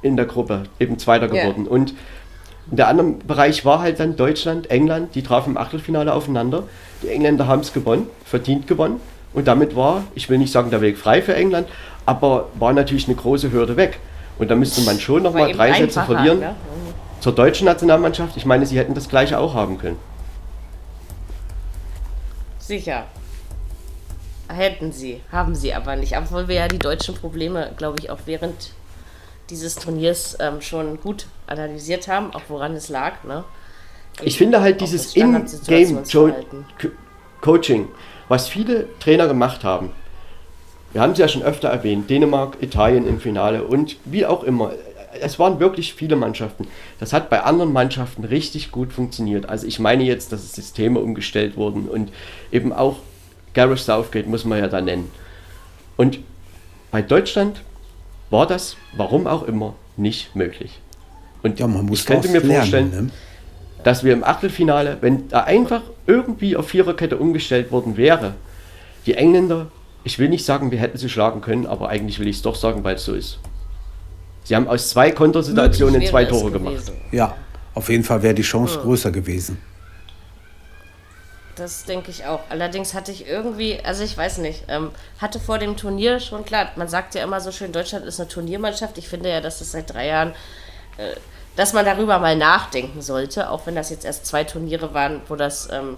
in 0.01 0.17
der 0.17 0.25
Gruppe, 0.25 0.63
eben 0.79 0.97
Zweiter 0.97 1.27
geworden. 1.27 1.67
Und 1.67 1.93
in 2.71 2.77
der 2.77 2.87
anderen 2.87 3.19
Bereich 3.19 3.65
war 3.65 3.81
halt 3.81 3.99
dann 3.99 4.15
Deutschland, 4.15 4.71
England, 4.71 5.13
die 5.13 5.21
trafen 5.21 5.51
im 5.51 5.57
Achtelfinale 5.57 6.13
aufeinander. 6.13 6.63
Die 7.03 7.09
Engländer 7.09 7.47
haben 7.47 7.61
es 7.61 7.73
gewonnen, 7.73 8.07
verdient 8.25 8.65
gewonnen. 8.65 8.99
Und 9.33 9.47
damit 9.47 9.75
war, 9.75 10.03
ich 10.15 10.29
will 10.29 10.37
nicht 10.37 10.51
sagen, 10.51 10.71
der 10.71 10.81
Weg 10.81 10.97
frei 10.97 11.21
für 11.21 11.35
England, 11.35 11.67
aber 12.05 12.49
war 12.55 12.73
natürlich 12.73 13.07
eine 13.07 13.15
große 13.15 13.51
Hürde 13.51 13.77
weg. 13.77 13.99
Und 14.41 14.49
da 14.49 14.55
müsste 14.55 14.81
man 14.81 14.99
schon 14.99 15.21
nochmal 15.21 15.53
drei 15.53 15.71
Sätze 15.71 16.01
verlieren 16.01 16.39
ne? 16.39 16.55
zur 17.19 17.35
deutschen 17.35 17.65
Nationalmannschaft. 17.65 18.35
Ich 18.37 18.45
meine, 18.47 18.65
sie 18.65 18.75
hätten 18.75 18.95
das 18.95 19.07
gleiche 19.07 19.37
auch 19.37 19.53
haben 19.53 19.77
können. 19.77 19.99
Sicher. 22.57 23.05
Hätten 24.47 24.91
sie, 24.91 25.21
haben 25.31 25.53
sie 25.53 25.75
aber 25.75 25.95
nicht. 25.95 26.17
Obwohl 26.17 26.47
wir 26.47 26.55
ja 26.55 26.67
die 26.67 26.79
deutschen 26.79 27.13
Probleme, 27.13 27.71
glaube 27.77 27.99
ich, 27.99 28.09
auch 28.09 28.17
während 28.25 28.71
dieses 29.51 29.75
Turniers 29.75 30.35
ähm, 30.39 30.59
schon 30.59 30.99
gut 30.99 31.27
analysiert 31.45 32.07
haben, 32.07 32.33
auch 32.33 32.41
woran 32.47 32.73
es 32.73 32.89
lag. 32.89 33.23
Ne? 33.23 33.43
Ich 34.23 34.39
finde 34.39 34.61
halt 34.61 34.81
dieses 34.81 35.15
In-Game-Coaching, 35.15 37.89
was 38.27 38.49
viele 38.49 38.87
Trainer 38.97 39.27
gemacht 39.27 39.63
haben. 39.63 39.91
Wir 40.93 41.01
haben 41.01 41.13
es 41.13 41.19
ja 41.19 41.27
schon 41.27 41.43
öfter 41.43 41.69
erwähnt, 41.69 42.09
Dänemark, 42.09 42.57
Italien 42.61 43.07
im 43.07 43.19
Finale 43.19 43.63
und 43.63 43.97
wie 44.05 44.25
auch 44.25 44.43
immer. 44.43 44.73
Es 45.21 45.39
waren 45.39 45.59
wirklich 45.59 45.93
viele 45.93 46.15
Mannschaften. 46.15 46.67
Das 46.99 47.13
hat 47.13 47.29
bei 47.29 47.43
anderen 47.43 47.73
Mannschaften 47.73 48.23
richtig 48.23 48.71
gut 48.71 48.93
funktioniert. 48.93 49.47
Also 49.47 49.67
ich 49.67 49.79
meine 49.79 50.03
jetzt, 50.03 50.31
dass 50.31 50.53
Systeme 50.53 50.99
umgestellt 50.99 51.57
wurden 51.57 51.87
und 51.87 52.11
eben 52.51 52.73
auch 52.73 52.97
Gareth 53.53 53.79
Southgate 53.79 54.27
muss 54.27 54.45
man 54.45 54.59
ja 54.59 54.67
da 54.67 54.81
nennen. 54.81 55.11
Und 55.97 56.19
bei 56.91 57.01
Deutschland 57.01 57.61
war 58.29 58.47
das, 58.47 58.77
warum 58.95 59.27
auch 59.27 59.43
immer, 59.43 59.75
nicht 59.97 60.35
möglich. 60.35 60.79
Und 61.43 61.59
Ja, 61.59 61.67
man 61.67 61.85
muss 61.85 62.01
ich 62.01 62.05
könnte 62.05 62.29
mir 62.29 62.41
vorstellen, 62.41 62.91
lernen, 62.91 63.05
ne? 63.07 63.11
dass 63.83 64.03
wir 64.03 64.13
im 64.13 64.23
Achtelfinale, 64.23 64.97
wenn 65.01 65.27
da 65.27 65.41
einfach 65.41 65.81
irgendwie 66.07 66.55
auf 66.55 66.69
Viererkette 66.69 67.17
umgestellt 67.17 67.71
worden 67.71 67.97
wäre, 67.97 68.35
die 69.05 69.15
Engländer, 69.15 69.67
ich 70.03 70.19
will 70.19 70.29
nicht 70.29 70.45
sagen, 70.45 70.71
wir 70.71 70.79
hätten 70.79 70.97
sie 70.97 71.09
schlagen 71.09 71.41
können, 71.41 71.65
aber 71.65 71.89
eigentlich 71.89 72.19
will 72.19 72.27
ich 72.27 72.37
es 72.37 72.41
doch 72.41 72.55
sagen, 72.55 72.83
weil 72.83 72.95
es 72.95 73.05
so 73.05 73.13
ist. 73.13 73.39
Sie 74.43 74.55
haben 74.55 74.67
aus 74.67 74.89
zwei 74.89 75.11
Kontersituationen 75.11 76.05
zwei 76.05 76.25
Tore 76.25 76.51
gemacht. 76.51 76.91
Ja, 77.11 77.35
auf 77.73 77.89
jeden 77.89 78.03
Fall 78.03 78.23
wäre 78.23 78.33
die 78.33 78.41
Chance 78.41 78.79
größer 78.79 79.11
gewesen. 79.11 79.61
Das 81.55 81.85
denke 81.85 82.09
ich 82.09 82.25
auch. 82.25 82.39
Allerdings 82.49 82.93
hatte 82.93 83.11
ich 83.11 83.27
irgendwie, 83.27 83.79
also 83.83 84.03
ich 84.03 84.17
weiß 84.17 84.39
nicht, 84.39 84.63
ähm, 84.67 84.89
hatte 85.19 85.39
vor 85.39 85.59
dem 85.59 85.77
Turnier 85.77 86.19
schon 86.19 86.43
klar, 86.43 86.71
man 86.75 86.87
sagt 86.87 87.13
ja 87.13 87.23
immer 87.23 87.39
so 87.39 87.51
schön, 87.51 87.71
Deutschland 87.71 88.05
ist 88.05 88.19
eine 88.19 88.29
Turniermannschaft. 88.29 88.97
Ich 88.97 89.07
finde 89.07 89.29
ja, 89.29 89.41
dass 89.41 89.61
es 89.61 89.71
seit 89.71 89.93
drei 89.93 90.07
Jahren, 90.07 90.29
äh, 90.97 91.15
dass 91.55 91.73
man 91.73 91.85
darüber 91.85 92.17
mal 92.19 92.35
nachdenken 92.35 93.01
sollte, 93.01 93.49
auch 93.49 93.67
wenn 93.67 93.75
das 93.75 93.89
jetzt 93.89 94.05
erst 94.05 94.25
zwei 94.25 94.43
Turniere 94.43 94.93
waren, 94.93 95.21
wo 95.27 95.35
das 95.35 95.69
ähm, 95.71 95.97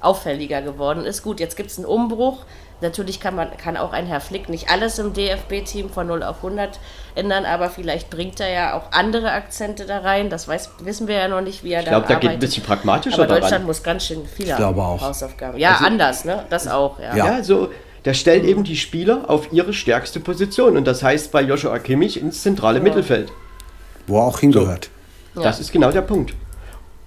auffälliger 0.00 0.62
geworden 0.62 1.04
ist. 1.04 1.22
Gut, 1.22 1.40
jetzt 1.40 1.56
gibt 1.56 1.70
es 1.70 1.78
einen 1.78 1.86
Umbruch. 1.86 2.44
Natürlich 2.82 3.20
kann 3.20 3.34
man 3.36 3.56
kann 3.56 3.76
auch 3.76 3.92
ein 3.92 4.06
Herr 4.06 4.20
Flick 4.20 4.48
nicht 4.48 4.68
alles 4.70 4.98
im 4.98 5.12
DFB-Team 5.14 5.88
von 5.90 6.06
0 6.08 6.22
auf 6.22 6.36
100 6.38 6.78
ändern, 7.14 7.44
aber 7.46 7.70
vielleicht 7.70 8.10
bringt 8.10 8.40
er 8.40 8.50
ja 8.50 8.74
auch 8.76 8.90
andere 8.92 9.32
Akzente 9.32 9.86
da 9.86 9.98
rein. 10.00 10.28
Das 10.30 10.48
weiß, 10.48 10.70
wissen 10.80 11.06
wir 11.08 11.14
ja 11.16 11.28
noch 11.28 11.40
nicht, 11.40 11.62
wie 11.64 11.72
er 11.72 11.80
Ich 11.80 11.84
da 11.86 11.90
glaube, 11.92 12.06
da 12.08 12.14
arbeitet. 12.14 12.20
geht 12.30 12.30
ein 12.36 12.40
bisschen 12.40 12.62
pragmatischer 12.64 13.14
aber 13.18 13.26
Deutschland 13.26 13.52
daran. 13.52 13.66
muss 13.66 13.82
ganz 13.82 14.04
schön 14.06 14.26
viele 14.26 14.54
glaube 14.56 14.82
auch. 14.82 15.00
Hausaufgaben. 15.00 15.58
Ja, 15.58 15.72
Also- 15.74 15.84
anders, 15.86 16.24
ne? 16.24 16.44
Das 16.50 16.68
auch, 16.68 16.98
ja. 16.98 17.14
Ja. 17.16 17.26
Ja, 17.38 17.42
so, 17.44 17.70
der 18.04 18.14
stellt 18.14 18.44
eben 18.44 18.64
die 18.64 18.76
Spieler 18.76 19.30
auf 19.30 19.52
ihre 19.52 19.72
stärkste 19.72 20.18
Position. 20.20 20.76
Und 20.76 20.84
das 20.86 21.02
heißt 21.02 21.30
bei 21.30 21.40
Joshua 21.42 21.78
Kimmich 21.78 22.20
ins 22.20 22.42
zentrale 22.42 22.80
Mittelfeld. 22.80 23.30
Wo 24.08 24.18
er 24.18 24.24
auch 24.24 24.40
hingehört. 24.40 24.90
Das 25.36 25.60
ist 25.60 25.70
genau 25.72 25.92
der 25.92 26.02
Punkt. 26.02 26.34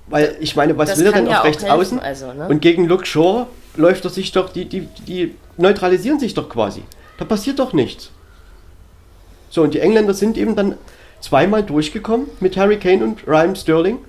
Weil 0.07 0.37
ich 0.39 0.55
meine, 0.55 0.77
was 0.77 0.89
Das 0.91 0.99
will 0.99 1.07
er 1.07 1.11
denn 1.13 1.25
ja 1.27 1.33
auf 1.33 1.39
auch 1.41 1.45
rechts 1.45 1.63
helfen, 1.63 1.79
außen? 1.79 1.99
also, 1.99 2.31
ne? 2.31 2.47
Und 2.47 2.61
gegen 2.61 2.87
Luke 2.87 3.05
Shaw 3.05 3.47
läuft 3.75 4.05
er 4.05 4.11
sich 4.11 4.31
doch, 4.31 4.49
die, 4.49 4.65
die, 4.65 4.81
die 5.07 5.35
neutralisieren 5.57 6.19
sich 6.19 6.33
doch 6.33 6.49
quasi. 6.49 6.83
Da 7.17 7.25
passiert 7.25 7.59
doch 7.59 7.73
nichts. 7.73 8.11
So, 9.49 9.61
und 9.63 9.73
die 9.73 9.79
Engländer 9.79 10.13
sind 10.13 10.37
eben 10.37 10.55
dann 10.55 10.75
zweimal 11.21 11.63
durchgekommen 11.63 12.27
mit 12.39 12.57
Harry 12.57 12.77
Kane 12.77 13.03
und 13.03 13.27
Ryan 13.27 13.55
Sterling. 13.55 13.99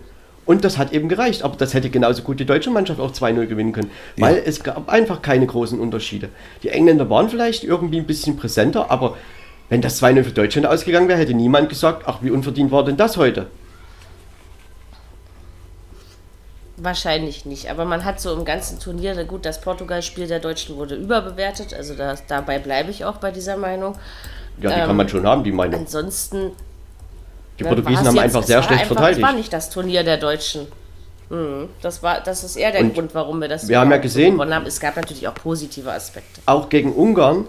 Und 0.44 0.64
das 0.64 0.78
hat 0.78 0.92
eben 0.92 1.08
gereicht. 1.08 1.42
Aber 1.42 1.56
das 1.56 1.74
hätte 1.74 1.90
genauso 1.90 2.22
gut 2.22 2.38
die 2.40 2.46
deutsche 2.46 2.70
Mannschaft 2.70 3.00
auch 3.00 3.12
2-0 3.12 3.46
gewinnen 3.46 3.72
können. 3.72 3.90
Weil 4.16 4.42
es 4.44 4.62
gab 4.62 4.88
einfach 4.88 5.22
keine 5.22 5.46
großen 5.46 5.78
Unterschiede. 5.78 6.28
Die 6.62 6.68
Engländer 6.68 7.10
waren 7.10 7.28
vielleicht 7.28 7.64
irgendwie 7.64 7.98
ein 7.98 8.06
bisschen 8.06 8.36
präsenter, 8.36 8.90
aber 8.90 9.16
wenn 9.68 9.82
das 9.82 10.00
2-0 10.00 10.22
für 10.22 10.30
Deutschland 10.30 10.66
ausgegangen 10.66 11.08
wäre, 11.08 11.18
hätte 11.18 11.34
niemand 11.34 11.68
gesagt, 11.68 12.04
ach, 12.06 12.18
wie 12.22 12.30
unverdient 12.30 12.70
war 12.70 12.84
denn 12.84 12.96
das 12.96 13.16
heute? 13.16 13.48
Wahrscheinlich 16.78 17.46
nicht, 17.46 17.70
aber 17.70 17.86
man 17.86 18.04
hat 18.04 18.20
so 18.20 18.34
im 18.34 18.44
ganzen 18.44 18.78
Turnier, 18.78 19.24
gut, 19.24 19.46
das 19.46 19.62
Portugal-Spiel 19.62 20.26
der 20.26 20.40
Deutschen 20.40 20.76
wurde 20.76 20.94
überbewertet, 20.94 21.72
also 21.72 21.94
das, 21.94 22.26
dabei 22.26 22.58
bleibe 22.58 22.90
ich 22.90 23.04
auch 23.06 23.16
bei 23.16 23.30
dieser 23.30 23.56
Meinung. 23.56 23.94
Ja, 24.60 24.70
die 24.70 24.80
Ähm, 24.80 24.86
kann 24.88 24.96
man 24.96 25.08
schon 25.08 25.26
haben, 25.26 25.42
die 25.42 25.52
Meinung. 25.52 25.80
Ansonsten. 25.80 26.52
Die 27.58 27.64
Portugiesen 27.64 28.06
haben 28.06 28.14
jetzt- 28.16 28.24
einfach 28.24 28.42
sehr 28.42 28.62
schlecht 28.62 28.82
einfach, 28.82 28.94
verteidigt. 28.96 29.22
Das 29.22 29.30
war 29.30 29.36
nicht 29.36 29.52
das 29.52 29.70
Turnier 29.70 30.04
der 30.04 30.18
Deutschen. 30.18 30.66
Mhm. 31.30 31.70
Das, 31.80 32.02
war, 32.02 32.20
das 32.20 32.44
ist 32.44 32.56
eher 32.56 32.72
der 32.72 32.82
Und 32.82 32.92
Grund, 32.94 33.14
warum 33.14 33.40
wir 33.40 33.48
das 33.48 33.66
wir 33.68 33.80
haben 33.80 33.90
ja 33.90 33.96
gesehen- 33.96 34.34
gewonnen 34.34 34.54
haben. 34.54 34.66
Es 34.66 34.78
gab 34.78 34.96
natürlich 34.96 35.26
auch 35.26 35.34
positive 35.34 35.90
Aspekte. 35.90 36.42
Auch 36.44 36.68
gegen 36.68 36.92
Ungarn. 36.92 37.46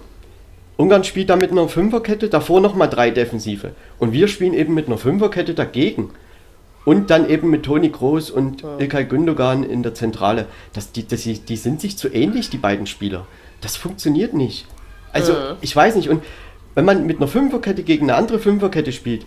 Ungarn 0.78 1.04
spielt 1.04 1.30
da 1.30 1.36
mit 1.36 1.52
einer 1.52 1.68
Fünferkette, 1.68 2.30
davor 2.30 2.62
nochmal 2.62 2.90
drei 2.90 3.12
Defensive. 3.12 3.72
Und 4.00 4.14
wir 4.14 4.28
spielen 4.30 4.54
eben 4.54 4.74
mit 4.74 4.88
einer 4.88 4.98
Fünferkette 4.98 5.54
dagegen. 5.54 6.12
Und 6.88 7.10
dann 7.10 7.30
eben 7.30 7.50
mit 7.50 7.64
Toni 7.64 7.90
Groß 7.90 8.32
und 8.32 8.64
Ilkay 8.80 9.04
Gündogan 9.04 9.64
in 9.64 9.84
der 9.84 9.94
Zentrale. 9.94 10.46
Das, 10.72 10.94
die, 10.94 11.06
das, 11.06 11.24
die 11.24 11.58
sind 11.58 11.82
sich 11.82 11.98
zu 11.98 12.08
ähnlich, 12.08 12.50
die 12.50 12.58
beiden 12.58 12.88
Spieler. 12.88 13.28
Das 13.60 13.76
funktioniert 13.76 14.34
nicht. 14.34 14.66
Also, 15.12 15.34
ich 15.60 15.76
weiß 15.76 15.98
nicht. 15.98 16.08
Und 16.08 16.24
wenn 16.76 16.86
man 16.86 17.06
mit 17.06 17.18
einer 17.18 17.28
Fünferkette 17.28 17.84
gegen 17.84 18.06
eine 18.10 18.16
andere 18.16 18.40
Fünferkette 18.40 18.94
spielt, 18.94 19.26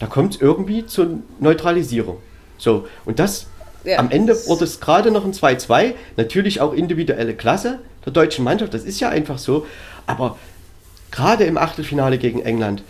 da 0.00 0.06
kommt 0.06 0.34
es 0.34 0.40
irgendwie 0.40 0.84
zur 0.84 1.20
Neutralisierung. 1.38 2.16
So, 2.58 2.88
und 3.04 3.20
das 3.20 3.46
Ja. 3.84 4.00
am 4.00 4.10
Ende 4.10 4.34
wurde 4.48 4.64
es 4.64 4.80
gerade 4.80 5.12
noch 5.12 5.24
ein 5.24 5.32
2-2. 5.32 5.94
Natürlich 6.16 6.60
auch 6.60 6.72
individuelle 6.72 7.34
Klasse 7.34 7.78
der 8.04 8.14
deutschen 8.14 8.42
Mannschaft, 8.42 8.74
das 8.74 8.82
ist 8.82 8.98
ja 8.98 9.10
einfach 9.10 9.38
so. 9.38 9.64
Aber 10.08 10.38
gerade 11.12 11.44
im 11.44 11.56
Achtelfinale 11.56 12.18
gegen 12.18 12.40
England, 12.42 12.82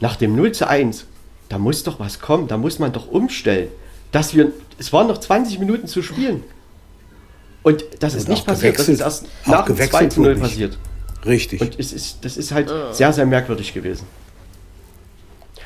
nach 0.00 0.16
dem 0.16 0.36
0 0.36 0.52
zu 0.52 0.68
1, 0.68 1.06
da 1.50 1.58
muss 1.58 1.82
doch 1.82 2.00
was 2.00 2.20
kommen, 2.20 2.48
da 2.48 2.56
muss 2.56 2.78
man 2.78 2.92
doch 2.92 3.08
umstellen. 3.08 3.68
Dass 4.12 4.34
wir, 4.34 4.50
es 4.78 4.92
waren 4.92 5.06
noch 5.08 5.18
20 5.18 5.58
Minuten 5.58 5.86
zu 5.86 6.02
spielen. 6.02 6.42
Und 7.62 7.84
das 8.00 8.14
ist 8.14 8.24
Und 8.24 8.30
nicht 8.30 8.42
auch 8.42 8.46
passiert, 8.46 8.78
das 8.78 8.88
ist 8.88 9.00
erst 9.00 9.26
nach 9.44 9.66
dem 9.66 9.74
gewechselt 9.76 10.12
2 10.12 10.14
zu 10.14 10.20
0 10.22 10.28
wurde 10.30 10.40
nicht. 10.40 10.50
passiert. 10.50 10.78
Richtig. 11.26 11.60
Und 11.60 11.78
es 11.78 11.92
ist, 11.92 12.24
das 12.24 12.36
ist 12.38 12.52
halt 12.52 12.72
sehr, 12.92 13.12
sehr 13.12 13.26
merkwürdig 13.26 13.74
gewesen. 13.74 14.06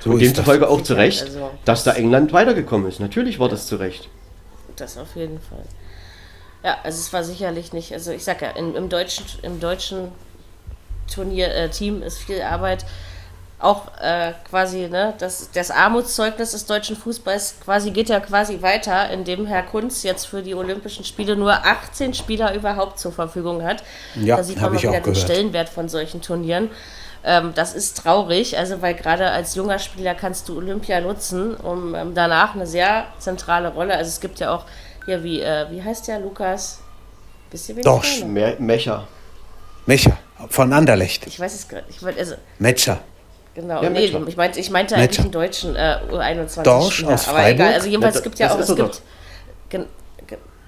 so 0.01 0.11
Und 0.11 0.21
ist 0.21 0.37
demzufolge 0.37 0.69
auch 0.69 0.83
zu 0.83 0.95
Recht, 0.95 1.23
also- 1.23 1.51
dass 1.65 1.85
da 1.85 1.93
England 1.93 2.33
weitergekommen 2.33 2.89
ist. 2.89 2.99
Natürlich 2.99 3.39
war 3.39 3.49
das 3.49 3.67
zu 3.67 3.77
Recht. 3.77 4.09
Das 4.77 4.99
auf 4.99 5.15
jeden 5.15 5.39
Fall. 5.41 5.65
Ja, 6.65 6.79
also 6.83 6.99
es 6.99 7.13
war 7.13 7.23
sicherlich 7.23 7.73
nicht, 7.73 7.93
also 7.93 8.11
ich 8.11 8.25
sag 8.25 8.43
ja, 8.43 8.51
in, 8.51 8.75
im 8.75 8.89
deutschen, 8.89 9.25
im 9.43 9.61
deutschen 9.61 10.09
Turnier, 11.13 11.55
äh, 11.55 11.69
Team 11.71 12.03
ist 12.03 12.19
viel 12.19 12.43
Arbeit. 12.43 12.85
Auch 13.65 13.87
äh, 13.99 14.33
quasi, 14.51 14.89
ne, 14.89 15.15
das, 15.17 15.49
das 15.55 15.71
Armutszeugnis 15.71 16.51
des 16.51 16.67
deutschen 16.67 16.97
Fußballs 16.97 17.61
quasi 17.65 17.93
geht 17.93 18.11
ja 18.11 18.21
quasi 18.21 18.61
weiter, 18.61 19.09
indem 19.09 19.47
Herr 19.47 19.63
Kunz 19.63 20.03
jetzt 20.03 20.27
für 20.27 20.43
die 20.43 20.55
Olympischen 20.55 21.03
Spiele 21.03 21.35
nur 21.35 21.51
18 21.51 22.13
Spieler 22.13 22.55
überhaupt 22.55 22.99
zur 22.99 23.11
Verfügung 23.11 23.63
hat. 23.63 23.83
Ja, 24.17 24.37
da 24.37 24.43
sieht 24.43 24.61
man 24.61 24.75
mal 24.75 24.83
wieder 24.83 25.01
den. 25.01 25.15
Stellenwert 25.15 25.71
von 25.71 25.89
solchen 25.89 26.21
Turnieren. 26.21 26.69
Ähm, 27.25 27.53
das 27.55 27.73
ist 27.73 27.97
traurig, 27.97 28.59
also 28.59 28.83
weil 28.83 28.93
gerade 28.93 29.31
als 29.31 29.55
junger 29.55 29.79
Spieler 29.79 30.15
kannst 30.15 30.51
du 30.51 30.59
Olympia 30.59 31.01
nutzen, 31.01 31.57
um 31.57 31.95
ähm, 31.95 32.13
danach 32.15 32.55
eine 32.55 32.67
sehr 32.67 33.07
zentrale 33.19 33.69
Rolle. 33.73 33.97
Also 33.97 34.11
es 34.11 34.21
gibt 34.21 34.41
ja 34.41 34.55
auch 34.55 34.67
hier 35.07 35.25
wie 35.25 35.41
äh, 35.41 35.71
wie 35.71 35.83
heißt 35.83 36.07
der 36.07 36.21
Lukas? 36.21 36.81
Wisst 37.51 37.71
ihr? 37.71 37.77
Me 38.27 38.57
Mecher. 38.59 39.09
Mecher 39.87 40.19
von 40.51 40.71
Anderlecht. 40.71 41.27
Ich 41.27 41.41
weiß 41.41 41.55
es 41.55 41.67
gerade. 41.67 41.85
Ich 41.89 42.05
also 42.05 42.35
Metscher. 42.59 43.01
Genau. 43.55 43.83
Ja, 43.83 43.91
nee, 43.91 44.05
ich 44.05 44.37
meinte 44.37 44.61
ich 44.61 44.71
meinte 44.71 44.97
eigentlich 44.97 45.21
einen 45.21 45.31
deutschen 45.31 45.77
äh, 45.77 45.99
U21 46.11 46.63
Dorsch 46.63 47.05
aus 47.05 47.29
aber 47.29 47.39
Freiburg? 47.39 47.55
egal. 47.55 47.75
Also 47.75 47.89
jedenfalls 47.89 48.15
Ja, 48.15 48.19
es 48.19 48.25
gibt 48.25 48.39
ja 48.39 48.55
auch 48.55 48.59
es 48.59 48.75
gibt 48.75 49.03
gen, 49.69 49.87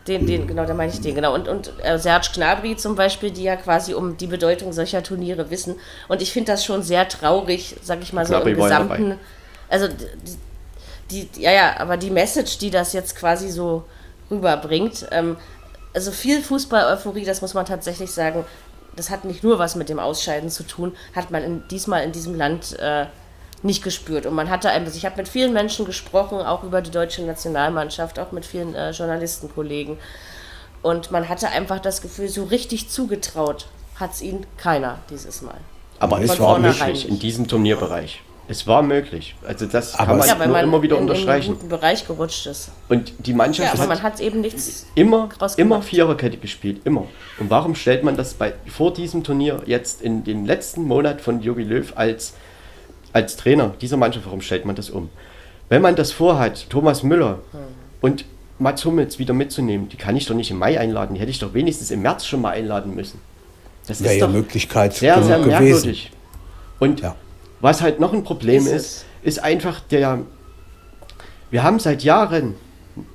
den, 0.06 0.26
den, 0.26 0.46
genau, 0.46 0.64
da 0.64 0.74
meine 0.74 0.92
ich 0.92 1.00
den, 1.00 1.14
genau. 1.14 1.34
Und, 1.34 1.48
und 1.48 1.72
äh, 1.82 1.98
Serge 1.98 2.28
Gnabry 2.34 2.76
zum 2.76 2.94
Beispiel, 2.94 3.30
die 3.30 3.42
ja 3.42 3.56
quasi 3.56 3.92
um 3.94 4.16
die 4.16 4.28
Bedeutung 4.28 4.72
solcher 4.72 5.02
Turniere 5.02 5.50
wissen. 5.50 5.76
Und 6.08 6.22
ich 6.22 6.32
finde 6.32 6.52
das 6.52 6.64
schon 6.64 6.82
sehr 6.82 7.08
traurig, 7.08 7.76
sag 7.82 8.02
ich 8.02 8.12
mal 8.12 8.24
so 8.24 8.34
Gnabry 8.34 8.52
im 8.52 8.58
Gesamten. 8.58 9.18
Also 9.68 9.88
die, 11.10 11.26
die, 11.26 11.42
ja, 11.42 11.50
ja, 11.50 11.80
aber 11.80 11.96
die 11.96 12.10
Message, 12.10 12.58
die 12.58 12.70
das 12.70 12.92
jetzt 12.92 13.16
quasi 13.16 13.50
so 13.50 13.84
rüberbringt, 14.30 15.06
ähm, 15.10 15.36
also 15.92 16.12
viel 16.12 16.42
Fußball-Euphorie, 16.42 17.24
das 17.24 17.40
muss 17.40 17.54
man 17.54 17.64
tatsächlich 17.64 18.12
sagen, 18.12 18.44
das 18.96 19.10
hat 19.10 19.24
nicht 19.24 19.44
nur 19.44 19.58
was 19.58 19.76
mit 19.76 19.88
dem 19.88 19.98
Ausscheiden 19.98 20.50
zu 20.50 20.64
tun, 20.64 20.96
hat 21.14 21.30
man 21.30 21.42
in, 21.42 21.68
diesmal 21.68 22.02
in 22.02 22.12
diesem 22.12 22.34
Land 22.34 22.78
äh, 22.78 23.06
nicht 23.62 23.82
gespürt. 23.82 24.26
Und 24.26 24.34
man 24.34 24.50
hatte 24.50 24.70
einfach, 24.70 24.94
ich 24.94 25.04
habe 25.04 25.16
mit 25.16 25.28
vielen 25.28 25.52
Menschen 25.52 25.86
gesprochen, 25.86 26.38
auch 26.38 26.62
über 26.64 26.82
die 26.82 26.90
deutsche 26.90 27.22
Nationalmannschaft, 27.22 28.18
auch 28.18 28.32
mit 28.32 28.44
vielen 28.44 28.74
äh, 28.74 28.90
Journalistenkollegen. 28.90 29.98
Und 30.82 31.10
man 31.10 31.28
hatte 31.28 31.48
einfach 31.48 31.80
das 31.80 32.00
Gefühl, 32.00 32.28
so 32.28 32.44
richtig 32.44 32.88
zugetraut 32.90 33.66
hat 33.96 34.12
es 34.12 34.22
ihnen 34.22 34.46
keiner 34.56 34.98
dieses 35.10 35.42
Mal. 35.42 35.56
Aber 35.98 36.20
es 36.20 36.38
war 36.38 36.58
möglich 36.58 37.08
in 37.08 37.18
diesem 37.18 37.48
Turnierbereich. 37.48 38.22
Es 38.48 38.66
war 38.66 38.82
möglich. 38.82 39.34
Also 39.46 39.66
das 39.66 39.94
Aber 39.96 40.06
kann 40.06 40.18
man 40.18 40.28
Ja, 40.28 40.38
weil 40.38 40.48
man 40.48 40.64
immer 40.64 40.82
wieder 40.82 40.96
in, 40.96 41.02
in 41.02 41.08
einen 41.10 41.18
unterstreichen. 41.18 41.54
guten 41.54 41.68
Bereich 41.68 42.06
gerutscht 42.06 42.46
ist. 42.46 42.70
Und 42.88 43.12
die 43.18 43.32
Mannschaft 43.32 43.66
Ja, 43.68 43.72
aber 43.72 43.82
hat 43.82 43.88
man 43.88 44.02
hat 44.02 44.20
eben 44.20 44.40
nichts 44.40 44.86
immer, 44.94 45.28
immer. 45.56 45.82
Viererkette 45.82 46.36
gespielt, 46.36 46.80
immer. 46.84 47.06
Und 47.38 47.50
warum 47.50 47.74
stellt 47.74 48.04
man 48.04 48.16
das 48.16 48.34
bei, 48.34 48.54
vor 48.68 48.92
diesem 48.94 49.24
Turnier 49.24 49.62
jetzt 49.66 50.00
in 50.00 50.22
den 50.24 50.46
letzten 50.46 50.84
Monat 50.84 51.20
von 51.20 51.40
Jogi 51.42 51.64
Löw 51.64 51.92
als, 51.96 52.34
als 53.12 53.36
Trainer 53.36 53.74
dieser 53.80 53.96
Mannschaft, 53.96 54.26
warum 54.26 54.40
stellt 54.40 54.64
man 54.64 54.76
das 54.76 54.90
um? 54.90 55.10
Wenn 55.68 55.82
man 55.82 55.96
das 55.96 56.12
vorhat, 56.12 56.70
Thomas 56.70 57.02
Müller 57.02 57.40
Hm. 57.52 57.58
und 58.00 58.24
Mats 58.58 58.84
Hummels 58.84 59.18
wieder 59.18 59.34
mitzunehmen, 59.34 59.88
die 59.88 59.96
kann 59.96 60.16
ich 60.16 60.24
doch 60.26 60.34
nicht 60.36 60.50
im 60.50 60.58
Mai 60.58 60.78
einladen, 60.78 61.14
die 61.14 61.20
hätte 61.20 61.30
ich 61.30 61.40
doch 61.40 61.52
wenigstens 61.52 61.90
im 61.90 62.02
März 62.02 62.24
schon 62.26 62.40
mal 62.40 62.50
einladen 62.50 62.94
müssen. 62.94 63.20
Das 63.88 64.02
Wäre 64.02 64.14
ist 64.14 64.20
ja 64.20 64.26
doch 64.26 64.32
Möglichkeit 64.32 64.94
sehr, 64.94 65.22
sehr 65.22 65.38
genug 65.38 65.50
merkwürdig. 65.50 66.10
Und 66.78 67.00
Ja. 67.00 67.16
Was 67.66 67.82
halt 67.82 67.98
noch 67.98 68.12
ein 68.12 68.22
Problem 68.22 68.64
Ist 68.64 68.72
ist, 68.72 69.04
ist 69.24 69.42
einfach 69.42 69.80
der. 69.80 70.20
Wir 71.50 71.64
haben 71.64 71.80
seit 71.80 72.04
Jahren, 72.04 72.54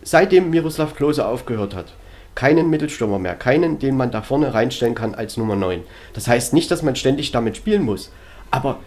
seitdem 0.03 0.49
Miroslav 0.49 0.93
Klose 0.93 1.25
aufgehört 1.25 1.73
hat, 1.73 1.93
keinen 2.35 2.69
Mittelstürmer 2.69 3.17
mehr, 3.17 3.35
keinen, 3.35 3.79
den 3.79 3.95
man 3.95 4.11
da 4.11 4.21
vorne 4.21 4.53
reinstellen 4.53 4.93
kann 4.93 5.15
als 5.15 5.37
Nummer 5.37 5.55
9. 5.55 5.83
Das 6.13 6.27
heißt 6.27 6.53
nicht, 6.53 6.69
dass 6.69 6.83
man 6.83 6.97
ständig 6.97 7.31
damit 7.31 7.55
spielen 7.55 7.83
muss. 7.83 8.11
Aber 8.51 8.79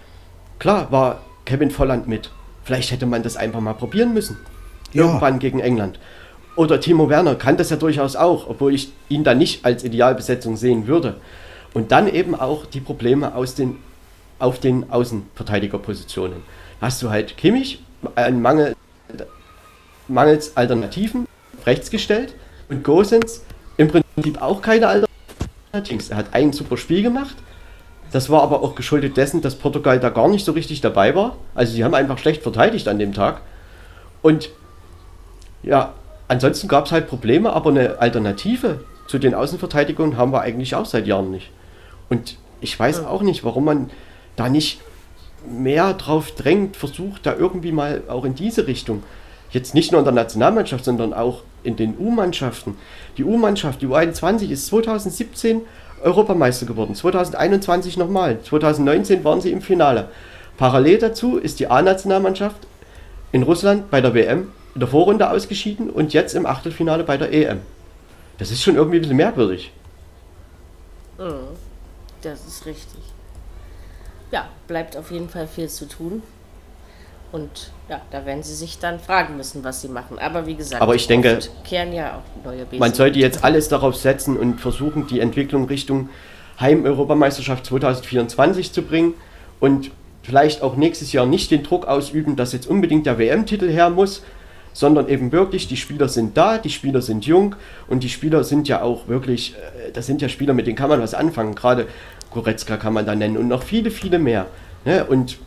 klar 0.58 0.92
war 0.92 1.22
Kevin 1.46 1.70
Volland 1.70 2.08
mit. 2.08 2.30
Vielleicht 2.62 2.90
hätte 2.90 3.06
man 3.06 3.22
das 3.22 3.38
einfach 3.38 3.60
mal 3.60 3.72
probieren 3.72 4.12
müssen. 4.12 4.36
Ja. 4.92 5.04
Irgendwann 5.06 5.38
gegen 5.38 5.60
England. 5.60 5.98
Oder 6.56 6.78
Timo 6.78 7.08
Werner 7.08 7.36
kann 7.36 7.56
das 7.56 7.70
ja 7.70 7.76
durchaus 7.76 8.16
auch, 8.16 8.50
obwohl 8.50 8.74
ich 8.74 8.92
ihn 9.08 9.24
da 9.24 9.34
nicht 9.34 9.64
als 9.64 9.82
Idealbesetzung 9.82 10.58
sehen 10.58 10.86
würde. 10.86 11.16
Und 11.72 11.90
dann 11.90 12.06
eben 12.06 12.34
auch 12.34 12.66
die 12.66 12.80
Probleme 12.80 13.34
aus 13.34 13.54
den, 13.54 13.78
auf 14.44 14.60
den 14.60 14.90
Außenverteidigerpositionen. 14.90 16.42
Hast 16.80 17.02
du 17.02 17.08
halt 17.08 17.38
Kimmich, 17.38 17.82
ein 18.14 18.42
Mangel, 18.42 18.76
mangels 20.06 20.54
Alternativen, 20.56 21.26
rechts 21.64 21.90
gestellt 21.90 22.34
und 22.68 22.84
Gosens 22.84 23.42
im 23.78 23.88
Prinzip 23.88 24.42
auch 24.42 24.60
keine 24.60 24.86
Alternativen. 24.88 26.10
Er 26.10 26.16
hat 26.18 26.26
ein 26.32 26.52
super 26.52 26.76
Spiel 26.76 27.02
gemacht. 27.02 27.36
Das 28.12 28.28
war 28.28 28.42
aber 28.42 28.62
auch 28.62 28.74
geschuldet 28.74 29.16
dessen, 29.16 29.40
dass 29.40 29.56
Portugal 29.56 29.98
da 29.98 30.10
gar 30.10 30.28
nicht 30.28 30.44
so 30.44 30.52
richtig 30.52 30.82
dabei 30.82 31.16
war. 31.16 31.36
Also 31.54 31.72
sie 31.72 31.82
haben 31.82 31.94
einfach 31.94 32.18
schlecht 32.18 32.42
verteidigt 32.42 32.86
an 32.86 32.98
dem 32.98 33.14
Tag. 33.14 33.40
Und 34.20 34.50
ja, 35.62 35.94
ansonsten 36.28 36.68
gab 36.68 36.84
es 36.84 36.92
halt 36.92 37.08
Probleme, 37.08 37.52
aber 37.54 37.70
eine 37.70 37.98
Alternative 37.98 38.84
zu 39.08 39.18
den 39.18 39.34
Außenverteidigungen 39.34 40.18
haben 40.18 40.32
wir 40.32 40.42
eigentlich 40.42 40.74
auch 40.74 40.86
seit 40.86 41.06
Jahren 41.06 41.30
nicht. 41.30 41.50
Und 42.10 42.36
ich 42.60 42.78
weiß 42.78 43.04
auch 43.04 43.22
nicht, 43.22 43.42
warum 43.42 43.64
man 43.64 43.90
da 44.36 44.48
nicht 44.48 44.80
mehr 45.46 45.92
drauf 45.94 46.32
drängt, 46.32 46.76
versucht, 46.76 47.26
da 47.26 47.34
irgendwie 47.34 47.72
mal 47.72 48.02
auch 48.08 48.24
in 48.24 48.34
diese 48.34 48.66
Richtung, 48.66 49.02
jetzt 49.50 49.74
nicht 49.74 49.92
nur 49.92 50.00
in 50.00 50.04
der 50.04 50.14
Nationalmannschaft, 50.14 50.84
sondern 50.84 51.12
auch 51.12 51.42
in 51.62 51.76
den 51.76 51.96
U-Mannschaften. 51.98 52.76
Die 53.16 53.24
U-Mannschaft, 53.24 53.82
die 53.82 53.86
U21 53.86 54.50
ist 54.50 54.66
2017 54.66 55.62
Europameister 56.02 56.66
geworden, 56.66 56.94
2021 56.94 57.96
nochmal, 57.96 58.40
2019 58.42 59.24
waren 59.24 59.40
sie 59.40 59.52
im 59.52 59.62
Finale. 59.62 60.08
Parallel 60.56 60.98
dazu 60.98 61.38
ist 61.38 61.60
die 61.60 61.68
A-Nationalmannschaft 61.68 62.66
in 63.32 63.42
Russland 63.42 63.90
bei 63.90 64.00
der 64.00 64.14
WM 64.14 64.48
in 64.74 64.80
der 64.80 64.88
Vorrunde 64.88 65.30
ausgeschieden 65.30 65.88
und 65.88 66.12
jetzt 66.12 66.34
im 66.34 66.46
Achtelfinale 66.46 67.04
bei 67.04 67.16
der 67.16 67.32
EM. 67.32 67.60
Das 68.38 68.50
ist 68.50 68.62
schon 68.62 68.74
irgendwie 68.74 68.98
ein 68.98 69.02
bisschen 69.02 69.16
merkwürdig. 69.16 69.72
Mhm. 71.18 71.56
Das 72.22 72.44
ist 72.46 72.66
richtig. 72.66 72.93
Bleibt 74.66 74.96
auf 74.96 75.10
jeden 75.10 75.28
Fall 75.28 75.46
viel 75.46 75.68
zu 75.68 75.86
tun. 75.86 76.22
Und 77.32 77.72
ja, 77.88 78.00
da 78.12 78.24
werden 78.26 78.44
sie 78.44 78.54
sich 78.54 78.78
dann 78.78 79.00
fragen 79.00 79.36
müssen, 79.36 79.64
was 79.64 79.80
sie 79.82 79.88
machen. 79.88 80.20
Aber 80.20 80.46
wie 80.46 80.54
gesagt, 80.54 80.80
Aber 80.80 80.94
ich 80.94 81.08
denke, 81.08 81.40
kehren 81.64 81.92
ja 81.92 82.18
auch 82.18 82.44
neue 82.46 82.64
Besen 82.64 82.78
man 82.78 82.94
sollte 82.94 83.18
jetzt 83.18 83.42
alles 83.42 83.68
darauf 83.68 83.96
setzen 83.96 84.36
und 84.36 84.60
versuchen, 84.60 85.08
die 85.08 85.18
Entwicklung 85.18 85.64
Richtung 85.66 86.10
Heim-Europameisterschaft 86.60 87.66
2024 87.66 88.72
zu 88.72 88.82
bringen 88.82 89.14
und 89.58 89.90
vielleicht 90.22 90.62
auch 90.62 90.76
nächstes 90.76 91.12
Jahr 91.12 91.26
nicht 91.26 91.50
den 91.50 91.64
Druck 91.64 91.86
ausüben, 91.86 92.36
dass 92.36 92.52
jetzt 92.52 92.68
unbedingt 92.68 93.06
der 93.06 93.18
WM-Titel 93.18 93.68
her 93.68 93.90
muss, 93.90 94.22
sondern 94.72 95.08
eben 95.08 95.30
wirklich, 95.32 95.68
die 95.68 95.76
Spieler 95.76 96.08
sind 96.08 96.36
da, 96.36 96.58
die 96.58 96.70
Spieler 96.70 97.00
sind 97.00 97.26
jung 97.26 97.54
und 97.88 98.02
die 98.02 98.08
Spieler 98.08 98.44
sind 98.44 98.68
ja 98.68 98.82
auch 98.82 99.06
wirklich, 99.08 99.54
äh, 99.54 99.92
das 99.92 100.06
sind 100.06 100.20
ja 100.20 100.28
Spieler, 100.28 100.52
mit 100.52 100.66
denen 100.66 100.76
kann 100.76 100.88
man 100.88 101.00
was 101.00 101.14
anfangen. 101.14 101.54
Gerade 101.54 101.86
Goretzka 102.34 102.76
kann 102.76 102.92
man 102.92 103.06
da 103.06 103.14
nennen 103.14 103.36
und 103.36 103.48
noch 103.48 103.62
viele, 103.62 103.90
viele 103.90 104.18
mehr. 104.18 104.46
Ne? 104.84 105.04
Und 105.04 105.38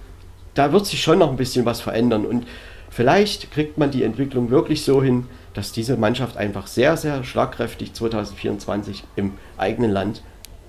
da 0.55 0.72
wird 0.72 0.85
sich 0.88 1.01
schon 1.01 1.19
noch 1.19 1.30
ein 1.30 1.38
bisschen 1.38 1.65
was 1.65 1.81
verändern 1.81 2.26
und 2.26 2.47
vielleicht 2.89 3.51
kriegt 3.51 3.77
man 3.77 3.91
die 3.91 4.03
Entwicklung 4.03 4.49
wirklich 4.49 4.84
so 4.84 5.03
hin, 5.03 5.26
dass 5.53 5.72
diese 5.72 5.97
Mannschaft 5.97 6.38
einfach 6.38 6.68
sehr, 6.68 6.97
sehr 6.97 7.23
schlagkräftig 7.23 7.93
2024 7.93 9.03
im 9.15 9.34
eigenen 9.57 9.91
Land 9.91 10.22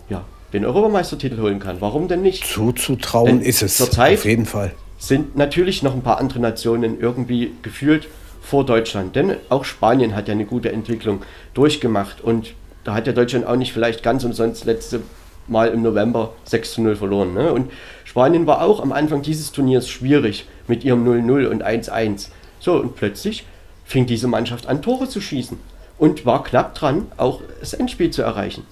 ja, 0.09 0.25
den 0.53 0.65
Europameistertitel 0.65 1.41
holen 1.41 1.61
kann. 1.61 1.81
Warum 1.81 2.09
denn 2.09 2.23
nicht? 2.23 2.47
Zuzutrauen 2.47 3.27
Denn 3.27 3.41
ist 3.43 3.63
es. 3.63 3.77
zurzeit 3.77 4.19
auf 4.19 4.25
jeden 4.25 4.47
Fall. 4.47 4.73
sind 4.99 5.37
natürlich 5.37 5.83
noch 5.83 5.95
ein 5.95 6.03
paar 6.03 6.19
andere 6.19 6.41
Nationen 6.41 7.01
irgendwie 7.01 7.53
gefühlt 7.63 8.09
vor 8.43 8.65
Deutschland. 8.65 9.15
Denn 9.15 9.37
auch 9.51 9.65
Spanien 9.65 10.15
hat 10.15 10.29
ja 10.29 10.33
eine 10.33 10.47
gute 10.47 10.73
Entwicklung 10.73 11.23
durchgemacht. 11.53 12.23
Und 12.23 12.55
da 12.85 12.95
hat 12.95 13.07
ja 13.07 13.13
Deutschland 13.13 13.47
auch 13.47 13.57
nicht 13.57 13.73
vielleicht 13.73 14.03
ganz 14.03 14.25
umsonst 14.25 14.65
letzte 14.65 15.03
Mal 15.49 15.69
im 15.69 15.83
November 15.83 16.33
6 16.45 16.73
zu 16.73 16.83
0 16.83 16.97
verloren. 16.97 17.35
Ne? 17.35 17.53
Und 17.53 17.71
Spanien 18.05 18.47
war 18.47 18.63
auch 18.63 18.81
am 18.81 18.93
Anfang 18.93 19.23
dieses 19.23 19.53
Turniers 19.53 19.89
schwierig 19.89 20.47
mit 20.67 20.85
ihrem 20.85 21.07
0-0 21.07 21.47
und 21.47 21.65
1-1. 21.65 22.29
So, 22.61 22.75
und 22.75 22.97
plötzlich 22.97 23.45
fing 23.85 24.07
diese 24.07 24.29
Mannschaft 24.29 24.67
an, 24.67 24.83
Tore 24.83 25.09
zu 25.09 25.21
schießen. 25.21 25.59
Und 25.99 26.25
war 26.27 26.45
knapp 26.45 26.75
dran, 26.75 27.11
auch 27.17 27.41
das 27.61 27.73
Endspiel 27.75 28.11
zu 28.11 28.23
erreichen. 28.23 28.65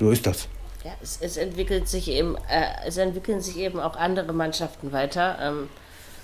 So 0.00 0.10
ist 0.10 0.26
das. 0.26 0.48
Ja, 0.84 0.90
es, 1.00 1.18
es 1.20 1.36
entwickelt 1.36 1.88
sich 1.88 2.08
eben, 2.10 2.34
äh, 2.50 2.86
es 2.86 2.96
entwickeln 2.96 3.40
sich 3.40 3.56
eben 3.58 3.78
auch 3.78 3.94
andere 3.96 4.32
Mannschaften 4.32 4.90
weiter. 4.90 5.38
Ähm, 5.40 5.68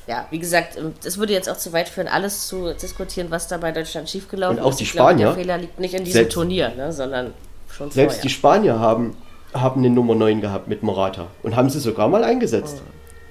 ja, 0.08 0.26
wie 0.30 0.38
gesagt, 0.40 0.76
ähm, 0.76 0.94
das 1.04 1.18
würde 1.18 1.32
jetzt 1.32 1.48
auch 1.48 1.56
zu 1.58 1.72
weit 1.72 1.88
führen, 1.88 2.08
alles 2.08 2.48
zu 2.48 2.72
diskutieren, 2.74 3.30
was 3.30 3.46
da 3.46 3.58
bei 3.58 3.70
Deutschland 3.70 4.08
schiefgelaufen 4.08 4.58
Und 4.58 4.64
auch 4.64 4.70
ist. 4.70 4.80
die 4.80 4.84
Ich 4.84 4.92
glaube, 4.92 5.10
Spanier, 5.10 5.26
der 5.26 5.34
Fehler 5.36 5.58
liegt 5.58 5.78
nicht 5.78 5.94
in 5.94 6.02
diesem 6.04 6.20
selbst- 6.22 6.34
Turnier, 6.34 6.70
ne, 6.70 6.92
sondern 6.92 7.34
schon 7.78 7.90
Selbst 7.90 8.16
vorher. 8.16 8.22
die 8.22 8.28
Spanier 8.28 8.78
haben, 8.80 9.16
haben 9.54 9.80
eine 9.80 9.90
Nummer 9.90 10.14
9 10.14 10.40
gehabt 10.40 10.68
mit 10.68 10.82
Morata 10.82 11.28
und 11.42 11.56
haben 11.56 11.70
sie 11.70 11.80
sogar 11.80 12.08
mal 12.08 12.24
eingesetzt. 12.24 12.82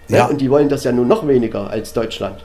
Ja. 0.07 0.17
Ja. 0.17 0.25
Und 0.27 0.39
die 0.39 0.49
wollen 0.49 0.69
das 0.69 0.85
ja 0.85 0.91
nun 0.93 1.07
noch 1.07 1.27
weniger 1.27 1.69
als 1.69 1.91
Deutschland. 1.93 2.43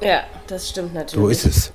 ja, 0.00 0.22
das 0.46 0.70
stimmt 0.70 0.94
natürlich. 0.94 1.22
So 1.22 1.28
ist 1.28 1.44
es. 1.44 1.72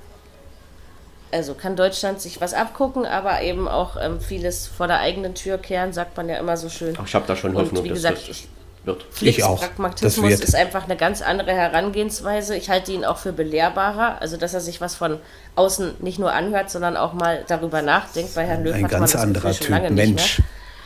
Also 1.32 1.54
kann 1.54 1.76
Deutschland 1.76 2.20
sich 2.20 2.40
was 2.40 2.54
abgucken, 2.54 3.04
aber 3.04 3.42
eben 3.42 3.68
auch 3.68 3.96
ähm, 4.00 4.20
vieles 4.20 4.66
vor 4.66 4.86
der 4.86 5.00
eigenen 5.00 5.34
Tür 5.34 5.58
kehren, 5.58 5.92
sagt 5.92 6.16
man 6.16 6.28
ja 6.28 6.36
immer 6.38 6.56
so 6.56 6.68
schön. 6.68 6.96
Ach, 7.00 7.06
ich 7.06 7.14
habe 7.14 7.26
da 7.26 7.36
schon 7.36 7.54
Und 7.54 7.62
Hoffnung, 7.62 7.84
wie 7.84 7.88
dass 7.90 7.98
gesagt, 7.98 8.18
das 8.18 8.28
ich, 8.28 8.48
wird. 8.86 9.04
Ich 9.20 9.44
auch. 9.44 9.60
Pragmatismus 9.60 10.14
Das 10.30 10.38
wird. 10.40 10.44
ist 10.48 10.54
einfach 10.54 10.84
eine 10.84 10.96
ganz 10.96 11.20
andere 11.22 11.52
Herangehensweise. 11.52 12.56
Ich 12.56 12.70
halte 12.70 12.92
ihn 12.92 13.04
auch 13.04 13.18
für 13.18 13.32
belehrbarer, 13.32 14.20
also 14.20 14.36
dass 14.36 14.54
er 14.54 14.60
sich 14.60 14.80
was 14.80 14.94
von 14.94 15.18
außen 15.56 15.94
nicht 16.00 16.18
nur 16.18 16.32
anhört, 16.32 16.70
sondern 16.70 16.96
auch 16.96 17.12
mal 17.12 17.44
darüber 17.48 17.82
nachdenkt. 17.82 18.34
Bei 18.34 18.44
Herrn 18.46 18.64
Löw 18.64 18.74
Ein 18.74 18.84
hat 18.84 18.92
man 18.92 19.00
ganz 19.00 19.12
das 19.12 19.20
anderer 19.22 19.48
Gefühl 19.50 19.66
schon 19.66 19.74
lange 19.74 19.88
Typ 19.88 19.96
Mensch. 19.96 20.42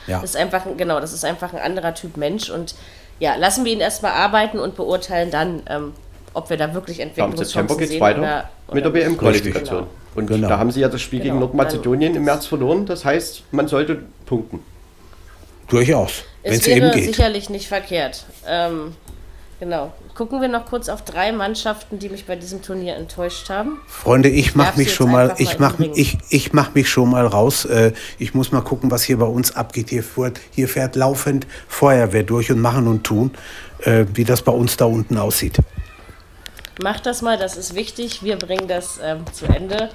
Ja. 0.06 0.20
Das 0.20 0.30
ist 0.30 0.36
einfach, 0.36 0.66
ein- 0.66 0.76
genau, 0.76 0.98
das 1.00 1.12
ist 1.12 1.24
einfach 1.24 1.52
ein 1.52 1.60
anderer 1.60 1.94
Typ 1.94 2.16
Mensch 2.16 2.50
und 2.50 2.74
ja, 3.18 3.36
lassen 3.36 3.64
wir 3.64 3.72
ihn 3.72 3.80
erstmal 3.80 4.12
arbeiten 4.12 4.58
und 4.58 4.74
beurteilen 4.76 5.30
dann, 5.30 5.62
ähm, 5.68 5.92
ob 6.32 6.48
wir 6.48 6.56
da 6.56 6.72
wirklich 6.74 6.98
Ja, 6.98 7.04
Im 7.04 7.08
Entwicklungschancen 7.10 7.46
September 7.46 7.76
geht 7.76 7.84
es 7.84 7.90
sehen 7.90 8.00
weiter 8.00 8.18
oder, 8.20 8.48
mit 8.72 8.84
der 8.84 8.90
oder. 8.92 9.00
WM-Qualifikation. 9.00 9.78
Genau. 9.80 9.90
Und 10.14 10.26
Genau. 10.26 10.48
da 10.48 10.58
haben 10.58 10.70
sie 10.70 10.80
ja 10.80 10.88
das 10.88 11.00
Spiel 11.02 11.20
gegen 11.20 11.34
Genau. 11.34 11.46
Nordmazedonien 11.46 12.10
im 12.10 12.14
Dann- 12.14 12.24
März 12.24 12.46
verloren. 12.46 12.86
Das 12.86 13.04
heißt, 13.04 13.42
man 13.52 13.68
sollte 13.68 14.02
punkten. 14.26 14.60
Durchaus. 15.70 16.24
Wenn 16.42 16.52
Es 16.52 16.60
es 16.60 16.66
eben 16.68 16.82
wäre 16.86 16.94
geht. 16.94 17.04
sicherlich 17.06 17.48
nicht 17.50 17.68
verkehrt. 17.68 18.24
Ähm, 18.46 18.94
genau. 19.58 19.92
Gucken 20.14 20.40
wir 20.40 20.48
noch 20.48 20.66
kurz 20.66 20.88
auf 20.88 21.02
drei 21.04 21.32
Mannschaften, 21.32 21.98
die 21.98 22.08
mich 22.08 22.26
bei 22.26 22.36
diesem 22.36 22.60
Turnier 22.62 22.96
enttäuscht 22.96 23.48
haben. 23.48 23.80
Freunde, 23.86 24.28
ich 24.28 24.48
werf 24.48 24.54
mach 24.56 24.72
sie 24.74 24.80
mich 24.82 24.94
schon 24.94 25.10
mal, 25.10 25.34
ich 25.38 25.58
mal 25.58 25.68
mach, 25.70 25.78
in 25.78 25.84
den 25.84 25.92
Ring. 25.94 26.02
ich, 26.02 26.18
ich 26.28 26.52
mach 26.52 26.74
mich 26.74 26.88
schon 26.90 27.10
mal 27.10 27.26
raus. 27.26 27.64
Äh, 27.64 27.92
Ich 28.18 28.34
muss 28.34 28.52
mal 28.52 28.60
gucken, 28.62 28.90
was 28.90 29.02
hier 29.04 29.18
bei 29.18 29.26
uns 29.26 29.54
abgeht. 29.56 29.88
Hier, 29.90 30.02
fährt- 30.02 30.40
hier 30.50 30.68
fährt 30.68 30.96
laufend 30.96 31.46
Feuerwehr 31.68 32.22
durch 32.24 32.50
und 32.50 32.60
machen 32.60 32.86
und 32.86 33.04
tun, 33.04 33.30
äh, 33.84 34.04
wie 34.14 34.24
das 34.24 34.42
bei 34.42 34.52
uns 34.52 34.76
da 34.76 34.84
unten 34.86 35.16
aussieht. 35.16 35.56
Macht 36.82 37.04
das 37.06 37.20
mal, 37.22 37.36
das 37.38 37.56
ist 37.56 37.74
wichtig. 37.74 38.22
Wir 38.22 38.36
bringen 38.36 38.66
das 38.66 38.98
ähm, 39.02 39.24
zu 39.32 39.44
Ende. 39.46 39.90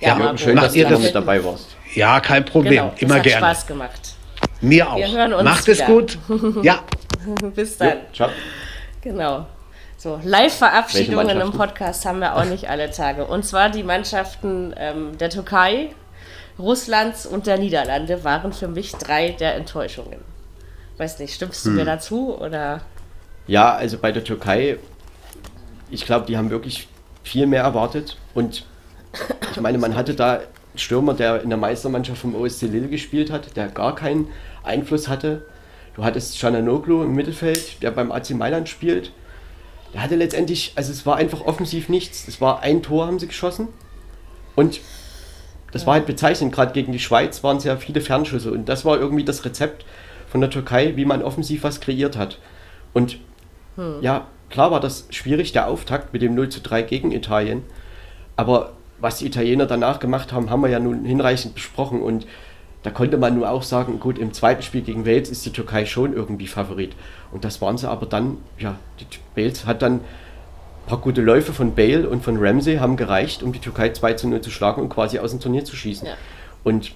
Ja, 0.00 0.14
Marco, 0.16 0.36
Schön, 0.36 0.56
dass 0.56 0.74
ihr 0.74 0.84
du 0.84 0.94
das? 0.94 1.02
mit 1.02 1.14
dabei 1.14 1.42
warst. 1.42 1.68
Ja, 1.94 2.20
kein 2.20 2.44
Problem. 2.44 2.72
Genau, 2.74 2.90
das 2.92 3.00
Immer 3.02 3.14
hat 3.16 3.22
gerne. 3.22 3.46
Spaß 3.46 3.66
gemacht. 3.66 4.00
Mir 4.64 4.90
auch. 4.90 4.96
Wir 4.96 5.10
hören 5.12 5.34
uns 5.34 5.44
Macht 5.44 5.68
es 5.68 5.78
wieder. 5.78 5.86
gut. 5.86 6.18
Ja. 6.62 6.80
Bis 7.54 7.76
dann. 7.76 7.98
Ciao. 8.14 8.30
Genau. 9.02 9.46
So, 9.98 10.18
Live-Verabschiedungen 10.24 11.40
im? 11.40 11.52
Podcast 11.52 12.04
haben 12.06 12.20
wir 12.20 12.34
auch 12.36 12.44
nicht 12.44 12.68
alle 12.68 12.90
Tage. 12.90 13.26
Und 13.26 13.44
zwar 13.44 13.70
die 13.70 13.82
Mannschaften 13.82 14.74
ähm, 14.76 15.16
der 15.18 15.30
Türkei, 15.30 15.90
Russlands 16.58 17.26
und 17.26 17.46
der 17.46 17.58
Niederlande 17.58 18.24
waren 18.24 18.52
für 18.52 18.68
mich 18.68 18.92
drei 18.92 19.30
der 19.30 19.54
Enttäuschungen. 19.54 20.20
Weiß 20.96 21.18
nicht, 21.18 21.34
stimmst 21.34 21.64
du 21.66 21.70
Hm. 21.70 21.76
mir 21.76 21.84
dazu 21.84 22.38
oder? 22.38 22.80
Ja, 23.46 23.74
also 23.74 23.98
bei 23.98 24.12
der 24.12 24.24
Türkei, 24.24 24.78
ich 25.90 26.06
glaube, 26.06 26.26
die 26.26 26.36
haben 26.36 26.50
wirklich 26.50 26.88
viel 27.22 27.46
mehr 27.46 27.62
erwartet. 27.62 28.16
Und 28.34 28.64
ich 29.52 29.60
meine, 29.60 29.78
man 29.78 29.94
hatte 29.94 30.14
da 30.14 30.34
einen 30.34 30.44
Stürmer, 30.76 31.14
der 31.14 31.42
in 31.42 31.50
der 31.50 31.58
Meistermannschaft 31.58 32.20
vom 32.20 32.34
OSC 32.34 32.62
Lille 32.62 32.88
gespielt 32.88 33.30
hat, 33.30 33.56
der 33.56 33.68
gar 33.68 33.94
keinen 33.94 34.28
Einfluss 34.64 35.08
hatte. 35.08 35.44
Du 35.94 36.04
hattest 36.04 36.40
Cananoglu 36.40 37.04
im 37.04 37.14
Mittelfeld, 37.14 37.82
der 37.82 37.90
beim 37.90 38.10
AC 38.10 38.30
Mailand 38.30 38.68
spielt. 38.68 39.12
Der 39.92 40.02
hatte 40.02 40.16
letztendlich, 40.16 40.72
also 40.74 40.90
es 40.90 41.06
war 41.06 41.16
einfach 41.16 41.42
offensiv 41.42 41.88
nichts. 41.88 42.26
Es 42.26 42.40
war 42.40 42.62
ein 42.62 42.82
Tor, 42.82 43.06
haben 43.06 43.18
sie 43.18 43.28
geschossen. 43.28 43.68
Und 44.56 44.80
das 45.72 45.86
war 45.86 45.94
halt 45.94 46.06
bezeichnend, 46.06 46.52
gerade 46.52 46.72
gegen 46.72 46.92
die 46.92 46.98
Schweiz 46.98 47.42
waren 47.42 47.56
es 47.56 47.64
ja 47.64 47.76
viele 47.76 48.00
Fernschüsse. 48.00 48.50
Und 48.50 48.68
das 48.68 48.84
war 48.84 48.98
irgendwie 48.98 49.24
das 49.24 49.44
Rezept 49.44 49.84
von 50.28 50.40
der 50.40 50.50
Türkei, 50.50 50.96
wie 50.96 51.04
man 51.04 51.22
offensiv 51.22 51.62
was 51.62 51.80
kreiert 51.80 52.16
hat. 52.16 52.38
Und 52.92 53.18
ja, 54.00 54.28
klar 54.50 54.70
war 54.70 54.78
das 54.78 55.08
schwierig, 55.10 55.50
der 55.50 55.66
Auftakt 55.66 56.12
mit 56.12 56.22
dem 56.22 56.36
0 56.36 56.48
zu 56.48 56.60
3 56.60 56.82
gegen 56.82 57.10
Italien. 57.10 57.64
Aber 58.36 58.74
was 59.00 59.18
die 59.18 59.26
Italiener 59.26 59.66
danach 59.66 59.98
gemacht 59.98 60.32
haben, 60.32 60.48
haben 60.48 60.62
wir 60.62 60.70
ja 60.70 60.78
nun 60.78 61.04
hinreichend 61.04 61.54
besprochen. 61.54 62.00
Und 62.02 62.24
da 62.84 62.90
konnte 62.90 63.16
man 63.16 63.34
nur 63.34 63.50
auch 63.50 63.62
sagen, 63.62 63.98
gut, 63.98 64.18
im 64.18 64.34
zweiten 64.34 64.62
Spiel 64.62 64.82
gegen 64.82 65.06
Wales 65.06 65.30
ist 65.30 65.44
die 65.46 65.52
Türkei 65.52 65.86
schon 65.86 66.12
irgendwie 66.12 66.46
Favorit. 66.46 66.92
Und 67.32 67.42
das 67.42 67.62
waren 67.62 67.78
sie 67.78 67.88
aber 67.88 68.04
dann, 68.04 68.36
ja, 68.58 68.76
die 69.00 69.06
Wales 69.40 69.64
hat 69.64 69.80
dann 69.80 69.94
ein 69.94 70.00
paar 70.86 70.98
gute 70.98 71.22
Läufe 71.22 71.54
von 71.54 71.74
Bale 71.74 72.06
und 72.06 72.22
von 72.22 72.36
Ramsey 72.36 72.76
haben 72.76 72.98
gereicht, 72.98 73.42
um 73.42 73.54
die 73.54 73.58
Türkei 73.58 73.88
2 73.88 74.12
zu 74.12 74.28
0 74.28 74.42
zu 74.42 74.50
schlagen 74.50 74.82
und 74.82 74.90
quasi 74.90 75.18
aus 75.18 75.30
dem 75.30 75.40
Turnier 75.40 75.64
zu 75.64 75.76
schießen. 75.76 76.06
Ja. 76.06 76.14
Und 76.62 76.92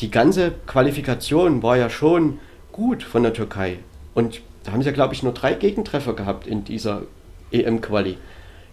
die 0.00 0.10
ganze 0.10 0.54
Qualifikation 0.66 1.62
war 1.62 1.76
ja 1.76 1.88
schon 1.88 2.40
gut 2.72 3.04
von 3.04 3.22
der 3.22 3.32
Türkei. 3.32 3.78
Und 4.14 4.40
da 4.64 4.72
haben 4.72 4.82
sie 4.82 4.88
ja, 4.88 4.92
glaube 4.92 5.14
ich, 5.14 5.22
nur 5.22 5.32
drei 5.32 5.54
Gegentreffer 5.54 6.14
gehabt 6.14 6.48
in 6.48 6.64
dieser 6.64 7.02
EM-Quali. 7.52 8.18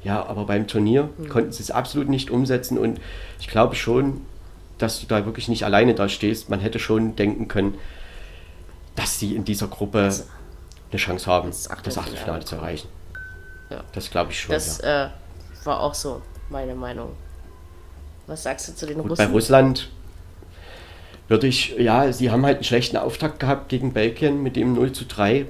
Ja, 0.03 0.25
aber 0.25 0.45
beim 0.45 0.65
Turnier 0.65 1.09
mhm. 1.15 1.29
konnten 1.29 1.51
sie 1.51 1.61
es 1.61 1.69
absolut 1.69 2.09
nicht 2.09 2.31
umsetzen 2.31 2.79
und 2.79 2.99
ich 3.39 3.49
glaube 3.49 3.75
schon, 3.75 4.21
dass 4.79 4.99
du 4.99 5.05
da 5.05 5.25
wirklich 5.25 5.47
nicht 5.47 5.63
alleine 5.63 5.93
da 5.93 6.09
stehst. 6.09 6.49
Man 6.49 6.59
hätte 6.59 6.79
schon 6.79 7.15
denken 7.15 7.47
können, 7.47 7.75
dass 8.95 9.19
sie 9.19 9.35
in 9.35 9.45
dieser 9.45 9.67
Gruppe 9.67 9.99
also, 9.99 10.23
eine 10.91 10.99
Chance 10.99 11.27
haben, 11.27 11.49
das 11.49 11.69
Achtelfinale, 11.69 11.83
das 11.85 11.97
Achtelfinale 11.97 12.45
zu 12.45 12.55
erreichen. 12.55 12.87
Ja. 13.69 13.83
Das 13.93 14.09
glaube 14.09 14.31
ich 14.31 14.39
schon. 14.39 14.53
Das 14.53 14.81
ja. 14.81 15.05
äh, 15.05 15.09
war 15.63 15.81
auch 15.81 15.93
so 15.93 16.21
meine 16.49 16.75
Meinung. 16.75 17.11
Was 18.27 18.43
sagst 18.43 18.67
du 18.69 18.75
zu 18.75 18.85
den 18.85 18.97
Gut, 18.97 19.11
Russen? 19.11 19.25
Bei 19.25 19.31
Russland 19.31 19.89
würde 21.27 21.47
ich, 21.47 21.75
ja, 21.77 22.11
sie 22.11 22.31
haben 22.31 22.45
halt 22.45 22.57
einen 22.57 22.63
schlechten 22.63 22.97
Auftakt 22.97 23.39
gehabt 23.39 23.69
gegen 23.69 23.93
Belgien 23.93 24.41
mit 24.41 24.55
dem 24.55 24.73
0 24.73 24.91
zu 24.91 25.05
3. 25.05 25.45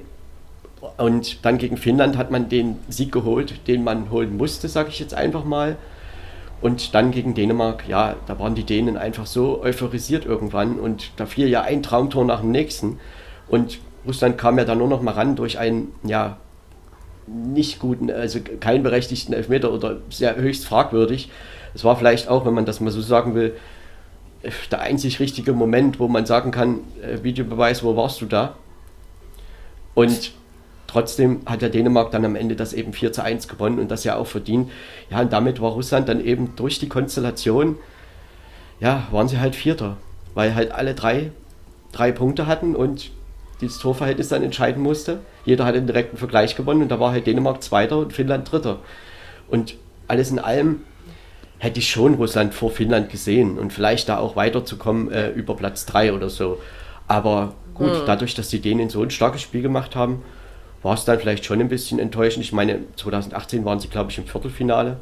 Und 0.96 1.44
dann 1.44 1.58
gegen 1.58 1.76
Finnland 1.76 2.16
hat 2.16 2.30
man 2.30 2.48
den 2.48 2.78
Sieg 2.88 3.12
geholt, 3.12 3.66
den 3.66 3.84
man 3.84 4.10
holen 4.10 4.36
musste, 4.36 4.68
sage 4.68 4.90
ich 4.90 4.98
jetzt 4.98 5.14
einfach 5.14 5.44
mal. 5.44 5.76
Und 6.60 6.94
dann 6.94 7.10
gegen 7.10 7.34
Dänemark, 7.34 7.88
ja, 7.88 8.16
da 8.26 8.38
waren 8.38 8.54
die 8.54 8.64
Dänen 8.64 8.96
einfach 8.96 9.26
so 9.26 9.62
euphorisiert 9.62 10.26
irgendwann 10.26 10.78
und 10.78 11.12
da 11.16 11.24
fiel 11.24 11.48
ja 11.48 11.62
ein 11.62 11.82
Traumtor 11.82 12.24
nach 12.24 12.40
dem 12.40 12.50
nächsten. 12.50 12.98
Und 13.48 13.78
Russland 14.06 14.36
kam 14.36 14.58
ja 14.58 14.64
dann 14.64 14.78
nur 14.78 14.88
noch 14.88 15.00
mal 15.00 15.12
ran 15.12 15.36
durch 15.36 15.58
einen, 15.58 15.92
ja, 16.04 16.36
nicht 17.26 17.78
guten, 17.78 18.10
also 18.10 18.40
keinen 18.60 18.82
berechtigten 18.82 19.32
Elfmeter 19.32 19.72
oder 19.72 19.98
sehr 20.10 20.36
höchst 20.36 20.66
fragwürdig. 20.66 21.30
Es 21.74 21.84
war 21.84 21.96
vielleicht 21.96 22.28
auch, 22.28 22.44
wenn 22.44 22.54
man 22.54 22.66
das 22.66 22.80
mal 22.80 22.90
so 22.90 23.00
sagen 23.00 23.34
will, 23.34 23.56
der 24.70 24.80
einzig 24.80 25.20
richtige 25.20 25.52
Moment, 25.52 26.00
wo 26.00 26.08
man 26.08 26.26
sagen 26.26 26.50
kann, 26.50 26.80
äh, 27.02 27.22
Videobeweis, 27.22 27.82
wo 27.82 27.96
warst 27.96 28.20
du 28.20 28.26
da? 28.26 28.56
Und 29.94 30.32
trotzdem 30.90 31.42
hat 31.46 31.62
der 31.62 31.70
Dänemark 31.70 32.10
dann 32.10 32.24
am 32.24 32.34
Ende 32.34 32.56
das 32.56 32.72
eben 32.72 32.92
4 32.92 33.12
zu 33.12 33.22
1 33.22 33.46
gewonnen 33.46 33.78
und 33.78 33.90
das 33.90 34.04
ja 34.04 34.16
auch 34.16 34.26
verdient. 34.26 34.70
Ja, 35.08 35.20
und 35.20 35.32
damit 35.32 35.60
war 35.60 35.70
Russland 35.70 36.08
dann 36.08 36.24
eben 36.24 36.56
durch 36.56 36.80
die 36.80 36.88
Konstellation, 36.88 37.76
ja, 38.80 39.06
waren 39.12 39.28
sie 39.28 39.38
halt 39.38 39.54
Vierter, 39.54 39.96
weil 40.34 40.54
halt 40.54 40.72
alle 40.72 40.94
drei, 40.94 41.30
drei 41.92 42.10
Punkte 42.10 42.46
hatten 42.46 42.74
und 42.74 43.12
dieses 43.60 43.78
Torverhältnis 43.78 44.28
dann 44.28 44.42
entscheiden 44.42 44.82
musste. 44.82 45.20
Jeder 45.44 45.64
hat 45.64 45.76
den 45.76 45.86
direkten 45.86 46.16
Vergleich 46.16 46.56
gewonnen 46.56 46.82
und 46.82 46.88
da 46.88 46.98
war 46.98 47.12
halt 47.12 47.26
Dänemark 47.26 47.62
Zweiter 47.62 47.98
und 47.98 48.12
Finnland 48.12 48.50
Dritter. 48.50 48.80
Und 49.48 49.76
alles 50.08 50.30
in 50.30 50.38
allem 50.38 50.80
hätte 51.58 51.78
ich 51.78 51.88
schon 51.88 52.14
Russland 52.14 52.52
vor 52.52 52.70
Finnland 52.70 53.10
gesehen 53.10 53.58
und 53.58 53.72
vielleicht 53.72 54.08
da 54.08 54.18
auch 54.18 54.34
weiterzukommen 54.34 55.12
äh, 55.12 55.30
über 55.30 55.54
Platz 55.54 55.86
3 55.86 56.14
oder 56.14 56.30
so. 56.30 56.58
Aber 57.06 57.54
gut, 57.74 57.92
hm. 57.92 58.02
dadurch, 58.06 58.34
dass 58.34 58.48
die 58.48 58.60
Dänen 58.60 58.88
so 58.88 59.02
ein 59.02 59.10
starkes 59.10 59.42
Spiel 59.42 59.62
gemacht 59.62 59.94
haben, 59.94 60.22
war 60.82 60.94
es 60.94 61.04
dann 61.04 61.18
vielleicht 61.18 61.44
schon 61.44 61.60
ein 61.60 61.68
bisschen 61.68 61.98
enttäuschend. 61.98 62.44
Ich 62.44 62.52
meine, 62.52 62.80
2018 62.96 63.64
waren 63.64 63.80
sie, 63.80 63.88
glaube 63.88 64.10
ich, 64.10 64.18
im 64.18 64.26
Viertelfinale. 64.26 64.96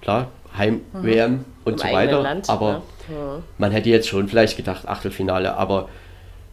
Klar, 0.00 0.28
Heim-WM 0.56 1.32
mhm. 1.32 1.44
und 1.64 1.72
Im 1.74 1.78
so 1.78 1.84
weiter. 1.84 2.22
Land, 2.22 2.48
aber 2.48 2.72
ne? 2.72 2.82
ja. 3.14 3.42
man 3.58 3.72
hätte 3.72 3.88
jetzt 3.88 4.08
schon 4.08 4.28
vielleicht 4.28 4.56
gedacht, 4.56 4.86
Achtelfinale. 4.86 5.56
Aber 5.56 5.88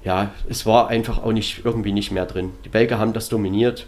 ja, 0.03 0.31
es 0.49 0.65
war 0.65 0.87
einfach 0.87 1.23
auch 1.23 1.31
nicht 1.31 1.63
irgendwie 1.63 1.91
nicht 1.91 2.11
mehr 2.11 2.25
drin. 2.25 2.51
Die 2.63 2.69
Belgier 2.69 2.97
haben 2.97 3.13
das 3.13 3.29
dominiert 3.29 3.87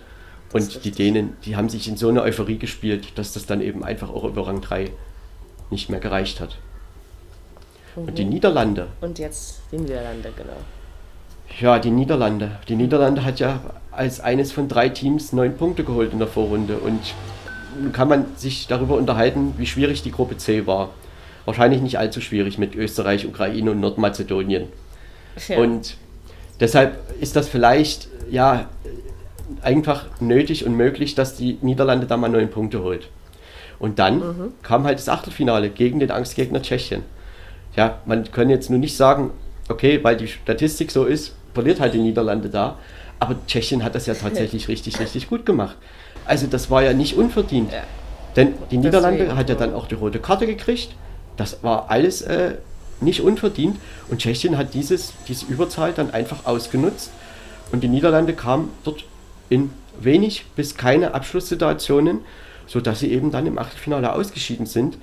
und 0.53 0.75
das 0.75 0.81
die 0.81 0.91
Dänen, 0.91 1.37
die 1.45 1.55
haben 1.55 1.69
sich 1.69 1.87
in 1.87 1.97
so 1.97 2.09
eine 2.09 2.21
Euphorie 2.21 2.57
gespielt, 2.57 3.17
dass 3.17 3.33
das 3.33 3.45
dann 3.45 3.61
eben 3.61 3.83
einfach 3.83 4.09
auch 4.09 4.23
über 4.23 4.47
Rang 4.47 4.61
3 4.61 4.91
nicht 5.69 5.89
mehr 5.89 5.99
gereicht 5.99 6.39
hat. 6.39 6.57
Mhm. 7.95 8.07
Und 8.07 8.17
die 8.17 8.25
mhm. 8.25 8.29
Niederlande. 8.29 8.87
Und 9.01 9.19
jetzt 9.19 9.61
die 9.71 9.77
Niederlande, 9.77 10.31
genau. 10.35 10.57
Ja, 11.59 11.79
die 11.79 11.91
Niederlande. 11.91 12.59
Die 12.67 12.75
Niederlande 12.75 13.23
hat 13.23 13.39
ja 13.39 13.59
als 13.97 14.19
eines 14.19 14.51
von 14.51 14.67
drei 14.67 14.89
Teams 14.89 15.33
neun 15.33 15.57
Punkte 15.57 15.83
geholt 15.83 16.13
in 16.13 16.19
der 16.19 16.27
Vorrunde. 16.27 16.77
Und 16.77 16.99
nun 17.81 17.91
kann 17.91 18.07
man 18.07 18.25
sich 18.35 18.67
darüber 18.67 18.95
unterhalten, 18.95 19.55
wie 19.57 19.65
schwierig 19.65 20.03
die 20.03 20.11
Gruppe 20.11 20.37
C 20.37 20.67
war. 20.67 20.91
Wahrscheinlich 21.45 21.81
nicht 21.81 21.97
allzu 21.97 22.21
schwierig 22.21 22.57
mit 22.57 22.75
Österreich, 22.75 23.25
Ukraine 23.25 23.71
und 23.71 23.79
Nordmazedonien. 23.79 24.65
Ja. 25.47 25.57
Und 25.57 25.95
deshalb 26.59 26.99
ist 27.19 27.35
das 27.35 27.47
vielleicht 27.47 28.07
ja 28.29 28.69
einfach 29.61 30.05
nötig 30.19 30.65
und 30.65 30.75
möglich, 30.75 31.15
dass 31.15 31.35
die 31.35 31.57
Niederlande 31.61 32.05
da 32.05 32.17
mal 32.17 32.29
neun 32.29 32.49
Punkte 32.49 32.83
holt. 32.83 33.09
Und 33.79 33.99
dann 33.99 34.19
mhm. 34.19 34.53
kam 34.61 34.83
halt 34.83 34.99
das 34.99 35.09
Achtelfinale 35.09 35.69
gegen 35.69 35.99
den 35.99 36.11
Angstgegner 36.11 36.61
Tschechien. 36.61 37.03
Ja, 37.75 37.99
man 38.05 38.31
kann 38.31 38.49
jetzt 38.49 38.69
nur 38.69 38.79
nicht 38.79 38.97
sagen, 38.97 39.31
okay, 39.69 40.03
weil 40.03 40.17
die 40.17 40.27
Statistik 40.27 40.91
so 40.91 41.05
ist, 41.05 41.35
verliert 41.53 41.79
halt 41.79 41.93
die 41.93 41.99
Niederlande 41.99 42.49
da. 42.49 42.77
Aber 43.19 43.35
Tschechien 43.48 43.84
hat 43.84 43.95
das 43.95 44.06
ja 44.06 44.14
tatsächlich 44.14 44.68
richtig, 44.68 44.99
richtig 44.99 45.30
gut 45.30 45.45
gemacht. 45.45 45.76
Also 46.26 46.48
das 46.48 46.69
war 46.69 46.84
ja 46.84 46.94
nicht 46.94 47.15
unverdient. 47.18 47.72
Ja. 47.72 47.84
Denn 48.35 48.53
die 48.69 48.77
Niederlande 48.77 49.19
Deswegen, 49.19 49.38
hat 49.38 49.49
ja 49.49 49.56
dann 49.56 49.73
auch 49.73 49.88
die 49.88 49.95
rote 49.95 50.19
Karte 50.19 50.45
gekriegt. 50.45 50.89
Das 51.35 51.64
war 51.64 51.89
alles 51.89 52.22
äh, 52.22 52.56
nicht 53.02 53.22
unverdient. 53.22 53.77
Und 54.10 54.19
Tschechien 54.19 54.57
hat 54.57 54.73
dieses, 54.73 55.14
diese 55.27 55.45
Überzahl 55.48 55.94
dann 55.94 56.11
einfach 56.11 56.45
ausgenutzt. 56.45 57.11
Und 57.72 57.84
die 57.84 57.88
Niederlande 57.88 58.34
kamen 58.34 58.69
dort 58.84 59.03
in 59.49 59.72
wenig 59.99 60.45
bis 60.56 60.76
keine 60.76 61.14
Abschlusssituationen 61.14 62.19
sodass 62.68 62.99
sie 62.99 63.11
eben 63.11 63.31
dann 63.31 63.48
im 63.48 63.57
Achtelfinale 63.57 64.14
ausgeschieden 64.14 64.65
sind. 64.65 64.98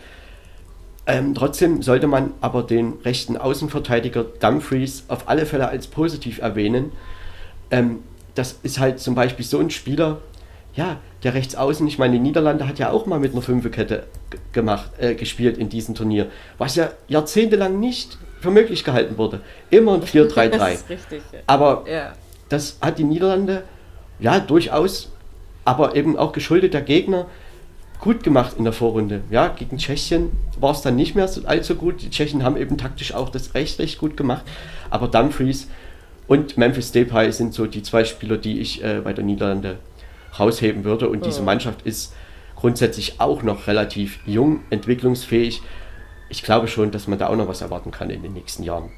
Ähm, 1.07 1.35
trotzdem 1.35 1.83
sollte 1.83 2.07
man 2.07 2.33
aber 2.41 2.63
den 2.63 2.95
rechten 3.05 3.37
Außenverteidiger 3.37 4.25
Dumfries 4.25 5.05
auf 5.09 5.29
alle 5.29 5.45
Fälle 5.47 5.69
als 5.69 5.87
positiv 5.87 6.39
erwähnen. 6.39 6.93
Ähm, 7.71 8.01
das 8.35 8.59
ist 8.63 8.79
halt 8.79 8.99
zum 8.99 9.15
Beispiel 9.15 9.45
so 9.45 9.59
ein 9.59 9.71
Spieler, 9.71 10.21
ja, 10.75 10.99
der 11.23 11.35
rechts 11.35 11.55
außen, 11.55 11.87
ich 11.87 11.99
meine, 11.99 12.15
die 12.15 12.21
Niederlande 12.21 12.67
hat 12.67 12.79
ja 12.79 12.91
auch 12.91 13.07
mal 13.07 13.21
mit 13.21 13.33
einer 13.33 13.43
Fünferkette 13.43 14.07
gemacht, 14.53 14.91
äh, 14.99 15.15
gespielt 15.15 15.57
in 15.57 15.69
diesem 15.69 15.95
Turnier, 15.95 16.27
was 16.59 16.75
ja 16.77 16.91
jahrzehntelang 17.09 17.79
nicht 17.79 18.19
für 18.41 18.51
möglich 18.51 18.85
gehalten 18.85 19.17
wurde. 19.17 19.41
Immer 19.71 19.95
ein 19.95 20.03
4-3-3. 20.03 20.79
Aber 21.47 21.85
ja. 21.89 22.13
das 22.49 22.79
hat 22.81 22.99
die 22.99 23.05
Niederlande 23.05 23.63
ja 24.19 24.39
durchaus, 24.39 25.11
aber 25.65 25.97
eben 25.97 26.17
auch 26.19 26.33
geschuldet 26.33 26.75
der 26.75 26.83
Gegner, 26.83 27.27
gut 28.01 28.23
gemacht 28.23 28.57
in 28.59 28.65
der 28.65 28.73
Vorrunde. 28.73 29.23
Ja, 29.31 29.49
gegen 29.49 29.79
Tschechien 29.79 30.33
war 30.61 30.73
es 30.73 30.83
dann 30.83 30.95
nicht 30.95 31.15
mehr 31.15 31.27
so 31.27 31.47
allzu 31.47 31.75
gut. 31.75 32.03
Die 32.03 32.11
Tschechen 32.11 32.43
haben 32.43 32.57
eben 32.57 32.77
taktisch 32.77 33.15
auch 33.15 33.31
das 33.31 33.55
recht, 33.55 33.79
recht 33.79 33.99
gut 33.99 34.17
gemacht. 34.17 34.45
Aber 34.91 35.09
Dumfries 35.09 35.69
und 36.27 36.57
Memphis 36.57 36.93
Depay 36.93 37.31
sind 37.33 37.55
so 37.55 37.67
die 37.67 37.83
zwei 37.83 38.05
Spieler, 38.05 38.39
die 38.39 38.61
ich 38.61 38.83
äh, 38.83 39.01
bei 39.01 39.13
der 39.13 39.25
Niederlande 39.25 39.79
rausheben 40.39 40.85
würde. 40.85 41.09
Und 41.09 41.27
diese 41.27 41.43
Mannschaft 41.43 41.83
ist 41.83 42.15
grundsätzlich 42.57 43.21
auch 43.21 43.43
noch 43.43 43.67
relativ 43.67 44.19
jung, 44.27 44.61
entwicklungsfähig. 44.71 45.63
Ich 46.31 46.43
glaube 46.43 46.67
schon, 46.67 46.91
dass 46.91 47.07
man 47.07 47.19
da 47.19 47.29
auch 47.29 47.37
noch 47.37 47.49
was 47.49 47.61
erwarten 47.61 47.91
kann 47.91 48.11
in 48.11 48.23
den 48.23 48.33
nächsten 48.33 48.63
Jahren. 48.63 48.91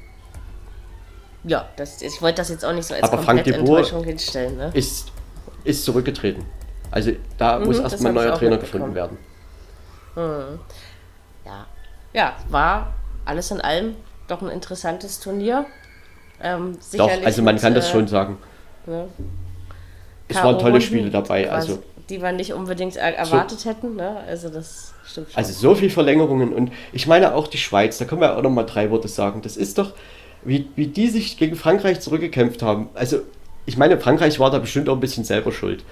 Ja, 1.43 1.67
das, 1.75 2.01
ich 2.01 2.21
wollte 2.21 2.37
das 2.37 2.49
jetzt 2.49 2.65
auch 2.65 2.73
nicht 2.73 2.85
so 2.85 2.93
als 2.93 3.03
Aber 3.03 3.21
Frank 3.21 3.43
de 3.43 3.53
Enttäuschung 3.53 4.03
hinstellen. 4.03 4.57
Ne? 4.57 4.71
Ist, 4.73 5.11
ist 5.63 5.83
zurückgetreten. 5.85 6.45
Also 6.91 7.11
da 7.37 7.59
mhm, 7.59 7.65
muss 7.65 7.79
erstmal 7.79 8.11
ein 8.11 8.15
neuer 8.15 8.35
Trainer 8.35 8.57
gefunden 8.57 8.95
werden. 8.95 9.17
Mhm. 10.15 10.59
Ja. 11.45 11.65
ja, 12.13 12.35
war 12.49 12.93
alles 13.25 13.51
in 13.51 13.61
allem 13.61 13.95
doch 14.27 14.41
ein 14.41 14.49
interessantes 14.49 15.19
Turnier. 15.19 15.65
Ähm, 16.41 16.77
doch, 16.93 17.11
also 17.23 17.41
man 17.41 17.55
mit, 17.55 17.63
kann 17.63 17.73
das 17.73 17.89
äh, 17.89 17.91
schon 17.91 18.07
sagen. 18.07 18.37
Ne? 18.85 19.07
Es 20.27 20.37
waren 20.37 20.59
tolle 20.59 20.81
Spiele 20.81 21.09
dabei. 21.09 21.49
Also 21.49 21.81
die 22.09 22.21
wir 22.21 22.31
nicht 22.31 22.53
unbedingt 22.53 22.95
erwartet 22.95 23.59
so, 23.59 23.69
hätten. 23.69 23.95
Ne? 23.95 24.17
Also 24.27 24.49
das 24.49 24.93
stimmt 25.05 25.27
schon. 25.31 25.37
Also 25.37 25.53
so 25.53 25.75
viele 25.75 25.89
Verlängerungen 25.89 26.53
und 26.53 26.71
ich 26.93 27.07
meine 27.07 27.33
auch 27.35 27.47
die 27.47 27.57
Schweiz, 27.57 27.97
da 27.97 28.05
können 28.05 28.21
wir 28.21 28.37
auch 28.37 28.41
noch 28.41 28.49
mal 28.49 28.63
drei 28.63 28.89
Worte 28.91 29.07
sagen. 29.07 29.41
Das 29.41 29.57
ist 29.57 29.77
doch, 29.77 29.93
wie, 30.43 30.69
wie 30.75 30.87
die 30.87 31.09
sich 31.09 31.37
gegen 31.37 31.55
Frankreich 31.55 31.99
zurückgekämpft 31.99 32.61
haben. 32.61 32.89
Also 32.93 33.19
ich 33.65 33.77
meine, 33.77 33.99
Frankreich 33.99 34.39
war 34.39 34.49
da 34.51 34.59
bestimmt 34.59 34.87
auch 34.89 34.93
ein 34.93 34.99
bisschen 35.01 35.25
selber 35.25 35.51
schuld. 35.51 35.83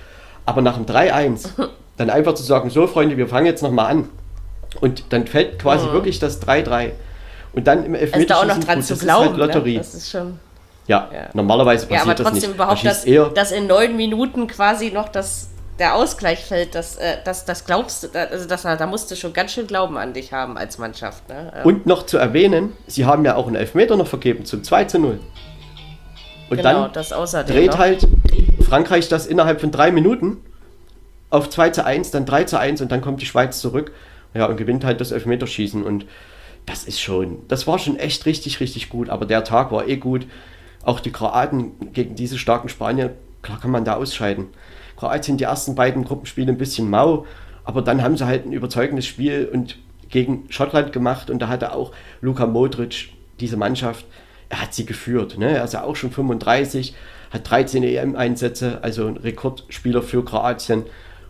Aber 0.45 0.61
nach 0.61 0.75
dem 0.75 0.85
3-1 0.85 1.49
dann 1.97 2.09
einfach 2.09 2.35
zu 2.35 2.43
sagen, 2.43 2.69
so 2.69 2.87
Freunde, 2.87 3.17
wir 3.17 3.27
fangen 3.27 3.45
jetzt 3.45 3.61
nochmal 3.61 3.91
an. 3.91 4.09
Und 4.81 5.05
dann 5.09 5.27
fällt 5.27 5.59
quasi 5.59 5.87
mhm. 5.87 5.93
wirklich 5.93 6.19
das 6.19 6.41
3-3. 6.41 6.91
Und 7.55 7.65
dann 7.65 7.85
im 7.85 7.95
Elfmeterschießen, 7.95 8.21
ist 8.21 8.29
da 8.29 8.35
auch 8.41 8.45
noch 8.45 8.63
dran 8.63 8.79
gut, 8.79 8.85
zu 8.85 8.97
glauben, 8.97 9.23
ist 9.23 9.29
halt 9.29 9.39
Lotterie. 9.39 9.73
Ne? 9.73 9.77
Das 9.79 9.93
ist 9.93 10.11
schon... 10.11 10.39
Ja, 10.87 11.09
ja, 11.11 11.29
normalerweise 11.33 11.87
passiert 11.87 12.05
ja, 12.05 12.11
aber 12.11 12.15
trotzdem 12.15 12.35
das 12.35 12.43
nicht. 12.43 12.53
überhaupt, 12.53 12.85
dass, 12.85 13.05
eher 13.05 13.29
dass 13.29 13.51
in 13.51 13.65
neun 13.65 13.95
Minuten 13.95 14.45
quasi 14.45 14.91
noch 14.91 15.09
das, 15.09 15.49
der 15.79 15.95
Ausgleich 15.95 16.45
fällt, 16.45 16.75
das, 16.75 16.97
äh, 16.97 17.17
das, 17.25 17.45
das 17.45 17.65
glaubst 17.65 18.03
du, 18.03 18.19
also 18.19 18.47
das, 18.47 18.61
da 18.61 18.85
musst 18.85 19.09
du 19.09 19.15
schon 19.15 19.33
ganz 19.33 19.53
schön 19.53 19.65
Glauben 19.65 19.97
an 19.97 20.13
dich 20.13 20.31
haben 20.31 20.59
als 20.59 20.77
Mannschaft. 20.77 21.27
Ne? 21.27 21.51
Ähm. 21.55 21.65
Und 21.65 21.85
noch 21.87 22.05
zu 22.05 22.17
erwähnen, 22.17 22.73
sie 22.85 23.05
haben 23.05 23.25
ja 23.25 23.35
auch 23.35 23.47
einen 23.47 23.55
Elfmeter 23.55 23.97
noch 23.97 24.05
vergeben 24.05 24.45
zum 24.45 24.63
2 24.63 24.85
zu 24.85 24.99
0. 24.99 25.19
Und 26.51 26.57
genau, 26.57 26.87
dann 26.87 27.45
dreht 27.47 27.71
noch. 27.71 27.77
halt 27.79 28.07
Frankreich 28.61 29.07
das 29.07 29.25
innerhalb 29.25 29.61
von 29.61 29.71
drei 29.71 29.91
Minuten 29.91 30.37
auf 31.31 31.49
2 31.49 31.71
zu 31.71 31.85
1, 31.85 32.11
dann 32.11 32.25
3 32.25 32.43
zu 32.43 32.59
1 32.59 32.81
und 32.81 32.91
dann 32.91 33.01
kommt 33.01 33.21
die 33.21 33.25
Schweiz 33.25 33.59
zurück 33.59 33.91
ja, 34.35 34.45
und 34.45 34.57
gewinnt 34.57 34.83
halt 34.83 35.01
das 35.01 35.11
Elfmeterschießen. 35.11 35.83
Und 35.83 36.05
das 36.65 36.83
ist 36.83 36.99
schon, 36.99 37.39
das 37.47 37.67
war 37.67 37.79
schon 37.79 37.97
echt 37.97 38.25
richtig, 38.25 38.59
richtig 38.59 38.89
gut. 38.89 39.09
Aber 39.09 39.25
der 39.25 39.43
Tag 39.43 39.71
war 39.71 39.87
eh 39.87 39.97
gut. 39.97 40.27
Auch 40.83 40.99
die 40.99 41.11
Kroaten 41.11 41.91
gegen 41.93 42.15
diese 42.15 42.37
starken 42.37 42.69
Spanier, 42.69 43.15
klar 43.41 43.59
kann 43.59 43.71
man 43.71 43.85
da 43.85 43.95
ausscheiden. 43.95 44.47
Kroatien 44.97 45.37
die 45.37 45.43
ersten 45.45 45.75
beiden 45.75 46.03
Gruppenspiele 46.03 46.51
ein 46.51 46.57
bisschen 46.57 46.89
mau, 46.89 47.25
aber 47.63 47.81
dann 47.81 48.01
haben 48.01 48.17
sie 48.17 48.25
halt 48.25 48.45
ein 48.45 48.53
überzeugendes 48.53 49.05
Spiel 49.05 49.49
und 49.51 49.77
gegen 50.09 50.45
Schottland 50.49 50.93
gemacht 50.93 51.29
und 51.29 51.39
da 51.39 51.47
hatte 51.47 51.73
auch 51.73 51.91
Luka 52.21 52.45
Modric 52.45 53.09
diese 53.39 53.57
Mannschaft, 53.57 54.05
er 54.49 54.61
hat 54.61 54.73
sie 54.73 54.85
geführt. 54.85 55.37
Ne? 55.37 55.57
Er 55.57 55.63
ist 55.63 55.73
ja 55.73 55.83
auch 55.83 55.95
schon 55.95 56.11
35, 56.11 56.95
hat 57.31 57.49
13 57.49 57.83
EM-Einsätze, 57.83 58.79
also 58.83 59.07
ein 59.07 59.17
Rekordspieler 59.17 60.01
für 60.01 60.23
Kroatien 60.23 60.83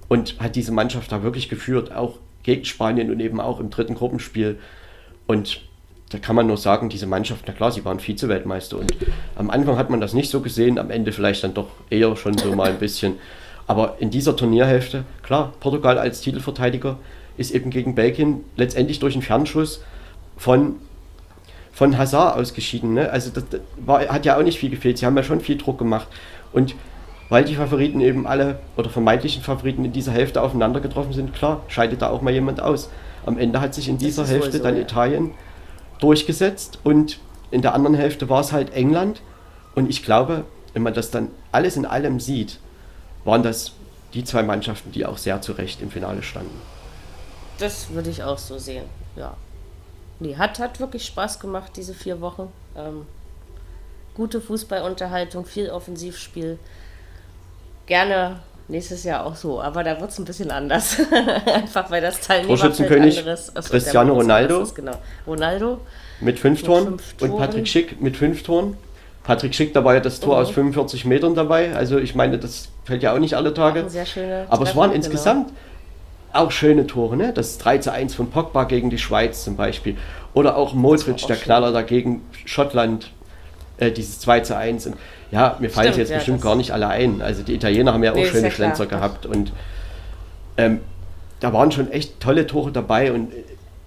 und 0.08 0.40
hat 0.40 0.56
diese 0.56 0.72
Mannschaft 0.72 1.12
da 1.12 1.24
wirklich 1.24 1.50
geführt, 1.50 1.92
auch 1.94 2.20
gegen 2.44 2.66
Spanien 2.66 3.10
und 3.10 3.20
eben 3.22 3.40
auch 3.40 3.60
im 3.60 3.70
dritten 3.70 3.96
Gruppenspiel. 3.96 4.60
Und 5.28 5.62
da 6.10 6.20
kann 6.20 6.36
man 6.36 6.48
nur 6.48 6.58
sagen, 6.58 6.90
diese 6.90 7.08
Mannschaft, 7.08 7.46
na 7.48 7.54
klar, 7.54 7.72
sie 7.72 7.84
waren 7.84 8.00
Vize-Weltmeister 8.00 8.78
und 8.78 8.96
am 9.36 9.50
Anfang 9.50 9.78
hat 9.78 9.90
man 9.90 10.00
das 10.00 10.14
nicht 10.14 10.30
so 10.30 10.42
gesehen, 10.42 10.78
am 10.78 10.92
Ende 10.92 11.12
vielleicht 11.12 11.44
dann 11.44 11.54
doch 11.54 11.68
eher 11.90 12.16
schon 12.16 12.38
so 12.38 12.54
mal 12.56 12.70
ein 12.70 12.80
bisschen. 12.80 13.16
Aber 13.68 13.96
in 14.00 14.12
dieser 14.12 14.36
Turnierhälfte, 14.36 15.04
klar, 15.24 15.54
Portugal 15.60 15.98
als 15.98 16.22
Titelverteidiger 16.22 16.98
ist 17.38 17.52
eben 17.52 17.70
gegen 17.72 17.96
Belgien 17.96 18.44
letztendlich 18.56 19.00
durch 19.00 19.16
einen 19.16 19.24
Fernschuss 19.24 19.84
von, 20.38 20.76
von 21.74 21.98
Hazard 21.98 22.38
ausgeschieden. 22.38 22.94
Ne? 22.94 23.10
Also 23.10 23.32
das, 23.32 23.44
war, 23.78 24.08
hat 24.08 24.26
ja 24.26 24.38
auch 24.38 24.44
nicht 24.44 24.60
viel 24.60 24.70
gefehlt. 24.70 25.00
Sie 25.00 25.06
haben 25.06 25.18
ja 25.18 25.24
schon 25.24 25.42
viel 25.42 25.58
Druck 25.58 25.80
gemacht. 25.80 26.08
Und 26.54 26.76
weil 27.30 27.44
die 27.44 27.56
Favoriten 27.56 28.02
eben 28.02 28.28
alle 28.28 28.60
oder 28.78 28.90
vermeintlichen 28.90 29.42
Favoriten 29.42 29.84
in 29.84 29.92
dieser 29.92 30.12
Hälfte 30.12 30.42
aufeinander 30.42 30.80
getroffen 30.80 31.14
sind, 31.14 31.34
klar, 31.34 31.64
scheidet 31.68 32.04
da 32.04 32.10
auch 32.10 32.22
mal 32.22 32.32
jemand 32.32 32.62
aus. 32.62 32.90
Am 33.26 33.38
Ende 33.38 33.62
hat 33.62 33.74
sich 33.74 33.88
in 33.90 33.98
dieser 33.98 34.26
Hälfte 34.26 34.58
so, 34.58 34.64
dann 34.64 34.76
ja. 34.76 34.82
Italien 34.82 35.32
durchgesetzt 36.00 36.80
und 36.84 37.20
in 37.52 37.62
der 37.62 37.74
anderen 37.74 37.96
Hälfte 37.96 38.30
war 38.30 38.42
es 38.42 38.52
halt 38.52 38.74
England. 38.74 39.22
Und 39.76 39.90
ich 39.90 40.04
glaube, 40.04 40.46
wenn 40.74 40.84
man 40.84 40.94
das 40.94 41.12
dann 41.12 41.30
alles 41.52 41.78
in 41.78 41.86
allem 41.86 42.20
sieht, 42.20 42.60
waren 43.24 43.44
das 43.44 43.72
die 44.14 44.24
zwei 44.24 44.44
Mannschaften, 44.44 44.92
die 44.92 45.06
auch 45.06 45.18
sehr 45.18 45.42
zu 45.42 45.54
Recht 45.54 45.82
im 45.82 45.92
Finale 45.92 46.24
standen. 46.24 46.62
Das 47.60 47.90
würde 47.92 48.10
ich 48.10 48.24
auch 48.24 48.38
so 48.38 48.58
sehen, 48.58 48.86
ja. 49.16 49.36
Nee, 50.20 50.36
hat, 50.36 50.60
hat 50.60 50.80
wirklich 50.80 51.06
Spaß 51.06 51.40
gemacht, 51.40 51.74
diese 51.76 51.94
vier 51.94 52.22
Wochen. 52.22 52.50
Ähm, 52.78 53.06
gute 54.14 54.40
Fußballunterhaltung, 54.40 55.46
viel 55.46 55.70
Offensivspiel. 55.70 56.58
Gerne 57.86 58.40
nächstes 58.68 59.04
Jahr 59.04 59.26
auch 59.26 59.36
so, 59.36 59.62
aber 59.62 59.84
da 59.84 60.00
wird 60.00 60.12
es 60.12 60.20
ein 60.20 60.26
bisschen 60.26 60.52
anders. 60.52 60.98
Einfach 61.46 61.90
weil 61.92 62.02
das 62.02 62.20
Torschützenkönig 62.22 63.20
anderes. 63.20 63.56
Achso, 63.56 63.70
Cristiano 63.70 64.14
Ronaldo. 64.14 64.62
Ist, 64.62 64.76
genau. 64.76 64.98
Ronaldo. 65.28 65.80
Mit 66.22 66.40
fünf, 66.40 66.62
mit 66.62 66.66
Toren. 66.66 66.86
fünf 66.86 67.14
Toren. 67.14 67.32
Und 67.32 67.38
Patrick 67.38 67.68
Schick 67.68 68.02
mit 68.02 68.18
fünf 68.18 68.44
Toren. 68.44 68.78
Patrick 69.24 69.56
Schick, 69.56 69.74
da 69.74 69.84
war 69.84 69.96
ja 69.96 70.00
das 70.00 70.20
Tor 70.20 70.36
mhm. 70.36 70.42
aus 70.42 70.52
45 70.52 71.06
Metern 71.06 71.36
dabei. 71.36 71.76
Also 71.76 71.98
ich 71.98 72.16
meine, 72.16 72.38
das 72.38 72.70
fällt 72.84 73.02
ja 73.04 73.14
auch 73.14 73.20
nicht 73.20 73.34
alle 73.34 73.54
Tage. 73.54 73.90
Sehr 73.90 74.06
schöne 74.06 74.46
aber 74.50 74.64
es 74.64 74.76
waren 74.76 74.92
genau. 74.92 75.04
insgesamt 75.04 75.52
auch 76.32 76.52
schöne 76.52 76.86
Tore, 76.86 77.16
ne? 77.16 77.34
Das 77.34 77.58
3 77.58 77.80
zu 77.80 77.92
1 77.92 78.14
von 78.14 78.30
Pogba 78.30 78.66
gegen 78.66 78.90
die 78.90 78.98
Schweiz 78.98 79.44
zum 79.44 79.56
Beispiel. 79.56 79.98
Oder 80.34 80.58
auch 80.58 80.74
Modric, 80.74 81.24
auch 81.24 81.28
der 81.28 81.38
Knaller 81.38 81.72
dagegen 81.72 82.22
Schottland, 82.46 83.12
äh, 83.78 83.92
dieses 83.92 84.20
2 84.20 84.42
zu 84.42 84.58
1. 84.58 84.88
Und 84.88 84.96
ja, 85.32 85.58
mir 85.60 85.70
fallen 85.70 85.88
Stimmt, 85.88 85.98
jetzt 85.98 86.10
ja, 86.10 86.18
bestimmt 86.18 86.42
gar 86.42 86.56
nicht 86.56 86.72
alle 86.72 86.88
ein. 86.88 87.22
Also 87.22 87.44
die 87.44 87.56
Italiener 87.56 87.94
haben 87.94 88.04
ja 88.04 88.12
auch 88.12 88.16
nee, 88.16 88.28
schöne 88.28 88.48
ja 88.48 88.52
Schlenzer 88.52 88.86
gehabt 88.86 89.26
und 89.26 89.52
ähm, 90.58 90.80
da 91.40 91.52
waren 91.52 91.72
schon 91.72 91.92
echt 91.92 92.20
tolle 92.20 92.48
Tore 92.48 92.72
dabei. 92.72 93.12
Und 93.12 93.34
äh, 93.34 93.44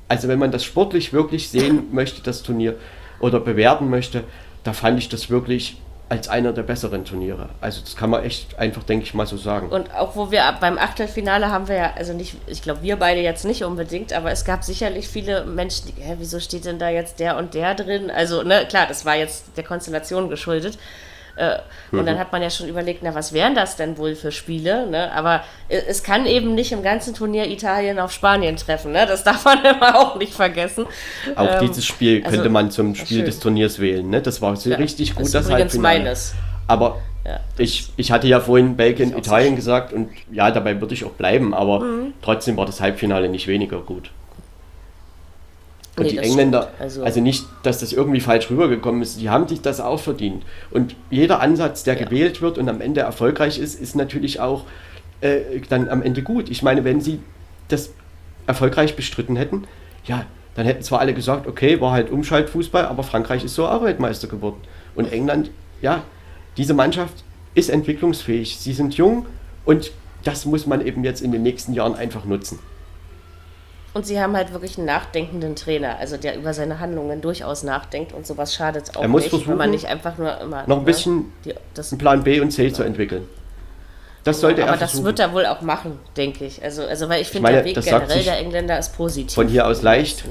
also 0.08 0.28
wenn 0.28 0.38
man 0.38 0.50
das 0.50 0.64
sportlich 0.64 1.12
wirklich 1.12 1.48
sehen 1.48 1.84
möchte, 1.92 2.22
das 2.22 2.42
Turnier, 2.42 2.74
oder 3.20 3.40
bewerten 3.40 3.90
möchte, 3.90 4.24
da 4.64 4.72
fand 4.72 4.98
ich 4.98 5.08
das 5.08 5.30
wirklich 5.30 5.76
als 6.08 6.28
einer 6.28 6.52
der 6.52 6.62
besseren 6.62 7.04
Turniere. 7.04 7.50
Also 7.60 7.80
das 7.82 7.94
kann 7.94 8.10
man 8.10 8.24
echt 8.24 8.58
einfach, 8.58 8.82
denke 8.82 9.04
ich 9.04 9.12
mal, 9.12 9.26
so 9.26 9.36
sagen. 9.36 9.68
Und 9.68 9.94
auch 9.94 10.16
wo 10.16 10.30
wir 10.30 10.42
beim 10.60 10.78
Achtelfinale 10.78 11.50
haben 11.50 11.68
wir 11.68 11.76
ja, 11.76 11.92
also 11.96 12.14
nicht, 12.14 12.36
ich 12.46 12.62
glaube 12.62 12.82
wir 12.82 12.96
beide 12.96 13.20
jetzt 13.20 13.44
nicht 13.44 13.64
unbedingt, 13.64 14.12
aber 14.12 14.30
es 14.30 14.44
gab 14.44 14.64
sicherlich 14.64 15.08
viele 15.08 15.44
Menschen, 15.44 15.88
die, 15.88 16.02
hä, 16.02 16.16
wieso 16.18 16.40
steht 16.40 16.64
denn 16.64 16.78
da 16.78 16.88
jetzt 16.88 17.20
der 17.20 17.36
und 17.36 17.52
der 17.54 17.74
drin? 17.74 18.10
Also, 18.10 18.42
ne, 18.42 18.64
klar, 18.66 18.86
das 18.86 19.04
war 19.04 19.16
jetzt 19.16 19.56
der 19.56 19.64
Konstellation 19.64 20.30
geschuldet. 20.30 20.78
Äh, 21.38 21.58
und 21.92 22.04
dann 22.04 22.18
hat 22.18 22.32
man 22.32 22.42
ja 22.42 22.50
schon 22.50 22.68
überlegt, 22.68 23.02
na, 23.02 23.14
was 23.14 23.32
wären 23.32 23.54
das 23.54 23.76
denn 23.76 23.96
wohl 23.96 24.14
für 24.14 24.32
Spiele? 24.32 24.86
Ne? 24.88 25.12
Aber 25.12 25.42
es 25.68 26.02
kann 26.02 26.26
eben 26.26 26.54
nicht 26.54 26.72
im 26.72 26.82
ganzen 26.82 27.14
Turnier 27.14 27.46
Italien 27.48 27.98
auf 27.98 28.12
Spanien 28.12 28.56
treffen. 28.56 28.92
Ne? 28.92 29.06
Das 29.06 29.24
darf 29.28 29.44
man 29.44 29.64
immer 29.64 29.98
auch 29.98 30.16
nicht 30.16 30.34
vergessen. 30.34 30.86
Auch 31.36 31.48
ähm, 31.48 31.60
dieses 31.60 31.86
Spiel 31.86 32.20
könnte 32.22 32.38
also, 32.38 32.50
man 32.50 32.70
zum 32.70 32.94
Spiel 32.94 33.24
des 33.24 33.38
Turniers 33.38 33.78
wählen. 33.78 34.10
Ne? 34.10 34.20
Das 34.20 34.42
war 34.42 34.56
so 34.56 34.68
ja, 34.70 34.76
richtig 34.76 35.14
gut, 35.14 35.26
das, 35.26 35.32
das 35.32 35.50
Halbfinale. 35.50 36.00
meines. 36.00 36.34
Aber 36.66 37.00
ja. 37.24 37.40
ich, 37.56 37.88
ich 37.96 38.10
hatte 38.10 38.26
ja 38.26 38.40
vorhin 38.40 38.76
Belgien, 38.76 39.16
Italien 39.16 39.56
gesagt 39.56 39.92
und 39.92 40.10
ja, 40.30 40.50
dabei 40.50 40.80
würde 40.80 40.94
ich 40.94 41.04
auch 41.04 41.12
bleiben, 41.12 41.54
aber 41.54 41.80
mhm. 41.80 42.12
trotzdem 42.20 42.56
war 42.56 42.66
das 42.66 42.80
Halbfinale 42.80 43.28
nicht 43.28 43.46
weniger 43.46 43.78
gut. 43.78 44.10
Und 45.98 46.06
nee, 46.06 46.12
die 46.12 46.18
Engländer, 46.18 46.70
also, 46.78 47.02
also, 47.02 47.20
nicht, 47.20 47.44
dass 47.62 47.80
das 47.80 47.92
irgendwie 47.92 48.20
falsch 48.20 48.50
rübergekommen 48.50 49.02
ist, 49.02 49.20
die 49.20 49.30
haben 49.30 49.48
sich 49.48 49.60
das 49.60 49.80
auch 49.80 50.00
verdient. 50.00 50.44
Und 50.70 50.94
jeder 51.10 51.40
Ansatz, 51.40 51.84
der 51.84 51.98
ja. 51.98 52.04
gewählt 52.04 52.40
wird 52.40 52.58
und 52.58 52.68
am 52.68 52.80
Ende 52.80 53.00
erfolgreich 53.00 53.58
ist, 53.58 53.80
ist 53.80 53.96
natürlich 53.96 54.40
auch 54.40 54.64
äh, 55.20 55.60
dann 55.68 55.88
am 55.88 56.02
Ende 56.02 56.22
gut. 56.22 56.50
Ich 56.50 56.62
meine, 56.62 56.84
wenn 56.84 57.00
sie 57.00 57.20
das 57.68 57.90
erfolgreich 58.46 58.96
bestritten 58.96 59.36
hätten, 59.36 59.64
ja, 60.04 60.24
dann 60.54 60.66
hätten 60.66 60.82
zwar 60.82 61.00
alle 61.00 61.14
gesagt, 61.14 61.46
okay, 61.46 61.80
war 61.80 61.92
halt 61.92 62.10
Umschaltfußball, 62.10 62.86
aber 62.86 63.02
Frankreich 63.02 63.44
ist 63.44 63.54
so 63.54 63.66
Arbeitmeister 63.66 64.26
geworden. 64.26 64.60
Und 64.94 65.12
England, 65.12 65.50
ja, 65.80 66.02
diese 66.56 66.74
Mannschaft 66.74 67.22
ist 67.54 67.70
entwicklungsfähig. 67.70 68.58
Sie 68.58 68.72
sind 68.72 68.94
jung 68.94 69.26
und 69.64 69.92
das 70.24 70.46
muss 70.46 70.66
man 70.66 70.84
eben 70.84 71.04
jetzt 71.04 71.20
in 71.22 71.30
den 71.30 71.42
nächsten 71.42 71.74
Jahren 71.74 71.94
einfach 71.94 72.24
nutzen. 72.24 72.58
Und 73.94 74.06
sie 74.06 74.20
haben 74.20 74.36
halt 74.36 74.52
wirklich 74.52 74.76
einen 74.76 74.86
nachdenkenden 74.86 75.56
Trainer, 75.56 75.96
also 75.98 76.16
der 76.16 76.36
über 76.36 76.52
seine 76.52 76.78
Handlungen 76.78 77.20
durchaus 77.20 77.62
nachdenkt 77.62 78.12
und 78.12 78.26
sowas 78.26 78.54
schadet 78.54 78.96
auch 78.96 79.02
er 79.02 79.08
muss 79.08 79.22
nicht, 79.22 79.30
versuchen, 79.30 79.50
wenn 79.50 79.56
man 79.56 79.70
nicht 79.70 79.86
einfach 79.86 80.18
nur 80.18 80.38
immer 80.40 80.64
noch 80.66 80.76
ein 80.76 80.80
ne, 80.80 80.86
bisschen 80.86 81.32
die, 81.44 81.54
das, 81.74 81.90
einen 81.90 81.98
Plan 81.98 82.22
B 82.22 82.40
und 82.40 82.50
C 82.50 82.66
ja. 82.66 82.74
zu 82.74 82.82
entwickeln. 82.82 83.26
Das 84.24 84.40
sollte 84.40 84.62
aber 84.62 84.72
er 84.72 84.78
versuchen. 84.78 84.98
das 84.98 85.04
wird 85.06 85.20
er 85.20 85.32
wohl 85.32 85.46
auch 85.46 85.62
machen, 85.62 85.98
denke 86.16 86.44
ich. 86.44 86.62
Also, 86.62 86.84
also 86.84 87.08
weil 87.08 87.22
ich 87.22 87.28
finde, 87.28 87.50
der 87.50 87.64
Weg 87.64 87.80
generell 87.80 88.22
der 88.22 88.38
Engländer 88.38 88.78
ist 88.78 88.94
positiv. 88.94 89.34
Von 89.34 89.48
hier 89.48 89.66
aus 89.66 89.80
leicht, 89.80 90.24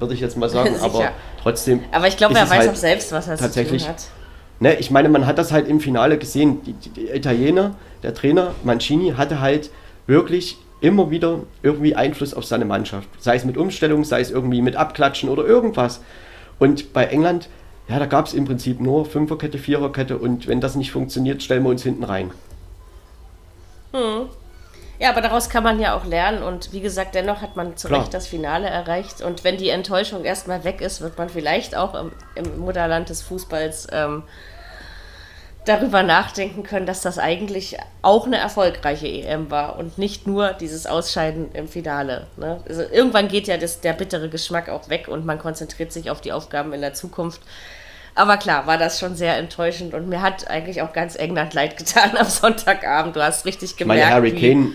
würde 0.00 0.14
ich 0.14 0.20
jetzt 0.20 0.36
mal 0.36 0.48
sagen, 0.48 0.74
aber 0.82 1.12
trotzdem. 1.40 1.84
Aber 1.92 2.08
ich 2.08 2.16
glaube, 2.16 2.34
er 2.34 2.50
weiß 2.50 2.58
halt 2.58 2.70
auch 2.70 2.74
selbst, 2.74 3.12
was 3.12 3.28
er 3.28 3.36
tatsächlich 3.36 3.82
zu 3.82 3.88
tun 3.88 3.96
hat. 3.96 4.04
Ne, 4.60 4.74
ich 4.76 4.90
meine, 4.90 5.08
man 5.08 5.26
hat 5.26 5.38
das 5.38 5.52
halt 5.52 5.68
im 5.68 5.80
Finale 5.80 6.18
gesehen. 6.18 6.62
Die, 6.64 6.72
die, 6.72 6.90
die 6.90 7.08
Italiener, 7.08 7.74
der 8.02 8.14
Trainer 8.14 8.54
Mancini, 8.64 9.14
hatte 9.16 9.40
halt 9.40 9.70
wirklich 10.06 10.58
immer 10.84 11.10
wieder 11.10 11.40
irgendwie 11.62 11.94
Einfluss 11.94 12.34
auf 12.34 12.44
seine 12.44 12.66
Mannschaft. 12.66 13.08
Sei 13.18 13.36
es 13.36 13.44
mit 13.44 13.56
Umstellung, 13.56 14.04
sei 14.04 14.20
es 14.20 14.30
irgendwie 14.30 14.60
mit 14.60 14.76
Abklatschen 14.76 15.30
oder 15.30 15.44
irgendwas. 15.44 16.00
Und 16.58 16.92
bei 16.92 17.06
England, 17.06 17.48
ja, 17.88 17.98
da 17.98 18.06
gab 18.06 18.26
es 18.26 18.34
im 18.34 18.44
Prinzip 18.44 18.80
nur 18.80 19.06
Fünferkette, 19.06 19.58
Viererkette 19.58 20.18
und 20.18 20.46
wenn 20.46 20.60
das 20.60 20.74
nicht 20.74 20.92
funktioniert, 20.92 21.42
stellen 21.42 21.62
wir 21.62 21.70
uns 21.70 21.82
hinten 21.82 22.04
rein. 22.04 22.32
Hm. 23.92 24.26
Ja, 24.98 25.10
aber 25.10 25.22
daraus 25.22 25.48
kann 25.48 25.64
man 25.64 25.80
ja 25.80 25.96
auch 25.96 26.04
lernen 26.04 26.42
und 26.42 26.72
wie 26.72 26.80
gesagt, 26.80 27.14
dennoch 27.14 27.40
hat 27.40 27.56
man 27.56 27.76
zu 27.76 27.88
Klar. 27.88 28.02
Recht 28.02 28.14
das 28.14 28.26
Finale 28.26 28.68
erreicht 28.68 29.22
und 29.22 29.42
wenn 29.42 29.56
die 29.56 29.70
Enttäuschung 29.70 30.24
erstmal 30.24 30.64
weg 30.64 30.80
ist, 30.80 31.00
wird 31.00 31.18
man 31.18 31.28
vielleicht 31.28 31.76
auch 31.76 31.94
im, 31.94 32.12
im 32.34 32.58
Mutterland 32.58 33.08
des 33.08 33.22
Fußballs 33.22 33.88
ähm, 33.90 34.22
darüber 35.64 36.02
nachdenken 36.02 36.62
können, 36.62 36.86
dass 36.86 37.00
das 37.00 37.18
eigentlich 37.18 37.76
auch 38.02 38.26
eine 38.26 38.36
erfolgreiche 38.36 39.06
EM 39.06 39.50
war 39.50 39.78
und 39.78 39.98
nicht 39.98 40.26
nur 40.26 40.52
dieses 40.52 40.86
Ausscheiden 40.86 41.52
im 41.52 41.68
Finale. 41.68 42.26
Ne? 42.36 42.60
Also 42.68 42.82
irgendwann 42.82 43.28
geht 43.28 43.46
ja 43.46 43.56
das, 43.56 43.80
der 43.80 43.94
bittere 43.94 44.28
Geschmack 44.28 44.68
auch 44.68 44.88
weg 44.88 45.08
und 45.08 45.24
man 45.24 45.38
konzentriert 45.38 45.92
sich 45.92 46.10
auf 46.10 46.20
die 46.20 46.32
Aufgaben 46.32 46.72
in 46.72 46.80
der 46.80 46.94
Zukunft. 46.94 47.40
Aber 48.14 48.36
klar, 48.36 48.66
war 48.66 48.78
das 48.78 49.00
schon 49.00 49.16
sehr 49.16 49.36
enttäuschend 49.36 49.94
und 49.94 50.08
mir 50.08 50.22
hat 50.22 50.48
eigentlich 50.48 50.82
auch 50.82 50.92
ganz 50.92 51.16
England 51.16 51.54
leid 51.54 51.76
getan 51.76 52.16
am 52.16 52.28
Sonntagabend. 52.28 53.16
Du 53.16 53.22
hast 53.22 53.44
richtig 53.46 53.76
gemerkt. 53.76 54.02
Meine 54.02 54.14
Harry 54.14 54.32
Kane 54.32 54.72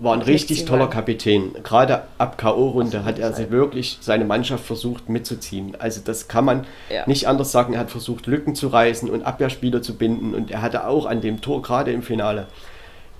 war 0.00 0.14
ein 0.14 0.22
richtig 0.22 0.64
toller 0.64 0.88
Kapitän. 0.88 1.52
Gerade 1.62 2.04
ab 2.16 2.38
K.O.-Runde 2.38 3.04
hat 3.04 3.18
er 3.18 3.32
sich 3.32 3.50
wirklich 3.50 3.98
seine 4.00 4.24
Mannschaft 4.24 4.64
versucht 4.64 5.08
mitzuziehen. 5.08 5.76
Also 5.78 6.00
das 6.02 6.26
kann 6.26 6.44
man 6.44 6.66
ja. 6.88 7.06
nicht 7.06 7.28
anders 7.28 7.52
sagen. 7.52 7.74
Er 7.74 7.80
hat 7.80 7.90
versucht, 7.90 8.26
Lücken 8.26 8.54
zu 8.54 8.68
reißen 8.68 9.10
und 9.10 9.22
Abwehrspieler 9.22 9.82
zu 9.82 9.96
binden. 9.96 10.34
Und 10.34 10.50
er 10.50 10.62
hatte 10.62 10.86
auch 10.86 11.04
an 11.04 11.20
dem 11.20 11.42
Tor, 11.42 11.60
gerade 11.60 11.92
im 11.92 12.02
Finale, 12.02 12.46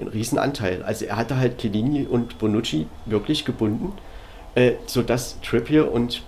einen 0.00 0.08
riesen 0.08 0.38
Anteil. 0.38 0.82
Also 0.82 1.04
er 1.04 1.16
hatte 1.16 1.36
halt 1.36 1.58
Chiellini 1.58 2.06
und 2.06 2.38
Bonucci 2.38 2.86
wirklich 3.04 3.44
gebunden, 3.44 3.92
äh, 4.54 4.72
sodass 4.86 5.38
Trippier 5.42 5.92
und 5.92 6.22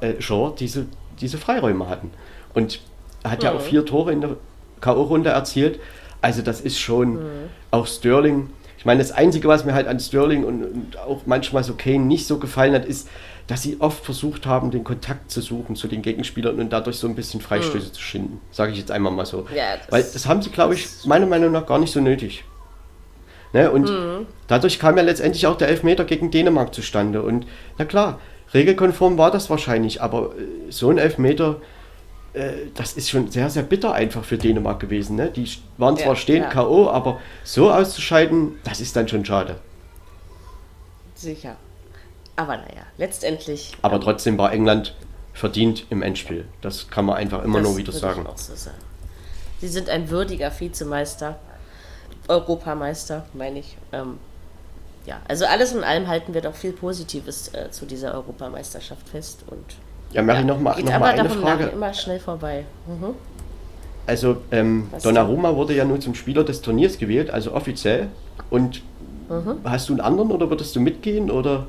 äh, 0.00 0.20
Shaw 0.20 0.54
diese, 0.56 0.86
diese 1.20 1.38
Freiräume 1.38 1.88
hatten. 1.88 2.12
Und 2.54 2.80
er 3.24 3.32
hat 3.32 3.40
mhm. 3.40 3.44
ja 3.44 3.52
auch 3.52 3.60
vier 3.60 3.84
Tore 3.84 4.12
in 4.12 4.20
der 4.20 4.36
K.O.-Runde 4.80 5.30
erzielt. 5.30 5.80
Also 6.20 6.42
das 6.42 6.60
ist 6.60 6.78
schon 6.78 7.14
mhm. 7.14 7.50
auch 7.72 7.88
Sterling 7.88 8.50
meine, 8.88 9.00
das 9.00 9.12
Einzige, 9.12 9.46
was 9.48 9.66
mir 9.66 9.74
halt 9.74 9.86
an 9.86 10.00
Sterling 10.00 10.44
und, 10.44 10.64
und 10.64 10.98
auch 10.98 11.20
manchmal 11.26 11.62
so 11.62 11.74
Kane 11.74 12.00
nicht 12.00 12.26
so 12.26 12.38
gefallen 12.38 12.72
hat, 12.72 12.86
ist, 12.86 13.08
dass 13.46 13.62
sie 13.62 13.76
oft 13.80 14.02
versucht 14.02 14.46
haben, 14.46 14.70
den 14.70 14.82
Kontakt 14.82 15.30
zu 15.30 15.42
suchen 15.42 15.76
zu 15.76 15.88
den 15.88 16.00
Gegenspielern 16.00 16.58
und 16.58 16.70
dadurch 16.72 16.96
so 16.96 17.06
ein 17.06 17.14
bisschen 17.14 17.42
Freistöße 17.42 17.86
hm. 17.86 17.92
zu 17.92 18.00
schinden. 18.00 18.40
Sage 18.50 18.72
ich 18.72 18.78
jetzt 18.78 18.90
einmal 18.90 19.12
mal 19.12 19.26
so. 19.26 19.46
Ja, 19.54 19.76
das 19.76 19.92
Weil 19.92 20.02
das 20.02 20.26
haben 20.26 20.40
sie, 20.40 20.48
glaube 20.50 20.72
ich, 20.72 20.86
meiner 21.04 21.26
Meinung 21.26 21.52
nach 21.52 21.66
gar 21.66 21.78
nicht 21.78 21.92
so 21.92 22.00
nötig. 22.00 22.44
Ne? 23.52 23.70
Und 23.70 23.90
mhm. 23.90 24.26
dadurch 24.46 24.78
kam 24.78 24.96
ja 24.96 25.02
letztendlich 25.02 25.46
auch 25.46 25.56
der 25.56 25.68
Elfmeter 25.68 26.04
gegen 26.04 26.30
Dänemark 26.30 26.74
zustande. 26.74 27.20
Und 27.22 27.46
na 27.76 27.84
klar, 27.84 28.20
regelkonform 28.54 29.18
war 29.18 29.30
das 29.30 29.50
wahrscheinlich, 29.50 30.00
aber 30.00 30.32
äh, 30.38 30.70
so 30.70 30.90
ein 30.90 30.98
Elfmeter, 30.98 31.60
das 32.74 32.92
ist 32.92 33.10
schon 33.10 33.30
sehr, 33.30 33.50
sehr 33.50 33.62
bitter 33.62 33.92
einfach 33.92 34.24
für 34.24 34.38
Dänemark 34.38 34.80
gewesen. 34.80 35.16
Ne? 35.16 35.30
Die 35.30 35.48
waren 35.76 35.96
zwar 35.96 36.08
ja, 36.08 36.16
stehend 36.16 36.44
ja. 36.44 36.50
K.O., 36.50 36.88
aber 36.88 37.20
so 37.42 37.70
auszuscheiden, 37.72 38.58
das 38.64 38.80
ist 38.80 38.94
dann 38.94 39.08
schon 39.08 39.24
schade. 39.24 39.56
Sicher. 41.14 41.56
Aber 42.36 42.56
naja, 42.56 42.86
letztendlich. 42.98 43.72
Aber 43.82 43.96
ähm, 43.96 44.02
trotzdem 44.02 44.38
war 44.38 44.52
England 44.52 44.94
verdient 45.32 45.86
im 45.90 46.02
Endspiel. 46.02 46.46
Das 46.60 46.88
kann 46.88 47.04
man 47.04 47.16
einfach 47.16 47.42
immer 47.42 47.60
nur 47.60 47.76
wieder 47.76 47.92
sagen. 47.92 48.24
So 48.36 48.54
sagen. 48.54 48.76
Sie 49.60 49.68
sind 49.68 49.88
ein 49.88 50.08
würdiger 50.10 50.52
Vizemeister, 50.56 51.38
Europameister, 52.28 53.26
meine 53.32 53.58
ich. 53.58 53.76
Ähm, 53.92 54.18
ja, 55.06 55.20
also 55.26 55.46
alles 55.46 55.72
in 55.72 55.82
allem 55.82 56.06
halten 56.06 56.34
wir 56.34 56.42
doch 56.42 56.54
viel 56.54 56.72
Positives 56.72 57.52
äh, 57.54 57.70
zu 57.70 57.86
dieser 57.86 58.14
Europameisterschaft 58.14 59.08
fest 59.08 59.44
und 59.48 59.64
ja, 60.12 60.22
mache 60.22 60.36
ja, 60.36 60.40
ich 60.40 60.46
nochmal 60.46 60.82
noch 60.82 60.98
mal 60.98 61.18
eine 61.18 61.30
Frage. 61.30 61.64
immer 61.66 61.92
schnell 61.92 62.20
vorbei. 62.20 62.64
Mhm. 62.86 63.14
Also 64.06 64.38
ähm, 64.52 64.88
Donnarumma 65.02 65.54
wurde 65.54 65.74
ja 65.74 65.84
nun 65.84 66.00
zum 66.00 66.14
Spieler 66.14 66.42
des 66.42 66.62
Turniers 66.62 66.96
gewählt, 66.96 67.30
also 67.30 67.52
offiziell. 67.52 68.08
Und 68.48 68.82
mhm. 69.28 69.60
hast 69.64 69.90
du 69.90 69.92
einen 69.92 70.00
anderen 70.00 70.30
oder 70.32 70.48
würdest 70.48 70.74
du 70.74 70.80
mitgehen 70.80 71.30
oder? 71.30 71.66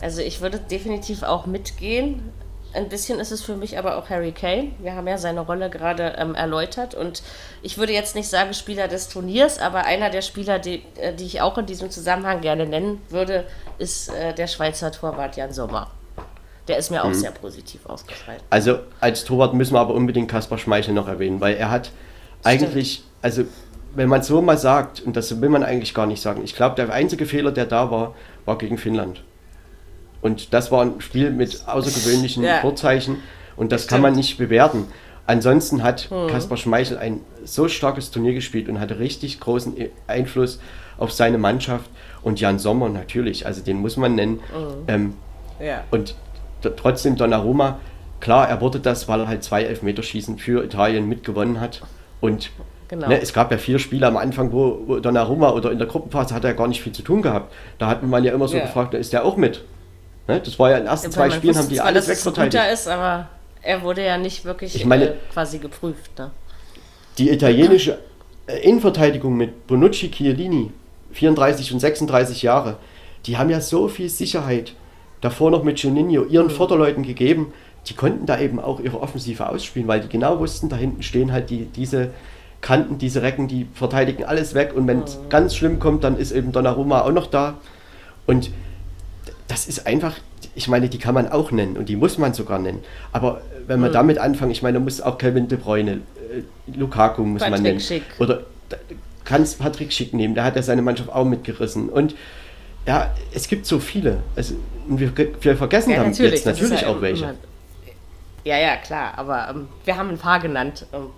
Also 0.00 0.22
ich 0.22 0.40
würde 0.40 0.60
definitiv 0.60 1.24
auch 1.24 1.46
mitgehen. 1.46 2.30
Ein 2.72 2.88
bisschen 2.88 3.18
ist 3.18 3.32
es 3.32 3.42
für 3.42 3.56
mich 3.56 3.78
aber 3.78 3.96
auch 3.96 4.10
Harry 4.10 4.30
Kane. 4.30 4.72
Wir 4.78 4.94
haben 4.94 5.08
ja 5.08 5.18
seine 5.18 5.40
Rolle 5.40 5.70
gerade 5.70 6.14
ähm, 6.18 6.36
erläutert 6.36 6.94
und 6.94 7.24
ich 7.62 7.76
würde 7.78 7.92
jetzt 7.92 8.14
nicht 8.14 8.28
sagen 8.28 8.54
Spieler 8.54 8.86
des 8.86 9.08
Turniers, 9.08 9.58
aber 9.58 9.86
einer 9.86 10.10
der 10.10 10.22
Spieler, 10.22 10.60
die, 10.60 10.84
äh, 11.00 11.14
die 11.14 11.24
ich 11.24 11.40
auch 11.40 11.58
in 11.58 11.66
diesem 11.66 11.90
Zusammenhang 11.90 12.42
gerne 12.42 12.66
nennen 12.66 13.00
würde, 13.08 13.44
ist 13.78 14.14
äh, 14.14 14.34
der 14.34 14.46
Schweizer 14.46 14.92
Torwart 14.92 15.36
Jan 15.36 15.52
Sommer. 15.52 15.90
Der 16.68 16.78
ist 16.78 16.90
mir 16.90 17.02
auch 17.02 17.08
mhm. 17.08 17.14
sehr 17.14 17.30
positiv 17.30 17.86
aufgefallen. 17.86 18.40
Also 18.50 18.78
als 19.00 19.24
Torwart 19.24 19.54
müssen 19.54 19.74
wir 19.74 19.80
aber 19.80 19.94
unbedingt 19.94 20.30
Kaspar 20.30 20.58
Schmeichel 20.58 20.94
noch 20.94 21.08
erwähnen, 21.08 21.40
weil 21.40 21.56
er 21.56 21.70
hat 21.70 21.86
Stimmt. 21.86 22.46
eigentlich, 22.46 23.04
also 23.22 23.44
wenn 23.94 24.08
man 24.08 24.22
so 24.22 24.42
mal 24.42 24.58
sagt, 24.58 25.00
und 25.00 25.16
das 25.16 25.40
will 25.40 25.48
man 25.48 25.62
eigentlich 25.62 25.94
gar 25.94 26.06
nicht 26.06 26.20
sagen, 26.20 26.42
ich 26.44 26.54
glaube, 26.54 26.76
der 26.76 26.92
einzige 26.92 27.26
Fehler, 27.26 27.52
der 27.52 27.64
da 27.64 27.90
war, 27.90 28.14
war 28.44 28.58
gegen 28.58 28.78
Finnland. 28.78 29.24
Und 30.20 30.52
das 30.52 30.70
war 30.70 30.82
ein 30.82 31.00
Spiel 31.00 31.30
mit 31.30 31.66
außergewöhnlichen 31.66 32.44
ja. 32.44 32.60
Vorzeichen 32.60 33.22
und 33.56 33.72
das 33.72 33.82
Stimmt. 33.82 33.90
kann 33.90 34.02
man 34.02 34.14
nicht 34.14 34.36
bewerten. 34.36 34.86
Ansonsten 35.26 35.82
hat 35.82 36.10
hm. 36.10 36.28
Kaspar 36.28 36.56
Schmeichel 36.56 36.98
ein 36.98 37.20
so 37.44 37.68
starkes 37.68 38.10
Turnier 38.10 38.34
gespielt 38.34 38.68
und 38.68 38.80
hatte 38.80 38.98
richtig 38.98 39.40
großen 39.40 39.76
Einfluss 40.06 40.58
auf 40.96 41.12
seine 41.12 41.38
Mannschaft. 41.38 41.90
Und 42.22 42.40
Jan 42.40 42.58
Sommer 42.58 42.88
natürlich, 42.88 43.46
also 43.46 43.62
den 43.62 43.76
muss 43.78 43.96
man 43.96 44.14
nennen. 44.14 44.34
Mhm. 44.34 44.84
Ähm, 44.88 45.14
ja. 45.60 45.84
Und 45.90 46.14
trotzdem 46.62 47.16
Donnarumma, 47.16 47.78
klar, 48.20 48.48
er 48.48 48.60
wurde 48.60 48.80
das, 48.80 49.08
weil 49.08 49.20
er 49.20 49.28
halt 49.28 49.44
zwei 49.44 49.62
Elfmeterschießen 49.64 50.38
für 50.38 50.64
Italien 50.64 51.08
mitgewonnen 51.08 51.60
hat. 51.60 51.82
Und 52.20 52.50
genau. 52.88 53.08
ne, 53.08 53.20
es 53.20 53.32
gab 53.32 53.50
ja 53.50 53.58
vier 53.58 53.78
Spiele 53.78 54.06
am 54.06 54.16
Anfang, 54.16 54.52
wo, 54.52 54.98
Donnarumma 54.98 55.50
oder 55.50 55.70
in 55.70 55.78
der 55.78 55.86
Gruppenphase 55.86 56.34
hat 56.34 56.44
er 56.44 56.54
gar 56.54 56.68
nicht 56.68 56.82
viel 56.82 56.92
zu 56.92 57.02
tun 57.02 57.22
gehabt. 57.22 57.52
Da 57.78 57.86
hat 57.86 58.02
man 58.02 58.24
ja 58.24 58.32
immer 58.32 58.48
so 58.48 58.56
ja. 58.56 58.64
gefragt, 58.64 58.94
ist 58.94 59.12
der 59.12 59.24
auch 59.24 59.36
mit? 59.36 59.64
Ne? 60.26 60.40
Das 60.40 60.58
war 60.58 60.70
ja 60.70 60.76
in 60.76 60.84
den 60.84 60.90
ersten 60.90 61.08
ja, 61.08 61.12
zwei 61.12 61.30
Spielen, 61.30 61.56
haben 61.56 61.68
die 61.68 61.80
alles 61.80 62.08
wegverteidigt. 62.08 62.72
ist, 62.72 62.88
aber 62.88 63.28
er 63.62 63.82
wurde 63.82 64.04
ja 64.04 64.18
nicht 64.18 64.44
wirklich 64.44 64.74
ich 64.74 64.84
meine, 64.84 65.10
äh, 65.10 65.14
quasi 65.32 65.58
geprüft. 65.58 66.18
Ne? 66.18 66.30
Die 67.18 67.30
italienische 67.30 67.98
äh, 68.46 68.58
Innenverteidigung 68.60 69.36
mit 69.36 69.66
Bonucci, 69.66 70.10
Chiellini, 70.10 70.70
34 71.12 71.72
und 71.72 71.80
36 71.80 72.42
Jahre, 72.42 72.76
die 73.26 73.36
haben 73.36 73.50
ja 73.50 73.60
so 73.60 73.88
viel 73.88 74.08
Sicherheit 74.08 74.74
davor 75.20 75.50
noch 75.50 75.64
mit 75.64 75.78
Juninho 75.80 76.24
ihren 76.24 76.46
mhm. 76.46 76.50
Vorderleuten 76.50 77.02
gegeben, 77.02 77.52
die 77.86 77.94
konnten 77.94 78.26
da 78.26 78.38
eben 78.38 78.60
auch 78.60 78.80
ihre 78.80 79.00
Offensive 79.00 79.48
ausspielen, 79.48 79.88
weil 79.88 80.00
die 80.00 80.08
genau 80.08 80.38
wussten, 80.38 80.68
da 80.68 80.76
hinten 80.76 81.02
stehen 81.02 81.32
halt 81.32 81.50
die, 81.50 81.64
diese 81.66 82.10
Kanten, 82.60 82.98
diese 82.98 83.22
Recken, 83.22 83.48
die 83.48 83.66
verteidigen 83.72 84.24
alles 84.24 84.54
weg 84.54 84.72
und 84.74 84.86
wenn 84.86 85.02
es 85.02 85.16
mhm. 85.16 85.28
ganz 85.28 85.54
schlimm 85.54 85.78
kommt, 85.78 86.04
dann 86.04 86.18
ist 86.18 86.32
eben 86.32 86.52
Donnarumma 86.52 87.02
auch 87.02 87.12
noch 87.12 87.26
da 87.26 87.54
und 88.26 88.50
das 89.46 89.66
ist 89.66 89.86
einfach, 89.86 90.14
ich 90.54 90.68
meine, 90.68 90.88
die 90.88 90.98
kann 90.98 91.14
man 91.14 91.28
auch 91.28 91.50
nennen 91.50 91.76
und 91.76 91.88
die 91.88 91.96
muss 91.96 92.18
man 92.18 92.34
sogar 92.34 92.58
nennen. 92.58 92.80
Aber 93.12 93.40
wenn 93.66 93.80
man 93.80 93.90
mhm. 93.90 93.94
damit 93.94 94.18
anfangen, 94.18 94.50
ich 94.50 94.62
meine, 94.62 94.78
muss 94.80 95.00
auch 95.00 95.18
Kevin 95.18 95.48
De 95.48 95.56
Bruyne, 95.56 95.92
äh, 95.92 96.76
Lukaku 96.76 97.22
muss 97.22 97.40
Patrick 97.40 97.52
man 97.52 97.62
nennen. 97.62 97.80
Schick. 97.80 98.02
Oder 98.18 98.42
kannst 99.24 99.58
Patrick 99.58 99.92
Schick 99.92 100.12
nehmen, 100.12 100.34
der 100.34 100.44
hat 100.44 100.56
ja 100.56 100.62
seine 100.62 100.82
Mannschaft 100.82 101.10
auch 101.10 101.24
mitgerissen. 101.24 101.88
Und 101.88 102.14
ja, 102.88 103.14
es 103.34 103.46
gibt 103.46 103.66
so 103.66 103.78
viele. 103.78 104.22
Also, 104.34 104.54
wir, 104.88 105.12
wir 105.40 105.56
vergessen 105.56 105.90
ja, 105.90 106.02
natürlich, 106.02 106.32
jetzt 106.32 106.46
natürlich 106.46 106.80
ja 106.80 106.88
auch 106.88 107.02
welche. 107.02 107.24
Immer, 107.24 107.34
ja, 108.44 108.56
ja, 108.56 108.76
klar, 108.76 109.12
aber 109.16 109.48
ähm, 109.50 109.68
wir 109.84 109.96
haben 109.96 110.08
ein 110.08 110.18
paar 110.18 110.40
genannt. 110.40 110.86
Ähm, 110.92 111.10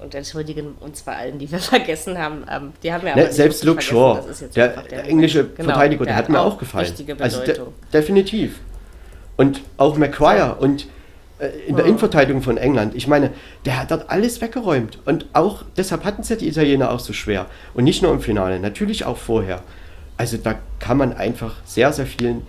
und 0.00 0.14
entschuldigen 0.14 0.76
uns 0.78 1.02
bei 1.02 1.16
allen, 1.16 1.40
die 1.40 1.50
wir 1.50 1.58
vergessen 1.58 2.16
haben. 2.16 2.44
Ähm, 2.48 2.72
die 2.84 2.92
haben 2.92 3.04
ja 3.04 3.16
ne, 3.16 3.32
selbst 3.32 3.64
Luke 3.64 3.82
Shaw, 3.82 4.20
der, 4.54 4.68
der, 4.82 5.04
englische 5.06 5.48
genau, 5.48 5.70
Verteidiger, 5.70 6.04
der, 6.04 6.14
der 6.14 6.16
hat 6.16 6.28
mir 6.28 6.40
auch 6.40 6.56
gefallen. 6.56 6.94
Also 7.18 7.42
de 7.42 7.58
definitiv. 7.92 8.60
Und 9.36 9.62
auch 9.76 9.96
McQuire 9.96 10.58
und 10.60 10.86
äh, 11.40 11.48
in 11.66 11.74
der 11.74 11.84
oh. 11.84 11.88
Innenverteidigung 11.88 12.42
von 12.42 12.56
England. 12.56 12.94
Ich 12.94 13.08
meine, 13.08 13.32
der 13.64 13.80
hat 13.80 13.90
dort 13.90 14.08
alles 14.08 14.40
weggeräumt. 14.40 15.00
Und 15.04 15.26
auch 15.32 15.64
deshalb 15.76 16.04
hatten 16.04 16.22
es 16.22 16.28
ja 16.28 16.36
die 16.36 16.46
Italiener 16.46 16.92
auch 16.92 17.00
so 17.00 17.12
schwer. 17.12 17.46
Und 17.74 17.82
nicht 17.82 18.00
nur 18.00 18.12
im 18.12 18.20
Finale, 18.20 18.60
natürlich 18.60 19.04
auch 19.04 19.16
vorher. 19.16 19.62
Also 20.18 20.36
da 20.36 20.56
kann 20.80 20.98
man 20.98 21.16
einfach 21.16 21.54
sehr, 21.64 21.92
sehr 21.92 22.06
vielen 22.06 22.46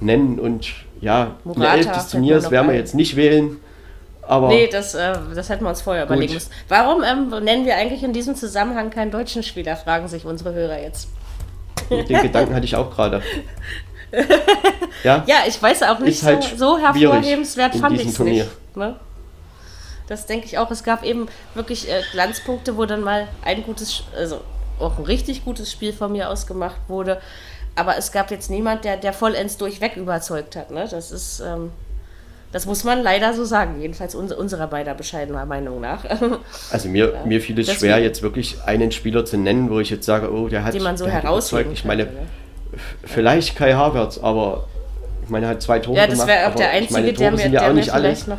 nennen. 0.00 0.38
Und 0.38 0.72
ja, 1.00 1.36
Morata, 1.44 1.72
eine 1.72 1.82
Elf 1.82 1.92
des 1.92 2.08
Turniers 2.08 2.50
werden 2.50 2.68
wir 2.68 2.76
jetzt 2.76 2.94
nicht 2.94 3.16
wählen. 3.16 3.58
Aber 4.22 4.48
nee, 4.48 4.68
das, 4.68 4.94
äh, 4.94 5.14
das 5.34 5.48
hätten 5.48 5.64
wir 5.64 5.70
uns 5.70 5.82
vorher 5.82 6.04
gut. 6.04 6.12
überlegen 6.12 6.34
müssen. 6.34 6.52
Warum 6.68 7.02
ähm, 7.02 7.30
nennen 7.44 7.66
wir 7.66 7.76
eigentlich 7.76 8.04
in 8.04 8.12
diesem 8.12 8.36
Zusammenhang 8.36 8.90
keinen 8.90 9.10
deutschen 9.10 9.42
Spieler, 9.42 9.76
fragen 9.76 10.06
sich 10.06 10.24
unsere 10.24 10.54
Hörer 10.54 10.80
jetzt. 10.80 11.08
Den 11.90 12.22
Gedanken 12.22 12.54
hatte 12.54 12.64
ich 12.64 12.76
auch 12.76 12.94
gerade. 12.94 13.22
ja? 15.02 15.24
ja, 15.26 15.36
ich 15.48 15.60
weiß 15.60 15.82
auch 15.82 15.98
nicht, 15.98 16.22
halt 16.22 16.44
so, 16.44 16.56
so 16.56 16.78
hervorhebenswert 16.78 17.74
fand 17.74 18.00
ich 18.00 18.06
es 18.06 18.18
nicht. 18.20 18.46
Ne? 18.76 18.94
Das 20.06 20.26
denke 20.26 20.46
ich 20.46 20.58
auch. 20.58 20.70
Es 20.70 20.84
gab 20.84 21.04
eben 21.04 21.26
wirklich 21.54 21.90
äh, 21.90 22.02
Glanzpunkte, 22.12 22.76
wo 22.76 22.84
dann 22.84 23.02
mal 23.02 23.26
ein 23.42 23.64
gutes, 23.64 24.04
also 24.16 24.40
auch 24.80 24.98
ein 24.98 25.04
richtig 25.04 25.44
gutes 25.44 25.70
Spiel 25.70 25.92
von 25.92 26.12
mir 26.12 26.30
aus 26.30 26.46
gemacht 26.46 26.80
wurde. 26.88 27.20
Aber 27.76 27.96
es 27.96 28.12
gab 28.12 28.30
jetzt 28.30 28.50
niemand, 28.50 28.84
der, 28.84 28.96
der 28.96 29.12
vollends 29.12 29.56
durchweg 29.56 29.96
überzeugt 29.96 30.56
hat. 30.56 30.70
Ne? 30.70 30.86
Das 30.90 31.10
ist. 31.10 31.40
Ähm, 31.40 31.70
das 32.52 32.66
muss 32.66 32.82
man 32.82 33.02
leider 33.02 33.32
so 33.32 33.44
sagen, 33.44 33.80
jedenfalls 33.80 34.16
uns, 34.16 34.32
unserer 34.32 34.66
beider 34.66 34.94
bescheidener 34.94 35.46
Meinung 35.46 35.80
nach. 35.80 36.04
Also 36.72 36.88
mir, 36.88 37.12
ja. 37.12 37.24
mir 37.24 37.40
fiel 37.40 37.58
es 37.58 37.66
Deswegen. 37.66 37.92
schwer, 37.92 37.98
jetzt 37.98 38.22
wirklich 38.22 38.58
einen 38.64 38.90
Spieler 38.90 39.24
zu 39.24 39.36
nennen, 39.36 39.70
wo 39.70 39.80
ich 39.80 39.90
jetzt 39.90 40.04
sage, 40.04 40.32
oh, 40.32 40.48
der 40.48 40.64
hat, 40.64 40.74
Den 40.74 40.82
man 40.82 40.96
so 40.96 41.06
überzeugt. 41.06 41.70
Ich 41.72 41.84
meine, 41.84 42.06
könnte, 42.06 42.22
ne? 42.22 42.28
vielleicht 43.04 43.56
Kai 43.56 43.72
Havertz, 43.74 44.18
aber 44.18 44.66
ich 45.22 45.30
meine, 45.30 45.46
er 45.46 45.50
hat 45.50 45.62
zwei 45.62 45.78
Tore 45.78 45.94
gemacht. 45.94 46.10
Ja, 46.10 46.16
das 46.16 46.26
wäre 46.26 46.48
auch 46.48 46.54
der 46.54 46.70
einzige, 46.70 46.92
meine, 46.92 47.12
der 47.12 47.30
mir, 47.30 47.36
der 47.36 47.50
ja 47.50 47.72
mir 47.72 47.82
vielleicht 47.82 47.94
alles. 47.94 48.26
noch... 48.26 48.38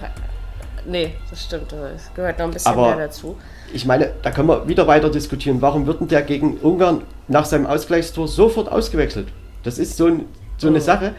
Nee, 0.85 1.13
das 1.29 1.43
stimmt, 1.43 1.73
es 1.73 2.13
gehört 2.13 2.39
noch 2.39 2.45
ein 2.45 2.51
bisschen 2.51 2.71
aber 2.71 2.95
mehr 2.95 3.07
dazu. 3.07 3.37
Ich 3.73 3.85
meine, 3.85 4.11
da 4.21 4.31
können 4.31 4.47
wir 4.47 4.67
wieder 4.67 4.87
weiter 4.87 5.09
diskutieren. 5.09 5.61
Warum 5.61 5.87
wird 5.87 6.01
denn 6.01 6.07
der 6.07 6.21
gegen 6.21 6.57
Ungarn 6.57 7.03
nach 7.27 7.45
seinem 7.45 7.65
Ausgleichstor 7.65 8.27
sofort 8.27 8.71
ausgewechselt? 8.71 9.27
Das 9.63 9.77
ist 9.77 9.97
so, 9.97 10.07
ein, 10.07 10.25
so 10.57 10.67
eine 10.67 10.77
oh. 10.77 10.81
Sache, 10.81 11.13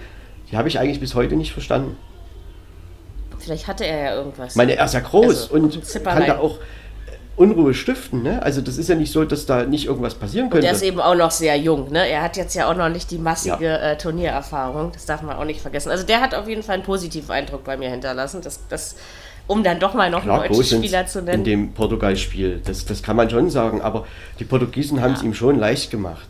die 0.51 0.57
habe 0.57 0.69
ich 0.69 0.79
eigentlich 0.79 1.01
bis 1.01 1.15
heute 1.15 1.37
nicht 1.37 1.53
verstanden. 1.53 1.97
Vielleicht 3.39 3.67
hatte 3.67 3.85
er 3.85 4.05
ja 4.05 4.15
irgendwas. 4.17 4.53
Ich 4.53 4.57
meine, 4.57 4.77
er 4.77 4.85
ist 4.85 4.95
ja 4.95 5.01
groß 5.01 5.53
also, 5.53 5.55
und 5.55 6.05
kann 6.05 6.27
da 6.27 6.39
auch 6.39 6.59
Unruhe 7.35 7.75
stiften. 7.75 8.23
Ne? 8.23 8.43
Also 8.43 8.61
das 8.61 8.77
ist 8.77 8.89
ja 8.89 8.95
nicht 8.95 9.11
so, 9.11 9.25
dass 9.25 9.47
da 9.47 9.65
nicht 9.65 9.87
irgendwas 9.87 10.15
passieren 10.15 10.51
könnte. 10.51 10.67
Und 10.67 10.71
er 10.71 10.77
ist 10.77 10.83
eben 10.83 11.01
auch 11.01 11.15
noch 11.15 11.31
sehr 11.31 11.57
jung. 11.57 11.91
Ne? 11.91 12.07
Er 12.09 12.23
hat 12.23 12.37
jetzt 12.37 12.55
ja 12.55 12.71
auch 12.71 12.77
noch 12.77 12.89
nicht 12.89 13.11
die 13.11 13.19
massige 13.19 13.65
ja. 13.65 13.93
äh, 13.93 13.99
Turniererfahrung. 13.99 14.93
Das 14.93 15.07
darf 15.07 15.23
man 15.23 15.37
auch 15.37 15.45
nicht 15.45 15.61
vergessen. 15.61 15.91
Also 15.91 16.05
der 16.05 16.21
hat 16.21 16.35
auf 16.35 16.47
jeden 16.47 16.63
Fall 16.63 16.75
einen 16.75 16.85
positiven 16.85 17.31
Eindruck 17.31 17.65
bei 17.65 17.77
mir 17.77 17.91
hinterlassen. 17.91 18.43
Das, 18.43 18.61
das, 18.69 18.97
um 19.53 19.63
dann 19.63 19.79
doch 19.79 19.93
mal 19.93 20.11
noch 20.11 20.23
Klar, 20.23 20.43
einen 20.43 20.53
deutschen 20.55 20.79
Spieler 20.79 21.07
zu 21.07 21.21
nennen. 21.23 21.41
In 21.41 21.45
dem 21.45 21.73
Portugal-Spiel, 21.75 22.63
das, 22.65 22.87
das 22.87 23.03
kann 23.03 23.17
man 23.17 23.29
schon 23.29 23.51
sagen. 23.51 23.83
Aber 23.83 24.07
die 24.39 24.45
Portugiesen 24.45 24.97
ja. 24.97 25.05
haben 25.05 25.13
es 25.13 25.23
ihm 25.23 25.35
schon 25.35 25.59
leicht 25.59 25.91
gemacht. 25.91 26.29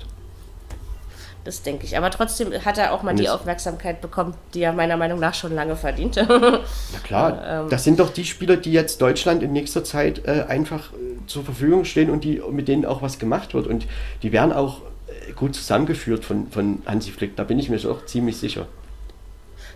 Das 1.44 1.62
denke 1.62 1.86
ich. 1.86 1.97
Aber 1.97 2.11
trotzdem 2.11 2.53
hat 2.65 2.78
er 2.78 2.93
auch 2.93 3.05
mal 3.05 3.12
Und 3.12 3.20
die 3.20 3.28
Aufmerksamkeit 3.28 4.01
bekommen, 4.01 4.35
die 4.55 4.62
er 4.62 4.73
meiner 4.73 4.97
Meinung 4.97 5.20
nach 5.20 5.35
schon 5.35 5.55
lange 5.55 5.77
verdient. 5.77 6.16
Na 6.28 6.99
klar, 7.05 7.62
ähm, 7.62 7.69
das 7.69 7.85
sind 7.85 8.01
doch 8.01 8.11
die 8.11 8.24
Spieler, 8.24 8.57
die 8.57 8.73
jetzt 8.73 9.01
Deutschland 9.01 9.43
in 9.43 9.53
nächster 9.53 9.85
Zeit 9.85 10.23
äh, 10.24 10.44
einfach 10.49 10.93
äh, 10.93 11.27
zur 11.28 11.44
Verfügung 11.44 11.85
stehen 11.85 12.11
und 12.11 12.24
die, 12.24 12.43
mit 12.51 12.66
denen 12.66 12.85
auch 12.85 13.03
was 13.03 13.20
gemacht 13.20 13.55
wird. 13.55 13.69
Und 13.69 13.86
die 14.23 14.32
werden 14.32 14.53
auch 14.53 14.82
äh, 15.28 15.32
gut 15.32 15.55
zusammengeführt 15.55 16.24
von, 16.24 16.49
von 16.51 16.82
Hansi 16.86 17.12
Flick, 17.12 17.36
da 17.36 17.44
bin 17.44 17.61
ich 17.61 17.70
mir 17.70 17.78
auch 17.89 18.05
ziemlich 18.05 18.36
sicher. 18.36 18.66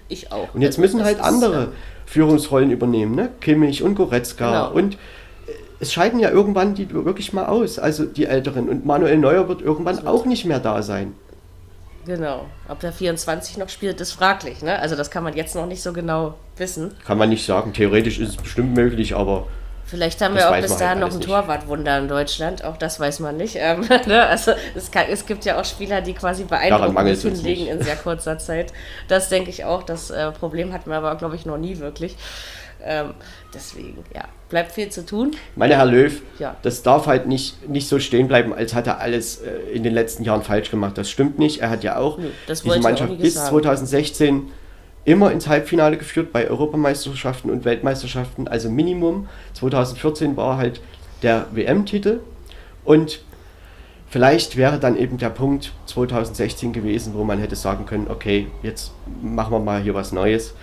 ich 0.09 0.33
auch. 0.33 0.53
Und 0.55 0.63
jetzt 0.63 0.79
Also 0.79 0.83
müssen 0.83 1.05
halt 1.05 1.21
andere 1.21 1.63
ähm, 1.65 1.73
Führungsrollen 2.07 2.71
übernehmen, 2.71 3.15
ne? 3.15 3.31
Kimmich 3.41 3.83
und 3.83 3.97
Goretzka. 3.97 4.69
Genau. 4.69 4.73
Und 4.73 4.95
äh, 4.95 4.97
es 5.81 5.93
scheiden 5.93 6.21
ja 6.21 6.31
irgendwann 6.31 6.75
die 6.75 6.91
wirklich 6.93 7.33
mal 7.33 7.47
aus, 7.47 7.79
also 7.79 8.05
die 8.05 8.25
Älteren. 8.25 8.69
Und 8.69 8.87
Manuel 8.87 9.19
Neuer 9.19 9.49
wird 9.49 9.61
irgendwann 9.61 10.07
auch 10.07 10.25
nicht 10.25 10.45
mehr 10.45 10.61
da 10.61 10.83
sein. 10.83 11.15
Genau. 12.07 12.47
Ob 12.69 12.79
der 12.81 12.93
24 12.93 13.59
noch 13.59 13.69
spielt, 13.69 14.01
ist 14.01 14.13
fraglich. 14.13 14.63
Ne? 14.63 14.79
Also 14.79 14.95
das 14.95 15.11
kann 15.11 15.25
man 15.25 15.35
jetzt 15.35 15.57
noch 15.57 15.67
nicht 15.67 15.83
so 15.83 15.93
genau 15.93 16.35
wissen. 16.57 16.95
Kann 17.05 17.19
man 17.19 17.29
nicht 17.29 17.45
sagen. 17.45 17.73
Theoretisch 17.73 18.21
ist 18.21 18.29
es 18.31 18.37
bestimmt 18.37 18.75
möglich, 18.75 19.17
aber 19.17 19.49
Vielleicht 19.87 20.21
haben 20.21 20.35
Das 20.35 20.45
wir 20.45 20.51
auch 20.51 20.61
bis 20.61 20.71
man 20.71 20.79
dahin 20.81 21.01
halt 21.03 21.13
noch 21.13 21.15
ein. 21.21 21.21
Torwartwunder 21.25 21.99
in 21.99 22.09
Deutschland. 22.09 22.65
Auch 22.65 22.77
das 22.77 22.99
weiß 22.99 23.21
man 23.21 23.37
nicht. 23.37 23.57
Ähm, 23.59 23.81
ne? 24.07 24.27
Also 24.27 24.53
es, 24.75 24.91
kann, 24.91 25.05
es 25.11 25.27
gibt 25.27 25.45
ja 25.45 25.61
auch 25.61 25.65
Spieler, 25.65 26.01
die 26.01 26.13
quasi 26.13 26.45
beeindruckend 26.45 27.19
hinlegen 27.23 27.69
in 27.69 27.83
sehr 27.83 27.97
kurzer 27.97 28.39
Zeit. 28.39 28.73
Das 29.09 29.29
denke 29.29 29.51
ich 29.51 29.65
auch. 29.65 29.83
Das 29.85 30.11
äh, 30.11 30.33
Problem 30.33 30.73
hatten 30.73 30.91
wir 30.91 30.97
aber, 30.97 31.15
glaube 31.15 31.37
ich, 31.37 31.47
noch 31.47 31.57
nie 31.57 31.79
wirklich. 31.79 32.17
Ähm, 32.85 33.15
deswegen, 33.55 34.05
ja, 34.15 34.25
bleibt 34.49 34.71
viel 34.73 34.91
zu 34.91 35.05
tun. 35.05 35.35
meine 35.57 35.77
Herr 35.77 35.87
Löw, 35.87 36.21
Ja. 36.39 36.57
das 36.63 36.83
darf 36.83 37.07
halt 37.07 37.27
nicht, 37.27 37.69
nicht 37.69 37.89
so 37.89 37.99
stehen 37.99 38.29
bleiben, 38.29 38.53
als 38.55 38.75
hat 38.75 38.87
er 38.87 39.01
alles 39.01 39.39
äh, 39.41 39.51
in 39.73 39.83
den 39.83 39.95
letzten 39.95 40.23
Jahren 40.25 40.43
falsch 40.43 40.71
gemacht. 40.71 40.97
Das 40.99 41.11
stimmt 41.11 41.39
nicht. 41.39 41.63
Er 41.63 41.71
hat 41.71 41.83
ja 41.83 41.97
auch 41.97 42.19
Nö, 42.19 42.29
diese 42.49 42.79
Mannschaft 42.81 43.19
bis 43.19 43.35
sagen. 43.35 43.49
2016 43.51 44.53
immer 45.07 45.33
ins 45.33 45.49
Halbfinale 45.49 45.97
geführt 45.97 46.33
bei 46.33 46.51
Europameisterschaften 46.51 47.49
und 47.51 47.65
Weltmeisterschaften. 47.65 48.49
Also 48.49 48.69
Minimum. 48.69 49.29
2014 49.55 50.37
war 50.37 50.59
halt 50.59 50.81
der 51.23 51.47
WM-Titel 51.53 52.21
und 52.85 53.21
vielleicht 54.09 54.57
wäre 54.57 54.79
dann 54.79 54.97
eben 54.97 55.17
der 55.17 55.31
Punkt 55.31 55.73
2016 55.87 56.73
gewesen, 56.73 57.15
wo 57.15 57.25
man 57.25 57.39
hätte 57.39 57.57
sagen 57.57 57.87
können, 57.87 58.09
okay, 58.11 58.49
jetzt 58.63 58.93
machen 59.23 59.53
wir 59.53 59.61
mal 59.61 59.81
hier 59.81 59.95
was 59.95 60.13
Neues. 60.13 60.55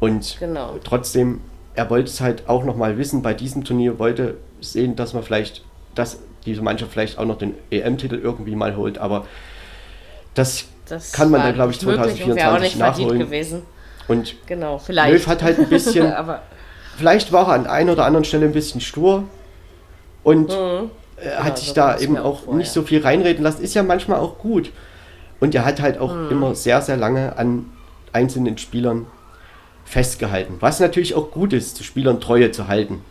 Und 0.00 0.36
Genau. 0.38 0.76
trotzdem, 0.82 1.40
er 1.74 1.90
wollte 1.90 2.08
es 2.08 2.20
halt 2.20 2.48
auch 2.48 2.64
nochmal 2.64 2.98
wissen, 2.98 3.20
bei 3.20 3.34
diesem 3.34 3.64
Turnier 3.64 3.98
wollte 3.98 4.36
sehen, 4.60 4.94
dass 4.96 5.12
man 5.12 5.24
vielleicht, 5.24 5.64
dass 5.94 6.20
diese 6.46 6.62
Mannschaft 6.62 6.92
vielleicht 6.92 7.18
auch 7.18 7.24
noch 7.24 7.38
den 7.38 7.54
EM-Titel 7.70 8.14
irgendwie 8.16 8.54
mal 8.54 8.76
holt, 8.76 8.98
aber 8.98 9.26
das, 10.34 10.66
Das 10.88 11.12
kann 11.12 11.30
man 11.30 11.42
dann, 11.42 11.54
glaube 11.54 11.72
ich, 11.72 11.78
nicht 11.84 11.86
möglich 11.96 12.24
und 12.24 12.36
wäre 12.36 12.48
auch 12.52 12.58
2024 12.58 12.62
nicht 12.62 12.76
verdient 12.76 13.08
nachholen. 13.08 13.18
gewesen. 13.20 13.62
Und 14.08 14.34
Genau, 14.46 14.78
vielleicht. 14.78 15.12
Löw 15.12 15.26
hat 15.26 15.42
halt 15.42 15.58
ein 15.58 15.68
bisschen, 15.68 16.12
aber 16.14 16.42
vielleicht 16.96 17.32
war 17.32 17.48
er 17.48 17.54
an 17.54 17.66
einer 17.66 17.92
oder 17.92 18.04
anderen 18.04 18.24
Stelle 18.24 18.46
ein 18.46 18.52
bisschen 18.52 18.80
stur 18.80 19.24
und 20.24 20.50
äh, 20.50 21.36
hat 21.36 21.58
sich 21.58 21.68
so 21.68 21.74
da 21.74 21.98
eben 21.98 22.16
auch 22.18 22.24
auch 22.24 22.40
vor, 22.44 22.54
nicht 22.54 22.68
ja. 22.68 22.72
so 22.72 22.82
viel 22.82 23.02
reinreden 23.02 23.42
lassen. 23.44 23.62
Ist 23.62 23.74
ja 23.74 23.82
manchmal 23.82 24.18
auch 24.18 24.38
gut. 24.38 24.70
Und 25.40 25.54
er 25.54 25.64
hat 25.64 25.80
halt 25.80 25.98
auch 25.98 26.14
Mhm. 26.14 26.30
immer 26.30 26.54
sehr, 26.54 26.80
sehr 26.82 26.96
lange 26.96 27.36
an 27.36 27.66
einzelnen 28.12 28.58
Spielern 28.58 29.06
festgehalten. 29.84 30.56
Was 30.60 30.80
natürlich 30.80 31.14
auch 31.14 31.30
gut 31.30 31.52
ist, 31.52 31.76
zu 31.76 31.84
Spielern 31.84 32.20
Treue 32.20 32.50
zu 32.50 32.68
halten. 32.68 33.04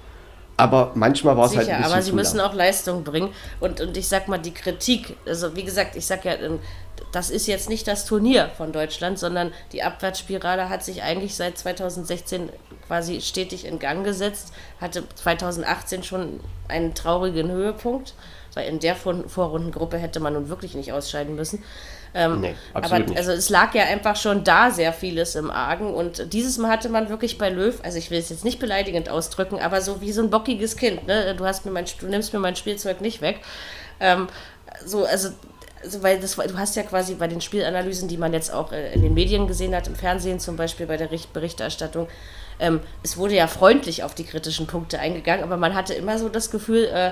Aber 0.61 0.91
manchmal 0.93 1.35
war 1.38 1.45
es 1.45 1.57
halt 1.57 1.67
ein 1.67 1.77
bisschen 1.77 1.91
aber 1.91 2.01
sie 2.03 2.09
zu 2.11 2.15
müssen 2.15 2.38
lang. 2.38 2.47
auch 2.47 2.53
Leistung 2.53 3.03
bringen. 3.03 3.33
Und, 3.59 3.81
und 3.81 3.97
ich 3.97 4.07
sag 4.07 4.27
mal, 4.27 4.38
die 4.38 4.53
Kritik, 4.53 5.17
also 5.25 5.55
wie 5.55 5.63
gesagt, 5.63 5.95
ich 5.95 6.05
sag 6.05 6.23
ja, 6.23 6.33
ähm, 6.33 6.59
das 7.11 7.31
ist 7.31 7.47
jetzt 7.47 7.67
nicht 7.67 7.88
das 7.88 8.05
Turnier 8.05 8.51
von 8.55 8.71
Deutschland, 8.71 9.17
sondern 9.17 9.51
die 9.71 9.81
Abwärtsspirale 9.81 10.69
hat 10.69 10.83
sich 10.83 11.01
eigentlich 11.01 11.35
seit 11.35 11.57
2016 11.57 12.49
quasi 12.85 13.21
stetig 13.21 13.65
in 13.65 13.79
Gang 13.79 14.03
gesetzt, 14.03 14.53
hatte 14.79 15.03
2018 15.15 16.03
schon 16.03 16.39
einen 16.67 16.93
traurigen 16.93 17.49
Höhepunkt, 17.49 18.13
weil 18.53 18.67
in 18.67 18.79
der 18.79 18.95
Vor 18.95 19.27
Vorrundengruppe 19.27 19.97
hätte 19.97 20.19
man 20.19 20.33
nun 20.33 20.49
wirklich 20.49 20.75
nicht 20.75 20.93
ausscheiden 20.93 21.35
müssen. 21.35 21.63
Ähm, 22.13 22.41
Nee, 22.41 22.55
aber 22.73 22.83
absolut 22.85 23.07
nicht. 23.09 23.17
also 23.17 23.31
es 23.31 23.49
lag 23.49 23.73
ja 23.73 23.83
einfach 23.83 24.17
schon 24.17 24.43
da 24.43 24.69
sehr 24.69 24.91
vieles 24.91 25.35
im 25.35 25.49
Argen 25.49 25.93
und 25.93 26.33
dieses 26.33 26.57
Mal 26.57 26.69
hatte 26.69 26.89
man 26.89 27.07
wirklich 27.09 27.38
bei 27.38 27.49
Löw, 27.49 27.79
also 27.83 27.97
ich 27.97 28.11
will 28.11 28.19
es 28.19 28.29
jetzt 28.29 28.43
nicht 28.43 28.59
beleidigend 28.59 29.07
ausdrücken, 29.07 29.59
aber 29.59 29.79
so 29.79 30.01
wie 30.01 30.11
so 30.11 30.21
ein 30.21 30.29
bockiges 30.29 30.75
Kind, 30.75 31.07
ne? 31.07 31.33
Du 31.35 31.45
hast 31.45 31.65
mir 31.65 31.71
mein, 31.71 31.85
du 31.99 32.07
nimmst 32.07 32.33
mir 32.33 32.39
mein 32.39 32.57
Spielzeug 32.57 32.99
nicht 32.99 33.21
weg. 33.21 33.39
Ähm, 34.01 34.27
so, 34.85 35.05
also, 35.05 35.29
also 35.81 36.03
weil 36.03 36.19
das, 36.19 36.35
du 36.35 36.57
hast 36.57 36.75
ja 36.75 36.83
quasi 36.83 37.13
bei 37.15 37.27
den 37.27 37.39
Spielanalysen, 37.39 38.07
die 38.09 38.17
man 38.17 38.33
jetzt 38.33 38.53
auch 38.53 38.71
äh, 38.73 38.93
in 38.93 39.01
den 39.03 39.13
Medien 39.13 39.47
gesehen 39.47 39.73
hat, 39.73 39.88
im 39.88 39.95
Fernsehen 39.95 40.39
zum 40.39 40.57
Beispiel 40.57 40.88
bei 40.88 40.97
der 40.97 41.11
Richt- 41.11 41.31
Berichterstattung, 41.33 42.07
ähm, 42.61 42.79
es 43.03 43.17
wurde 43.17 43.35
ja 43.35 43.47
freundlich 43.47 44.03
auf 44.03 44.15
die 44.15 44.23
kritischen 44.23 44.67
Punkte 44.67 44.99
eingegangen, 44.99 45.43
aber 45.43 45.57
man 45.57 45.73
hatte 45.73 45.93
immer 45.93 46.17
so 46.19 46.29
das 46.29 46.51
Gefühl, 46.51 46.85
äh, 46.85 47.11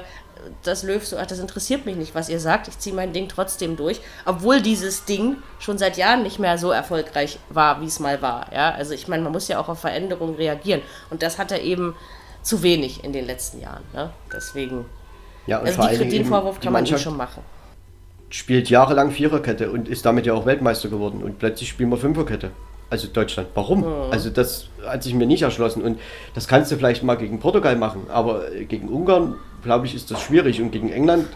dass 0.63 0.83
Löw 0.83 1.05
so, 1.05 1.17
ach, 1.17 1.25
das 1.25 1.39
interessiert 1.39 1.85
mich 1.85 1.95
nicht, 1.95 2.15
was 2.15 2.29
ihr 2.29 2.39
sagt, 2.39 2.67
ich 2.67 2.77
ziehe 2.79 2.95
mein 2.95 3.11
Ding 3.11 3.27
trotzdem 3.27 3.75
durch, 3.75 3.99
obwohl 4.25 4.61
dieses 4.61 5.05
Ding 5.05 5.37
schon 5.59 5.77
seit 5.77 5.97
Jahren 5.97 6.23
nicht 6.23 6.39
mehr 6.39 6.57
so 6.57 6.71
erfolgreich 6.71 7.39
war, 7.49 7.81
wie 7.81 7.87
es 7.87 7.99
mal 7.99 8.21
war. 8.21 8.53
Ja? 8.53 8.71
Also 8.71 8.93
ich 8.93 9.07
meine, 9.07 9.23
man 9.23 9.31
muss 9.33 9.47
ja 9.47 9.59
auch 9.59 9.67
auf 9.67 9.79
Veränderungen 9.79 10.35
reagieren 10.35 10.81
und 11.09 11.23
das 11.23 11.39
hat 11.39 11.51
er 11.51 11.61
eben 11.61 11.95
zu 12.41 12.63
wenig 12.63 13.03
in 13.03 13.11
den 13.11 13.25
letzten 13.25 13.59
Jahren. 13.59 13.83
Ne? 13.93 14.11
Deswegen, 14.31 14.85
Ja, 15.47 15.59
und 15.59 15.67
also 15.67 15.81
vor 15.81 16.05
den 16.05 16.25
Vorwurf 16.25 16.59
kann 16.61 16.71
man 16.71 16.85
ihm 16.85 16.91
Mannschaft 16.91 17.03
schon 17.03 17.17
machen. 17.17 17.43
spielt 18.29 18.69
jahrelang 18.69 19.11
Viererkette 19.11 19.71
und 19.71 19.89
ist 19.89 20.05
damit 20.05 20.25
ja 20.25 20.33
auch 20.33 20.45
Weltmeister 20.45 20.89
geworden. 20.89 21.23
Und 21.23 21.39
plötzlich 21.39 21.69
spielen 21.69 21.89
wir 21.89 21.97
Fünferkette. 21.97 22.51
Also 22.89 23.07
Deutschland. 23.07 23.49
Warum? 23.53 23.85
Also 24.11 24.29
das 24.29 24.67
hat 24.85 25.03
sich 25.03 25.13
mir 25.13 25.27
nicht 25.27 25.43
erschlossen. 25.43 25.83
Und 25.83 25.99
das 26.33 26.47
kannst 26.47 26.71
du 26.71 26.75
vielleicht 26.75 27.03
mal 27.03 27.15
gegen 27.15 27.39
Portugal 27.39 27.75
machen, 27.75 28.07
aber 28.09 28.51
äh, 28.51 28.65
gegen 28.65 28.89
Ungarn, 28.89 29.35
glaube 29.63 29.85
ich, 29.85 29.93
ist 29.95 30.09
das 30.09 30.21
schwierig. 30.21 30.61
Und 30.61 30.71
gegen 30.71 30.91
England 30.91 31.27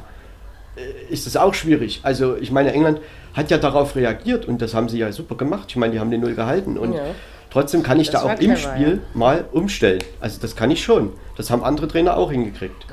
äh, 0.76 1.14
ist 1.14 1.28
das 1.28 1.38
auch 1.38 1.54
schwierig. 1.54 2.00
Also 2.04 2.36
ich 2.38 2.52
meine, 2.52 2.74
England 2.74 3.02
hat 3.34 3.52
ja 3.52 3.58
darauf 3.58 3.96
reagiert 3.96 4.48
und 4.48 4.62
das 4.62 4.74
haben 4.74 4.90
sie 4.90 4.98
ja 4.98 5.12
super 5.12 5.36
gemacht. 5.36 5.66
Ich 5.70 5.76
meine, 5.76 5.94
die 5.94 6.00
haben 6.00 6.10
den 6.12 6.22
Null 6.22 6.36
gehalten. 6.36 6.78
Und 6.78 6.94
Ja. 6.94 7.04
trotzdem 7.52 7.84
kann 7.84 8.00
ich 8.00 8.10
Das 8.10 8.24
da 8.24 8.34
auch 8.34 8.40
im 8.40 8.58
Spiel 8.58 9.02
mal 9.14 9.46
umstellen. 9.52 10.04
Also 10.20 10.40
das 10.42 10.56
kann 10.56 10.72
ich 10.72 10.84
schon. 10.84 11.14
Das 11.38 11.52
haben 11.52 11.64
andere 11.64 11.88
Trainer 11.88 12.18
auch 12.18 12.32
hingekriegt. 12.32 12.86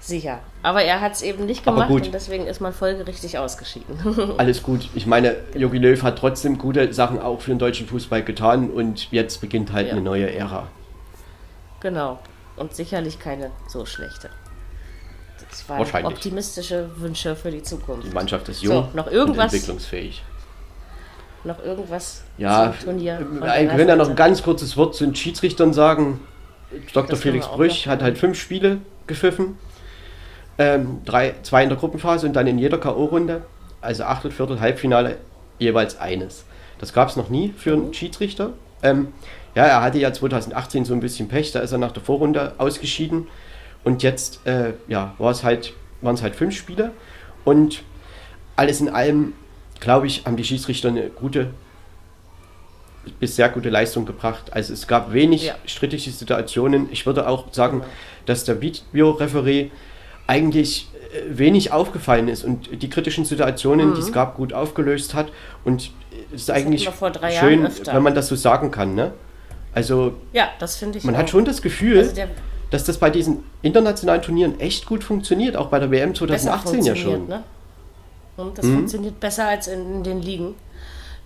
Sicher. 0.00 0.40
Aber 0.64 0.82
er 0.82 1.00
hat 1.02 1.12
es 1.12 1.22
eben 1.22 1.44
nicht 1.46 1.62
gemacht 1.64 1.90
und 1.90 2.12
deswegen 2.14 2.46
ist 2.46 2.60
man 2.60 2.72
folgerichtig 2.72 3.38
ausgeschieden. 3.38 4.34
Alles 4.38 4.62
gut. 4.62 4.88
Ich 4.94 5.06
meine, 5.06 5.36
Jogi 5.54 5.78
Löw 5.78 6.02
hat 6.02 6.18
trotzdem 6.18 6.56
gute 6.58 6.92
Sachen 6.94 7.20
auch 7.20 7.40
für 7.42 7.50
den 7.50 7.58
deutschen 7.58 7.86
Fußball 7.86 8.22
getan 8.24 8.70
und 8.70 9.12
jetzt 9.12 9.40
beginnt 9.42 9.72
halt 9.72 9.86
Ja. 9.88 9.92
eine 9.92 10.00
neue 10.02 10.34
Ära. 10.34 10.66
genau. 11.80 12.18
Und 12.56 12.72
sicherlich 12.74 13.18
keine 13.18 13.50
so 13.66 13.84
schlechte. 13.84 14.30
Das 15.50 15.68
waren 15.68 15.80
Wahrscheinlich. 15.80 16.14
optimistische 16.14 16.88
Wünsche 16.98 17.34
für 17.36 17.50
die 17.50 17.62
Zukunft. 17.62 18.06
Die 18.06 18.14
Mannschaft 18.14 18.48
ist 18.48 18.60
So, 18.60 18.72
jung 18.72 18.88
noch 18.94 19.08
irgendwas? 19.10 19.52
und 19.52 19.58
entwicklungsfähig. 19.58 20.22
Noch 21.42 21.62
irgendwas 21.62 22.22
Ja, 22.38 22.72
zum 22.78 22.84
Turnier? 22.90 23.16
von 23.18 23.42
wir 23.42 23.66
können 23.68 23.88
ja 23.88 23.96
noch 23.96 24.08
ein 24.08 24.16
ganz 24.16 24.42
kurzes 24.42 24.76
Wort 24.76 24.94
zu 24.94 25.04
den 25.04 25.14
Schiedsrichtern 25.16 25.72
sagen. 25.72 26.20
Dr. 26.92 27.10
Das 27.10 27.20
Felix 27.20 27.46
Brüch 27.48 27.86
hat 27.88 28.02
halt 28.02 28.18
fünf 28.18 28.40
Spiele 28.40 28.78
gepfiffen. 29.08 29.58
Ähm, 30.58 31.00
drei, 31.04 31.34
zwei 31.42 31.62
in 31.64 31.68
der 31.68 31.78
Gruppenphase 31.78 32.26
und 32.26 32.34
dann 32.34 32.46
in 32.46 32.58
jeder 32.58 32.78
K.O.-Runde, 32.78 33.40
also 33.80 34.04
Achtel, 34.04 34.30
Viertel, 34.30 34.60
Halbfinale, 34.60 35.16
jeweils 35.58 35.98
eines. 35.98 36.44
Das 36.78 36.92
gab 36.92 37.08
es 37.08 37.16
noch 37.16 37.28
nie 37.28 37.52
für 37.56 37.76
Mhm. 37.76 37.84
einen 37.84 37.94
Schiedsrichter. 37.94 38.50
Ähm, 38.82 39.08
ja, 39.54 39.64
er 39.64 39.82
hatte 39.82 39.98
ja 39.98 40.12
2018 40.12 40.84
so 40.84 40.94
ein 40.94 41.00
bisschen 41.00 41.28
Pech, 41.28 41.52
da 41.52 41.60
ist 41.60 41.72
er 41.72 41.78
nach 41.78 41.92
der 41.92 42.02
Vorrunde 42.02 42.54
ausgeschieden. 42.58 43.28
Und 43.82 44.02
jetzt 44.02 44.46
äh, 44.46 44.72
ja, 44.88 45.14
war 45.18 45.30
es 45.30 45.42
halt, 45.44 45.72
waren 46.00 46.14
es 46.14 46.22
halt 46.22 46.34
fünf 46.36 46.56
Spiele. 46.56 46.92
Und 47.44 47.82
alles 48.56 48.80
in 48.80 48.88
allem, 48.88 49.32
glaube 49.80 50.06
ich, 50.06 50.24
haben 50.24 50.36
die 50.36 50.44
Schiedsrichter 50.44 50.88
eine 50.88 51.08
gute 51.10 51.50
bis 53.20 53.36
sehr 53.36 53.50
gute 53.50 53.68
Leistung 53.68 54.06
gebracht. 54.06 54.52
Also 54.54 54.72
es 54.72 54.86
gab 54.86 55.12
wenig 55.12 55.46
Ja. 55.46 55.54
strittige 55.66 56.10
Situationen. 56.10 56.88
Ich 56.90 57.04
würde 57.04 57.28
auch 57.28 57.52
sagen, 57.52 57.82
dass 58.24 58.44
der 58.44 58.60
Videoreferee 58.62 59.70
eigentlich 60.26 60.88
äh, 61.12 61.38
wenig 61.38 61.72
aufgefallen 61.72 62.28
ist 62.28 62.44
und 62.44 62.82
die 62.82 62.88
kritischen 62.90 63.24
Situationen, 63.24 63.94
die 63.94 64.00
es 64.00 64.12
gab, 64.12 64.36
gut 64.36 64.52
aufgelöst 64.52 65.14
hat. 65.14 65.28
Und 65.64 65.90
es 66.34 66.42
ist 66.42 66.50
eigentlich 66.50 66.82
Mhm. 66.82 66.86
wir 66.86 66.92
vor 66.92 67.10
drei 67.10 67.34
Jahren 67.34 67.70
schön, 67.70 67.86
wenn 67.86 68.02
man 68.02 68.14
das 68.14 68.28
so 68.28 68.36
sagen 68.36 68.70
kann. 68.70 68.94
Ne? 68.94 69.12
Also 69.74 70.14
Ja, 70.32 70.48
das 70.58 70.76
finde 70.76 70.98
ich 70.98 71.04
man 71.04 71.14
auch. 71.14 71.20
hat 71.20 71.30
schon 71.30 71.44
das 71.44 71.60
Gefühl, 71.62 71.98
Also 71.98 72.22
dass 72.70 72.84
das 72.84 72.98
bei 72.98 73.10
diesen 73.10 73.44
internationalen 73.62 74.22
Turnieren 74.22 74.58
echt 74.58 74.86
gut 74.86 75.04
funktioniert, 75.04 75.56
auch 75.56 75.68
bei 75.68 75.78
der 75.78 75.90
WM 75.90 76.10
besser 76.12 76.26
2018 76.26 76.84
ja 76.84 76.96
schon. 76.96 77.28
Ne? 77.28 77.42
Und 78.36 78.58
das 78.58 78.64
Mhm. 78.66 78.74
funktioniert 78.74 79.20
besser 79.20 79.46
als 79.46 79.68
in, 79.68 79.96
in 79.96 80.02
den 80.02 80.22
Ligen. 80.22 80.54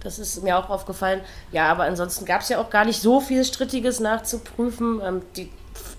Das 0.00 0.18
ist 0.18 0.42
mir 0.44 0.56
auch 0.58 0.68
aufgefallen. 0.70 1.20
Ja, 1.52 1.70
aber 1.70 1.84
ansonsten 1.84 2.24
gab 2.24 2.42
es 2.42 2.48
ja 2.50 2.60
auch 2.60 2.70
gar 2.70 2.84
nicht 2.84 3.00
so 3.00 3.20
viel 3.20 3.44
Strittiges 3.44 3.98
nachzuprüfen. 4.00 5.00
Ähm, 5.04 5.22
die 5.36 5.48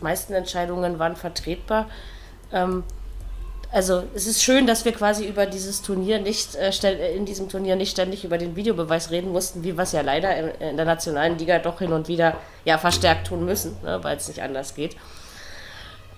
meisten 0.01 0.34
Entscheidungen 0.34 0.99
waren 0.99 1.15
vertretbar. 1.15 1.88
Ähm, 2.51 2.84
also 3.71 4.03
es 4.15 4.26
ist 4.26 4.43
schön, 4.43 4.65
dass 4.65 4.84
wir 4.84 4.93
quasi 4.93 5.27
über 5.27 5.45
dieses 5.45 5.84
Turnier 5.84 6.19
nicht 6.19 6.55
äh, 6.55 6.71
äh, 6.84 7.15
in 7.15 7.26
diesem 7.26 7.49
Turnier 7.49 7.76
nicht 7.76 7.91
ständig 7.91 8.23
über 8.23 8.39
den 8.39 8.55
Videobeweis 8.55 9.11
reden 9.11 9.31
mussten, 9.31 9.63
wie 9.63 9.77
wir 9.77 9.84
es 9.84 9.91
ja 9.91 10.01
leider 10.01 10.35
in, 10.35 10.69
in, 10.69 10.76
der 10.76 10.85
nationalen 10.85 11.38
Liga 11.38 11.59
doch 11.59 11.80
hin 11.80 11.93
und 11.93 12.07
wieder 12.07 12.35
ja 12.65 12.80
verstärkt 12.80 13.27
tun 13.27 13.45
müssen, 13.45 13.77
ne, 13.84 14.03
weil 14.03 14.17
es 14.17 14.27
nicht 14.27 14.41
anders 14.41 14.73
geht. 14.73 14.95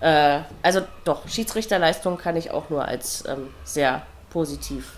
Äh, 0.00 0.40
also 0.62 0.80
doch, 1.04 1.28
Schiedsrichterleistung 1.28 2.16
kann 2.16 2.36
ich 2.36 2.50
auch 2.50 2.70
nur 2.70 2.86
als 2.86 3.24
ähm, 3.28 3.50
sehr 3.64 4.02
positiv 4.30 4.96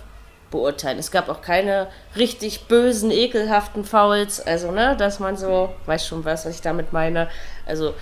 beurteilen. 0.52 1.00
Es 1.00 1.10
gab 1.10 1.28
auch 1.28 1.42
keine 1.42 1.88
richtig 2.14 2.68
bösen, 2.68 3.10
ekelhaften 3.10 3.84
Fouls, 3.84 4.40
also 4.40 4.70
ne, 4.70 4.96
dass 4.96 5.18
man 5.18 5.36
so, 5.36 5.74
weiß 5.86 6.06
schon 6.06 6.24
was, 6.24 6.46
was 6.46 6.54
ich 6.54 6.60
damit 6.60 6.92
meine. 6.92 7.28
Also 7.66 7.94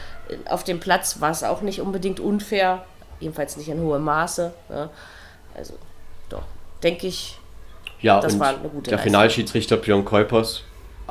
auf 0.47 0.63
dem 0.63 0.79
Platz 0.79 1.23
war 1.23 1.31
es 1.31 1.43
auch 1.43 1.63
nicht 1.63 1.81
unbedingt 1.81 2.21
unfair, 2.21 2.85
jedenfalls 3.23 3.57
nicht 3.57 3.69
in 3.69 3.81
hohem 3.81 4.03
Maße. 4.03 4.53
Ne? 4.69 4.91
Also 5.55 5.75
doch, 6.29 6.43
denke 6.83 7.07
ich, 7.07 7.39
ja, 8.01 8.21
das 8.21 8.39
war 8.39 8.49
eine 8.49 8.59
gute 8.69 8.91
Der 8.91 8.99
Leistung. 8.99 9.13
Finalschiedsrichter 9.13 9.77
Björn 9.77 10.05
Kuipers, 10.05 10.63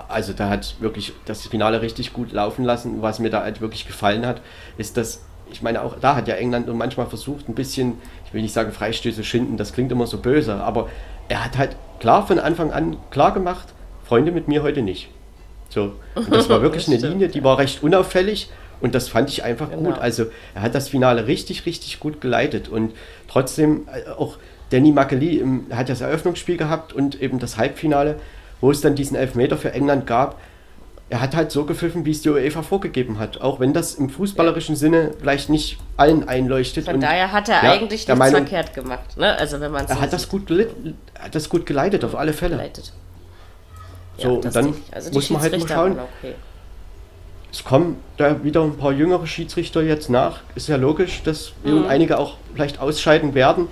also 0.09 0.33
da 0.33 0.49
hat 0.49 0.75
wirklich 0.79 1.13
das 1.25 1.47
Finale 1.47 1.81
richtig 1.81 2.13
gut 2.13 2.31
laufen 2.31 2.65
lassen. 2.65 3.01
Was 3.01 3.19
mir 3.19 3.29
da 3.29 3.41
halt 3.41 3.61
wirklich 3.61 3.87
gefallen 3.87 4.25
hat, 4.25 4.41
ist, 4.77 4.97
dass 4.97 5.21
ich 5.51 5.61
meine, 5.61 5.81
auch 5.81 5.97
da 5.99 6.15
hat 6.15 6.27
ja 6.27 6.35
England 6.35 6.73
manchmal 6.73 7.07
versucht, 7.07 7.49
ein 7.49 7.55
bisschen, 7.55 7.97
ich 8.25 8.33
will 8.33 8.41
nicht 8.41 8.53
sagen 8.53 8.71
Freistöße 8.71 9.23
schinden, 9.23 9.57
das 9.57 9.73
klingt 9.73 9.91
immer 9.91 10.07
so 10.07 10.17
böse, 10.17 10.55
aber 10.55 10.89
er 11.27 11.43
hat 11.43 11.57
halt 11.57 11.75
klar 11.99 12.25
von 12.25 12.39
Anfang 12.39 12.71
an 12.71 12.97
klar 13.09 13.33
gemacht, 13.33 13.67
Freunde 14.05 14.31
mit 14.31 14.47
mir 14.47 14.63
heute 14.63 14.81
nicht. 14.81 15.09
So. 15.69 15.93
Und 16.15 16.33
das 16.33 16.49
war 16.49 16.61
wirklich 16.61 16.87
eine 16.87 16.97
Linie, 16.97 17.27
die 17.27 17.43
war 17.43 17.57
recht 17.57 17.83
unauffällig 17.83 18.49
und 18.81 18.95
das 18.95 19.07
fand 19.07 19.29
ich 19.29 19.43
einfach 19.43 19.69
genau. 19.69 19.91
gut. 19.91 19.99
Also 19.99 20.25
er 20.55 20.63
hat 20.63 20.75
das 20.75 20.89
Finale 20.89 21.27
richtig, 21.27 21.65
richtig 21.65 21.99
gut 21.99 22.19
geleitet. 22.19 22.67
Und 22.67 22.93
trotzdem 23.27 23.87
äh, 23.93 24.09
auch 24.09 24.37
Danny 24.71 24.91
Makeli 24.91 25.43
hat 25.71 25.89
das 25.89 26.01
Eröffnungsspiel 26.01 26.57
gehabt 26.57 26.93
und 26.93 27.21
eben 27.21 27.39
das 27.39 27.57
Halbfinale, 27.57 28.15
wo 28.59 28.71
es 28.71 28.81
dann 28.81 28.95
diesen 28.95 29.15
Elfmeter 29.15 29.57
für 29.57 29.73
England 29.73 30.07
gab. 30.07 30.39
Er 31.09 31.19
hat 31.19 31.35
halt 31.35 31.51
so 31.51 31.65
gepfiffen, 31.65 32.05
wie 32.05 32.11
es 32.11 32.21
die 32.21 32.29
UEFA 32.29 32.61
vorgegeben 32.61 33.19
hat. 33.19 33.41
Auch 33.41 33.59
wenn 33.59 33.73
das 33.73 33.95
im 33.95 34.09
fußballerischen 34.09 34.77
Sinne 34.77 35.11
vielleicht 35.19 35.49
nicht 35.49 35.77
allen 35.97 36.27
einleuchtet. 36.27 36.85
Von 36.85 37.01
daher 37.01 37.33
hat 37.33 37.49
er 37.49 37.63
ja, 37.63 37.71
eigentlich 37.73 38.07
nichts 38.07 38.17
Meinung, 38.17 38.47
verkehrt 38.47 38.73
gemacht. 38.73 39.17
Ne? 39.17 39.35
Also 39.37 39.59
wenn 39.59 39.73
man 39.73 39.85
er 39.85 39.99
hat 39.99 40.13
das, 40.13 40.29
gut 40.29 40.49
hat 41.19 41.35
das 41.35 41.49
gut 41.49 41.65
geleitet, 41.65 42.05
auf 42.05 42.15
alle 42.15 42.31
Fälle. 42.31 42.55
Geleitet. 42.55 42.93
So, 44.17 44.23
ja, 44.23 44.29
und 44.35 44.55
dann 44.55 44.73
also 44.91 45.11
muss 45.11 45.29
man 45.29 45.41
halt 45.41 45.59
mal 45.59 45.67
schauen. 45.67 45.99
Okay. 46.19 46.35
Es 47.51 47.63
kommen 47.63 47.97
da 48.17 48.43
wieder 48.43 48.63
ein 48.63 48.77
paar 48.77 48.93
jüngere 48.93 49.27
Schiedsrichter 49.27 49.81
jetzt 49.81 50.09
nach. 50.09 50.39
Ist 50.55 50.69
ja 50.69 50.77
logisch, 50.77 51.21
dass 51.23 51.51
mhm. 51.63 51.85
einige 51.87 52.17
auch 52.17 52.37
vielleicht 52.53 52.79
ausscheiden 52.79 53.33
werden. 53.33 53.67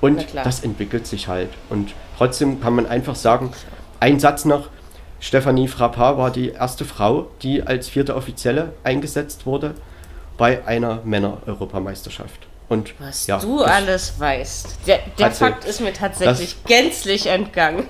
Und 0.00 0.26
das 0.34 0.62
entwickelt 0.62 1.06
sich 1.06 1.26
halt. 1.26 1.48
Und 1.68 1.92
trotzdem 2.18 2.60
kann 2.60 2.74
man 2.74 2.86
einfach 2.86 3.16
sagen, 3.16 3.50
ein 3.98 4.20
Satz 4.20 4.44
noch. 4.44 4.68
Stefanie 5.18 5.66
Frappard 5.66 6.18
war 6.18 6.30
die 6.30 6.50
erste 6.50 6.84
Frau, 6.84 7.28
die 7.42 7.62
als 7.62 7.88
vierte 7.88 8.14
Offizielle 8.14 8.74
eingesetzt 8.84 9.46
wurde 9.46 9.74
bei 10.36 10.64
einer 10.66 11.00
Männer-Europameisterschaft. 11.04 12.45
Und, 12.68 12.94
Was 12.98 13.28
ja, 13.28 13.38
du 13.38 13.62
alles 13.62 14.18
weißt. 14.18 14.78
Der, 14.88 14.98
der 15.18 15.30
Fakt 15.30 15.64
ist 15.64 15.80
mir 15.80 15.92
tatsächlich 15.92 16.64
gänzlich 16.64 17.26
entgangen. 17.26 17.84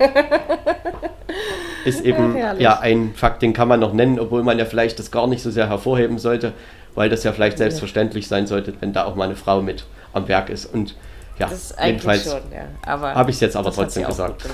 ist 1.87 2.03
eben 2.03 2.37
ja, 2.37 2.53
ja, 2.55 2.81
ein 2.81 3.15
Fakt, 3.15 3.41
den 3.41 3.55
kann 3.55 3.69
man 3.69 3.81
noch 3.81 3.95
nennen, 3.95 4.21
obwohl 4.21 4.43
man 4.43 4.59
ja 4.59 4.67
vielleicht 4.67 4.99
das 4.99 5.11
gar 5.11 5.27
nicht 5.29 5.43
so 5.43 5.51
sehr 5.51 5.69
hervorheben 5.69 6.19
sollte, 6.19 6.53
weil 6.95 7.09
das 7.09 7.25
ja 7.25 7.33
vielleicht 7.33 7.57
selbstverständlich 7.57 8.29
sein 8.29 8.47
sollte, 8.47 8.75
wenn 8.81 8.93
da 8.93 9.05
auch 9.05 9.15
mal 9.15 9.25
eine 9.25 9.37
Frau 9.37 9.63
mit 9.63 9.87
am 10.13 10.29
Werk 10.29 10.51
ist. 10.51 10.67
Und 10.67 10.95
ja, 11.39 11.49
jedenfalls 11.83 12.25
schon, 12.25 12.43
ja. 12.53 12.67
habe 12.87 13.31
ich 13.31 13.37
es 13.37 13.41
jetzt 13.41 13.57
aber 13.57 13.73
trotzdem 13.73 14.05
gesagt. 14.05 14.45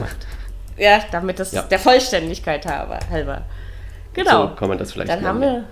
Ja, 0.77 1.01
damit 1.11 1.39
das 1.39 1.53
ja. 1.53 1.62
der 1.62 1.78
Vollständigkeit 1.78 2.65
halber. 2.66 3.43
Genau. 4.15 4.49
So 4.49 4.55
kann 4.55 4.69
man 4.69 4.78
das 4.78 4.93
vielleicht 4.93 5.11
Dann 5.11 5.23
nennen. 5.23 5.28
haben 5.28 5.40
wir 5.40 5.65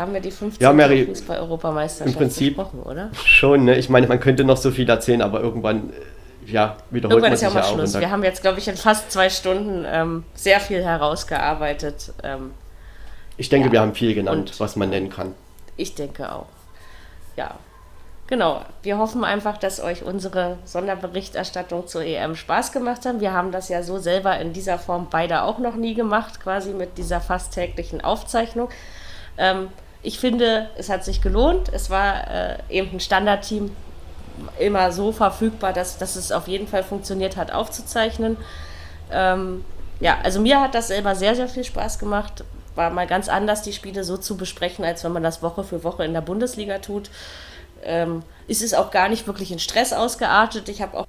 haben 0.00 0.12
wir 0.12 0.20
die 0.20 0.30
15. 0.30 0.62
Ja, 0.62 0.72
Mary, 0.72 1.06
Fußball-Europameisterschaft 1.06 2.14
Im 2.14 2.18
Prinzip 2.18 2.56
besprochen, 2.56 2.82
oder? 2.82 3.10
Schon, 3.24 3.64
ne? 3.64 3.78
Ich 3.78 3.88
meine, 3.88 4.06
man 4.08 4.18
könnte 4.18 4.44
noch 4.44 4.56
so 4.56 4.70
viel 4.70 4.88
erzählen, 4.88 5.22
aber 5.22 5.40
irgendwann 5.40 5.90
äh, 5.90 6.50
ja, 6.50 6.76
wiederholt 6.90 7.12
irgendwann 7.12 7.20
man 7.22 7.32
ist 7.32 7.42
ja 7.42 7.50
mal 7.50 7.62
Schluss. 7.62 7.98
Wir 7.98 8.10
haben 8.10 8.24
jetzt, 8.24 8.42
glaube 8.42 8.58
ich, 8.58 8.68
in 8.68 8.76
fast 8.76 9.12
zwei 9.12 9.30
Stunden 9.30 9.84
ähm, 9.86 10.24
sehr 10.34 10.60
viel 10.60 10.82
herausgearbeitet. 10.82 12.12
Ähm, 12.22 12.52
ich 13.36 13.48
denke, 13.48 13.68
ja. 13.68 13.72
wir 13.72 13.80
haben 13.80 13.94
viel 13.94 14.14
genannt, 14.14 14.50
Und 14.50 14.60
was 14.60 14.76
man 14.76 14.90
nennen 14.90 15.10
kann. 15.10 15.34
Ich 15.76 15.94
denke 15.94 16.32
auch. 16.32 16.46
Ja, 17.36 17.54
genau. 18.26 18.62
Wir 18.82 18.98
hoffen 18.98 19.24
einfach, 19.24 19.56
dass 19.56 19.80
euch 19.80 20.02
unsere 20.02 20.58
Sonderberichterstattung 20.64 21.86
zur 21.86 22.02
EM 22.02 22.36
Spaß 22.36 22.72
gemacht 22.72 23.04
hat. 23.06 23.20
Wir 23.20 23.32
haben 23.32 23.52
das 23.52 23.68
ja 23.68 23.82
so 23.82 23.98
selber 23.98 24.38
in 24.38 24.52
dieser 24.52 24.78
Form 24.78 25.08
beide 25.10 25.42
auch 25.42 25.58
noch 25.58 25.76
nie 25.76 25.94
gemacht, 25.94 26.40
quasi 26.40 26.72
mit 26.72 26.98
dieser 26.98 27.20
fast 27.20 27.54
täglichen 27.54 28.00
Aufzeichnung. 28.00 28.68
Ähm, 29.38 29.68
ich 30.02 30.18
finde, 30.18 30.70
es 30.76 30.88
hat 30.88 31.04
sich 31.04 31.20
gelohnt. 31.20 31.70
Es 31.72 31.90
war 31.90 32.28
äh, 32.28 32.58
eben 32.68 32.92
ein 32.92 33.00
Standardteam 33.00 33.70
immer 34.58 34.92
so 34.92 35.12
verfügbar, 35.12 35.72
dass, 35.72 35.98
dass 35.98 36.16
es 36.16 36.32
auf 36.32 36.48
jeden 36.48 36.66
Fall 36.66 36.82
funktioniert 36.82 37.36
hat, 37.36 37.52
aufzuzeichnen. 37.52 38.36
Ähm, 39.12 39.64
ja, 40.00 40.18
also 40.22 40.40
mir 40.40 40.60
hat 40.60 40.74
das 40.74 40.88
selber 40.88 41.14
sehr, 41.14 41.34
sehr 41.34 41.48
viel 41.48 41.64
Spaß 41.64 41.98
gemacht. 41.98 42.44
War 42.74 42.90
mal 42.90 43.06
ganz 43.06 43.28
anders, 43.28 43.62
die 43.62 43.72
Spiele 43.72 44.04
so 44.04 44.16
zu 44.16 44.36
besprechen, 44.36 44.84
als 44.84 45.04
wenn 45.04 45.12
man 45.12 45.22
das 45.22 45.42
Woche 45.42 45.64
für 45.64 45.84
Woche 45.84 46.04
in 46.04 46.14
der 46.14 46.22
Bundesliga 46.22 46.78
tut. 46.78 47.10
Ähm, 47.82 48.22
ist 48.46 48.62
es 48.62 48.72
auch 48.72 48.90
gar 48.90 49.08
nicht 49.08 49.26
wirklich 49.26 49.52
in 49.52 49.58
Stress 49.58 49.92
ausgeartet. 49.92 50.68
Ich 50.68 50.80
habe 50.80 50.98
auch 50.98 51.06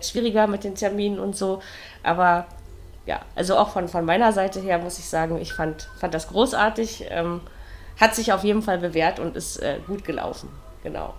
schwieriger 0.00 0.46
mit 0.46 0.64
den 0.64 0.74
Terminen 0.74 1.18
und 1.18 1.36
so. 1.36 1.60
Aber 2.02 2.46
ja, 3.04 3.20
also 3.34 3.58
auch 3.58 3.70
von, 3.70 3.88
von 3.88 4.04
meiner 4.04 4.32
Seite 4.32 4.60
her 4.60 4.78
muss 4.78 4.98
ich 4.98 5.08
sagen, 5.08 5.38
ich 5.38 5.52
fand, 5.52 5.88
fand 5.98 6.14
das 6.14 6.28
großartig. 6.28 7.06
Ähm, 7.10 7.42
hat 8.00 8.14
sich 8.14 8.32
auf 8.32 8.44
jeden 8.44 8.62
Fall 8.62 8.78
bewährt 8.78 9.20
und 9.20 9.36
ist 9.36 9.58
äh, 9.58 9.76
gut 9.86 10.04
gelaufen. 10.04 10.48
Genau. 10.82 11.14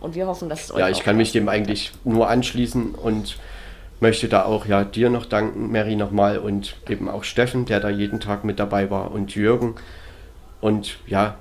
Und 0.00 0.14
wir 0.14 0.26
hoffen, 0.26 0.48
dass 0.48 0.64
es 0.64 0.72
euch. 0.72 0.80
Ja, 0.80 0.88
ich 0.88 1.02
kann 1.02 1.16
mich 1.16 1.32
dem 1.32 1.48
eigentlich 1.48 1.92
nur 2.04 2.28
anschließen 2.28 2.94
und 2.94 3.38
möchte 4.00 4.28
da 4.28 4.44
auch 4.44 4.66
ja 4.66 4.82
dir 4.84 5.10
noch 5.10 5.26
danken, 5.26 5.70
Mary 5.70 5.94
nochmal 5.94 6.38
und 6.38 6.76
eben 6.88 7.08
auch 7.08 7.22
Steffen, 7.22 7.66
der 7.66 7.80
da 7.80 7.90
jeden 7.90 8.18
Tag 8.18 8.44
mit 8.44 8.58
dabei 8.58 8.90
war 8.90 9.12
und 9.12 9.34
Jürgen. 9.34 9.74
Und 10.60 10.98
ja, 11.06 11.36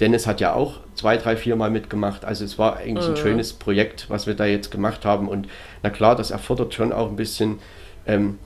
Dennis 0.00 0.26
hat 0.26 0.40
ja 0.40 0.52
auch 0.52 0.80
zwei, 0.94 1.16
drei, 1.16 1.36
vier 1.36 1.56
Mal 1.56 1.70
mitgemacht. 1.70 2.24
Also 2.24 2.44
es 2.44 2.58
war 2.58 2.76
eigentlich 2.76 3.06
mhm. 3.06 3.14
ein 3.14 3.16
schönes 3.16 3.52
Projekt, 3.52 4.10
was 4.10 4.26
wir 4.26 4.34
da 4.34 4.44
jetzt 4.44 4.70
gemacht 4.70 5.04
haben. 5.04 5.28
Und 5.28 5.48
na 5.82 5.90
klar, 5.90 6.16
das 6.16 6.32
erfordert 6.32 6.74
schon 6.74 6.92
auch 6.92 7.08
ein 7.08 7.16
bisschen 7.16 7.60
ähm, 8.06 8.38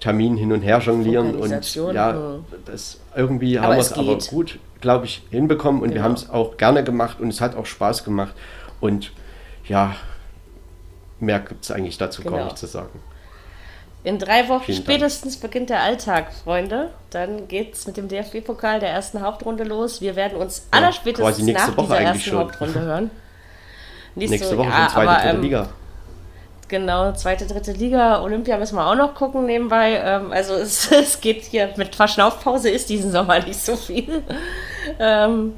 Termin 0.00 0.36
hin 0.36 0.52
und 0.52 0.62
her 0.62 0.78
jonglieren 0.78 1.36
und 1.36 1.50
ja, 1.74 2.12
hm. 2.12 2.44
das 2.66 3.00
irgendwie 3.16 3.58
haben 3.58 3.72
wir 3.72 3.80
es 3.80 3.94
aber 3.94 4.18
gut, 4.18 4.58
glaube 4.80 5.06
ich, 5.06 5.22
hinbekommen 5.30 5.82
und 5.82 5.88
genau. 5.88 6.00
wir 6.00 6.04
haben 6.04 6.14
es 6.14 6.30
auch 6.30 6.56
gerne 6.56 6.84
gemacht 6.84 7.20
und 7.20 7.28
es 7.28 7.40
hat 7.40 7.56
auch 7.56 7.66
Spaß 7.66 8.04
gemacht 8.04 8.34
und 8.80 9.12
ja, 9.66 9.96
mehr 11.18 11.40
gibt 11.40 11.64
es 11.64 11.70
eigentlich 11.70 11.98
dazu 11.98 12.22
genau. 12.22 12.36
gar 12.36 12.44
nicht 12.44 12.58
zu 12.58 12.66
sagen. 12.66 13.00
In 14.04 14.20
drei 14.20 14.48
Wochen 14.48 14.62
Vielen 14.62 14.82
spätestens 14.82 15.40
Dank. 15.40 15.50
beginnt 15.50 15.70
der 15.70 15.82
Alltag, 15.82 16.32
Freunde. 16.32 16.90
Dann 17.10 17.48
geht 17.48 17.74
es 17.74 17.88
mit 17.88 17.96
dem 17.96 18.06
DFB-Pokal 18.06 18.78
der 18.78 18.90
ersten 18.90 19.20
Hauptrunde 19.20 19.64
los. 19.64 20.00
Wir 20.00 20.14
werden 20.14 20.38
uns 20.38 20.68
ja, 20.72 20.78
allerspätestens 20.78 21.44
nach 21.48 21.76
Woche 21.76 21.86
dieser 21.86 22.00
ersten 22.00 22.20
schon. 22.20 22.38
Hauptrunde 22.38 22.80
hören. 22.80 23.10
Nächste, 24.14 24.36
nächste 24.36 24.58
Woche 24.58 24.68
ja, 24.68 24.84
schon 24.84 24.92
zweite, 24.92 25.10
aber, 25.10 25.20
dritte 25.20 25.36
ähm, 25.36 25.42
Liga. 25.42 25.68
Genau, 26.68 27.12
zweite, 27.12 27.46
dritte 27.46 27.72
Liga, 27.72 28.22
Olympia 28.22 28.56
müssen 28.56 28.74
wir 28.74 28.86
auch 28.86 28.96
noch 28.96 29.14
gucken 29.14 29.46
nebenbei. 29.46 30.00
Ähm, 30.04 30.32
also 30.32 30.54
es, 30.56 30.90
es 30.90 31.20
geht 31.20 31.44
hier 31.44 31.72
mit 31.76 31.94
Verschnaufpause 31.94 32.70
ist 32.70 32.88
diesen 32.88 33.12
Sommer 33.12 33.38
nicht 33.40 33.60
so 33.60 33.76
viel. 33.76 34.22
ähm, 34.98 35.54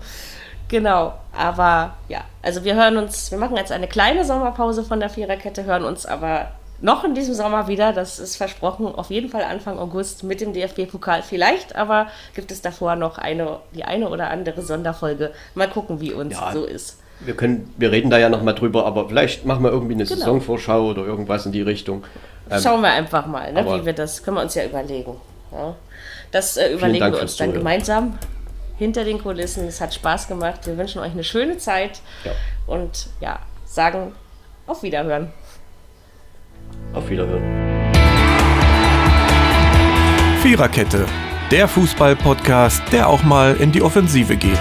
genau, 0.68 1.14
aber 1.36 1.94
ja, 2.08 2.20
also 2.42 2.62
wir 2.64 2.74
hören 2.74 2.98
uns, 2.98 3.30
wir 3.30 3.38
machen 3.38 3.56
jetzt 3.56 3.72
eine 3.72 3.88
kleine 3.88 4.24
Sommerpause 4.24 4.84
von 4.84 5.00
der 5.00 5.08
Viererkette, 5.08 5.64
hören 5.64 5.84
uns 5.84 6.04
aber 6.04 6.48
noch 6.80 7.02
in 7.04 7.14
diesem 7.14 7.34
Sommer 7.34 7.66
wieder, 7.68 7.92
das 7.92 8.18
ist 8.18 8.36
versprochen, 8.36 8.86
auf 8.86 9.10
jeden 9.10 9.30
Fall 9.30 9.42
Anfang 9.42 9.78
August 9.78 10.22
mit 10.22 10.40
dem 10.40 10.52
DFB-Pokal. 10.52 11.22
Vielleicht 11.22 11.74
aber 11.74 12.08
gibt 12.34 12.52
es 12.52 12.60
davor 12.60 12.96
noch 12.96 13.18
eine, 13.18 13.60
die 13.72 13.84
eine 13.84 14.08
oder 14.10 14.30
andere 14.30 14.62
Sonderfolge. 14.62 15.32
Mal 15.54 15.68
gucken, 15.68 16.00
wie 16.00 16.12
uns 16.12 16.34
ja. 16.34 16.52
so 16.52 16.64
ist 16.64 16.98
wir 17.20 17.34
können, 17.34 17.72
wir 17.76 17.90
reden 17.90 18.10
da 18.10 18.18
ja 18.18 18.28
nochmal 18.28 18.54
drüber, 18.54 18.86
aber 18.86 19.08
vielleicht 19.08 19.44
machen 19.44 19.64
wir 19.64 19.70
irgendwie 19.70 19.94
eine 19.94 20.04
genau. 20.04 20.16
Saisonvorschau 20.16 20.90
oder 20.90 21.04
irgendwas 21.04 21.46
in 21.46 21.52
die 21.52 21.62
Richtung. 21.62 22.04
Ähm, 22.50 22.60
Schauen 22.62 22.80
wir 22.82 22.90
einfach 22.90 23.26
mal, 23.26 23.52
ne, 23.52 23.64
wie 23.64 23.86
wir 23.86 23.92
das, 23.92 24.22
können 24.22 24.36
wir 24.36 24.42
uns 24.42 24.54
ja 24.54 24.64
überlegen. 24.64 25.16
Ja. 25.52 25.74
Das 26.30 26.56
äh, 26.56 26.72
überlegen 26.72 27.12
wir 27.12 27.20
uns 27.20 27.36
dann 27.36 27.48
Zuhören. 27.48 27.60
gemeinsam 27.60 28.18
hinter 28.78 29.04
den 29.04 29.20
Kulissen. 29.20 29.66
Es 29.66 29.80
hat 29.80 29.92
Spaß 29.92 30.28
gemacht. 30.28 30.66
Wir 30.66 30.78
wünschen 30.78 31.00
euch 31.00 31.12
eine 31.12 31.24
schöne 31.24 31.58
Zeit 31.58 32.00
ja. 32.24 32.32
und 32.66 33.08
ja, 33.20 33.40
sagen 33.64 34.12
auf 34.66 34.82
Wiederhören. 34.82 35.32
Auf 36.94 37.08
Wiederhören. 37.10 37.42
Viererkette, 40.42 41.04
der 41.50 41.66
Fußball-Podcast, 41.66 42.82
der 42.92 43.08
auch 43.08 43.22
mal 43.24 43.56
in 43.56 43.72
die 43.72 43.82
Offensive 43.82 44.36
geht. 44.36 44.60